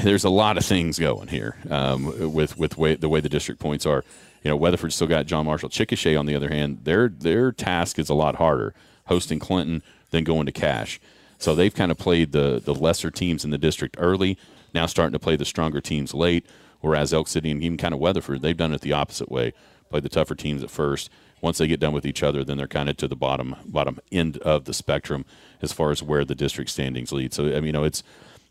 there's 0.02 0.24
a 0.24 0.30
lot 0.30 0.58
of 0.58 0.64
things 0.64 0.98
going 0.98 1.28
here 1.28 1.56
um, 1.70 2.32
with 2.34 2.58
with 2.58 2.76
way, 2.76 2.96
the 2.96 3.08
way 3.08 3.20
the 3.20 3.28
district 3.28 3.60
points 3.60 3.86
are. 3.86 4.04
You 4.42 4.50
know, 4.50 4.56
Weatherford 4.56 4.92
still 4.92 5.06
got 5.08 5.26
John 5.26 5.46
Marshall. 5.46 5.70
Chickasha, 5.70 6.18
on 6.18 6.26
the 6.26 6.36
other 6.36 6.50
hand, 6.50 6.80
their 6.84 7.08
their 7.08 7.50
task 7.50 7.98
is 7.98 8.08
a 8.08 8.14
lot 8.14 8.36
harder, 8.36 8.74
hosting 9.06 9.38
Clinton 9.38 9.82
than 10.10 10.24
going 10.24 10.46
to 10.46 10.52
Cache. 10.52 11.00
So 11.38 11.54
they've 11.54 11.74
kind 11.74 11.90
of 11.90 11.98
played 11.98 12.32
the 12.32 12.60
the 12.64 12.74
lesser 12.74 13.10
teams 13.10 13.44
in 13.44 13.50
the 13.50 13.58
district 13.58 13.96
early. 13.98 14.38
Now 14.74 14.86
starting 14.86 15.12
to 15.12 15.18
play 15.18 15.36
the 15.36 15.44
stronger 15.44 15.80
teams 15.80 16.14
late. 16.14 16.46
Whereas 16.80 17.12
Elk 17.12 17.26
City 17.28 17.50
and 17.50 17.62
even 17.62 17.78
kind 17.78 17.94
of 17.94 18.00
Weatherford, 18.00 18.42
they've 18.42 18.56
done 18.56 18.72
it 18.72 18.82
the 18.82 18.92
opposite 18.92 19.30
way. 19.30 19.54
Play 19.90 20.00
the 20.00 20.08
tougher 20.08 20.34
teams 20.34 20.62
at 20.62 20.70
first. 20.70 21.10
Once 21.40 21.58
they 21.58 21.66
get 21.66 21.80
done 21.80 21.92
with 21.92 22.06
each 22.06 22.22
other, 22.22 22.44
then 22.44 22.56
they're 22.56 22.66
kind 22.66 22.88
of 22.88 22.96
to 22.98 23.08
the 23.08 23.16
bottom 23.16 23.56
bottom 23.66 23.98
end 24.12 24.38
of 24.38 24.64
the 24.64 24.74
spectrum 24.74 25.24
as 25.62 25.72
far 25.72 25.90
as 25.90 26.02
where 26.02 26.24
the 26.24 26.34
district 26.34 26.70
standings 26.70 27.12
lead. 27.12 27.32
So 27.32 27.44
I 27.48 27.54
mean, 27.54 27.66
you 27.66 27.72
know, 27.72 27.84
it's 27.84 28.02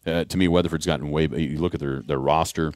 uh, 0.06 0.24
to 0.26 0.38
me, 0.38 0.48
Weatherford's 0.48 0.86
gotten 0.86 1.10
way. 1.10 1.26
You 1.26 1.60
look 1.60 1.74
at 1.74 1.80
their 1.80 2.02
their 2.02 2.20
roster, 2.20 2.74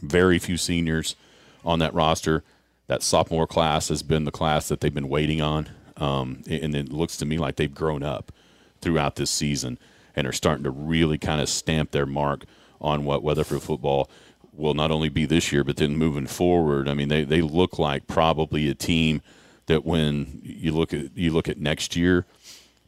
very 0.00 0.38
few 0.38 0.56
seniors 0.56 1.16
on 1.64 1.78
that 1.80 1.94
roster. 1.94 2.44
That 2.86 3.02
sophomore 3.02 3.46
class 3.46 3.88
has 3.88 4.02
been 4.02 4.24
the 4.24 4.30
class 4.30 4.68
that 4.68 4.80
they've 4.80 4.94
been 4.94 5.08
waiting 5.10 5.42
on, 5.42 5.68
um, 5.98 6.42
and 6.48 6.74
it 6.74 6.92
looks 6.92 7.16
to 7.18 7.26
me 7.26 7.38
like 7.38 7.56
they've 7.56 7.74
grown 7.74 8.02
up 8.02 8.32
throughout 8.80 9.16
this 9.16 9.30
season 9.30 9.78
and 10.14 10.26
are 10.26 10.32
starting 10.32 10.64
to 10.64 10.70
really 10.70 11.18
kind 11.18 11.40
of 11.40 11.48
stamp 11.48 11.90
their 11.90 12.06
mark 12.06 12.44
on 12.80 13.04
what 13.04 13.22
Weatherford 13.22 13.62
football 13.62 14.10
will 14.52 14.74
not 14.74 14.90
only 14.90 15.08
be 15.08 15.24
this 15.24 15.52
year, 15.52 15.62
but 15.62 15.76
then 15.76 15.96
moving 15.96 16.26
forward. 16.26 16.88
I 16.88 16.94
mean, 16.94 17.08
they, 17.08 17.22
they 17.24 17.40
look 17.40 17.78
like 17.78 18.06
probably 18.06 18.68
a 18.68 18.74
team 18.74 19.22
that 19.66 19.84
when 19.84 20.40
you 20.42 20.72
look 20.72 20.92
at 20.92 21.16
you 21.16 21.30
look 21.30 21.48
at 21.48 21.58
next 21.58 21.94
year 21.94 22.26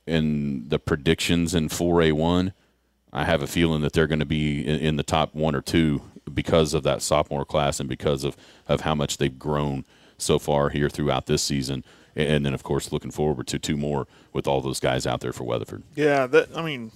and 0.06 0.68
the 0.70 0.78
predictions 0.78 1.54
in 1.54 1.68
4A1, 1.68 2.52
I 3.12 3.24
have 3.24 3.42
a 3.42 3.46
feeling 3.46 3.82
that 3.82 3.92
they're 3.92 4.06
going 4.06 4.20
to 4.20 4.26
be 4.26 4.66
in, 4.66 4.80
in 4.80 4.96
the 4.96 5.02
top 5.02 5.34
one 5.34 5.54
or 5.54 5.61
two 5.61 6.02
because 6.32 6.74
of 6.74 6.82
that 6.84 7.02
sophomore 7.02 7.44
class 7.44 7.80
and 7.80 7.88
because 7.88 8.24
of, 8.24 8.36
of 8.68 8.82
how 8.82 8.94
much 8.94 9.18
they've 9.18 9.38
grown 9.38 9.84
so 10.18 10.38
far 10.38 10.70
here 10.70 10.88
throughout 10.88 11.26
this 11.26 11.42
season. 11.42 11.84
And 12.26 12.44
then, 12.44 12.54
of 12.54 12.62
course, 12.62 12.92
looking 12.92 13.10
forward 13.10 13.46
to 13.48 13.58
two 13.58 13.76
more 13.76 14.06
with 14.32 14.46
all 14.46 14.60
those 14.60 14.80
guys 14.80 15.06
out 15.06 15.20
there 15.20 15.32
for 15.32 15.44
Weatherford. 15.44 15.82
Yeah, 15.94 16.26
that 16.26 16.48
I 16.56 16.62
mean, 16.62 16.90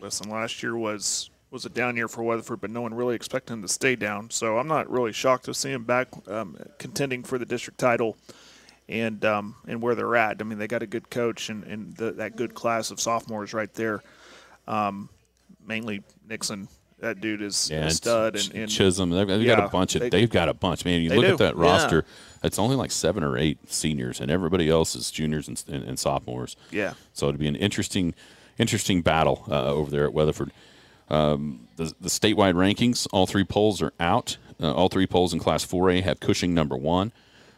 listen, 0.00 0.30
last 0.30 0.62
year 0.62 0.76
was 0.76 1.30
was 1.50 1.66
a 1.66 1.68
down 1.68 1.96
year 1.96 2.08
for 2.08 2.22
Weatherford, 2.22 2.60
but 2.60 2.70
no 2.70 2.80
one 2.80 2.94
really 2.94 3.16
expected 3.16 3.52
him 3.52 3.62
to 3.62 3.68
stay 3.68 3.96
down. 3.96 4.30
So 4.30 4.58
I'm 4.58 4.68
not 4.68 4.88
really 4.90 5.12
shocked 5.12 5.46
to 5.46 5.54
see 5.54 5.72
him 5.72 5.84
back 5.84 6.08
um, 6.28 6.56
contending 6.78 7.24
for 7.24 7.38
the 7.38 7.46
district 7.46 7.80
title 7.80 8.16
and 8.88 9.24
um, 9.24 9.56
and 9.66 9.82
where 9.82 9.94
they're 9.94 10.16
at. 10.16 10.36
I 10.40 10.44
mean, 10.44 10.58
they 10.58 10.68
got 10.68 10.82
a 10.82 10.86
good 10.86 11.10
coach 11.10 11.48
and, 11.48 11.64
and 11.64 11.96
the, 11.96 12.12
that 12.12 12.36
good 12.36 12.54
class 12.54 12.90
of 12.90 13.00
sophomores 13.00 13.52
right 13.52 13.72
there. 13.74 14.02
Um, 14.68 15.08
mainly 15.66 16.02
Nixon. 16.28 16.68
That 17.00 17.20
dude 17.20 17.40
is 17.40 17.70
a 17.70 17.90
stud. 17.90 18.36
And, 18.36 18.54
and 18.54 18.70
Chisholm, 18.70 19.10
they've, 19.10 19.26
they've 19.26 19.46
got 19.46 19.64
a 19.64 19.68
bunch 19.68 19.94
of. 19.94 20.10
they- 20.10 20.20
have 20.20 20.30
got 20.30 20.48
a 20.48 20.54
bunch, 20.54 20.84
man. 20.84 21.00
You 21.00 21.10
look 21.10 21.24
do, 21.24 21.32
at 21.32 21.38
that 21.38 21.56
yeah. 21.56 21.62
roster; 21.62 22.04
it's 22.42 22.58
only 22.58 22.76
like 22.76 22.90
seven 22.90 23.24
or 23.24 23.38
eight 23.38 23.58
seniors, 23.70 24.20
and 24.20 24.30
everybody 24.30 24.68
else 24.68 24.94
is 24.94 25.10
juniors 25.10 25.48
and, 25.48 25.62
and, 25.68 25.84
and 25.84 25.98
sophomores. 25.98 26.56
Yeah. 26.70 26.94
So 27.14 27.28
it'd 27.28 27.40
be 27.40 27.48
an 27.48 27.56
interesting, 27.56 28.14
interesting 28.58 29.02
battle 29.02 29.44
uh, 29.50 29.72
over 29.72 29.90
there 29.90 30.04
at 30.04 30.12
Weatherford. 30.12 30.52
Um, 31.08 31.68
the, 31.76 31.92
the 32.00 32.08
statewide 32.08 32.54
rankings, 32.54 33.06
all 33.12 33.26
three 33.26 33.44
polls 33.44 33.82
are 33.82 33.92
out. 33.98 34.36
Uh, 34.62 34.72
all 34.72 34.88
three 34.88 35.06
polls 35.06 35.32
in 35.32 35.40
Class 35.40 35.64
4A 35.64 36.02
have 36.02 36.20
Cushing 36.20 36.54
number 36.54 36.76
one. 36.76 37.12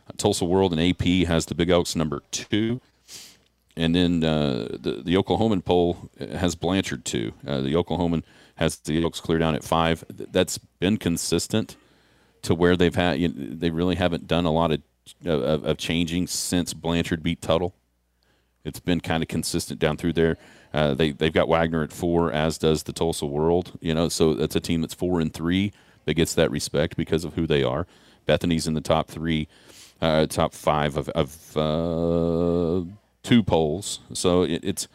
Uh, 0.09 0.13
Tulsa 0.17 0.45
World 0.45 0.73
and 0.73 0.81
AP 0.81 1.27
has 1.29 1.47
the 1.47 1.55
Big 1.55 1.69
Elks 1.69 1.95
number 1.95 2.23
two. 2.31 2.81
And 3.77 3.95
then 3.95 4.23
uh, 4.23 4.69
the 4.71 5.01
the 5.03 5.15
Oklahoman 5.15 5.65
poll 5.65 6.11
has 6.19 6.55
Blanchard 6.55 7.07
two. 7.07 7.33
Uh, 7.47 7.63
the 7.63 7.73
Oklahoman 7.73 8.23
has 8.57 8.77
the 8.79 9.03
Elks 9.03 9.21
clear 9.21 9.39
down 9.39 9.55
at 9.55 9.65
five. 9.65 10.05
That's 10.09 10.59
been 10.59 10.97
consistent 10.97 11.77
to 12.43 12.55
where 12.55 12.77
they've 12.77 12.95
had. 12.95 13.19
You 13.19 13.29
they 13.29 13.71
really 13.71 13.97
haven't 13.97 14.27
done 14.27 14.45
a 14.45 14.53
lot 14.53 14.73
of 14.73 14.83
of, 15.25 15.65
of 15.65 15.79
changing 15.79 16.27
since 16.27 16.75
Blanchard 16.75 17.23
beat 17.23 17.41
Tuttle. 17.43 17.75
It's 18.65 18.81
been 18.81 19.01
kind 19.01 19.23
of 19.23 19.29
consistent 19.29 19.81
down 19.81 19.97
through 19.97 20.13
there. 20.13 20.37
Uh, 20.73 20.95
they 20.95 21.11
they've 21.11 21.33
got 21.33 21.49
Wagoner 21.49 21.83
at 21.83 21.93
four, 21.93 22.33
as 22.33 22.59
does 22.59 22.85
the 22.85 22.93
Tulsa 22.93 23.27
World. 23.27 23.73
You 23.81 23.95
know, 23.95 24.09
so 24.09 24.35
that's 24.35 24.57
a 24.57 24.61
team 24.61 24.81
that's 24.81 24.95
four 24.95 25.21
and 25.21 25.33
three 25.33 25.73
that 26.05 26.15
gets 26.15 26.35
that 26.35 26.51
respect 26.51 26.97
because 26.97 27.25
of 27.25 27.35
who 27.35 27.47
they 27.47 27.63
are. 27.63 27.87
Bethany's 28.27 28.67
in 28.67 28.75
the 28.75 28.81
top 28.81 29.09
three, 29.09 29.49
uh, 30.01 30.27
top 30.27 30.55
five 30.55 30.97
of, 30.97 31.09
of 31.11 31.57
uh, 31.57 32.85
two 33.23 33.43
polls. 33.43 34.01
So 34.13 34.43
it, 34.43 34.61
it's 34.63 34.89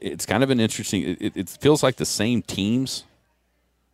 it's 0.00 0.26
kind 0.26 0.42
of 0.42 0.50
an 0.50 0.60
interesting. 0.60 1.16
It, 1.20 1.36
it 1.36 1.48
feels 1.48 1.82
like 1.82 1.96
the 1.96 2.06
same 2.06 2.42
teams 2.42 3.04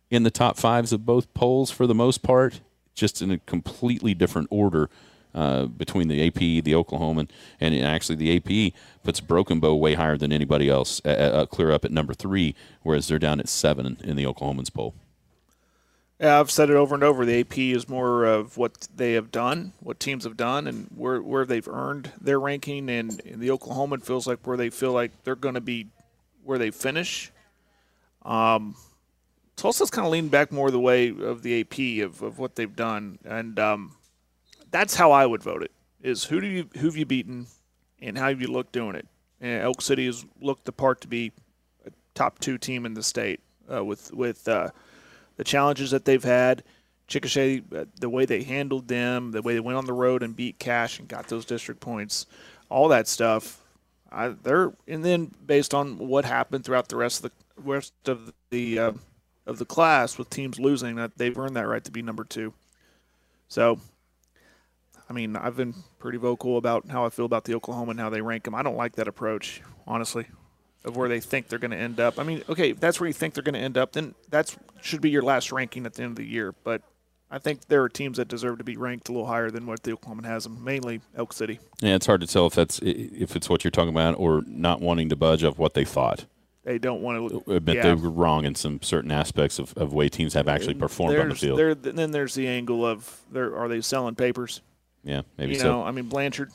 in 0.09 0.23
the 0.23 0.31
top 0.31 0.57
fives 0.57 0.91
of 0.93 1.05
both 1.05 1.33
polls 1.33 1.71
for 1.71 1.87
the 1.87 1.95
most 1.95 2.21
part, 2.21 2.59
just 2.93 3.21
in 3.21 3.31
a 3.31 3.37
completely 3.39 4.13
different 4.13 4.47
order 4.51 4.89
uh, 5.33 5.65
between 5.65 6.09
the 6.09 6.27
AP, 6.27 6.35
the 6.35 6.73
Oklahoman, 6.73 7.29
and 7.59 7.73
actually 7.75 8.17
the 8.17 8.35
AP 8.35 8.73
puts 9.03 9.21
Broken 9.21 9.59
Bow 9.59 9.75
way 9.75 9.93
higher 9.93 10.17
than 10.17 10.31
anybody 10.31 10.69
else, 10.69 11.01
uh, 11.05 11.09
uh, 11.09 11.45
clear 11.45 11.71
up 11.71 11.85
at 11.85 11.91
number 11.91 12.13
three, 12.13 12.53
whereas 12.83 13.07
they're 13.07 13.19
down 13.19 13.39
at 13.39 13.47
seven 13.47 13.85
in, 13.85 13.97
in 14.03 14.15
the 14.17 14.25
Oklahoman's 14.25 14.69
poll. 14.69 14.93
Yeah, 16.21 16.39
I've 16.39 16.51
said 16.51 16.69
it 16.69 16.75
over 16.75 16.93
and 16.93 17.03
over. 17.03 17.25
The 17.25 17.39
AP 17.39 17.57
is 17.57 17.89
more 17.89 18.25
of 18.25 18.55
what 18.55 18.87
they 18.95 19.13
have 19.13 19.31
done, 19.31 19.73
what 19.79 19.99
teams 19.99 20.23
have 20.23 20.37
done, 20.37 20.67
and 20.67 20.87
where 20.95 21.19
where 21.19 21.45
they've 21.45 21.67
earned 21.67 22.11
their 22.21 22.39
ranking. 22.39 22.91
And, 22.91 23.19
and 23.25 23.41
the 23.41 23.47
Oklahoman 23.47 24.03
feels 24.03 24.27
like 24.27 24.45
where 24.45 24.55
they 24.55 24.69
feel 24.69 24.91
like 24.91 25.11
they're 25.23 25.35
going 25.35 25.55
to 25.55 25.61
be 25.61 25.87
where 26.43 26.59
they 26.59 26.69
finish. 26.69 27.31
Um, 28.23 28.75
Tulsa's 29.55 29.89
kind 29.89 30.05
of 30.05 30.11
leaned 30.11 30.29
back 30.29 30.51
more 30.51 30.69
the 30.69 30.79
way 30.79 31.09
of 31.09 31.41
the 31.41 31.61
AP 31.61 32.05
of, 32.05 32.21
of 32.21 32.37
what 32.37 32.55
they've 32.55 32.75
done, 32.75 33.17
and 33.25 33.57
um, 33.57 33.95
that's 34.69 34.93
how 34.93 35.11
I 35.11 35.25
would 35.25 35.41
vote 35.41 35.63
it. 35.63 35.71
Is 36.03 36.25
who 36.25 36.39
do 36.39 36.45
you 36.45 36.69
who 36.77 36.85
have 36.85 36.97
you 36.97 37.05
beaten, 37.07 37.47
and 37.99 38.15
how 38.15 38.27
have 38.27 38.39
you 38.39 38.47
looked 38.47 38.73
doing 38.73 38.93
it? 38.93 39.07
And 39.39 39.63
Elk 39.63 39.81
City 39.81 40.05
has 40.05 40.23
looked 40.39 40.65
the 40.65 40.71
part 40.71 41.01
to 41.01 41.07
be 41.07 41.31
a 41.83 41.89
top 42.13 42.37
two 42.37 42.59
team 42.59 42.85
in 42.85 42.93
the 42.93 43.01
state 43.01 43.39
uh, 43.73 43.83
with 43.83 44.13
with. 44.13 44.47
Uh, 44.47 44.69
the 45.41 45.45
challenges 45.45 45.89
that 45.89 46.05
they've 46.05 46.23
had. 46.23 46.63
Chickasha, 47.07 47.87
the 47.99 48.09
way 48.09 48.25
they 48.25 48.43
handled 48.43 48.87
them, 48.87 49.31
the 49.31 49.41
way 49.41 49.55
they 49.55 49.59
went 49.59 49.75
on 49.75 49.87
the 49.87 49.91
road 49.91 50.21
and 50.21 50.35
beat 50.35 50.59
Cache 50.59 50.99
and 50.99 51.07
got 51.07 51.29
those 51.29 51.45
district 51.45 51.81
points, 51.81 52.27
all 52.69 52.87
that 52.89 53.07
stuff. 53.07 53.59
I, 54.11 54.29
they're 54.29 54.71
and 54.87 55.03
then 55.03 55.31
based 55.43 55.73
on 55.73 55.97
what 55.97 56.25
happened 56.25 56.63
throughout 56.63 56.89
the 56.89 56.95
rest 56.95 57.25
of 57.25 57.31
the 57.31 57.61
rest 57.63 57.93
of 58.05 58.31
the 58.51 58.77
uh, 58.77 58.91
of 59.47 59.57
the 59.57 59.65
class 59.65 60.19
with 60.19 60.29
teams 60.29 60.59
losing, 60.59 60.95
that 60.97 61.17
they've 61.17 61.35
earned 61.35 61.55
that 61.55 61.67
right 61.67 61.83
to 61.85 61.91
be 61.91 62.03
number 62.03 62.23
two. 62.23 62.53
So 63.47 63.79
I 65.09 65.13
mean, 65.13 65.35
I've 65.35 65.57
been 65.57 65.73
pretty 65.97 66.19
vocal 66.19 66.57
about 66.57 66.87
how 66.87 67.03
I 67.03 67.09
feel 67.09 67.25
about 67.25 67.45
the 67.45 67.53
Oklahoman 67.53 67.91
and 67.91 67.99
how 67.99 68.11
they 68.11 68.21
rank 68.21 68.43
them. 68.43 68.53
I 68.53 68.61
don't 68.61 68.77
like 68.77 68.95
that 68.97 69.07
approach, 69.07 69.63
honestly, 69.87 70.27
of 70.83 70.95
where 70.95 71.09
they 71.09 71.19
think 71.19 71.47
they're 71.47 71.59
going 71.59 71.71
to 71.71 71.77
end 71.77 71.99
up. 71.99 72.19
I 72.19 72.23
mean, 72.23 72.43
okay, 72.49 72.71
if 72.71 72.79
that's 72.79 72.99
where 72.99 73.07
you 73.07 73.13
think 73.13 73.33
they're 73.33 73.43
going 73.43 73.53
to 73.53 73.59
end 73.59 73.77
up, 73.77 73.93
then 73.93 74.15
that 74.29 74.55
should 74.81 75.01
be 75.01 75.09
your 75.09 75.21
last 75.21 75.51
ranking 75.51 75.85
at 75.85 75.93
the 75.93 76.03
end 76.03 76.11
of 76.11 76.15
the 76.15 76.25
year. 76.25 76.53
But 76.63 76.81
I 77.29 77.39
think 77.39 77.67
there 77.67 77.81
are 77.83 77.89
teams 77.89 78.17
that 78.17 78.27
deserve 78.27 78.57
to 78.57 78.63
be 78.63 78.75
ranked 78.75 79.07
a 79.09 79.11
little 79.11 79.27
higher 79.27 79.49
than 79.49 79.65
what 79.65 79.83
the 79.83 79.91
Oklahoman 79.91 80.25
has 80.25 80.43
them, 80.43 80.63
mainly 80.63 81.01
Elk 81.15 81.33
City. 81.33 81.59
Yeah, 81.81 81.95
it's 81.95 82.05
hard 82.05 82.21
to 82.21 82.27
tell 82.27 82.47
if 82.47 82.53
that's 82.53 82.79
if 82.79 83.35
it's 83.35 83.49
what 83.49 83.63
you're 83.63 83.71
talking 83.71 83.89
about 83.89 84.15
or 84.17 84.43
not 84.47 84.81
wanting 84.81 85.09
to 85.09 85.15
budge 85.15 85.43
of 85.43 85.57
what 85.57 85.73
they 85.73 85.85
thought. 85.85 86.25
They 86.63 86.77
don't 86.77 87.01
want 87.01 87.29
to 87.29 87.51
uh, 87.51 87.55
admit 87.55 87.77
yeah. 87.77 87.81
they 87.83 87.93
were 87.95 88.09
wrong 88.09 88.45
in 88.45 88.53
some 88.53 88.81
certain 88.83 89.11
aspects 89.11 89.57
of, 89.57 89.73
of 89.77 89.93
way 89.93 90.09
teams 90.09 90.35
have 90.35 90.47
actually 90.47 90.75
performed 90.75 91.13
there's, 91.13 91.23
on 91.23 91.29
the 91.29 91.35
field. 91.35 91.57
There, 91.57 91.73
then 91.73 92.11
there's 92.11 92.35
the 92.35 92.47
angle 92.47 92.85
of 92.85 93.19
are 93.35 93.67
they 93.67 93.81
selling 93.81 94.15
papers? 94.15 94.61
Yeah, 95.03 95.21
maybe 95.37 95.53
you 95.53 95.59
so. 95.59 95.71
know, 95.71 95.83
I 95.83 95.91
mean 95.91 96.05
Blanchard, 96.05 96.51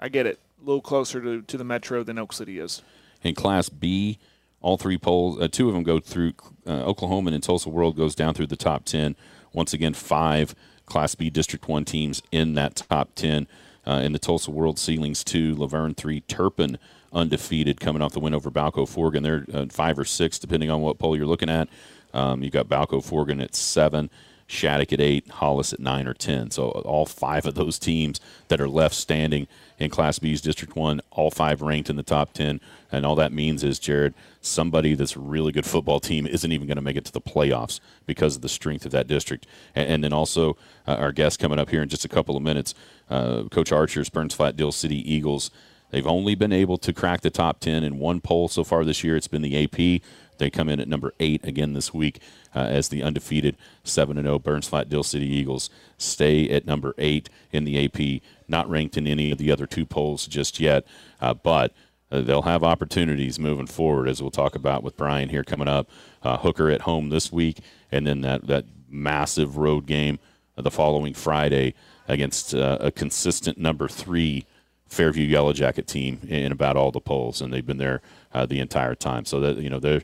I 0.00 0.08
get 0.08 0.26
it, 0.26 0.40
a 0.60 0.64
little 0.64 0.80
closer 0.80 1.20
to, 1.20 1.42
to 1.42 1.56
the 1.56 1.64
metro 1.64 2.02
than 2.02 2.18
Elk 2.18 2.32
City 2.32 2.58
is. 2.58 2.82
In 3.22 3.34
Class 3.34 3.68
B, 3.68 4.18
all 4.60 4.76
three 4.76 4.98
polls, 4.98 5.40
uh, 5.40 5.48
two 5.48 5.68
of 5.68 5.74
them 5.74 5.82
go 5.82 6.00
through 6.00 6.32
uh, 6.66 6.84
Oklahoma 6.84 7.32
and 7.32 7.42
Tulsa 7.42 7.68
World 7.68 7.96
goes 7.96 8.14
down 8.14 8.34
through 8.34 8.46
the 8.46 8.56
top 8.56 8.84
ten. 8.84 9.16
Once 9.52 9.72
again, 9.72 9.94
five 9.94 10.54
Class 10.86 11.14
B 11.14 11.30
District 11.30 11.68
One 11.68 11.84
teams 11.84 12.22
in 12.32 12.54
that 12.54 12.76
top 12.76 13.14
ten. 13.14 13.46
Uh, 13.86 14.02
in 14.04 14.12
the 14.12 14.18
Tulsa 14.18 14.50
World, 14.50 14.78
Seiling's 14.78 15.24
two, 15.24 15.54
Laverne 15.56 15.94
three, 15.94 16.20
Turpin 16.20 16.78
undefeated, 17.10 17.80
coming 17.80 18.02
off 18.02 18.12
the 18.12 18.20
win 18.20 18.34
over 18.34 18.50
Balko 18.50 18.86
Forgan. 18.86 19.22
They're 19.22 19.46
uh, 19.52 19.66
five 19.70 19.98
or 19.98 20.04
six, 20.04 20.38
depending 20.38 20.70
on 20.70 20.82
what 20.82 20.98
poll 20.98 21.16
you're 21.16 21.26
looking 21.26 21.48
at. 21.48 21.68
Um, 22.12 22.42
you 22.42 22.50
got 22.50 22.68
Balko 22.68 23.02
Forgan 23.02 23.42
at 23.42 23.54
seven. 23.54 24.10
Shattuck 24.50 24.94
at 24.94 25.00
eight, 25.00 25.28
Hollis 25.28 25.74
at 25.74 25.78
nine 25.78 26.08
or 26.08 26.14
ten. 26.14 26.50
So 26.50 26.70
all 26.70 27.04
five 27.04 27.44
of 27.44 27.54
those 27.54 27.78
teams 27.78 28.18
that 28.48 28.60
are 28.60 28.68
left 28.68 28.94
standing 28.94 29.46
in 29.78 29.90
Class 29.90 30.18
B's 30.18 30.40
District 30.40 30.74
One, 30.74 31.02
all 31.10 31.30
five 31.30 31.60
ranked 31.60 31.90
in 31.90 31.96
the 31.96 32.02
top 32.02 32.32
ten. 32.32 32.60
And 32.90 33.04
all 33.04 33.14
that 33.16 33.30
means 33.30 33.62
is, 33.62 33.78
Jared, 33.78 34.14
somebody 34.40 34.94
that's 34.94 35.16
a 35.16 35.20
really 35.20 35.52
good 35.52 35.66
football 35.66 36.00
team 36.00 36.26
isn't 36.26 36.50
even 36.50 36.66
going 36.66 36.76
to 36.76 36.82
make 36.82 36.96
it 36.96 37.04
to 37.04 37.12
the 37.12 37.20
playoffs 37.20 37.78
because 38.06 38.36
of 38.36 38.42
the 38.42 38.48
strength 38.48 38.86
of 38.86 38.92
that 38.92 39.06
district. 39.06 39.46
And, 39.74 39.88
and 39.90 40.04
then 40.04 40.14
also 40.14 40.56
uh, 40.86 40.94
our 40.94 41.12
guest 41.12 41.38
coming 41.38 41.58
up 41.58 41.68
here 41.68 41.82
in 41.82 41.90
just 41.90 42.06
a 42.06 42.08
couple 42.08 42.34
of 42.34 42.42
minutes, 42.42 42.74
uh, 43.10 43.44
Coach 43.50 43.70
Archer's 43.70 44.08
Burns 44.08 44.34
Flat 44.34 44.56
Dill 44.56 44.72
City 44.72 44.96
Eagles. 45.12 45.50
They've 45.90 46.06
only 46.06 46.34
been 46.34 46.52
able 46.52 46.78
to 46.78 46.92
crack 46.92 47.22
the 47.22 47.30
top 47.30 47.60
10 47.60 47.82
in 47.82 47.98
one 47.98 48.20
poll 48.20 48.48
so 48.48 48.64
far 48.64 48.84
this 48.84 49.02
year. 49.04 49.16
It's 49.16 49.28
been 49.28 49.42
the 49.42 49.64
AP. 49.64 50.02
They 50.38 50.50
come 50.50 50.68
in 50.68 50.80
at 50.80 50.88
number 50.88 51.12
eight 51.20 51.44
again 51.44 51.72
this 51.72 51.92
week 51.92 52.20
uh, 52.54 52.60
as 52.60 52.88
the 52.88 53.02
undefeated 53.02 53.56
7 53.84 54.20
0 54.20 54.38
Burns 54.38 54.68
Flat 54.68 54.88
Dill 54.88 55.02
City 55.02 55.26
Eagles 55.26 55.70
stay 55.96 56.48
at 56.48 56.66
number 56.66 56.94
eight 56.98 57.28
in 57.52 57.64
the 57.64 57.84
AP, 57.84 58.22
not 58.48 58.68
ranked 58.68 58.96
in 58.96 59.06
any 59.06 59.30
of 59.30 59.38
the 59.38 59.50
other 59.50 59.66
two 59.66 59.84
polls 59.84 60.26
just 60.26 60.60
yet, 60.60 60.86
uh, 61.20 61.34
but 61.34 61.72
uh, 62.10 62.20
they'll 62.20 62.42
have 62.42 62.64
opportunities 62.64 63.38
moving 63.38 63.66
forward, 63.66 64.08
as 64.08 64.22
we'll 64.22 64.30
talk 64.30 64.54
about 64.54 64.82
with 64.82 64.96
Brian 64.96 65.28
here 65.28 65.44
coming 65.44 65.68
up. 65.68 65.88
Uh, 66.22 66.38
Hooker 66.38 66.70
at 66.70 66.82
home 66.82 67.10
this 67.10 67.30
week, 67.30 67.58
and 67.92 68.06
then 68.06 68.22
that, 68.22 68.46
that 68.46 68.64
massive 68.88 69.56
road 69.56 69.86
game 69.86 70.18
the 70.56 70.70
following 70.70 71.14
Friday 71.14 71.74
against 72.08 72.54
uh, 72.54 72.78
a 72.80 72.90
consistent 72.90 73.58
number 73.58 73.86
three 73.86 74.44
Fairview 74.88 75.26
Yellow 75.26 75.52
Jacket 75.52 75.86
team 75.86 76.20
in 76.26 76.50
about 76.50 76.76
all 76.76 76.90
the 76.90 77.00
polls, 77.00 77.42
and 77.42 77.52
they've 77.52 77.66
been 77.66 77.76
there 77.76 78.00
uh, 78.32 78.46
the 78.46 78.58
entire 78.58 78.94
time. 78.94 79.26
So 79.26 79.38
that 79.40 79.58
you 79.58 79.68
know, 79.68 79.78
they're 79.78 80.02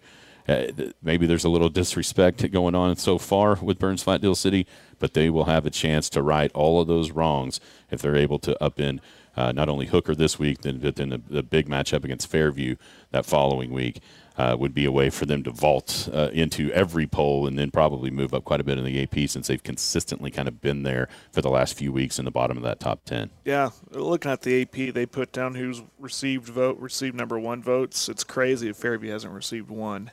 uh, 0.49 0.66
maybe 1.03 1.26
there's 1.26 1.45
a 1.45 1.49
little 1.49 1.68
disrespect 1.68 2.51
going 2.51 2.74
on 2.74 2.97
so 2.97 3.18
far 3.18 3.57
with 3.57 3.78
Burns 3.78 4.03
Flat 4.03 4.20
Dill 4.20 4.34
City, 4.34 4.66
but 4.99 5.14
they 5.14 5.30
will 5.30 5.45
have 5.45 5.64
a 5.64 5.70
chance 5.70 6.09
to 6.11 6.22
right 6.22 6.51
all 6.55 6.80
of 6.80 6.86
those 6.86 7.11
wrongs 7.11 7.61
if 7.90 8.03
they're 8.03 8.16
able 8.16 8.38
to 8.40 8.57
upend 8.61 9.01
uh, 9.36 9.53
not 9.53 9.68
only 9.68 9.86
Hooker 9.86 10.14
this 10.14 10.38
week, 10.38 10.59
but 10.62 10.97
then 10.97 11.09
the, 11.09 11.20
the, 11.28 11.42
big 11.42 11.68
matchup 11.68 12.05
against 12.05 12.28
Fairview 12.28 12.76
that 13.11 13.26
following 13.26 13.72
week. 13.72 14.01
Uh, 14.36 14.57
would 14.59 14.74
be 14.74 14.84
a 14.84 14.90
way 14.90 15.11
for 15.11 15.26
them 15.26 15.45
to 15.45 15.53
vault 15.53 16.09
uh, 16.12 16.28
into 16.32 16.68
every 16.72 17.07
poll 17.07 17.47
and 17.47 17.57
then 17.57 17.70
probably 17.70 18.11
move 18.11 18.34
up 18.34 18.45
quite 18.45 18.61
a 18.61 18.64
bit 18.64 18.76
in 18.76 18.84
the 18.84 19.01
AP 19.01 19.30
since 19.30 19.47
they've 19.47 19.62
consistently 19.62 20.28
kind 20.28 20.49
of 20.49 20.61
been 20.61 20.82
there 20.82 21.09
for 21.30 21.40
the 21.40 21.49
last 21.49 21.78
few 21.78 21.92
weeks 21.92 22.18
in 22.18 22.24
the 22.24 22.32
bottom 22.32 22.57
of 22.57 22.64
that 22.64 22.80
top 22.80 23.05
10. 23.05 23.30
Yeah, 23.45 23.70
looking 23.92 24.32
at 24.32 24.42
the 24.42 24.62
AP, 24.62 24.92
they 24.92 25.07
put 25.07 25.30
down 25.30 25.55
who's 25.55 25.84
received 26.01 26.49
vote, 26.49 26.76
received 26.80 27.14
number 27.14 27.38
one 27.38 27.62
votes. 27.62 28.09
It's 28.09 28.24
crazy 28.24 28.68
if 28.68 28.76
Fairview 28.76 29.12
hasn't 29.12 29.32
received 29.32 29.70
one. 29.70 30.11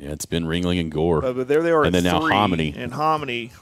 Yeah, 0.00 0.12
it's 0.12 0.24
been 0.24 0.44
Ringling 0.44 0.80
and 0.80 0.90
Gore. 0.90 1.20
But, 1.20 1.36
but 1.36 1.48
there 1.48 1.62
they 1.62 1.70
are. 1.70 1.84
And 1.84 1.94
then 1.94 2.04
now 2.04 2.20
Hominy. 2.20 2.74
And 2.76 2.92
Hominy, 2.92 3.52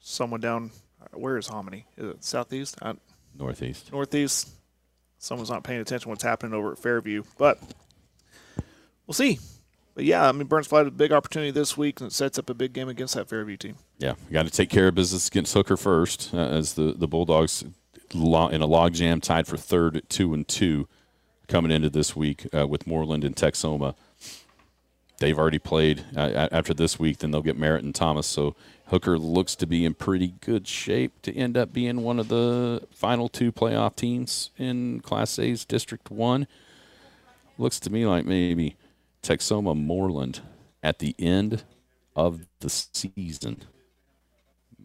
someone 0.00 0.40
down. 0.40 0.70
Where 1.12 1.36
is 1.36 1.48
Hominy? 1.48 1.86
Is 1.96 2.10
it 2.10 2.24
southeast? 2.24 2.76
I, 2.80 2.94
northeast. 3.36 3.90
Northeast. 3.92 4.50
Someone's 5.18 5.50
not 5.50 5.64
paying 5.64 5.80
attention 5.80 6.04
to 6.04 6.08
what's 6.10 6.22
happening 6.22 6.54
over 6.54 6.72
at 6.72 6.78
Fairview, 6.78 7.24
but 7.36 7.60
we'll 9.06 9.12
see. 9.12 9.38
But 9.94 10.04
yeah, 10.04 10.26
I 10.26 10.32
mean, 10.32 10.46
Burns 10.46 10.68
Flat 10.68 10.86
a 10.86 10.90
big 10.90 11.12
opportunity 11.12 11.50
this 11.50 11.76
week, 11.76 12.00
and 12.00 12.06
it 12.06 12.14
sets 12.14 12.38
up 12.38 12.48
a 12.48 12.54
big 12.54 12.72
game 12.72 12.88
against 12.88 13.14
that 13.16 13.28
Fairview 13.28 13.56
team. 13.56 13.74
Yeah, 13.98 14.14
got 14.32 14.46
to 14.46 14.50
take 14.50 14.70
care 14.70 14.88
of 14.88 14.94
business 14.94 15.28
against 15.28 15.52
Hooker 15.52 15.76
first, 15.76 16.32
uh, 16.32 16.38
as 16.38 16.74
the 16.74 16.94
the 16.96 17.08
Bulldogs 17.08 17.62
in 17.62 17.72
a 18.22 18.68
logjam 18.68 19.20
tied 19.20 19.46
for 19.46 19.56
third 19.56 19.96
at 19.96 20.08
two 20.08 20.32
and 20.32 20.46
two, 20.46 20.88
coming 21.48 21.70
into 21.70 21.90
this 21.90 22.16
week 22.16 22.46
uh, 22.54 22.66
with 22.66 22.86
Mooreland 22.86 23.24
and 23.24 23.36
Texhoma. 23.36 23.94
They've 25.20 25.38
already 25.38 25.58
played 25.58 26.04
uh, 26.16 26.48
after 26.50 26.74
this 26.74 26.98
week. 26.98 27.18
Then 27.18 27.30
they'll 27.30 27.42
get 27.42 27.56
Merritt 27.56 27.84
and 27.84 27.94
Thomas. 27.94 28.26
So 28.26 28.56
Hooker 28.86 29.18
looks 29.18 29.54
to 29.56 29.66
be 29.66 29.84
in 29.84 29.94
pretty 29.94 30.34
good 30.40 30.66
shape 30.66 31.22
to 31.22 31.36
end 31.36 31.56
up 31.56 31.72
being 31.72 32.02
one 32.02 32.18
of 32.18 32.28
the 32.28 32.82
final 32.90 33.28
two 33.28 33.52
playoff 33.52 33.94
teams 33.96 34.50
in 34.58 35.00
Class 35.00 35.38
A's 35.38 35.64
District 35.64 36.10
One. 36.10 36.48
Looks 37.58 37.78
to 37.80 37.90
me 37.90 38.06
like 38.06 38.24
maybe 38.24 38.76
Texhoma 39.22 39.76
Mooreland 39.76 40.40
at 40.82 40.98
the 40.98 41.14
end 41.18 41.64
of 42.16 42.46
the 42.60 42.70
season 42.70 43.62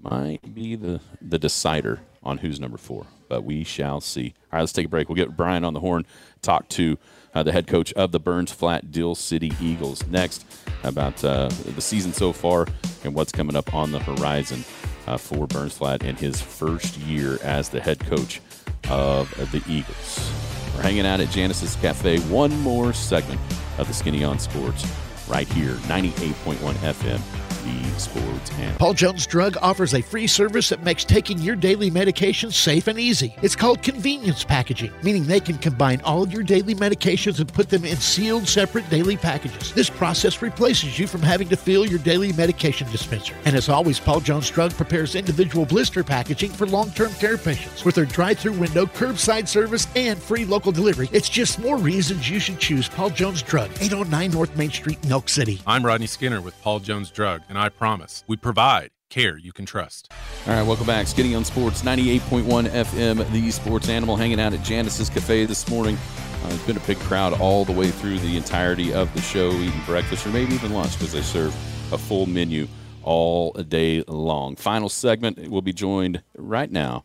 might 0.02 0.54
be 0.54 0.76
the, 0.76 1.00
the 1.22 1.40
decider 1.40 2.02
on 2.22 2.40
who's 2.40 2.60
number 2.60 2.78
four, 2.78 3.08
but 3.30 3.44
we 3.44 3.64
shall 3.64 4.02
see. 4.02 4.34
All 4.52 4.58
right, 4.58 4.60
let's 4.60 4.74
take 4.74 4.86
a 4.86 4.90
break. 4.90 5.10
We'll 5.10 5.16
get 5.16 5.36
Brian 5.36 5.64
on 5.64 5.74
the 5.74 5.80
horn, 5.80 6.06
talk 6.42 6.68
to 6.70 6.98
uh, 7.36 7.44
the 7.44 7.52
head 7.52 7.68
coach 7.68 7.94
of 7.94 8.12
the 8.12 8.20
Burns 8.20 8.52
Flat 8.52 8.92
Dill 8.92 9.14
City 9.14 9.52
Eagles 9.62 10.06
next 10.08 10.46
about 10.84 11.24
uh, 11.24 11.50
the 11.76 11.82
season 11.82 12.14
so 12.14 12.32
far 12.32 12.68
and 13.04 13.14
what's 13.14 13.32
coming 13.32 13.56
up 13.56 13.74
on 13.74 13.92
the 13.92 14.00
horizon 14.00 14.64
uh, 15.06 15.18
for 15.18 15.46
Burns 15.46 15.78
Flat 15.78 16.04
in 16.04 16.16
his 16.16 16.42
first 16.42 16.98
year 16.98 17.38
as 17.44 17.70
the 17.70 17.80
head 17.80 18.00
coach 18.00 18.42
of 18.90 19.30
the 19.52 19.62
Eagles. 19.68 20.32
We're 20.76 20.82
hanging 20.82 21.06
out 21.06 21.20
at 21.20 21.30
Janice's 21.30 21.76
Cafe. 21.76 22.20
One 22.22 22.58
more 22.62 22.94
segment 22.94 23.40
of 23.78 23.88
the 23.88 23.94
Skinny 23.94 24.24
on 24.24 24.40
Sports 24.40 24.86
right 25.28 25.48
here, 25.48 25.74
98.1 25.88 26.56
FM 26.74 27.45
the 27.66 28.00
sports 28.00 28.52
and 28.60 28.78
Paul 28.78 28.94
Jones 28.94 29.26
Drug 29.26 29.58
offers 29.62 29.94
a 29.94 30.02
free 30.02 30.28
service 30.28 30.70
that 30.70 30.84
makes 30.84 31.04
taking 31.04 31.40
your 31.40 31.56
daily 31.56 31.90
medications 31.90 32.54
safe 32.54 32.88
and 32.88 33.00
easy. 33.00 33.36
It's 33.42 33.56
called 33.56 33.82
convenience 33.82 34.44
packaging, 34.44 34.92
meaning 35.02 35.26
they 35.26 35.40
can 35.40 35.58
combine 35.58 36.02
all 36.02 36.22
of 36.22 36.32
your 36.32 36.44
daily 36.44 36.76
medications 36.76 37.40
and 37.40 37.52
put 37.52 37.70
them 37.70 37.86
in 37.86 37.98
sealed 37.98 38.48
separate 38.48 38.88
daily 38.90 39.18
packages. 39.18 39.74
This 39.74 39.90
process 39.90 40.42
replaces 40.42 41.00
you 41.00 41.08
from 41.08 41.22
having 41.22 41.50
to 41.50 41.58
fill 41.58 41.86
your 41.86 42.00
daily 42.00 42.34
medication 42.34 42.90
dispenser. 42.92 43.34
And 43.46 43.56
as 43.56 43.70
always, 43.70 44.00
Paul 44.00 44.20
Jones 44.20 44.50
Drug 44.50 44.72
prepares 44.74 45.16
individual 45.16 45.66
blister 45.66 46.04
packaging 46.04 46.52
for 46.52 46.68
long-term 46.68 47.14
care 47.14 47.38
patients 47.38 47.84
with 47.84 47.96
their 47.96 48.06
drive-through 48.06 48.54
window, 48.54 48.86
curbside 48.86 49.48
service, 49.48 49.88
and 49.96 50.22
free 50.22 50.46
local 50.46 50.72
delivery. 50.72 51.10
It's 51.12 51.30
just 51.30 51.60
more 51.60 51.78
reasons 51.78 52.30
you 52.30 52.40
should 52.40 52.60
choose 52.60 52.88
Paul 52.88 53.10
Jones 53.10 53.42
Drug, 53.42 53.72
809 53.80 54.32
North 54.32 54.56
Main 54.56 54.72
Street, 54.72 55.00
Elk 55.10 55.30
City. 55.30 55.62
I'm 55.66 55.86
Rodney 55.86 56.08
Skinner 56.08 56.42
with 56.42 56.60
Paul 56.62 56.80
Jones 56.80 57.10
Drug 57.10 57.42
and 57.50 57.55
I 57.58 57.70
promise 57.70 58.24
we 58.28 58.38
provide 58.38 58.92
care 59.10 59.38
you 59.38 59.54
can 59.54 59.66
trust. 59.66 60.12
All 60.48 60.54
right, 60.54 60.66
welcome 60.66 60.86
back. 60.88 61.08
Skinny 61.08 61.36
on 61.36 61.46
Sports, 61.46 61.84
98.1 61.84 62.68
FM, 62.70 63.32
the 63.32 63.52
sports 63.52 63.90
animal, 63.90 64.16
hanging 64.16 64.40
out 64.40 64.54
at 64.54 64.64
Janice's 64.64 65.10
Cafe 65.10 65.46
this 65.46 65.68
morning. 65.70 65.98
Uh, 66.44 66.50
it's 66.50 66.64
been 66.66 66.78
a 66.78 66.82
big 66.82 67.00
crowd 67.00 67.34
all 67.40 67.66
the 67.66 67.72
way 67.72 67.92
through 67.92 68.20
the 68.20 68.38
entirety 68.38 68.94
of 68.94 69.14
the 69.14 69.22
show, 69.22 69.52
eating 69.52 69.82
breakfast 69.86 70.26
or 70.26 70.30
maybe 70.30 70.54
even 70.54 70.74
lunch 70.74 70.94
because 70.94 71.14
they 71.14 71.22
serve 71.22 71.54
a 71.94 71.98
full 71.98 72.26
menu 72.26 72.68
all 73.04 73.52
day 73.54 74.04
long. 74.08 74.56
Final 74.56 74.90
segment, 74.90 75.50
we'll 75.50 75.62
be 75.62 75.74
joined 75.74 76.22
right 76.38 76.72
now 76.72 77.04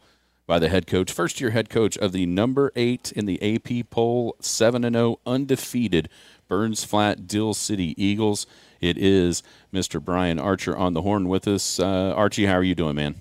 by 0.51 0.59
the 0.59 0.69
head 0.69 0.87
coach, 0.87 1.13
first 1.13 1.41
year 1.41 1.51
head 1.51 1.71
coach 1.71 1.97
of 1.99 2.11
the 2.11 2.27
number 2.27 2.73
eight 2.75 3.13
in 3.13 3.25
the 3.27 3.41
AP 3.41 3.89
poll, 3.89 4.35
7 4.41 4.83
0 4.83 5.21
undefeated 5.25 6.09
Burns 6.51 6.83
Flat 6.83 7.29
Dill 7.29 7.55
City 7.55 7.95
Eagles. 7.97 8.45
It 8.81 8.99
is 8.99 9.45
Mr. 9.73 10.05
Brian 10.05 10.41
Archer 10.41 10.77
on 10.77 10.95
the 10.95 11.03
horn 11.03 11.29
with 11.29 11.47
us. 11.47 11.79
Uh, 11.79 12.13
Archie, 12.17 12.47
how 12.47 12.55
are 12.55 12.65
you 12.65 12.75
doing, 12.75 12.97
man? 12.97 13.15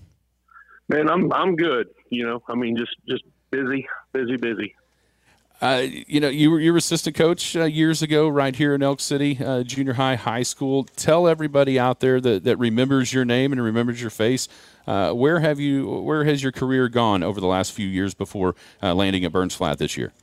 Man, 0.89 1.07
I'm 1.07 1.31
I'm 1.31 1.55
good. 1.55 1.89
You 2.09 2.25
know, 2.25 2.41
I 2.49 2.55
mean, 2.55 2.75
just 2.75 2.95
just 3.07 3.23
busy, 3.51 3.87
busy, 4.13 4.35
busy. 4.35 4.75
Uh, 5.61 5.85
you 6.07 6.19
know, 6.19 6.29
you 6.29 6.49
were 6.49 6.59
you 6.59 6.71
were 6.71 6.79
assistant 6.79 7.15
coach 7.15 7.55
uh, 7.55 7.65
years 7.65 8.01
ago, 8.01 8.27
right 8.27 8.55
here 8.55 8.73
in 8.73 8.81
Elk 8.81 8.99
City, 8.99 9.37
uh, 9.43 9.61
junior 9.61 9.93
high, 9.93 10.15
high 10.15 10.41
school. 10.41 10.85
Tell 10.95 11.27
everybody 11.27 11.77
out 11.77 11.99
there 11.99 12.19
that, 12.19 12.45
that 12.45 12.57
remembers 12.57 13.13
your 13.13 13.25
name 13.25 13.51
and 13.51 13.61
remembers 13.61 14.01
your 14.01 14.09
face. 14.09 14.47
Uh, 14.87 15.11
where 15.11 15.39
have 15.39 15.59
you? 15.59 15.87
Where 15.87 16.23
has 16.23 16.41
your 16.41 16.51
career 16.51 16.89
gone 16.89 17.21
over 17.21 17.39
the 17.39 17.47
last 17.47 17.73
few 17.73 17.87
years 17.87 18.15
before 18.15 18.55
uh, 18.81 18.95
landing 18.95 19.23
at 19.23 19.31
Burns 19.31 19.53
Flat 19.53 19.77
this 19.77 19.97
year? 19.97 20.13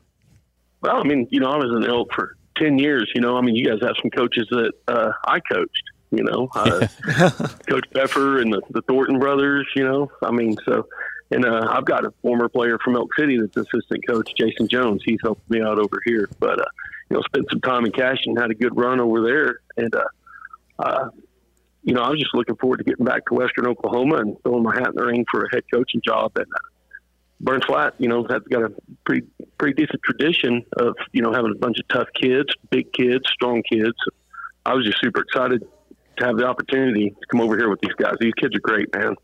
Well, 0.80 0.96
I 0.96 1.04
mean, 1.04 1.28
you 1.30 1.38
know, 1.38 1.50
I 1.50 1.56
was 1.56 1.70
in 1.70 1.88
Elk 1.88 2.12
for 2.12 2.36
ten 2.56 2.78
years. 2.78 3.10
You 3.14 3.20
know, 3.20 3.36
I 3.36 3.40
mean, 3.40 3.54
you 3.54 3.66
guys 3.66 3.78
have 3.82 3.96
some 4.00 4.10
coaches 4.10 4.46
that 4.50 4.72
uh, 4.88 5.12
I 5.26 5.40
coached. 5.40 5.82
You 6.12 6.22
know, 6.22 6.46
Coach 7.68 7.84
Peffer 7.92 8.40
and 8.40 8.52
the, 8.52 8.62
the 8.70 8.80
Thornton 8.82 9.18
brothers. 9.18 9.66
You 9.74 9.84
know, 9.84 10.10
I 10.22 10.30
mean, 10.30 10.56
so 10.64 10.86
and 11.30 11.44
uh, 11.44 11.66
I've 11.70 11.84
got 11.84 12.04
a 12.04 12.12
former 12.22 12.48
player 12.48 12.78
from 12.84 12.96
Elk 12.96 13.10
City 13.18 13.38
that's 13.38 13.56
assistant 13.56 14.06
coach, 14.06 14.32
Jason 14.36 14.68
Jones. 14.68 15.02
He's 15.04 15.18
helped 15.22 15.48
me 15.50 15.60
out 15.60 15.78
over 15.78 16.00
here. 16.04 16.28
But, 16.38 16.60
uh, 16.60 16.64
you 17.10 17.16
know, 17.16 17.22
spent 17.22 17.46
some 17.50 17.60
time 17.60 17.84
in 17.84 17.92
Cashion, 17.92 18.36
had 18.36 18.50
a 18.50 18.54
good 18.54 18.76
run 18.76 19.00
over 19.00 19.22
there. 19.22 19.60
And, 19.76 19.94
uh, 19.94 20.04
uh, 20.78 21.08
you 21.82 21.94
know, 21.94 22.02
I 22.02 22.10
was 22.10 22.20
just 22.20 22.34
looking 22.34 22.56
forward 22.56 22.78
to 22.78 22.84
getting 22.84 23.04
back 23.04 23.26
to 23.26 23.34
Western 23.34 23.66
Oklahoma 23.66 24.16
and 24.18 24.36
throwing 24.42 24.62
my 24.62 24.74
hat 24.74 24.88
in 24.88 24.94
the 24.94 25.04
ring 25.04 25.24
for 25.30 25.44
a 25.44 25.50
head 25.52 25.64
coaching 25.72 26.00
job. 26.04 26.32
And 26.36 26.46
uh, 26.46 26.68
Burns 27.40 27.64
Flat, 27.66 27.94
you 27.98 28.08
know, 28.08 28.26
that's 28.26 28.46
got 28.48 28.62
a 28.62 28.72
pretty, 29.04 29.26
pretty 29.58 29.74
decent 29.74 30.00
tradition 30.02 30.64
of, 30.78 30.94
you 31.12 31.22
know, 31.22 31.32
having 31.32 31.52
a 31.54 31.58
bunch 31.58 31.78
of 31.78 31.88
tough 31.88 32.08
kids, 32.20 32.48
big 32.70 32.92
kids, 32.92 33.24
strong 33.30 33.62
kids. 33.70 33.94
I 34.64 34.74
was 34.74 34.86
just 34.86 35.00
super 35.00 35.20
excited 35.20 35.62
to 36.18 36.24
have 36.24 36.38
the 36.38 36.46
opportunity 36.46 37.10
to 37.10 37.26
come 37.30 37.40
over 37.40 37.56
here 37.56 37.68
with 37.68 37.80
these 37.80 37.92
guys. 37.94 38.14
These 38.20 38.32
kids 38.34 38.56
are 38.56 38.60
great, 38.60 38.94
man. 38.94 39.14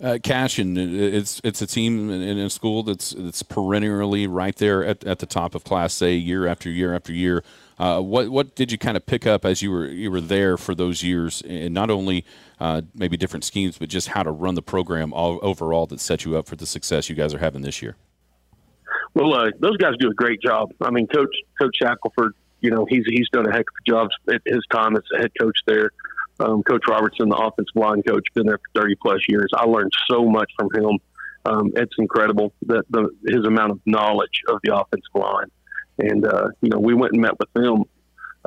Uh, 0.00 0.16
Cashion, 0.22 0.76
it's 0.76 1.40
it's 1.42 1.60
a 1.60 1.66
team 1.66 2.08
in 2.08 2.38
a 2.38 2.48
school 2.50 2.84
that's 2.84 3.10
that's 3.18 3.42
perennially 3.42 4.28
right 4.28 4.54
there 4.54 4.84
at, 4.84 5.02
at 5.02 5.18
the 5.18 5.26
top 5.26 5.56
of 5.56 5.64
Class 5.64 6.00
A 6.02 6.12
year 6.12 6.46
after 6.46 6.70
year 6.70 6.94
after 6.94 7.12
year. 7.12 7.42
Uh, 7.80 8.00
what 8.00 8.28
what 8.28 8.54
did 8.54 8.70
you 8.70 8.78
kind 8.78 8.96
of 8.96 9.06
pick 9.06 9.26
up 9.26 9.44
as 9.44 9.60
you 9.60 9.72
were 9.72 9.86
you 9.86 10.10
were 10.10 10.20
there 10.20 10.56
for 10.56 10.72
those 10.72 11.02
years, 11.02 11.42
and 11.42 11.74
not 11.74 11.90
only 11.90 12.24
uh, 12.60 12.82
maybe 12.94 13.16
different 13.16 13.42
schemes, 13.44 13.76
but 13.76 13.88
just 13.88 14.08
how 14.08 14.22
to 14.22 14.30
run 14.30 14.54
the 14.54 14.62
program 14.62 15.12
all, 15.12 15.40
overall 15.42 15.86
that 15.86 15.98
set 15.98 16.24
you 16.24 16.36
up 16.36 16.46
for 16.46 16.54
the 16.54 16.66
success 16.66 17.08
you 17.08 17.16
guys 17.16 17.34
are 17.34 17.38
having 17.38 17.62
this 17.62 17.82
year? 17.82 17.96
Well, 19.14 19.34
uh, 19.34 19.50
those 19.58 19.76
guys 19.78 19.94
do 19.98 20.10
a 20.10 20.14
great 20.14 20.40
job. 20.40 20.72
I 20.80 20.90
mean, 20.90 21.08
Coach 21.08 21.34
Coach 21.60 21.76
Shackelford, 21.76 22.34
you 22.60 22.70
know, 22.70 22.86
he's 22.88 23.04
he's 23.06 23.28
done 23.30 23.48
a 23.48 23.52
heck 23.52 23.66
of 23.68 23.74
a 23.84 23.90
job 23.90 24.08
at 24.32 24.42
his 24.46 24.64
time 24.70 24.96
as 24.96 25.02
a 25.16 25.18
head 25.18 25.32
coach 25.40 25.58
there. 25.66 25.90
Um, 26.40 26.62
coach 26.62 26.82
Robertson, 26.88 27.28
the 27.28 27.36
offensive 27.36 27.74
line 27.74 28.02
coach, 28.02 28.24
been 28.34 28.46
there 28.46 28.58
for 28.58 28.82
30 28.82 28.94
plus 29.02 29.20
years. 29.28 29.50
I 29.56 29.64
learned 29.64 29.92
so 30.08 30.24
much 30.24 30.50
from 30.56 30.68
him. 30.72 30.98
Um, 31.44 31.72
it's 31.74 31.94
incredible 31.98 32.52
that 32.66 32.84
the, 32.90 33.10
his 33.26 33.44
amount 33.46 33.72
of 33.72 33.80
knowledge 33.86 34.42
of 34.48 34.58
the 34.62 34.76
offensive 34.76 35.14
line. 35.14 35.50
And, 35.98 36.26
uh, 36.26 36.48
you 36.60 36.70
know, 36.70 36.78
we 36.78 36.94
went 36.94 37.12
and 37.12 37.22
met 37.22 37.38
with 37.38 37.52
them. 37.54 37.84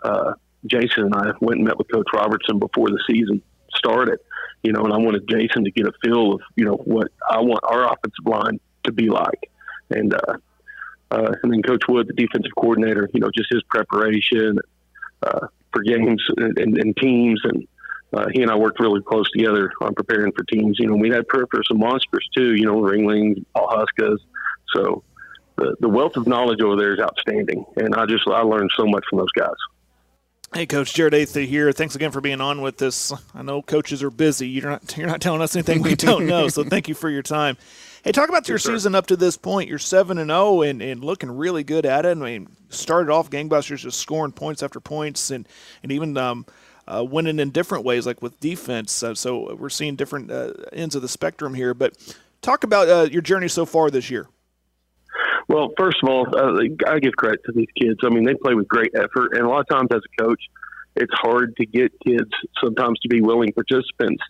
Uh, 0.03 0.33
Jason 0.65 1.05
and 1.05 1.15
I 1.15 1.31
went 1.41 1.59
and 1.59 1.65
met 1.65 1.77
with 1.77 1.91
Coach 1.91 2.07
Robertson 2.13 2.59
before 2.59 2.89
the 2.89 3.03
season 3.09 3.41
started, 3.75 4.19
you 4.63 4.71
know, 4.71 4.83
and 4.83 4.93
I 4.93 4.97
wanted 4.97 5.27
Jason 5.27 5.63
to 5.63 5.71
get 5.71 5.87
a 5.87 5.91
feel 6.03 6.33
of, 6.33 6.41
you 6.55 6.65
know, 6.65 6.75
what 6.75 7.07
I 7.29 7.39
want 7.39 7.61
our 7.63 7.85
offensive 7.85 8.25
line 8.25 8.59
to 8.83 8.91
be 8.91 9.09
like. 9.09 9.49
And, 9.89 10.13
uh, 10.13 10.37
uh, 11.09 11.33
and 11.43 11.51
then 11.51 11.61
Coach 11.61 11.83
Wood, 11.89 12.07
the 12.07 12.13
defensive 12.13 12.51
coordinator, 12.57 13.09
you 13.13 13.19
know, 13.19 13.29
just 13.35 13.49
his 13.51 13.63
preparation 13.69 14.59
uh, 15.23 15.47
for 15.73 15.81
games 15.83 16.23
and, 16.37 16.57
and, 16.57 16.77
and 16.77 16.95
teams 16.97 17.41
and, 17.43 17.67
uh, 18.13 18.27
he 18.31 18.41
and 18.41 18.51
I 18.51 18.55
worked 18.55 18.79
really 18.79 19.01
close 19.01 19.29
together 19.31 19.71
on 19.81 19.93
preparing 19.93 20.31
for 20.33 20.43
teams. 20.43 20.77
You 20.79 20.87
know, 20.87 20.95
we 20.95 21.09
had 21.09 21.27
prep 21.27 21.47
for 21.49 21.63
some 21.63 21.79
monsters 21.79 22.27
too. 22.35 22.55
You 22.55 22.65
know, 22.65 22.79
Ringlings, 22.79 23.39
Huskas. 23.55 24.17
So 24.73 25.03
the 25.57 25.75
the 25.79 25.89
wealth 25.89 26.17
of 26.17 26.27
knowledge 26.27 26.61
over 26.61 26.75
there 26.75 26.93
is 26.93 26.99
outstanding, 26.99 27.65
and 27.77 27.95
I 27.95 28.05
just 28.05 28.27
I 28.27 28.41
learned 28.41 28.71
so 28.77 28.85
much 28.85 29.03
from 29.09 29.19
those 29.19 29.31
guys. 29.37 29.55
Hey, 30.53 30.65
Coach 30.65 30.93
Jared 30.93 31.13
Atha 31.13 31.41
here. 31.41 31.71
Thanks 31.71 31.95
again 31.95 32.11
for 32.11 32.19
being 32.19 32.41
on 32.41 32.61
with 32.61 32.81
us. 32.81 33.13
I 33.33 33.41
know 33.41 33.61
coaches 33.61 34.03
are 34.03 34.09
busy. 34.09 34.49
You're 34.49 34.69
not 34.69 34.97
you're 34.97 35.07
not 35.07 35.21
telling 35.21 35.41
us 35.41 35.55
anything 35.55 35.81
we 35.81 35.95
don't 35.95 36.27
know, 36.27 36.49
so 36.49 36.65
thank 36.65 36.89
you 36.89 36.95
for 36.95 37.09
your 37.09 37.23
time. 37.23 37.57
Hey, 38.03 38.11
talk 38.11 38.27
about 38.27 38.47
your 38.49 38.57
yes, 38.57 38.65
season 38.65 38.95
up 38.95 39.07
to 39.07 39.15
this 39.15 39.37
point. 39.37 39.69
You're 39.69 39.79
seven 39.79 40.17
and 40.17 40.29
zero 40.29 40.39
oh 40.39 40.61
and 40.63 40.81
and 40.81 41.05
looking 41.05 41.31
really 41.31 41.63
good 41.63 41.85
at 41.85 42.05
it. 42.05 42.17
I 42.17 42.21
mean, 42.21 42.49
started 42.69 43.09
off 43.09 43.29
gangbusters, 43.29 43.77
just 43.77 43.99
scoring 43.99 44.33
points 44.33 44.61
after 44.61 44.81
points, 44.81 45.31
and 45.31 45.47
and 45.83 45.91
even 45.93 46.17
um, 46.17 46.45
uh, 46.87 47.03
winning 47.03 47.39
in 47.39 47.51
different 47.51 47.85
ways, 47.85 48.05
like 48.05 48.21
with 48.21 48.39
defense. 48.39 49.03
Uh, 49.03 49.15
so 49.15 49.55
we're 49.55 49.69
seeing 49.69 49.95
different 49.95 50.31
uh, 50.31 50.53
ends 50.73 50.95
of 50.95 51.01
the 51.01 51.07
spectrum 51.07 51.53
here. 51.53 51.73
But 51.73 51.93
talk 52.41 52.63
about 52.63 52.89
uh, 52.89 53.09
your 53.11 53.21
journey 53.21 53.47
so 53.47 53.65
far 53.65 53.89
this 53.89 54.09
year. 54.09 54.27
Well, 55.47 55.73
first 55.77 55.97
of 56.01 56.09
all, 56.09 56.27
uh, 56.35 56.61
I 56.87 56.99
give 56.99 57.13
credit 57.13 57.41
to 57.45 57.51
these 57.51 57.67
kids. 57.79 57.99
I 58.03 58.09
mean, 58.09 58.23
they 58.23 58.35
play 58.35 58.53
with 58.53 58.67
great 58.67 58.91
effort, 58.95 59.33
and 59.33 59.41
a 59.41 59.49
lot 59.49 59.59
of 59.59 59.67
times 59.67 59.89
as 59.91 59.99
a 59.99 60.23
coach, 60.23 60.41
it's 60.95 61.13
hard 61.13 61.55
to 61.57 61.65
get 61.65 61.91
kids 62.05 62.29
sometimes 62.63 62.99
to 62.99 63.09
be 63.09 63.21
willing 63.21 63.51
participants 63.53 64.23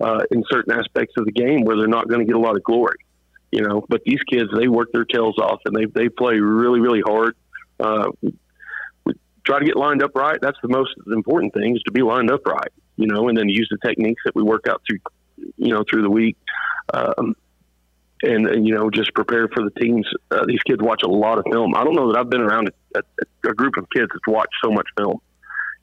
uh, 0.00 0.20
in 0.30 0.44
certain 0.50 0.72
aspects 0.78 1.14
of 1.16 1.24
the 1.24 1.32
game 1.32 1.64
where 1.64 1.76
they're 1.76 1.86
not 1.86 2.08
going 2.08 2.20
to 2.20 2.26
get 2.26 2.36
a 2.36 2.40
lot 2.40 2.56
of 2.56 2.62
glory. 2.62 2.98
You 3.50 3.62
know, 3.62 3.84
but 3.88 4.02
these 4.04 4.22
kids, 4.30 4.50
they 4.56 4.68
work 4.68 4.92
their 4.92 5.06
tails 5.06 5.38
off 5.38 5.60
and 5.64 5.74
they 5.74 5.86
they 5.86 6.10
play 6.10 6.38
really 6.38 6.80
really 6.80 7.00
hard. 7.00 7.34
Uh, 7.80 8.10
try 9.48 9.58
to 9.58 9.64
get 9.64 9.76
lined 9.76 10.02
up 10.02 10.14
right. 10.14 10.38
That's 10.40 10.58
the 10.62 10.68
most 10.68 10.90
important 11.10 11.54
thing 11.54 11.74
is 11.74 11.82
to 11.84 11.92
be 11.92 12.02
lined 12.02 12.30
up 12.30 12.46
right, 12.46 12.70
you 12.96 13.06
know, 13.06 13.28
and 13.28 13.36
then 13.36 13.48
use 13.48 13.68
the 13.70 13.78
techniques 13.86 14.22
that 14.26 14.34
we 14.36 14.42
work 14.42 14.68
out 14.68 14.82
through, 14.86 14.98
you 15.56 15.72
know, 15.72 15.82
through 15.88 16.02
the 16.02 16.10
week. 16.10 16.36
Um, 16.92 17.34
and, 18.22 18.46
and, 18.48 18.66
you 18.66 18.74
know, 18.74 18.90
just 18.90 19.14
prepare 19.14 19.48
for 19.48 19.62
the 19.62 19.70
teams. 19.80 20.06
Uh, 20.30 20.44
these 20.46 20.60
kids 20.66 20.82
watch 20.82 21.02
a 21.04 21.08
lot 21.08 21.38
of 21.38 21.44
film. 21.50 21.74
I 21.74 21.84
don't 21.84 21.94
know 21.94 22.12
that 22.12 22.18
I've 22.18 22.28
been 22.28 22.40
around 22.40 22.68
a, 22.94 22.98
a, 22.98 23.48
a 23.50 23.54
group 23.54 23.76
of 23.76 23.88
kids 23.90 24.08
that's 24.12 24.26
watched 24.26 24.54
so 24.62 24.70
much 24.70 24.86
film. 24.98 25.20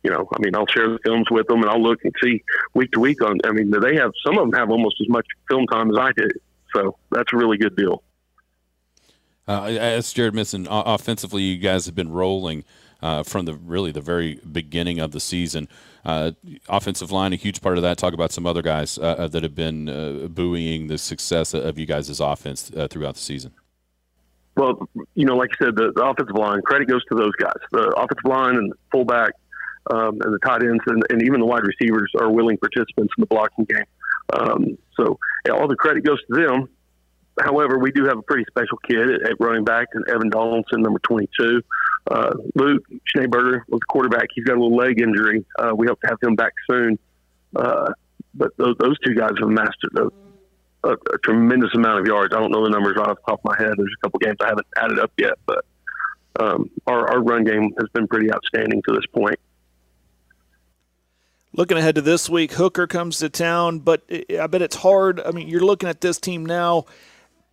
You 0.04 0.12
know, 0.12 0.28
I 0.36 0.40
mean, 0.40 0.56
I'll 0.56 0.68
share 0.68 0.90
the 0.90 1.00
films 1.04 1.26
with 1.32 1.48
them 1.48 1.62
and 1.62 1.70
I'll 1.70 1.82
look 1.82 2.00
and 2.04 2.14
see 2.22 2.44
week 2.76 2.92
to 2.92 3.00
week 3.00 3.24
on, 3.24 3.40
I 3.46 3.52
mean, 3.52 3.72
they 3.72 3.96
have, 3.96 4.12
some 4.24 4.38
of 4.38 4.44
them 4.44 4.60
have 4.60 4.70
almost 4.70 4.98
as 5.02 5.10
much 5.10 5.26
film 5.50 5.66
time 5.68 5.90
as 5.90 5.98
I 5.98 6.12
do. 6.12 6.28
So 6.76 6.98
that's 7.10 7.32
a 7.34 7.38
really 7.38 7.58
good 7.58 7.76
deal. 7.76 8.04
Uh, 9.48 9.64
as 9.64 10.12
Jared 10.12 10.36
mentioned, 10.36 10.68
offensively, 10.70 11.44
you 11.44 11.58
guys 11.58 11.86
have 11.86 11.96
been 11.96 12.12
rolling 12.12 12.64
uh, 13.02 13.24
from 13.24 13.46
the 13.46 13.54
really 13.54 13.92
the 13.92 14.02
very 14.02 14.40
beginning 14.52 15.00
of 15.00 15.12
the 15.12 15.20
season. 15.20 15.68
Uh, 16.06 16.32
offensive 16.70 17.12
line, 17.12 17.34
a 17.34 17.36
huge 17.36 17.62
part 17.62 17.78
of 17.78 17.84
that. 17.84 17.98
Talk 17.98 18.14
about 18.14 18.32
some 18.32 18.46
other 18.46 18.62
guys 18.62 18.98
uh, 18.98 19.02
uh 19.02 19.28
that 19.30 19.44
have 19.44 19.56
been 19.56 19.90
uh, 19.90 20.28
buoying 20.28 20.88
the 20.88 20.98
success 20.98 21.54
of 21.54 21.80
you 21.80 21.86
guys' 21.86 22.20
offense 22.20 22.72
uh, 22.76 22.88
throughout 22.88 23.16
the 23.16 23.22
season. 23.22 23.52
Well, 24.56 24.88
you 25.16 25.26
know, 25.26 25.36
like 25.36 25.50
you 25.60 25.66
said, 25.66 25.76
the, 25.76 25.92
the, 25.94 26.04
offensive 26.04 26.38
line 26.38 26.62
credit 26.62 26.88
goes 26.88 27.04
to 27.06 27.16
those 27.16 27.34
guys. 27.38 27.58
The 27.72 27.90
offensive 27.98 28.24
line 28.24 28.56
and 28.56 28.74
fullback 28.90 29.34
um, 29.92 30.22
and 30.22 30.34
the 30.34 30.40
tight 30.46 30.64
ends 30.64 30.84
and, 30.88 31.04
and, 31.10 31.22
even 31.22 31.40
the 31.40 31.46
wide 31.46 31.64
receivers 31.64 32.12
are 32.20 32.32
willing 32.32 32.58
participants 32.58 33.14
in 33.18 33.22
the 33.22 33.28
blocking 33.28 33.66
game. 33.66 33.84
Um, 34.34 34.78
so 34.96 35.20
yeah, 35.46 35.54
all 35.54 35.68
the 35.68 35.76
credit 35.76 36.04
goes 36.04 36.20
to 36.32 36.42
them. 36.42 36.70
However, 37.40 37.78
we 37.78 37.92
do 37.92 38.06
have 38.06 38.18
a 38.18 38.22
pretty 38.22 38.46
special 38.50 38.78
kid 38.88 39.10
at, 39.10 39.30
at 39.30 39.40
running 39.40 39.66
back, 39.66 39.90
and 39.94 40.08
Evan 40.08 40.30
Donaldson, 40.30 40.82
number 40.82 41.00
22. 41.00 41.62
Uh, 42.10 42.34
Luke 42.56 42.84
Schneeberger 43.14 43.62
was 43.68 43.80
the 43.80 43.86
quarterback. 43.90 44.28
He's 44.34 44.46
got 44.46 44.58
a 44.58 44.62
little 44.62 44.76
leg 44.76 45.02
injury. 45.02 45.46
Uh, 45.58 45.74
we 45.76 45.88
hope 45.88 46.00
to 46.02 46.08
have 46.08 46.18
him 46.22 46.36
back 46.36 46.54
soon. 46.70 46.98
Uh, 47.56 47.92
but 48.34 48.56
those, 48.58 48.76
those 48.80 48.98
two 49.00 49.16
guys 49.16 49.32
have 49.40 49.50
mastered 49.50 49.98
a, 49.98 50.90
a, 50.90 50.94
a, 51.14 51.18
tremendous 51.24 51.74
amount 51.74 52.00
of 52.00 52.06
yards. 52.06 52.34
I 52.36 52.40
don't 52.40 52.52
know 52.52 52.64
the 52.64 52.70
numbers 52.70 52.96
right 52.98 53.08
off 53.08 53.18
the 53.26 53.32
top 53.32 53.40
of 53.44 53.46
my 53.46 53.58
head. 53.58 53.74
There's 53.78 53.94
a 53.98 54.02
couple 54.06 54.20
games 54.20 54.38
I 54.42 54.48
haven't 54.48 54.68
added 54.78 55.00
up 55.00 55.12
yet, 55.18 55.34
but 55.46 55.66
um, 56.40 56.70
our, 56.86 57.10
our 57.10 57.24
run 57.24 57.44
game 57.44 57.74
has 57.80 57.88
been 57.94 58.08
pretty 58.08 58.32
outstanding 58.32 58.82
to 58.88 58.94
this 58.94 59.06
point. 59.08 59.40
Looking 61.54 61.78
ahead 61.78 61.96
to 61.96 62.02
this 62.02 62.30
week, 62.30 62.52
Hooker 62.54 62.88
comes 62.88 63.20
to 63.20 63.30
town, 63.30 63.80
but 63.80 64.04
I 64.38 64.48
bet 64.48 64.62
it's 64.62 64.76
hard. 64.76 65.22
I 65.22 65.32
mean, 65.32 65.48
you're 65.48 65.64
looking 65.64 65.88
at 65.88 66.02
this 66.02 66.20
team 66.20 66.46
now 66.46 66.86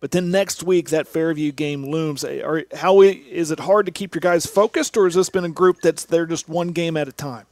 but 0.03 0.11
then 0.11 0.31
next 0.31 0.63
week, 0.63 0.89
that 0.89 1.07
Fairview 1.07 1.53
game 1.53 1.85
looms. 1.85 2.25
Are, 2.25 2.65
how 2.73 2.99
is 2.99 3.51
it 3.51 3.59
hard 3.61 3.85
to 3.85 3.91
keep 3.93 4.13
your 4.13 4.19
guys 4.19 4.45
focused, 4.45 4.97
or 4.97 5.05
has 5.05 5.13
this 5.13 5.29
been 5.29 5.45
a 5.45 5.49
group 5.49 5.77
that's 5.81 6.03
they're 6.03 6.25
just 6.25 6.49
one 6.49 6.73
game 6.73 6.97
at 6.97 7.07
a 7.07 7.13
time? 7.13 7.45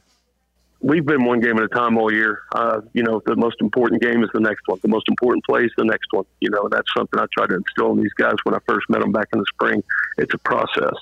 We've 0.82 1.06
been 1.06 1.24
one 1.24 1.40
game 1.40 1.56
at 1.56 1.62
a 1.62 1.68
time 1.68 1.96
all 1.96 2.12
year. 2.12 2.42
Uh, 2.54 2.82
you 2.92 3.04
know, 3.04 3.22
the 3.24 3.36
most 3.36 3.56
important 3.62 4.02
game 4.02 4.22
is 4.22 4.28
the 4.34 4.40
next 4.40 4.68
one. 4.68 4.78
The 4.82 4.88
most 4.88 5.08
important 5.08 5.46
play 5.46 5.64
is 5.64 5.70
the 5.78 5.86
next 5.86 6.08
one. 6.10 6.26
You 6.40 6.50
know, 6.50 6.68
that's 6.70 6.86
something 6.94 7.18
I 7.18 7.24
try 7.32 7.46
to 7.46 7.54
instill 7.54 7.92
in 7.92 8.02
these 8.02 8.12
guys 8.18 8.34
when 8.42 8.54
I 8.54 8.58
first 8.68 8.84
met 8.90 9.00
them 9.00 9.12
back 9.12 9.28
in 9.32 9.38
the 9.38 9.46
spring. 9.54 9.82
It's 10.18 10.34
a 10.34 10.38
process. 10.38 10.92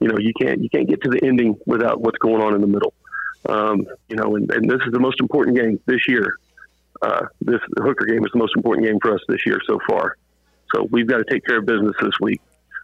You 0.00 0.08
know, 0.08 0.16
you 0.16 0.32
can't 0.40 0.62
you 0.62 0.70
can't 0.70 0.88
get 0.88 1.02
to 1.02 1.10
the 1.10 1.22
ending 1.22 1.58
without 1.66 2.00
what's 2.00 2.16
going 2.20 2.40
on 2.40 2.54
in 2.54 2.62
the 2.62 2.68
middle. 2.68 2.94
Um, 3.50 3.86
you 4.08 4.16
know, 4.16 4.34
and, 4.34 4.50
and, 4.50 4.70
this 4.70 4.80
is 4.86 4.94
the 4.94 4.98
most 4.98 5.20
important 5.20 5.58
game 5.58 5.78
this 5.84 6.08
year. 6.08 6.38
Uh, 7.02 7.26
this 7.42 7.60
Hooker 7.76 8.06
game 8.06 8.24
is 8.24 8.32
the 8.32 8.38
most 8.38 8.56
important 8.56 8.86
game 8.86 8.98
for 9.02 9.12
us 9.14 9.20
this 9.28 9.44
year 9.44 9.60
so 9.66 9.78
far. 9.86 10.16
So 10.74 10.88
we've 10.90 11.06
got 11.06 11.18
to 11.18 11.24
take 11.30 11.44
care 11.44 11.58
of 11.58 11.66
business 11.66 11.94
this 12.00 12.14
week 12.20 12.40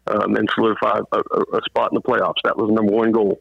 um, 0.07 0.37
and 0.37 0.49
solidify 0.55 1.01
a, 1.13 1.19
a, 1.19 1.63
spot 1.65 1.93
in 1.93 1.97
the 1.97 2.03
playoffs. 2.03 2.43
That 2.45 2.57
was 2.57 2.69
the 2.69 2.75
number 2.75 2.93
one 2.93 3.13
goal. 3.13 3.41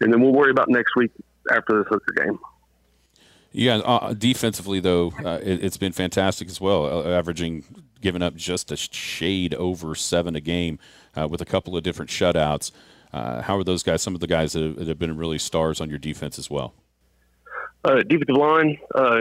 And 0.00 0.12
then 0.12 0.20
we'll 0.20 0.32
worry 0.32 0.50
about 0.50 0.68
next 0.68 0.96
week 0.96 1.10
after 1.50 1.78
this 1.78 1.86
Hooker 1.88 2.24
game. 2.24 2.38
Yeah, 3.52 3.76
uh, 3.76 4.14
defensively 4.14 4.80
though, 4.80 5.12
uh, 5.24 5.38
it, 5.42 5.62
has 5.62 5.76
been 5.76 5.92
fantastic 5.92 6.48
as 6.48 6.60
well, 6.60 6.86
uh, 6.86 7.10
averaging 7.10 7.64
giving 8.00 8.22
up 8.22 8.34
just 8.34 8.72
a 8.72 8.76
shade 8.76 9.54
over 9.54 9.94
seven 9.94 10.34
a 10.34 10.40
game 10.40 10.78
uh, 11.16 11.28
with 11.28 11.40
a 11.40 11.44
couple 11.44 11.76
of 11.76 11.82
different 11.82 12.10
shutouts. 12.10 12.72
Uh, 13.12 13.42
how 13.42 13.58
are 13.58 13.64
those 13.64 13.82
guys? 13.82 14.02
Some 14.02 14.14
of 14.14 14.20
the 14.20 14.26
guys 14.26 14.54
that 14.54 14.62
have, 14.62 14.76
that 14.76 14.88
have 14.88 14.98
been 14.98 15.16
really 15.16 15.38
stars 15.38 15.80
on 15.80 15.90
your 15.90 15.98
defense 15.98 16.38
as 16.38 16.50
well. 16.50 16.74
Uh, 17.84 17.96
defensive 18.02 18.36
line, 18.36 18.78
uh, 18.94 19.20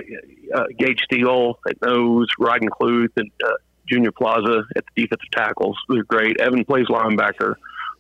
uh, 0.56 0.64
Gage 0.78 1.02
Steele 1.04 1.60
at 1.68 1.82
nose, 1.82 2.28
Ryden 2.40 2.70
Cluth, 2.70 3.12
and 3.18 3.30
uh, 3.46 3.54
Junior 3.88 4.12
Plaza 4.12 4.64
at 4.76 4.84
the 4.96 5.04
defensive 5.04 5.32
tackles. 5.32 5.78
They're 5.90 6.04
great. 6.04 6.40
Evan 6.40 6.66
plays 6.66 6.88
linebacker, 6.88 7.56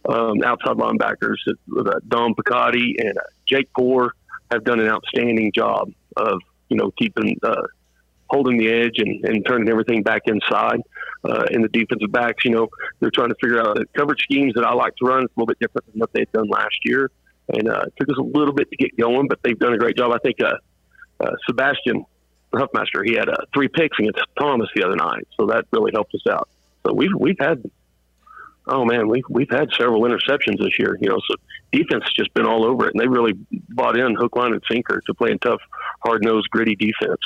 um, 0.08 0.44
outside 0.44 0.78
linebackers. 0.78 1.38
Uh, 1.48 2.00
Dom 2.08 2.34
Picotti 2.34 2.96
and 3.00 3.18
uh, 3.18 3.22
Jake 3.48 3.72
Gore 3.74 4.14
have 4.52 4.64
done 4.64 4.80
an 4.80 4.88
outstanding 4.88 5.52
job 5.54 5.92
of 6.18 6.40
you 6.70 6.78
know 6.78 6.92
keeping 6.98 7.38
uh, 7.44 7.64
holding 8.30 8.58
the 8.58 8.70
edge 8.70 8.98
and, 8.98 9.24
and 9.26 9.46
turning 9.46 9.70
everything 9.70 10.04
back 10.04 10.24
inside. 10.26 10.82
Uh, 11.24 11.46
in 11.52 11.62
the 11.62 11.68
defensive 11.68 12.12
backs, 12.12 12.44
you 12.44 12.50
know, 12.50 12.68
they're 13.00 13.12
trying 13.12 13.30
to 13.30 13.36
figure 13.40 13.62
out 13.62 13.76
the 13.76 13.86
coverage 13.96 14.24
schemes 14.24 14.54
that 14.56 14.66
I 14.66 14.74
like 14.74 14.96
to 14.96 15.06
run. 15.06 15.24
It's 15.24 15.32
a 15.38 15.40
little 15.40 15.46
bit 15.46 15.60
different 15.60 15.86
than 15.92 16.00
what 16.00 16.12
they've 16.14 16.32
done 16.32 16.48
last 16.50 16.78
year, 16.84 17.12
and 17.50 17.70
uh, 17.70 17.84
it 17.86 17.94
took 18.00 18.10
us 18.10 18.18
a 18.18 18.24
little 18.24 18.56
bit 18.56 18.72
to 18.72 18.76
get 18.76 18.98
going, 18.98 19.28
but 19.28 19.38
they've 19.44 19.60
done 19.60 19.74
a 19.74 19.78
great 19.78 19.96
job. 19.96 20.12
I 20.12 20.18
think 20.18 20.38
uh, 20.42 20.56
uh, 21.20 21.32
Sebastian 21.46 22.06
Huffmaster, 22.60 23.04
he 23.06 23.14
had 23.14 23.30
uh, 23.30 23.36
three 23.54 23.68
picks 23.68 23.98
against 24.00 24.20
Thomas 24.40 24.70
the 24.76 24.84
other 24.84 24.96
night, 24.96 25.28
so 25.40 25.46
that 25.48 25.66
really 25.72 25.92
helped 25.94 26.14
us 26.16 26.26
out. 26.30 26.50
So 26.86 26.94
we've 26.94 27.14
we've 27.18 27.40
had, 27.40 27.64
oh 28.68 28.86
man, 28.86 29.08
we've 29.08 29.24
we've 29.30 29.50
had 29.50 29.70
several 29.78 30.02
interceptions 30.02 30.58
this 30.60 30.78
year. 30.78 30.98
You 31.00 31.10
know, 31.10 31.20
so 31.28 31.36
defense 31.72 32.04
has 32.04 32.14
just 32.14 32.34
been 32.34 32.46
all 32.46 32.66
over 32.66 32.88
it, 32.88 32.94
and 32.94 33.02
they 33.02 33.08
really 33.08 33.34
bought 33.70 33.98
in 33.98 34.16
hook, 34.16 34.36
line, 34.36 34.54
and 34.54 34.62
sinker 34.70 35.02
to 35.06 35.14
playing 35.14 35.40
tough, 35.40 35.62
hard 36.04 36.24
nosed, 36.24 36.50
gritty 36.50 36.76
defense. 36.76 37.22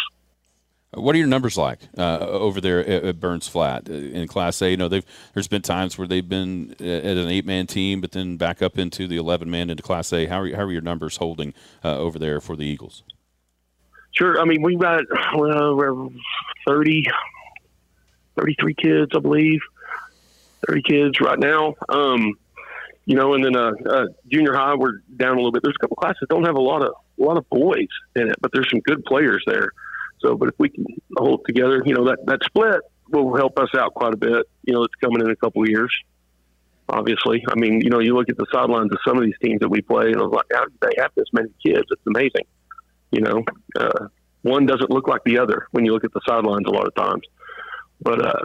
What 0.95 1.13
are 1.13 1.17
your 1.17 1.27
numbers 1.27 1.57
like 1.57 1.79
uh, 1.97 2.19
over 2.19 2.61
there 2.61 2.79
at, 2.87 3.19
Burns 3.19 3.49
Flat 3.49 3.89
uh, 3.89 3.93
in 3.93 4.27
Class 4.27 4.61
A? 4.61 4.71
You 4.71 4.77
know, 4.77 4.87
they've 4.87 5.05
there's 5.33 5.47
been 5.47 5.61
times 5.61 5.97
where 5.97 6.07
they've 6.07 6.27
been 6.27 6.71
at 6.79 7.05
an 7.17 7.29
eight 7.29 7.45
man 7.45 7.67
team, 7.67 7.99
but 7.99 8.13
then 8.13 8.37
back 8.37 8.61
up 8.61 8.77
into 8.77 9.07
the 9.07 9.17
eleven 9.17 9.49
man 9.49 9.69
into 9.69 9.83
Class 9.83 10.13
A. 10.13 10.27
How 10.27 10.41
are 10.41 10.55
how 10.55 10.63
are 10.63 10.71
your 10.71 10.81
numbers 10.81 11.17
holding 11.17 11.53
uh, 11.83 11.97
over 11.97 12.17
there 12.17 12.39
for 12.39 12.55
the 12.55 12.65
Eagles? 12.65 13.03
Sure. 14.15 14.39
I 14.39 14.45
mean, 14.45 14.61
we've 14.61 14.79
got 14.79 15.03
well, 15.35 15.75
we're 15.75 16.09
30, 16.67 17.05
33 18.37 18.73
kids, 18.73 19.11
I 19.15 19.19
believe, 19.19 19.59
thirty 20.65 20.81
kids 20.81 21.19
right 21.19 21.39
now. 21.39 21.75
Um, 21.89 22.35
you 23.05 23.15
know, 23.15 23.33
and 23.35 23.43
then 23.43 23.55
uh, 23.55 23.71
uh, 23.87 24.05
junior 24.31 24.53
high, 24.53 24.75
we're 24.75 24.99
down 25.15 25.33
a 25.33 25.35
little 25.35 25.51
bit. 25.51 25.63
There's 25.63 25.75
a 25.77 25.81
couple 25.81 25.97
classes 25.97 26.17
that 26.21 26.29
don't 26.29 26.45
have 26.45 26.55
a 26.55 26.61
lot 26.61 26.81
of 26.81 26.93
a 27.19 27.23
lot 27.23 27.37
of 27.37 27.47
boys 27.49 27.87
in 28.15 28.29
it, 28.29 28.35
but 28.41 28.51
there's 28.53 28.69
some 28.69 28.79
good 28.79 29.05
players 29.05 29.43
there. 29.45 29.69
So, 30.19 30.35
but 30.35 30.49
if 30.49 30.55
we 30.57 30.69
can 30.69 30.85
hold 31.17 31.45
together, 31.45 31.83
you 31.85 31.93
know, 31.93 32.05
that, 32.05 32.25
that 32.25 32.39
split 32.45 32.81
will 33.09 33.35
help 33.35 33.59
us 33.59 33.69
out 33.77 33.93
quite 33.93 34.13
a 34.13 34.17
bit. 34.17 34.47
You 34.63 34.73
know, 34.73 34.83
it's 34.83 34.95
coming 34.95 35.21
in 35.21 35.29
a 35.29 35.35
couple 35.35 35.61
of 35.61 35.69
years, 35.69 35.93
obviously. 36.89 37.45
I 37.47 37.55
mean, 37.55 37.81
you 37.81 37.89
know, 37.89 37.99
you 37.99 38.15
look 38.15 38.29
at 38.29 38.37
the 38.37 38.47
sidelines 38.51 38.91
of 38.91 38.97
some 39.05 39.17
of 39.17 39.23
these 39.23 39.37
teams 39.41 39.59
that 39.59 39.69
we 39.69 39.81
play, 39.81 40.07
and 40.07 40.17
I 40.17 40.23
was 40.23 40.31
like, 40.31 40.69
they 40.81 41.01
have 41.01 41.11
this 41.15 41.27
many 41.31 41.49
kids? 41.63 41.85
It's 41.91 42.01
amazing. 42.07 42.45
You 43.15 43.21
know, 43.21 43.43
uh, 43.79 44.07
one 44.41 44.65
doesn't 44.65 44.91
look 44.91 45.07
like 45.07 45.23
the 45.23 45.39
other 45.39 45.67
when 45.71 45.85
you 45.85 45.93
look 45.93 46.03
at 46.03 46.11
the 46.11 46.19
sidelines 46.27 46.65
a 46.67 46.71
lot 46.71 46.85
of 46.85 46.93
times. 46.95 47.21
But 48.01 48.25
uh, 48.25 48.41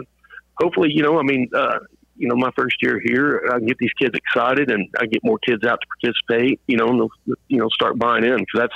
hopefully, 0.61 0.89
you 0.93 1.03
know, 1.03 1.19
I 1.19 1.23
mean, 1.23 1.49
uh, 1.53 1.79
you 2.15 2.29
know, 2.29 2.35
my 2.35 2.51
first 2.55 2.77
year 2.81 3.01
here, 3.03 3.49
I 3.51 3.57
can 3.57 3.67
get 3.67 3.77
these 3.79 3.91
kids 3.99 4.15
excited, 4.15 4.71
and 4.71 4.87
I 4.97 5.07
get 5.07 5.21
more 5.25 5.39
kids 5.39 5.65
out 5.65 5.79
to 5.81 5.87
participate. 5.99 6.61
You 6.67 6.77
know, 6.77 6.87
and 6.87 6.99
they'll, 7.01 7.35
you 7.49 7.57
know, 7.57 7.67
start 7.69 7.99
buying 7.99 8.23
in 8.23 8.37
because 8.37 8.59
that's 8.59 8.73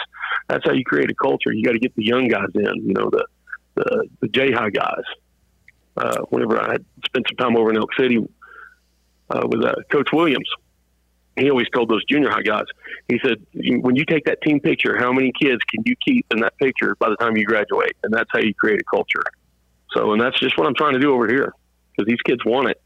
that's 0.50 0.66
how 0.66 0.74
you 0.74 0.84
create 0.84 1.10
a 1.10 1.16
culture. 1.16 1.54
You 1.54 1.64
got 1.64 1.74
to 1.74 1.80
get 1.80 1.96
the 1.96 2.06
young 2.06 2.28
guys 2.28 2.50
in. 2.54 2.88
You 2.88 2.94
know, 2.94 3.10
the 3.10 3.26
the 3.76 4.08
the 4.22 4.28
J 4.28 4.52
high 4.52 4.72
guys. 4.72 5.06
Uh, 5.96 6.18
whenever 6.30 6.60
I 6.62 6.74
had 6.74 6.86
spent 7.06 7.26
some 7.30 7.38
time 7.38 7.56
over 7.56 7.70
in 7.70 7.78
Elk 7.78 7.94
City 7.98 8.18
uh, 9.30 9.48
with 9.48 9.64
uh, 9.64 9.76
Coach 9.90 10.10
Williams, 10.12 10.50
he 11.38 11.50
always 11.50 11.68
told 11.74 11.90
those 11.90 12.04
junior 12.06 12.30
high 12.30 12.44
guys. 12.44 12.66
He 13.08 13.20
said, 13.24 13.46
"When 13.54 13.96
you 13.96 14.06
take 14.06 14.26
that 14.26 14.42
team 14.42 14.60
picture, 14.60 14.98
how 14.98 15.12
many 15.12 15.32
kids 15.40 15.62
can 15.70 15.84
you 15.86 15.96
keep 16.06 16.26
in 16.32 16.40
that 16.40 16.58
picture 16.58 16.96
by 16.96 17.10
the 17.10 17.18
time 17.18 17.36
you 17.38 17.46
graduate?" 17.46 17.96
And 18.04 18.14
that's 18.14 18.30
how 18.32 18.40
you 18.40 18.54
create 18.54 18.80
a 18.80 18.84
culture. 18.84 19.24
So, 19.92 20.14
and 20.14 20.22
that's 20.22 20.40
just 20.40 20.58
what 20.58 20.68
I'm 20.68 20.76
trying 20.76 20.94
to 20.94 21.00
do 21.00 21.14
over 21.14 21.28
here 21.28 21.54
because 21.92 22.08
these 22.08 22.22
kids 22.22 22.44
want 22.46 22.70
it. 22.70 22.82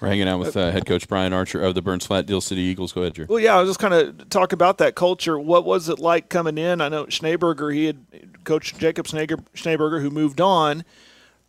We're 0.00 0.08
hanging 0.08 0.28
out 0.28 0.38
with 0.38 0.56
uh, 0.56 0.70
head 0.70 0.86
coach 0.86 1.06
Brian 1.08 1.34
Archer 1.34 1.60
of 1.60 1.74
the 1.74 1.82
Burns 1.82 2.06
Flat 2.06 2.24
Dill 2.24 2.40
City 2.40 2.62
Eagles. 2.62 2.92
Go 2.92 3.02
ahead, 3.02 3.12
Drew. 3.12 3.26
Well, 3.28 3.38
yeah, 3.38 3.56
I 3.56 3.60
was 3.60 3.68
just 3.68 3.80
kind 3.80 3.92
of 3.92 4.30
talk 4.30 4.52
about 4.54 4.78
that 4.78 4.94
culture. 4.94 5.38
What 5.38 5.66
was 5.66 5.90
it 5.90 5.98
like 5.98 6.30
coming 6.30 6.56
in? 6.56 6.80
I 6.80 6.88
know 6.88 7.04
Schneeberger, 7.04 7.74
he 7.74 7.84
had 7.84 8.44
Coach 8.44 8.78
Jacob 8.78 9.06
Schneeberger, 9.06 10.00
who 10.00 10.08
moved 10.08 10.40
on. 10.40 10.84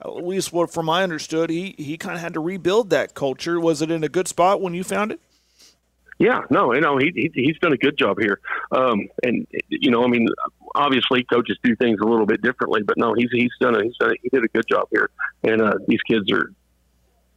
At 0.01 0.25
least 0.25 0.51
what 0.51 0.73
from 0.73 0.89
I 0.89 1.03
understood, 1.03 1.49
he 1.49 1.75
he 1.77 1.97
kind 1.97 2.15
of 2.15 2.21
had 2.21 2.33
to 2.33 2.41
rebuild 2.41 2.89
that 2.89 3.13
culture. 3.13 3.57
Was 3.59 3.81
it 3.81 3.89
in 3.89 4.03
a 4.03 4.09
good 4.09 4.27
spot 4.27 4.59
when 4.59 4.73
you 4.73 4.83
found 4.83 5.13
it? 5.13 5.21
Yeah, 6.21 6.41
no, 6.51 6.73
you 6.73 6.81
know 6.81 6.97
he, 6.97 7.11
he 7.15 7.31
he's 7.33 7.57
done 7.59 7.73
a 7.73 7.77
good 7.77 7.97
job 7.97 8.19
here, 8.19 8.39
um, 8.71 9.07
and 9.23 9.47
you 9.69 9.89
know, 9.89 10.03
I 10.03 10.07
mean, 10.07 10.27
obviously 10.75 11.23
coaches 11.23 11.57
do 11.63 11.75
things 11.75 11.99
a 11.99 12.05
little 12.05 12.27
bit 12.27 12.41
differently, 12.41 12.83
but 12.83 12.95
no, 12.97 13.15
he's 13.15 13.29
he's 13.31 13.51
done 13.59 13.75
a, 13.75 13.83
he's 13.83 13.97
done 13.97 14.11
a, 14.11 14.13
he 14.21 14.29
did 14.29 14.43
a 14.43 14.47
good 14.49 14.65
job 14.69 14.87
here, 14.91 15.09
and 15.43 15.61
uh, 15.61 15.73
these 15.87 16.01
kids 16.03 16.31
are 16.31 16.53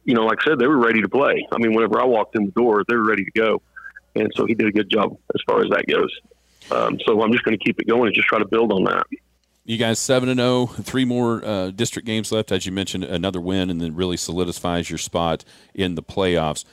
you 0.05 0.13
know, 0.13 0.23
like 0.25 0.39
I 0.41 0.51
said, 0.51 0.59
they 0.59 0.67
were 0.67 0.77
ready 0.77 1.01
to 1.01 1.09
play. 1.09 1.47
I 1.51 1.57
mean, 1.57 1.73
whenever 1.73 1.99
I 1.99 2.05
walked 2.05 2.35
in 2.35 2.45
the 2.45 2.51
door, 2.51 2.83
they 2.87 2.95
were 2.95 3.05
ready 3.05 3.25
to 3.25 3.31
go. 3.31 3.61
And 4.15 4.31
so 4.35 4.45
he 4.45 4.53
did 4.53 4.67
a 4.67 4.71
good 4.71 4.89
job 4.89 5.17
as 5.33 5.41
far 5.45 5.61
as 5.61 5.69
that 5.71 5.85
goes. 5.87 6.15
Um, 6.71 6.99
so 7.05 7.21
I'm 7.21 7.31
just 7.31 7.43
going 7.43 7.57
to 7.57 7.63
keep 7.63 7.79
it 7.79 7.87
going 7.87 8.07
and 8.07 8.15
just 8.15 8.27
try 8.27 8.39
to 8.39 8.47
build 8.47 8.71
on 8.71 8.85
that. 8.85 9.05
You 9.65 9.77
guys 9.77 9.97
seven 9.97 10.29
and 10.29 10.39
zero, 10.39 10.49
oh, 10.49 10.65
three 10.67 11.05
more 11.05 11.43
uh, 11.43 11.71
district 11.71 12.05
games 12.05 12.31
left, 12.31 12.51
as 12.51 12.67
you 12.67 12.71
mentioned, 12.71 13.03
another 13.03 13.41
win, 13.41 13.71
and 13.71 13.81
then 13.81 13.95
really 13.95 14.15
solidifies 14.15 14.91
your 14.91 14.99
spot 14.99 15.43
in 15.73 15.95
the 15.95 16.03
playoffs. 16.03 16.65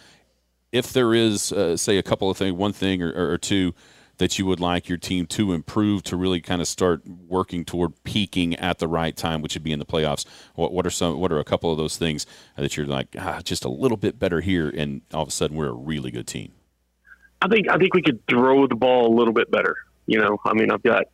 If 0.72 0.92
there 0.92 1.14
is, 1.14 1.52
uh, 1.52 1.76
say, 1.76 1.98
a 1.98 2.02
couple 2.02 2.30
of 2.30 2.36
things, 2.36 2.54
one 2.54 2.72
thing 2.72 3.02
or, 3.02 3.32
or 3.32 3.38
two 3.38 3.74
that 4.18 4.38
you 4.38 4.46
would 4.46 4.60
like 4.60 4.88
your 4.88 4.98
team 4.98 5.26
to 5.26 5.52
improve 5.52 6.02
to 6.04 6.16
really 6.16 6.40
kind 6.40 6.60
of 6.60 6.68
start 6.68 7.02
working 7.06 7.64
toward 7.64 7.92
peaking 8.04 8.54
at 8.56 8.78
the 8.78 8.86
right 8.86 9.16
time, 9.16 9.42
which 9.42 9.54
would 9.54 9.64
be 9.64 9.72
in 9.72 9.78
the 9.78 9.84
playoffs? 9.84 10.24
What, 10.54 10.72
what 10.72 10.86
are 10.86 10.90
some? 10.90 11.18
What 11.18 11.32
are 11.32 11.38
a 11.38 11.44
couple 11.44 11.70
of 11.70 11.78
those 11.78 11.96
things 11.96 12.26
that 12.56 12.76
you're 12.76 12.86
like, 12.86 13.08
ah, 13.18 13.40
just 13.42 13.64
a 13.64 13.68
little 13.68 13.96
bit 13.96 14.18
better 14.18 14.40
here, 14.40 14.68
and 14.68 15.02
all 15.12 15.22
of 15.22 15.28
a 15.28 15.32
sudden 15.32 15.56
we're 15.56 15.68
a 15.68 15.74
really 15.74 16.10
good 16.10 16.26
team? 16.26 16.52
I 17.40 17.48
think 17.48 17.68
I 17.68 17.76
think 17.76 17.94
we 17.94 18.02
could 18.02 18.24
throw 18.28 18.66
the 18.66 18.76
ball 18.76 19.12
a 19.12 19.14
little 19.14 19.34
bit 19.34 19.50
better. 19.50 19.74
You 20.06 20.20
know, 20.20 20.38
I 20.44 20.54
mean, 20.54 20.70
I've 20.70 20.82
got. 20.82 21.04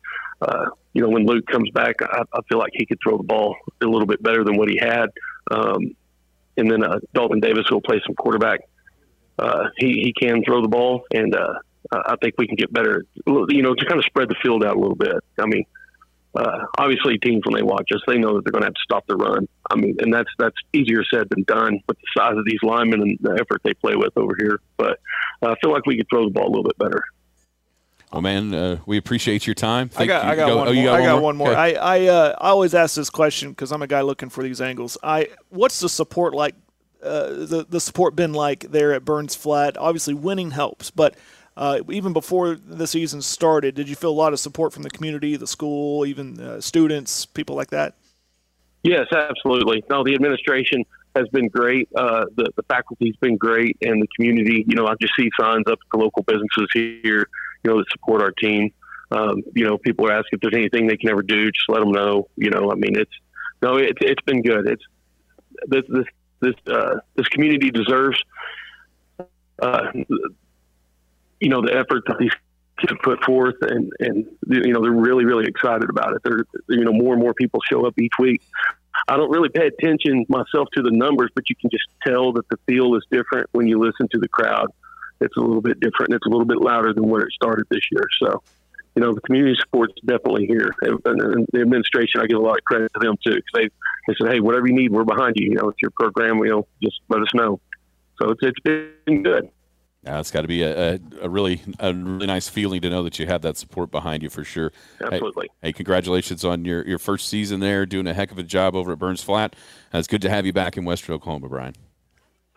Uh, 0.41 0.67
you 0.93 1.01
know, 1.01 1.09
when 1.09 1.25
Luke 1.25 1.45
comes 1.47 1.69
back, 1.71 1.97
I, 2.01 2.23
I, 2.33 2.39
feel 2.47 2.59
like 2.59 2.71
he 2.73 2.85
could 2.85 2.97
throw 3.03 3.17
the 3.17 3.23
ball 3.23 3.57
a 3.81 3.85
little 3.85 4.05
bit 4.05 4.23
better 4.23 4.45
than 4.45 4.55
what 4.55 4.69
he 4.69 4.77
had. 4.77 5.09
Um, 5.51 5.93
and 6.55 6.71
then 6.71 6.81
uh, 6.81 6.99
Dalton 7.13 7.41
Davis 7.41 7.65
will 7.69 7.81
play 7.81 8.01
some 8.05 8.15
quarterback. 8.15 8.61
Uh, 9.39 9.69
he 9.77 10.01
he 10.03 10.13
can 10.13 10.43
throw 10.43 10.61
the 10.61 10.67
ball, 10.67 11.03
and 11.13 11.33
uh, 11.33 11.53
I 11.91 12.15
think 12.21 12.35
we 12.37 12.47
can 12.47 12.55
get 12.55 12.71
better. 12.71 13.05
You 13.25 13.61
know, 13.61 13.73
to 13.73 13.85
kind 13.85 13.99
of 13.99 14.05
spread 14.05 14.29
the 14.29 14.35
field 14.41 14.63
out 14.63 14.75
a 14.75 14.79
little 14.79 14.95
bit. 14.95 15.15
I 15.39 15.45
mean, 15.45 15.65
uh, 16.35 16.65
obviously, 16.77 17.17
teams 17.17 17.41
when 17.45 17.55
they 17.55 17.63
watch 17.63 17.89
us, 17.93 18.01
they 18.05 18.17
know 18.17 18.35
that 18.35 18.43
they're 18.43 18.51
going 18.51 18.61
to 18.61 18.67
have 18.67 18.73
to 18.73 18.81
stop 18.83 19.07
the 19.07 19.15
run. 19.15 19.47
I 19.71 19.75
mean, 19.75 19.95
and 19.99 20.13
that's 20.13 20.29
that's 20.37 20.55
easier 20.73 21.03
said 21.11 21.27
than 21.29 21.43
done 21.43 21.79
with 21.87 21.97
the 21.97 22.07
size 22.17 22.37
of 22.37 22.45
these 22.45 22.59
linemen 22.61 23.01
and 23.01 23.17
the 23.21 23.31
effort 23.33 23.61
they 23.63 23.73
play 23.73 23.95
with 23.95 24.13
over 24.15 24.35
here. 24.37 24.59
But 24.77 24.99
uh, 25.41 25.51
I 25.51 25.55
feel 25.61 25.71
like 25.71 25.85
we 25.85 25.97
could 25.97 26.07
throw 26.09 26.25
the 26.25 26.31
ball 26.31 26.47
a 26.47 26.51
little 26.51 26.63
bit 26.63 26.77
better. 26.77 27.01
Well, 28.11 28.21
man, 28.23 28.53
uh, 28.53 28.79
we 28.87 28.97
appreciate 28.97 29.45
your 29.45 29.53
time. 29.53 29.89
Thank 29.89 30.09
I 30.09 30.13
got, 30.13 30.25
you. 30.25 30.31
I 30.31 30.35
got, 30.35 30.47
go, 30.47 30.57
one, 30.57 30.67
oh, 30.67 30.73
more. 30.73 30.83
Got 30.83 30.99
I 30.99 31.05
got 31.05 31.21
one 31.21 31.37
more. 31.37 31.47
one 31.47 31.55
more. 31.55 31.55
I 31.55 31.71
I, 31.73 32.05
uh, 32.07 32.35
I 32.39 32.49
always 32.49 32.73
ask 32.73 32.95
this 32.95 33.09
question 33.09 33.49
because 33.49 33.71
I'm 33.71 33.81
a 33.81 33.87
guy 33.87 34.01
looking 34.01 34.29
for 34.29 34.43
these 34.43 34.61
angles. 34.61 34.97
I 35.03 35.29
what's 35.49 35.79
the 35.79 35.89
support 35.89 36.33
like? 36.33 36.55
Uh, 37.01 37.27
the 37.45 37.65
the 37.69 37.79
support 37.79 38.15
been 38.15 38.33
like 38.33 38.71
there 38.71 38.93
at 38.93 39.05
Burns 39.05 39.35
Flat? 39.35 39.77
Obviously, 39.77 40.13
winning 40.13 40.51
helps, 40.51 40.91
but 40.91 41.15
uh, 41.55 41.81
even 41.89 42.13
before 42.13 42.55
the 42.55 42.87
season 42.87 43.21
started, 43.21 43.75
did 43.75 43.89
you 43.89 43.95
feel 43.95 44.11
a 44.11 44.11
lot 44.11 44.31
of 44.31 44.39
support 44.39 44.71
from 44.71 44.83
the 44.83 44.89
community, 44.89 45.35
the 45.35 45.47
school, 45.47 46.05
even 46.05 46.39
uh, 46.39 46.61
students, 46.61 47.25
people 47.25 47.55
like 47.55 47.69
that? 47.69 47.95
Yes, 48.83 49.07
absolutely. 49.11 49.83
No, 49.89 50.03
the 50.03 50.15
administration 50.15 50.85
has 51.15 51.27
been 51.29 51.49
great. 51.49 51.89
Uh, 51.93 52.25
the, 52.37 52.49
the 52.55 52.63
faculty's 52.63 53.15
been 53.17 53.35
great, 53.35 53.77
and 53.81 54.01
the 54.01 54.07
community. 54.15 54.63
You 54.67 54.75
know, 54.75 54.87
I 54.87 54.93
just 55.01 55.13
see 55.17 55.29
signs 55.39 55.65
up 55.67 55.79
at 55.79 55.91
the 55.91 55.97
local 55.97 56.23
businesses 56.23 56.69
here. 56.73 57.27
You 57.63 57.71
know, 57.71 57.77
that 57.77 57.85
support 57.91 58.21
our 58.21 58.31
team. 58.31 58.71
Um, 59.11 59.41
you 59.53 59.65
know, 59.65 59.77
people 59.77 60.07
are 60.07 60.13
asking 60.13 60.37
if 60.37 60.41
there's 60.41 60.55
anything 60.55 60.87
they 60.87 60.95
can 60.95 61.09
ever 61.09 61.23
do. 61.23 61.51
Just 61.51 61.67
let 61.67 61.81
them 61.81 61.91
know. 61.91 62.29
You 62.37 62.51
know, 62.51 62.71
I 62.71 62.75
mean, 62.75 62.97
it's 62.97 63.11
no, 63.61 63.75
it, 63.75 63.97
it's 63.99 64.21
been 64.21 64.41
good. 64.43 64.65
It's 64.67 64.83
this 65.67 65.83
this 65.89 66.05
this 66.41 66.55
uh, 66.67 66.95
this 67.15 67.27
community 67.27 67.71
deserves 67.71 68.21
uh, 69.61 69.91
you 71.39 71.49
know 71.49 71.61
the 71.61 71.73
effort 71.73 72.03
that 72.07 72.17
these 72.19 72.31
kids 72.79 72.99
put 73.03 73.23
forth, 73.23 73.55
and 73.61 73.91
and 73.99 74.25
you 74.47 74.73
know 74.73 74.81
they're 74.81 74.91
really 74.91 75.25
really 75.25 75.45
excited 75.45 75.89
about 75.89 76.13
it. 76.13 76.21
They're 76.23 76.45
you 76.67 76.83
know 76.83 76.93
more 76.93 77.13
and 77.13 77.21
more 77.21 77.33
people 77.33 77.59
show 77.69 77.85
up 77.85 77.97
each 77.99 78.13
week. 78.19 78.41
I 79.07 79.17
don't 79.17 79.29
really 79.29 79.49
pay 79.49 79.67
attention 79.67 80.25
myself 80.29 80.67
to 80.73 80.81
the 80.81 80.91
numbers, 80.91 81.29
but 81.33 81.49
you 81.49 81.55
can 81.55 81.69
just 81.69 81.85
tell 82.05 82.33
that 82.33 82.47
the 82.49 82.57
feel 82.65 82.95
is 82.95 83.03
different 83.11 83.47
when 83.51 83.67
you 83.67 83.79
listen 83.79 84.07
to 84.11 84.19
the 84.19 84.27
crowd. 84.27 84.67
It's 85.21 85.35
a 85.37 85.41
little 85.41 85.61
bit 85.61 85.79
different. 85.79 86.13
It's 86.13 86.25
a 86.25 86.29
little 86.29 86.45
bit 86.45 86.59
louder 86.59 86.93
than 86.93 87.07
where 87.07 87.21
it 87.21 87.33
started 87.33 87.65
this 87.69 87.81
year. 87.91 88.03
So, 88.21 88.41
you 88.95 89.01
know, 89.01 89.13
the 89.13 89.21
community 89.21 89.55
support's 89.59 89.93
definitely 90.05 90.45
here. 90.45 90.71
And, 90.81 90.99
and 91.05 91.47
the 91.53 91.61
administration, 91.61 92.21
I 92.21 92.27
give 92.27 92.37
a 92.37 92.41
lot 92.41 92.57
of 92.57 92.63
credit 92.65 92.91
to 92.93 92.99
them 92.99 93.15
too, 93.23 93.35
because 93.35 93.51
they 93.53 93.69
they 94.07 94.15
said, 94.19 94.33
hey, 94.33 94.39
whatever 94.39 94.67
you 94.67 94.73
need, 94.73 94.91
we're 94.91 95.03
behind 95.03 95.35
you. 95.37 95.49
You 95.49 95.55
know, 95.55 95.69
it's 95.69 95.81
your 95.81 95.91
program. 95.91 96.37
You 96.39 96.49
know, 96.49 96.67
just 96.81 96.99
let 97.09 97.21
us 97.21 97.29
know. 97.33 97.59
So 98.21 98.31
it's 98.31 98.41
it's 98.41 98.59
been 99.05 99.23
good. 99.23 99.49
Uh, 100.07 100.17
it's 100.17 100.31
got 100.31 100.43
to 100.43 100.47
be 100.47 100.63
a, 100.63 100.93
a, 100.93 100.99
a, 101.23 101.29
really 101.29 101.61
a 101.77 101.93
really 101.93 102.25
nice 102.25 102.47
feeling 102.47 102.79
to 102.79 102.89
know 102.89 103.03
that 103.03 103.19
you 103.19 103.27
have 103.27 103.41
that 103.41 103.57
support 103.57 103.91
behind 103.91 104.23
you 104.23 104.29
for 104.29 104.45
sure. 104.45 104.71
Absolutely. 105.01 105.49
Hey, 105.61 105.67
hey, 105.67 105.73
congratulations 105.73 106.45
on 106.45 106.63
your, 106.63 106.87
your 106.87 106.97
first 106.97 107.27
season 107.27 107.59
there, 107.59 107.85
doing 107.85 108.07
a 108.07 108.13
heck 108.13 108.31
of 108.31 108.37
a 108.37 108.43
job 108.43 108.75
over 108.75 108.93
at 108.93 108.99
Burns 108.99 109.21
Flat. 109.21 109.57
Uh, 109.93 109.97
it's 109.97 110.07
good 110.07 110.21
to 110.21 110.29
have 110.29 110.45
you 110.45 110.53
back 110.53 110.77
in 110.77 110.85
Western 110.85 111.15
Oklahoma, 111.15 111.49
Brian. 111.49 111.75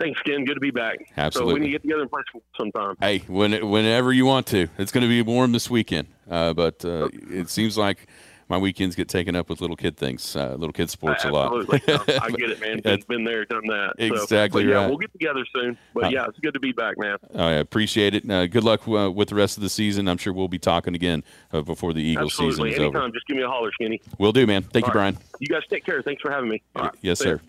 Thanks, 0.02 0.20
Ken. 0.22 0.44
Good 0.44 0.54
to 0.54 0.60
be 0.60 0.72
back. 0.72 0.98
Absolutely. 1.16 1.50
So 1.50 1.54
we 1.54 1.60
need 1.60 1.66
to 1.66 1.72
get 1.72 1.82
together 1.82 2.02
and 2.02 2.10
play 2.10 2.22
sometime. 2.56 2.96
Hey, 3.00 3.18
when, 3.28 3.68
whenever 3.70 4.12
you 4.12 4.26
want 4.26 4.46
to. 4.48 4.68
It's 4.76 4.90
going 4.90 5.02
to 5.02 5.08
be 5.08 5.22
warm 5.22 5.52
this 5.52 5.70
weekend, 5.70 6.08
uh, 6.28 6.54
but 6.54 6.84
uh, 6.84 7.08
it 7.30 7.48
seems 7.48 7.78
like 7.78 8.08
my 8.48 8.58
weekends 8.58 8.96
get 8.96 9.08
taken 9.08 9.36
up 9.36 9.48
with 9.48 9.60
little 9.60 9.76
kid 9.76 9.96
things, 9.96 10.34
uh, 10.34 10.54
little 10.56 10.72
kid 10.72 10.90
sports 10.90 11.24
Absolutely. 11.24 11.80
a 11.86 11.92
lot. 11.92 12.10
I 12.22 12.30
get 12.36 12.50
it, 12.50 12.60
man. 12.60 12.80
It's 12.84 13.04
been 13.04 13.22
there, 13.22 13.44
done 13.44 13.64
that. 13.68 13.94
Exactly 13.98 14.64
so, 14.64 14.68
yeah, 14.68 14.74
right. 14.74 14.88
we'll 14.88 14.98
get 14.98 15.12
together 15.12 15.46
soon. 15.54 15.78
But 15.94 16.04
Uh, 16.04 16.08
yeah, 16.08 16.26
it's 16.26 16.38
good 16.40 16.54
to 16.54 16.60
be 16.60 16.72
back, 16.72 16.98
man. 16.98 17.16
I 17.36 17.52
appreciate 17.52 18.14
it. 18.14 18.28
Uh, 18.28 18.48
good 18.48 18.64
luck 18.64 18.86
uh, 18.88 19.08
with 19.10 19.28
the 19.28 19.36
rest 19.36 19.56
of 19.56 19.62
the 19.62 19.70
season. 19.70 20.08
I'm 20.08 20.18
sure 20.18 20.32
we'll 20.32 20.48
be 20.48 20.58
talking 20.58 20.96
again 20.96 21.22
uh, 21.52 21.62
before 21.62 21.92
the 21.92 22.02
Eagles 22.02 22.32
Absolutely. 22.32 22.54
season 22.54 22.66
is 22.72 22.78
Anytime, 22.80 23.02
over. 23.04 23.12
just 23.12 23.26
give 23.28 23.36
me 23.36 23.44
a 23.44 23.48
holler, 23.48 23.70
Skinny. 23.72 24.02
Will 24.18 24.32
do, 24.32 24.46
man. 24.48 24.62
Thank 24.64 24.86
All 24.86 24.92
you, 24.94 25.00
right. 25.00 25.14
Brian. 25.14 25.18
You 25.38 25.46
guys 25.46 25.62
take 25.70 25.86
care. 25.86 26.02
Thanks 26.02 26.20
for 26.20 26.32
having 26.32 26.50
me. 26.50 26.60
All 26.74 26.86
right. 26.86 26.94
Yes, 27.00 27.20
See 27.20 27.24
sir. 27.26 27.40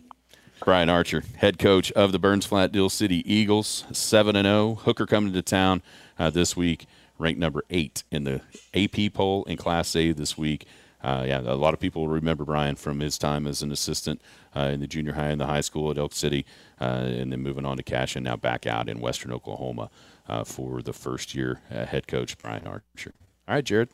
Brian 0.64 0.90
Archer, 0.90 1.24
head 1.38 1.60
coach 1.60 1.92
of 1.92 2.14
the 2.14 2.20
Burns 2.20 2.46
Flat 2.46 2.72
Dill 2.72 2.90
City 2.90 3.22
Eagles, 3.32 3.84
seven 3.92 4.36
and 4.38 4.46
zero. 4.46 4.76
Hooker 4.76 5.06
coming 5.06 5.34
to 5.34 5.42
town 5.42 5.82
uh, 6.18 6.30
this 6.30 6.56
week, 6.56 6.86
ranked 7.18 7.40
number 7.40 7.64
eight 7.70 8.04
in 8.12 8.24
the 8.24 8.40
AP 8.74 9.14
poll 9.14 9.44
in 9.44 9.58
Class 9.58 9.94
A 9.98 10.14
this 10.14 10.38
week. 10.38 10.66
Uh, 11.04 11.26
yeah, 11.28 11.42
a 11.42 11.56
lot 11.56 11.74
of 11.74 11.82
people 11.82 12.04
will 12.04 12.14
remember 12.14 12.46
Brian 12.46 12.78
from 12.78 13.02
his 13.02 13.18
time 13.18 13.46
as 13.46 13.62
an 13.62 13.74
assistant 13.74 14.22
uh, 14.56 14.70
in 14.74 14.80
the 14.80 14.88
junior 14.88 15.12
high 15.12 15.30
and 15.30 15.42
the 15.42 15.48
high 15.48 15.60
school 15.60 15.92
at 15.92 15.98
Elk 15.98 16.14
City, 16.14 16.46
uh, 16.80 16.86
and 16.86 17.34
then 17.34 17.42
moving 17.42 17.66
on 17.66 17.76
to 17.76 17.84
Cash 17.84 18.16
and 18.16 18.24
now 18.24 18.38
back 18.38 18.66
out 18.66 18.88
in 18.88 19.02
Western 19.02 19.34
Oklahoma 19.34 19.90
uh, 20.30 20.46
for 20.46 20.82
the 20.82 20.94
first 20.94 21.36
year 21.36 21.60
uh, 21.70 21.86
head 21.86 22.08
coach 22.08 22.38
Brian 22.38 22.66
Archer. 22.66 23.12
All 23.50 23.56
right, 23.56 23.66
Jared. 23.66 23.90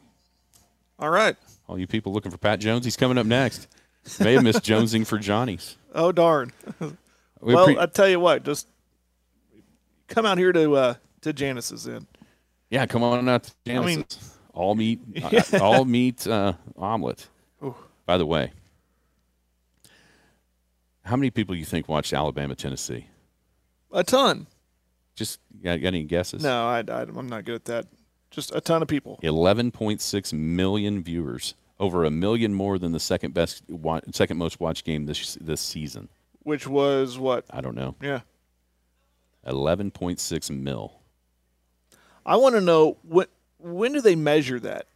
All 0.99 1.09
right. 1.09 1.35
All 1.67 1.79
you 1.79 1.87
people 1.87 2.13
looking 2.13 2.31
for 2.31 2.37
Pat 2.37 2.59
Jones, 2.59 2.85
he's 2.85 2.97
coming 2.97 3.17
up 3.17 3.25
next. 3.25 3.67
May 4.19 4.33
have 4.33 4.43
missed 4.43 4.63
jonesing 4.63 5.05
for 5.05 5.17
Johnny's. 5.17 5.75
Oh 5.95 6.11
darn. 6.11 6.51
We 7.41 7.55
well, 7.55 7.67
appre- 7.67 7.79
I 7.79 7.85
tell 7.85 8.07
you 8.09 8.19
what, 8.19 8.43
just 8.43 8.67
come 10.07 10.25
out 10.25 10.37
here 10.37 10.51
to 10.51 10.75
uh, 10.75 10.93
to 11.21 11.31
Janice's 11.33 11.87
in. 11.87 12.05
Yeah, 12.69 12.85
come 12.85 13.01
on 13.01 13.27
out 13.29 13.49
to 13.65 13.73
I 13.73 13.79
mean- 13.79 14.05
all 14.53 14.75
meat, 14.75 14.99
uh, 15.23 15.29
Yeah. 15.31 15.59
all 15.59 15.85
meat 15.85 16.27
uh, 16.27 16.53
omelet. 16.77 17.27
Ooh. 17.63 17.75
By 18.05 18.17
the 18.17 18.25
way, 18.25 18.51
how 21.03 21.15
many 21.15 21.31
people 21.31 21.55
you 21.55 21.65
think 21.65 21.87
watched 21.87 22.13
Alabama 22.13 22.55
Tennessee? 22.55 23.07
A 23.91 24.03
ton. 24.03 24.47
Just 25.15 25.39
got, 25.63 25.81
got 25.81 25.87
any 25.87 26.03
guesses? 26.03 26.43
No, 26.43 26.67
I, 26.67 26.83
I, 26.87 27.01
I'm 27.01 27.27
not 27.27 27.45
good 27.45 27.55
at 27.55 27.65
that. 27.65 27.87
Just 28.31 28.53
a 28.53 28.61
ton 28.61 28.81
of 28.81 28.87
people. 28.87 29.19
Eleven 29.23 29.71
point 29.71 30.01
six 30.01 30.31
million 30.33 31.01
viewers, 31.01 31.55
over 31.79 32.03
a 32.03 32.11
million 32.11 32.53
more 32.53 32.77
than 32.77 32.91
the 32.91 32.99
second 32.99 33.33
best, 33.33 33.63
wa- 33.69 34.01
second 34.11 34.37
most 34.37 34.59
watched 34.59 34.85
game 34.85 35.05
this 35.05 35.37
this 35.39 35.61
season. 35.61 36.09
Which 36.43 36.67
was 36.67 37.17
what? 37.17 37.45
I 37.49 37.61
don't 37.61 37.75
know. 37.75 37.95
Yeah. 38.01 38.21
Eleven 39.45 39.91
point 39.91 40.19
six 40.19 40.49
mil. 40.49 40.99
I 42.25 42.35
want 42.35 42.55
to 42.55 42.61
know 42.61 42.97
when 43.03 43.27
when 43.57 43.93
do 43.93 44.01
they 44.01 44.15
measure 44.15 44.59
that? 44.59 44.87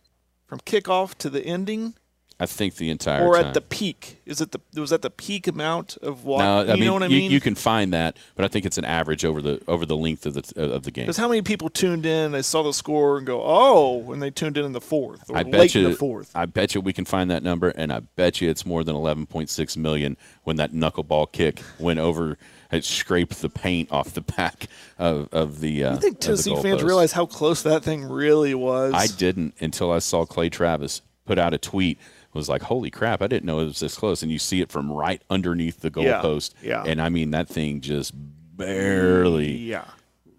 From 0.46 0.60
kickoff 0.60 1.16
to 1.16 1.30
the 1.30 1.44
ending, 1.44 1.96
I 2.44 2.46
think 2.46 2.76
the 2.76 2.90
entire 2.90 3.26
or 3.26 3.36
time. 3.36 3.46
at 3.46 3.54
the 3.54 3.62
peak? 3.62 4.22
Is 4.26 4.40
it 4.42 4.52
the 4.52 4.60
was 4.80 4.90
that 4.92 5.02
the 5.02 5.10
peak 5.10 5.48
amount 5.48 5.98
of 6.02 6.24
what? 6.26 6.40
no, 6.40 6.60
I 6.60 6.62
you 6.64 6.74
mean, 6.74 6.84
know 6.86 6.94
what 6.94 7.04
I 7.04 7.08
you, 7.08 7.18
mean? 7.20 7.32
you 7.32 7.40
can 7.42 7.56
find 7.56 7.92
that, 7.94 8.18
but 8.36 8.46
I 8.46 8.48
think 8.48 8.66
it's 8.66 8.78
an 8.78 8.86
average 8.86 9.26
over 9.26 9.42
the 9.42 9.62
over 9.68 9.86
the 9.86 9.98
length 9.98 10.26
of 10.26 10.34
the 10.36 10.74
of 10.74 10.84
the 10.84 10.92
game. 10.92 11.06
Because 11.06 11.18
how 11.18 11.28
many 11.28 11.42
people 11.42 11.70
tuned 11.70 12.06
in, 12.06 12.32
they 12.32 12.42
saw 12.42 12.62
the 12.64 12.74
score 12.74 13.18
and 13.18 13.26
go, 13.26 13.42
"Oh," 13.44 14.12
and 14.12 14.22
they 14.22 14.30
tuned 14.32 14.58
in 14.58 14.66
in 14.66 14.74
the 14.74 14.82
fourth 14.82 15.30
or 15.30 15.38
I 15.38 15.42
late 15.42 15.52
bet 15.52 15.76
you. 15.76 15.86
in 15.86 15.92
the 15.92 15.98
fourth. 15.98 16.32
I 16.36 16.46
bet 16.46 16.76
you 16.76 16.82
we 16.82 16.94
can 16.94 17.06
find 17.06 17.32
that 17.32 17.44
number, 17.44 17.70
and 17.70 17.92
I 17.92 18.02
bet 18.02 18.42
you 18.42 18.50
it's 18.50 18.66
more 18.66 18.84
than 18.84 18.96
11.6 18.96 19.78
million 19.78 20.18
when 20.44 20.58
that 20.58 20.72
knuckleball 20.74 21.32
kick 21.32 21.62
went 21.80 22.00
over. 22.00 22.38
It 22.72 22.84
scraped 22.86 23.40
the 23.42 23.50
paint 23.50 23.92
off 23.92 24.14
the 24.16 24.22
back 24.22 24.66
of, 24.98 25.30
of 25.32 25.60
the. 25.60 25.84
Uh, 25.84 25.94
You 25.94 26.00
think 26.00 26.20
Tennessee 26.20 26.56
fans 26.56 26.82
realize 26.82 27.12
how 27.12 27.28
close 27.28 27.62
that 27.62 27.84
thing 27.84 28.04
really 28.06 28.56
was? 28.56 28.94
I 28.96 29.06
didn't 29.06 29.54
until 29.62 29.92
I 29.92 30.00
saw 30.00 30.26
Clay 30.26 30.50
Travis 30.50 31.02
put 31.26 31.38
out 31.38 31.54
a 31.54 31.60
tweet. 31.60 32.00
Was 32.34 32.50
like, 32.50 32.64
holy 32.64 32.90
crap! 32.90 33.22
I 33.22 33.28
didn't 33.28 33.46
know 33.46 33.60
it 33.60 33.66
was 33.66 33.80
this 33.80 33.96
close, 33.96 34.24
and 34.24 34.32
you 34.32 34.40
see 34.40 34.60
it 34.62 34.72
from 34.72 34.92
right 34.92 35.22
underneath 35.30 35.82
the 35.82 35.92
Yeah, 35.96 36.22
goalpost. 36.22 36.54
yeah. 36.64 36.84
and 36.84 37.00
I 37.02 37.10
mean 37.10 37.30
that 37.32 37.48
thing 37.48 37.80
just 37.82 38.12
barely 38.58 39.52
Yeah, 39.52 39.86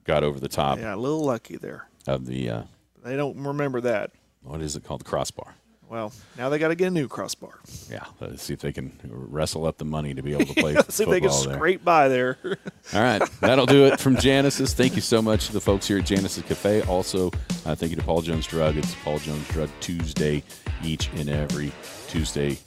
got 0.04 0.24
over 0.24 0.40
the 0.40 0.48
top 0.48 0.78
yeah, 0.78 0.94
a 0.94 0.96
little 0.96 1.24
lucky 1.24 1.56
there. 1.56 1.86
of 2.06 2.26
the 2.26 2.50
uh, 2.50 2.62
They 3.04 3.16
don't 3.16 3.36
remember 3.38 3.80
that. 3.82 4.10
what 4.42 4.60
is 4.60 4.74
it 4.76 4.84
called, 4.84 5.00
the 5.02 5.04
crossbar. 5.04 5.54
Well, 5.94 6.12
now 6.36 6.48
they 6.48 6.58
got 6.58 6.68
to 6.68 6.74
get 6.74 6.88
a 6.88 6.90
new 6.90 7.06
crossbar. 7.06 7.60
Yeah, 7.88 8.04
let's 8.18 8.42
see 8.42 8.52
if 8.52 8.58
they 8.58 8.72
can 8.72 8.98
wrestle 9.04 9.64
up 9.64 9.78
the 9.78 9.84
money 9.84 10.12
to 10.12 10.22
be 10.22 10.32
able 10.32 10.46
to 10.46 10.54
play 10.60 10.74
let's 10.74 10.92
See 10.96 11.04
if 11.04 11.08
they 11.08 11.20
can 11.20 11.30
there. 11.30 11.54
scrape 11.54 11.84
by 11.84 12.08
there. 12.08 12.36
All 12.92 13.00
right, 13.00 13.22
that'll 13.40 13.64
do 13.64 13.84
it 13.84 14.00
from 14.00 14.16
Janice's. 14.16 14.74
Thank 14.74 14.96
you 14.96 15.00
so 15.00 15.22
much 15.22 15.46
to 15.46 15.52
the 15.52 15.60
folks 15.60 15.86
here 15.86 15.98
at 15.98 16.04
Janice's 16.04 16.42
Cafe. 16.42 16.82
Also, 16.82 17.28
uh, 17.64 17.76
thank 17.76 17.90
you 17.90 17.96
to 17.96 18.02
Paul 18.02 18.22
Jones 18.22 18.44
Drug. 18.48 18.76
It's 18.76 18.92
Paul 19.04 19.20
Jones 19.20 19.46
Drug 19.50 19.70
Tuesday, 19.78 20.42
each 20.82 21.10
and 21.14 21.28
every 21.28 21.70
Tuesday 22.08 22.58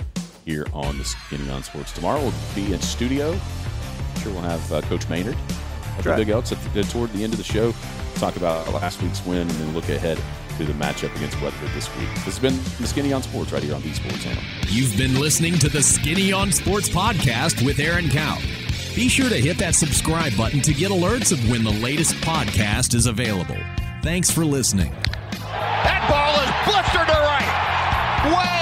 here 0.46 0.66
on 0.72 0.98
the 0.98 1.04
Skinny 1.04 1.50
on 1.50 1.64
Sports. 1.64 1.92
Tomorrow 1.92 2.22
we'll 2.22 2.34
be 2.56 2.72
in 2.72 2.80
studio. 2.80 3.32
I'm 3.34 4.22
sure 4.22 4.32
we'll 4.32 4.42
have 4.44 4.72
uh, 4.72 4.80
Coach 4.84 5.10
Maynard 5.10 5.36
right. 6.06 6.16
Big 6.16 6.30
Elks 6.30 6.54
at 6.54 6.74
the, 6.74 6.84
toward 6.84 7.12
the 7.12 7.26
end 7.26 7.34
of 7.34 7.38
the 7.40 7.44
show. 7.44 7.74
Talk 8.16 8.38
about 8.38 8.72
last 8.74 9.02
week's 9.02 9.26
win 9.26 9.42
and 9.42 9.50
then 9.52 9.74
look 9.74 9.90
ahead 9.90 10.18
to 10.58 10.66
the 10.66 10.74
matchup 10.74 11.16
against 11.16 11.40
Weatherford 11.42 11.70
this 11.74 11.96
week. 11.98 12.10
This 12.26 12.26
has 12.26 12.40
been 12.40 12.56
the 12.80 12.88
Skinny 12.88 13.14
on 13.14 13.22
Sports 13.24 13.52
right 13.52 13.64
here 13.64 13.76
on 13.76 13.82
the 13.82 13.94
Sports 13.94 14.24
Channel. 14.24 14.42
You've 14.68 14.98
been 14.98 15.20
listening 15.20 15.54
to 15.60 15.70
the 15.70 15.82
Skinny 15.82 16.32
on 16.32 16.52
Sports 16.52 16.90
podcast 16.90 17.64
with 17.66 17.80
Aaron 17.80 18.10
Cow. 18.10 18.38
Be 18.96 19.08
sure 19.08 19.30
to 19.30 19.36
hit 19.36 19.60
that 19.60 19.76
subscribe 19.76 20.36
button 20.36 20.60
to 20.62 20.74
get 20.74 20.90
alerts 20.92 21.32
of 21.32 21.50
when 21.50 21.64
the 21.64 21.72
latest 21.72 22.16
podcast 22.16 22.96
is 22.96 23.06
available. 23.06 23.58
Thanks 24.02 24.32
for 24.32 24.44
listening. 24.44 24.92
That 25.32 26.08
ball 26.10 26.34
is 26.42 26.50
blistered 26.66 27.08
to 27.08 27.14
right. 27.14 28.36
Way 28.36 28.57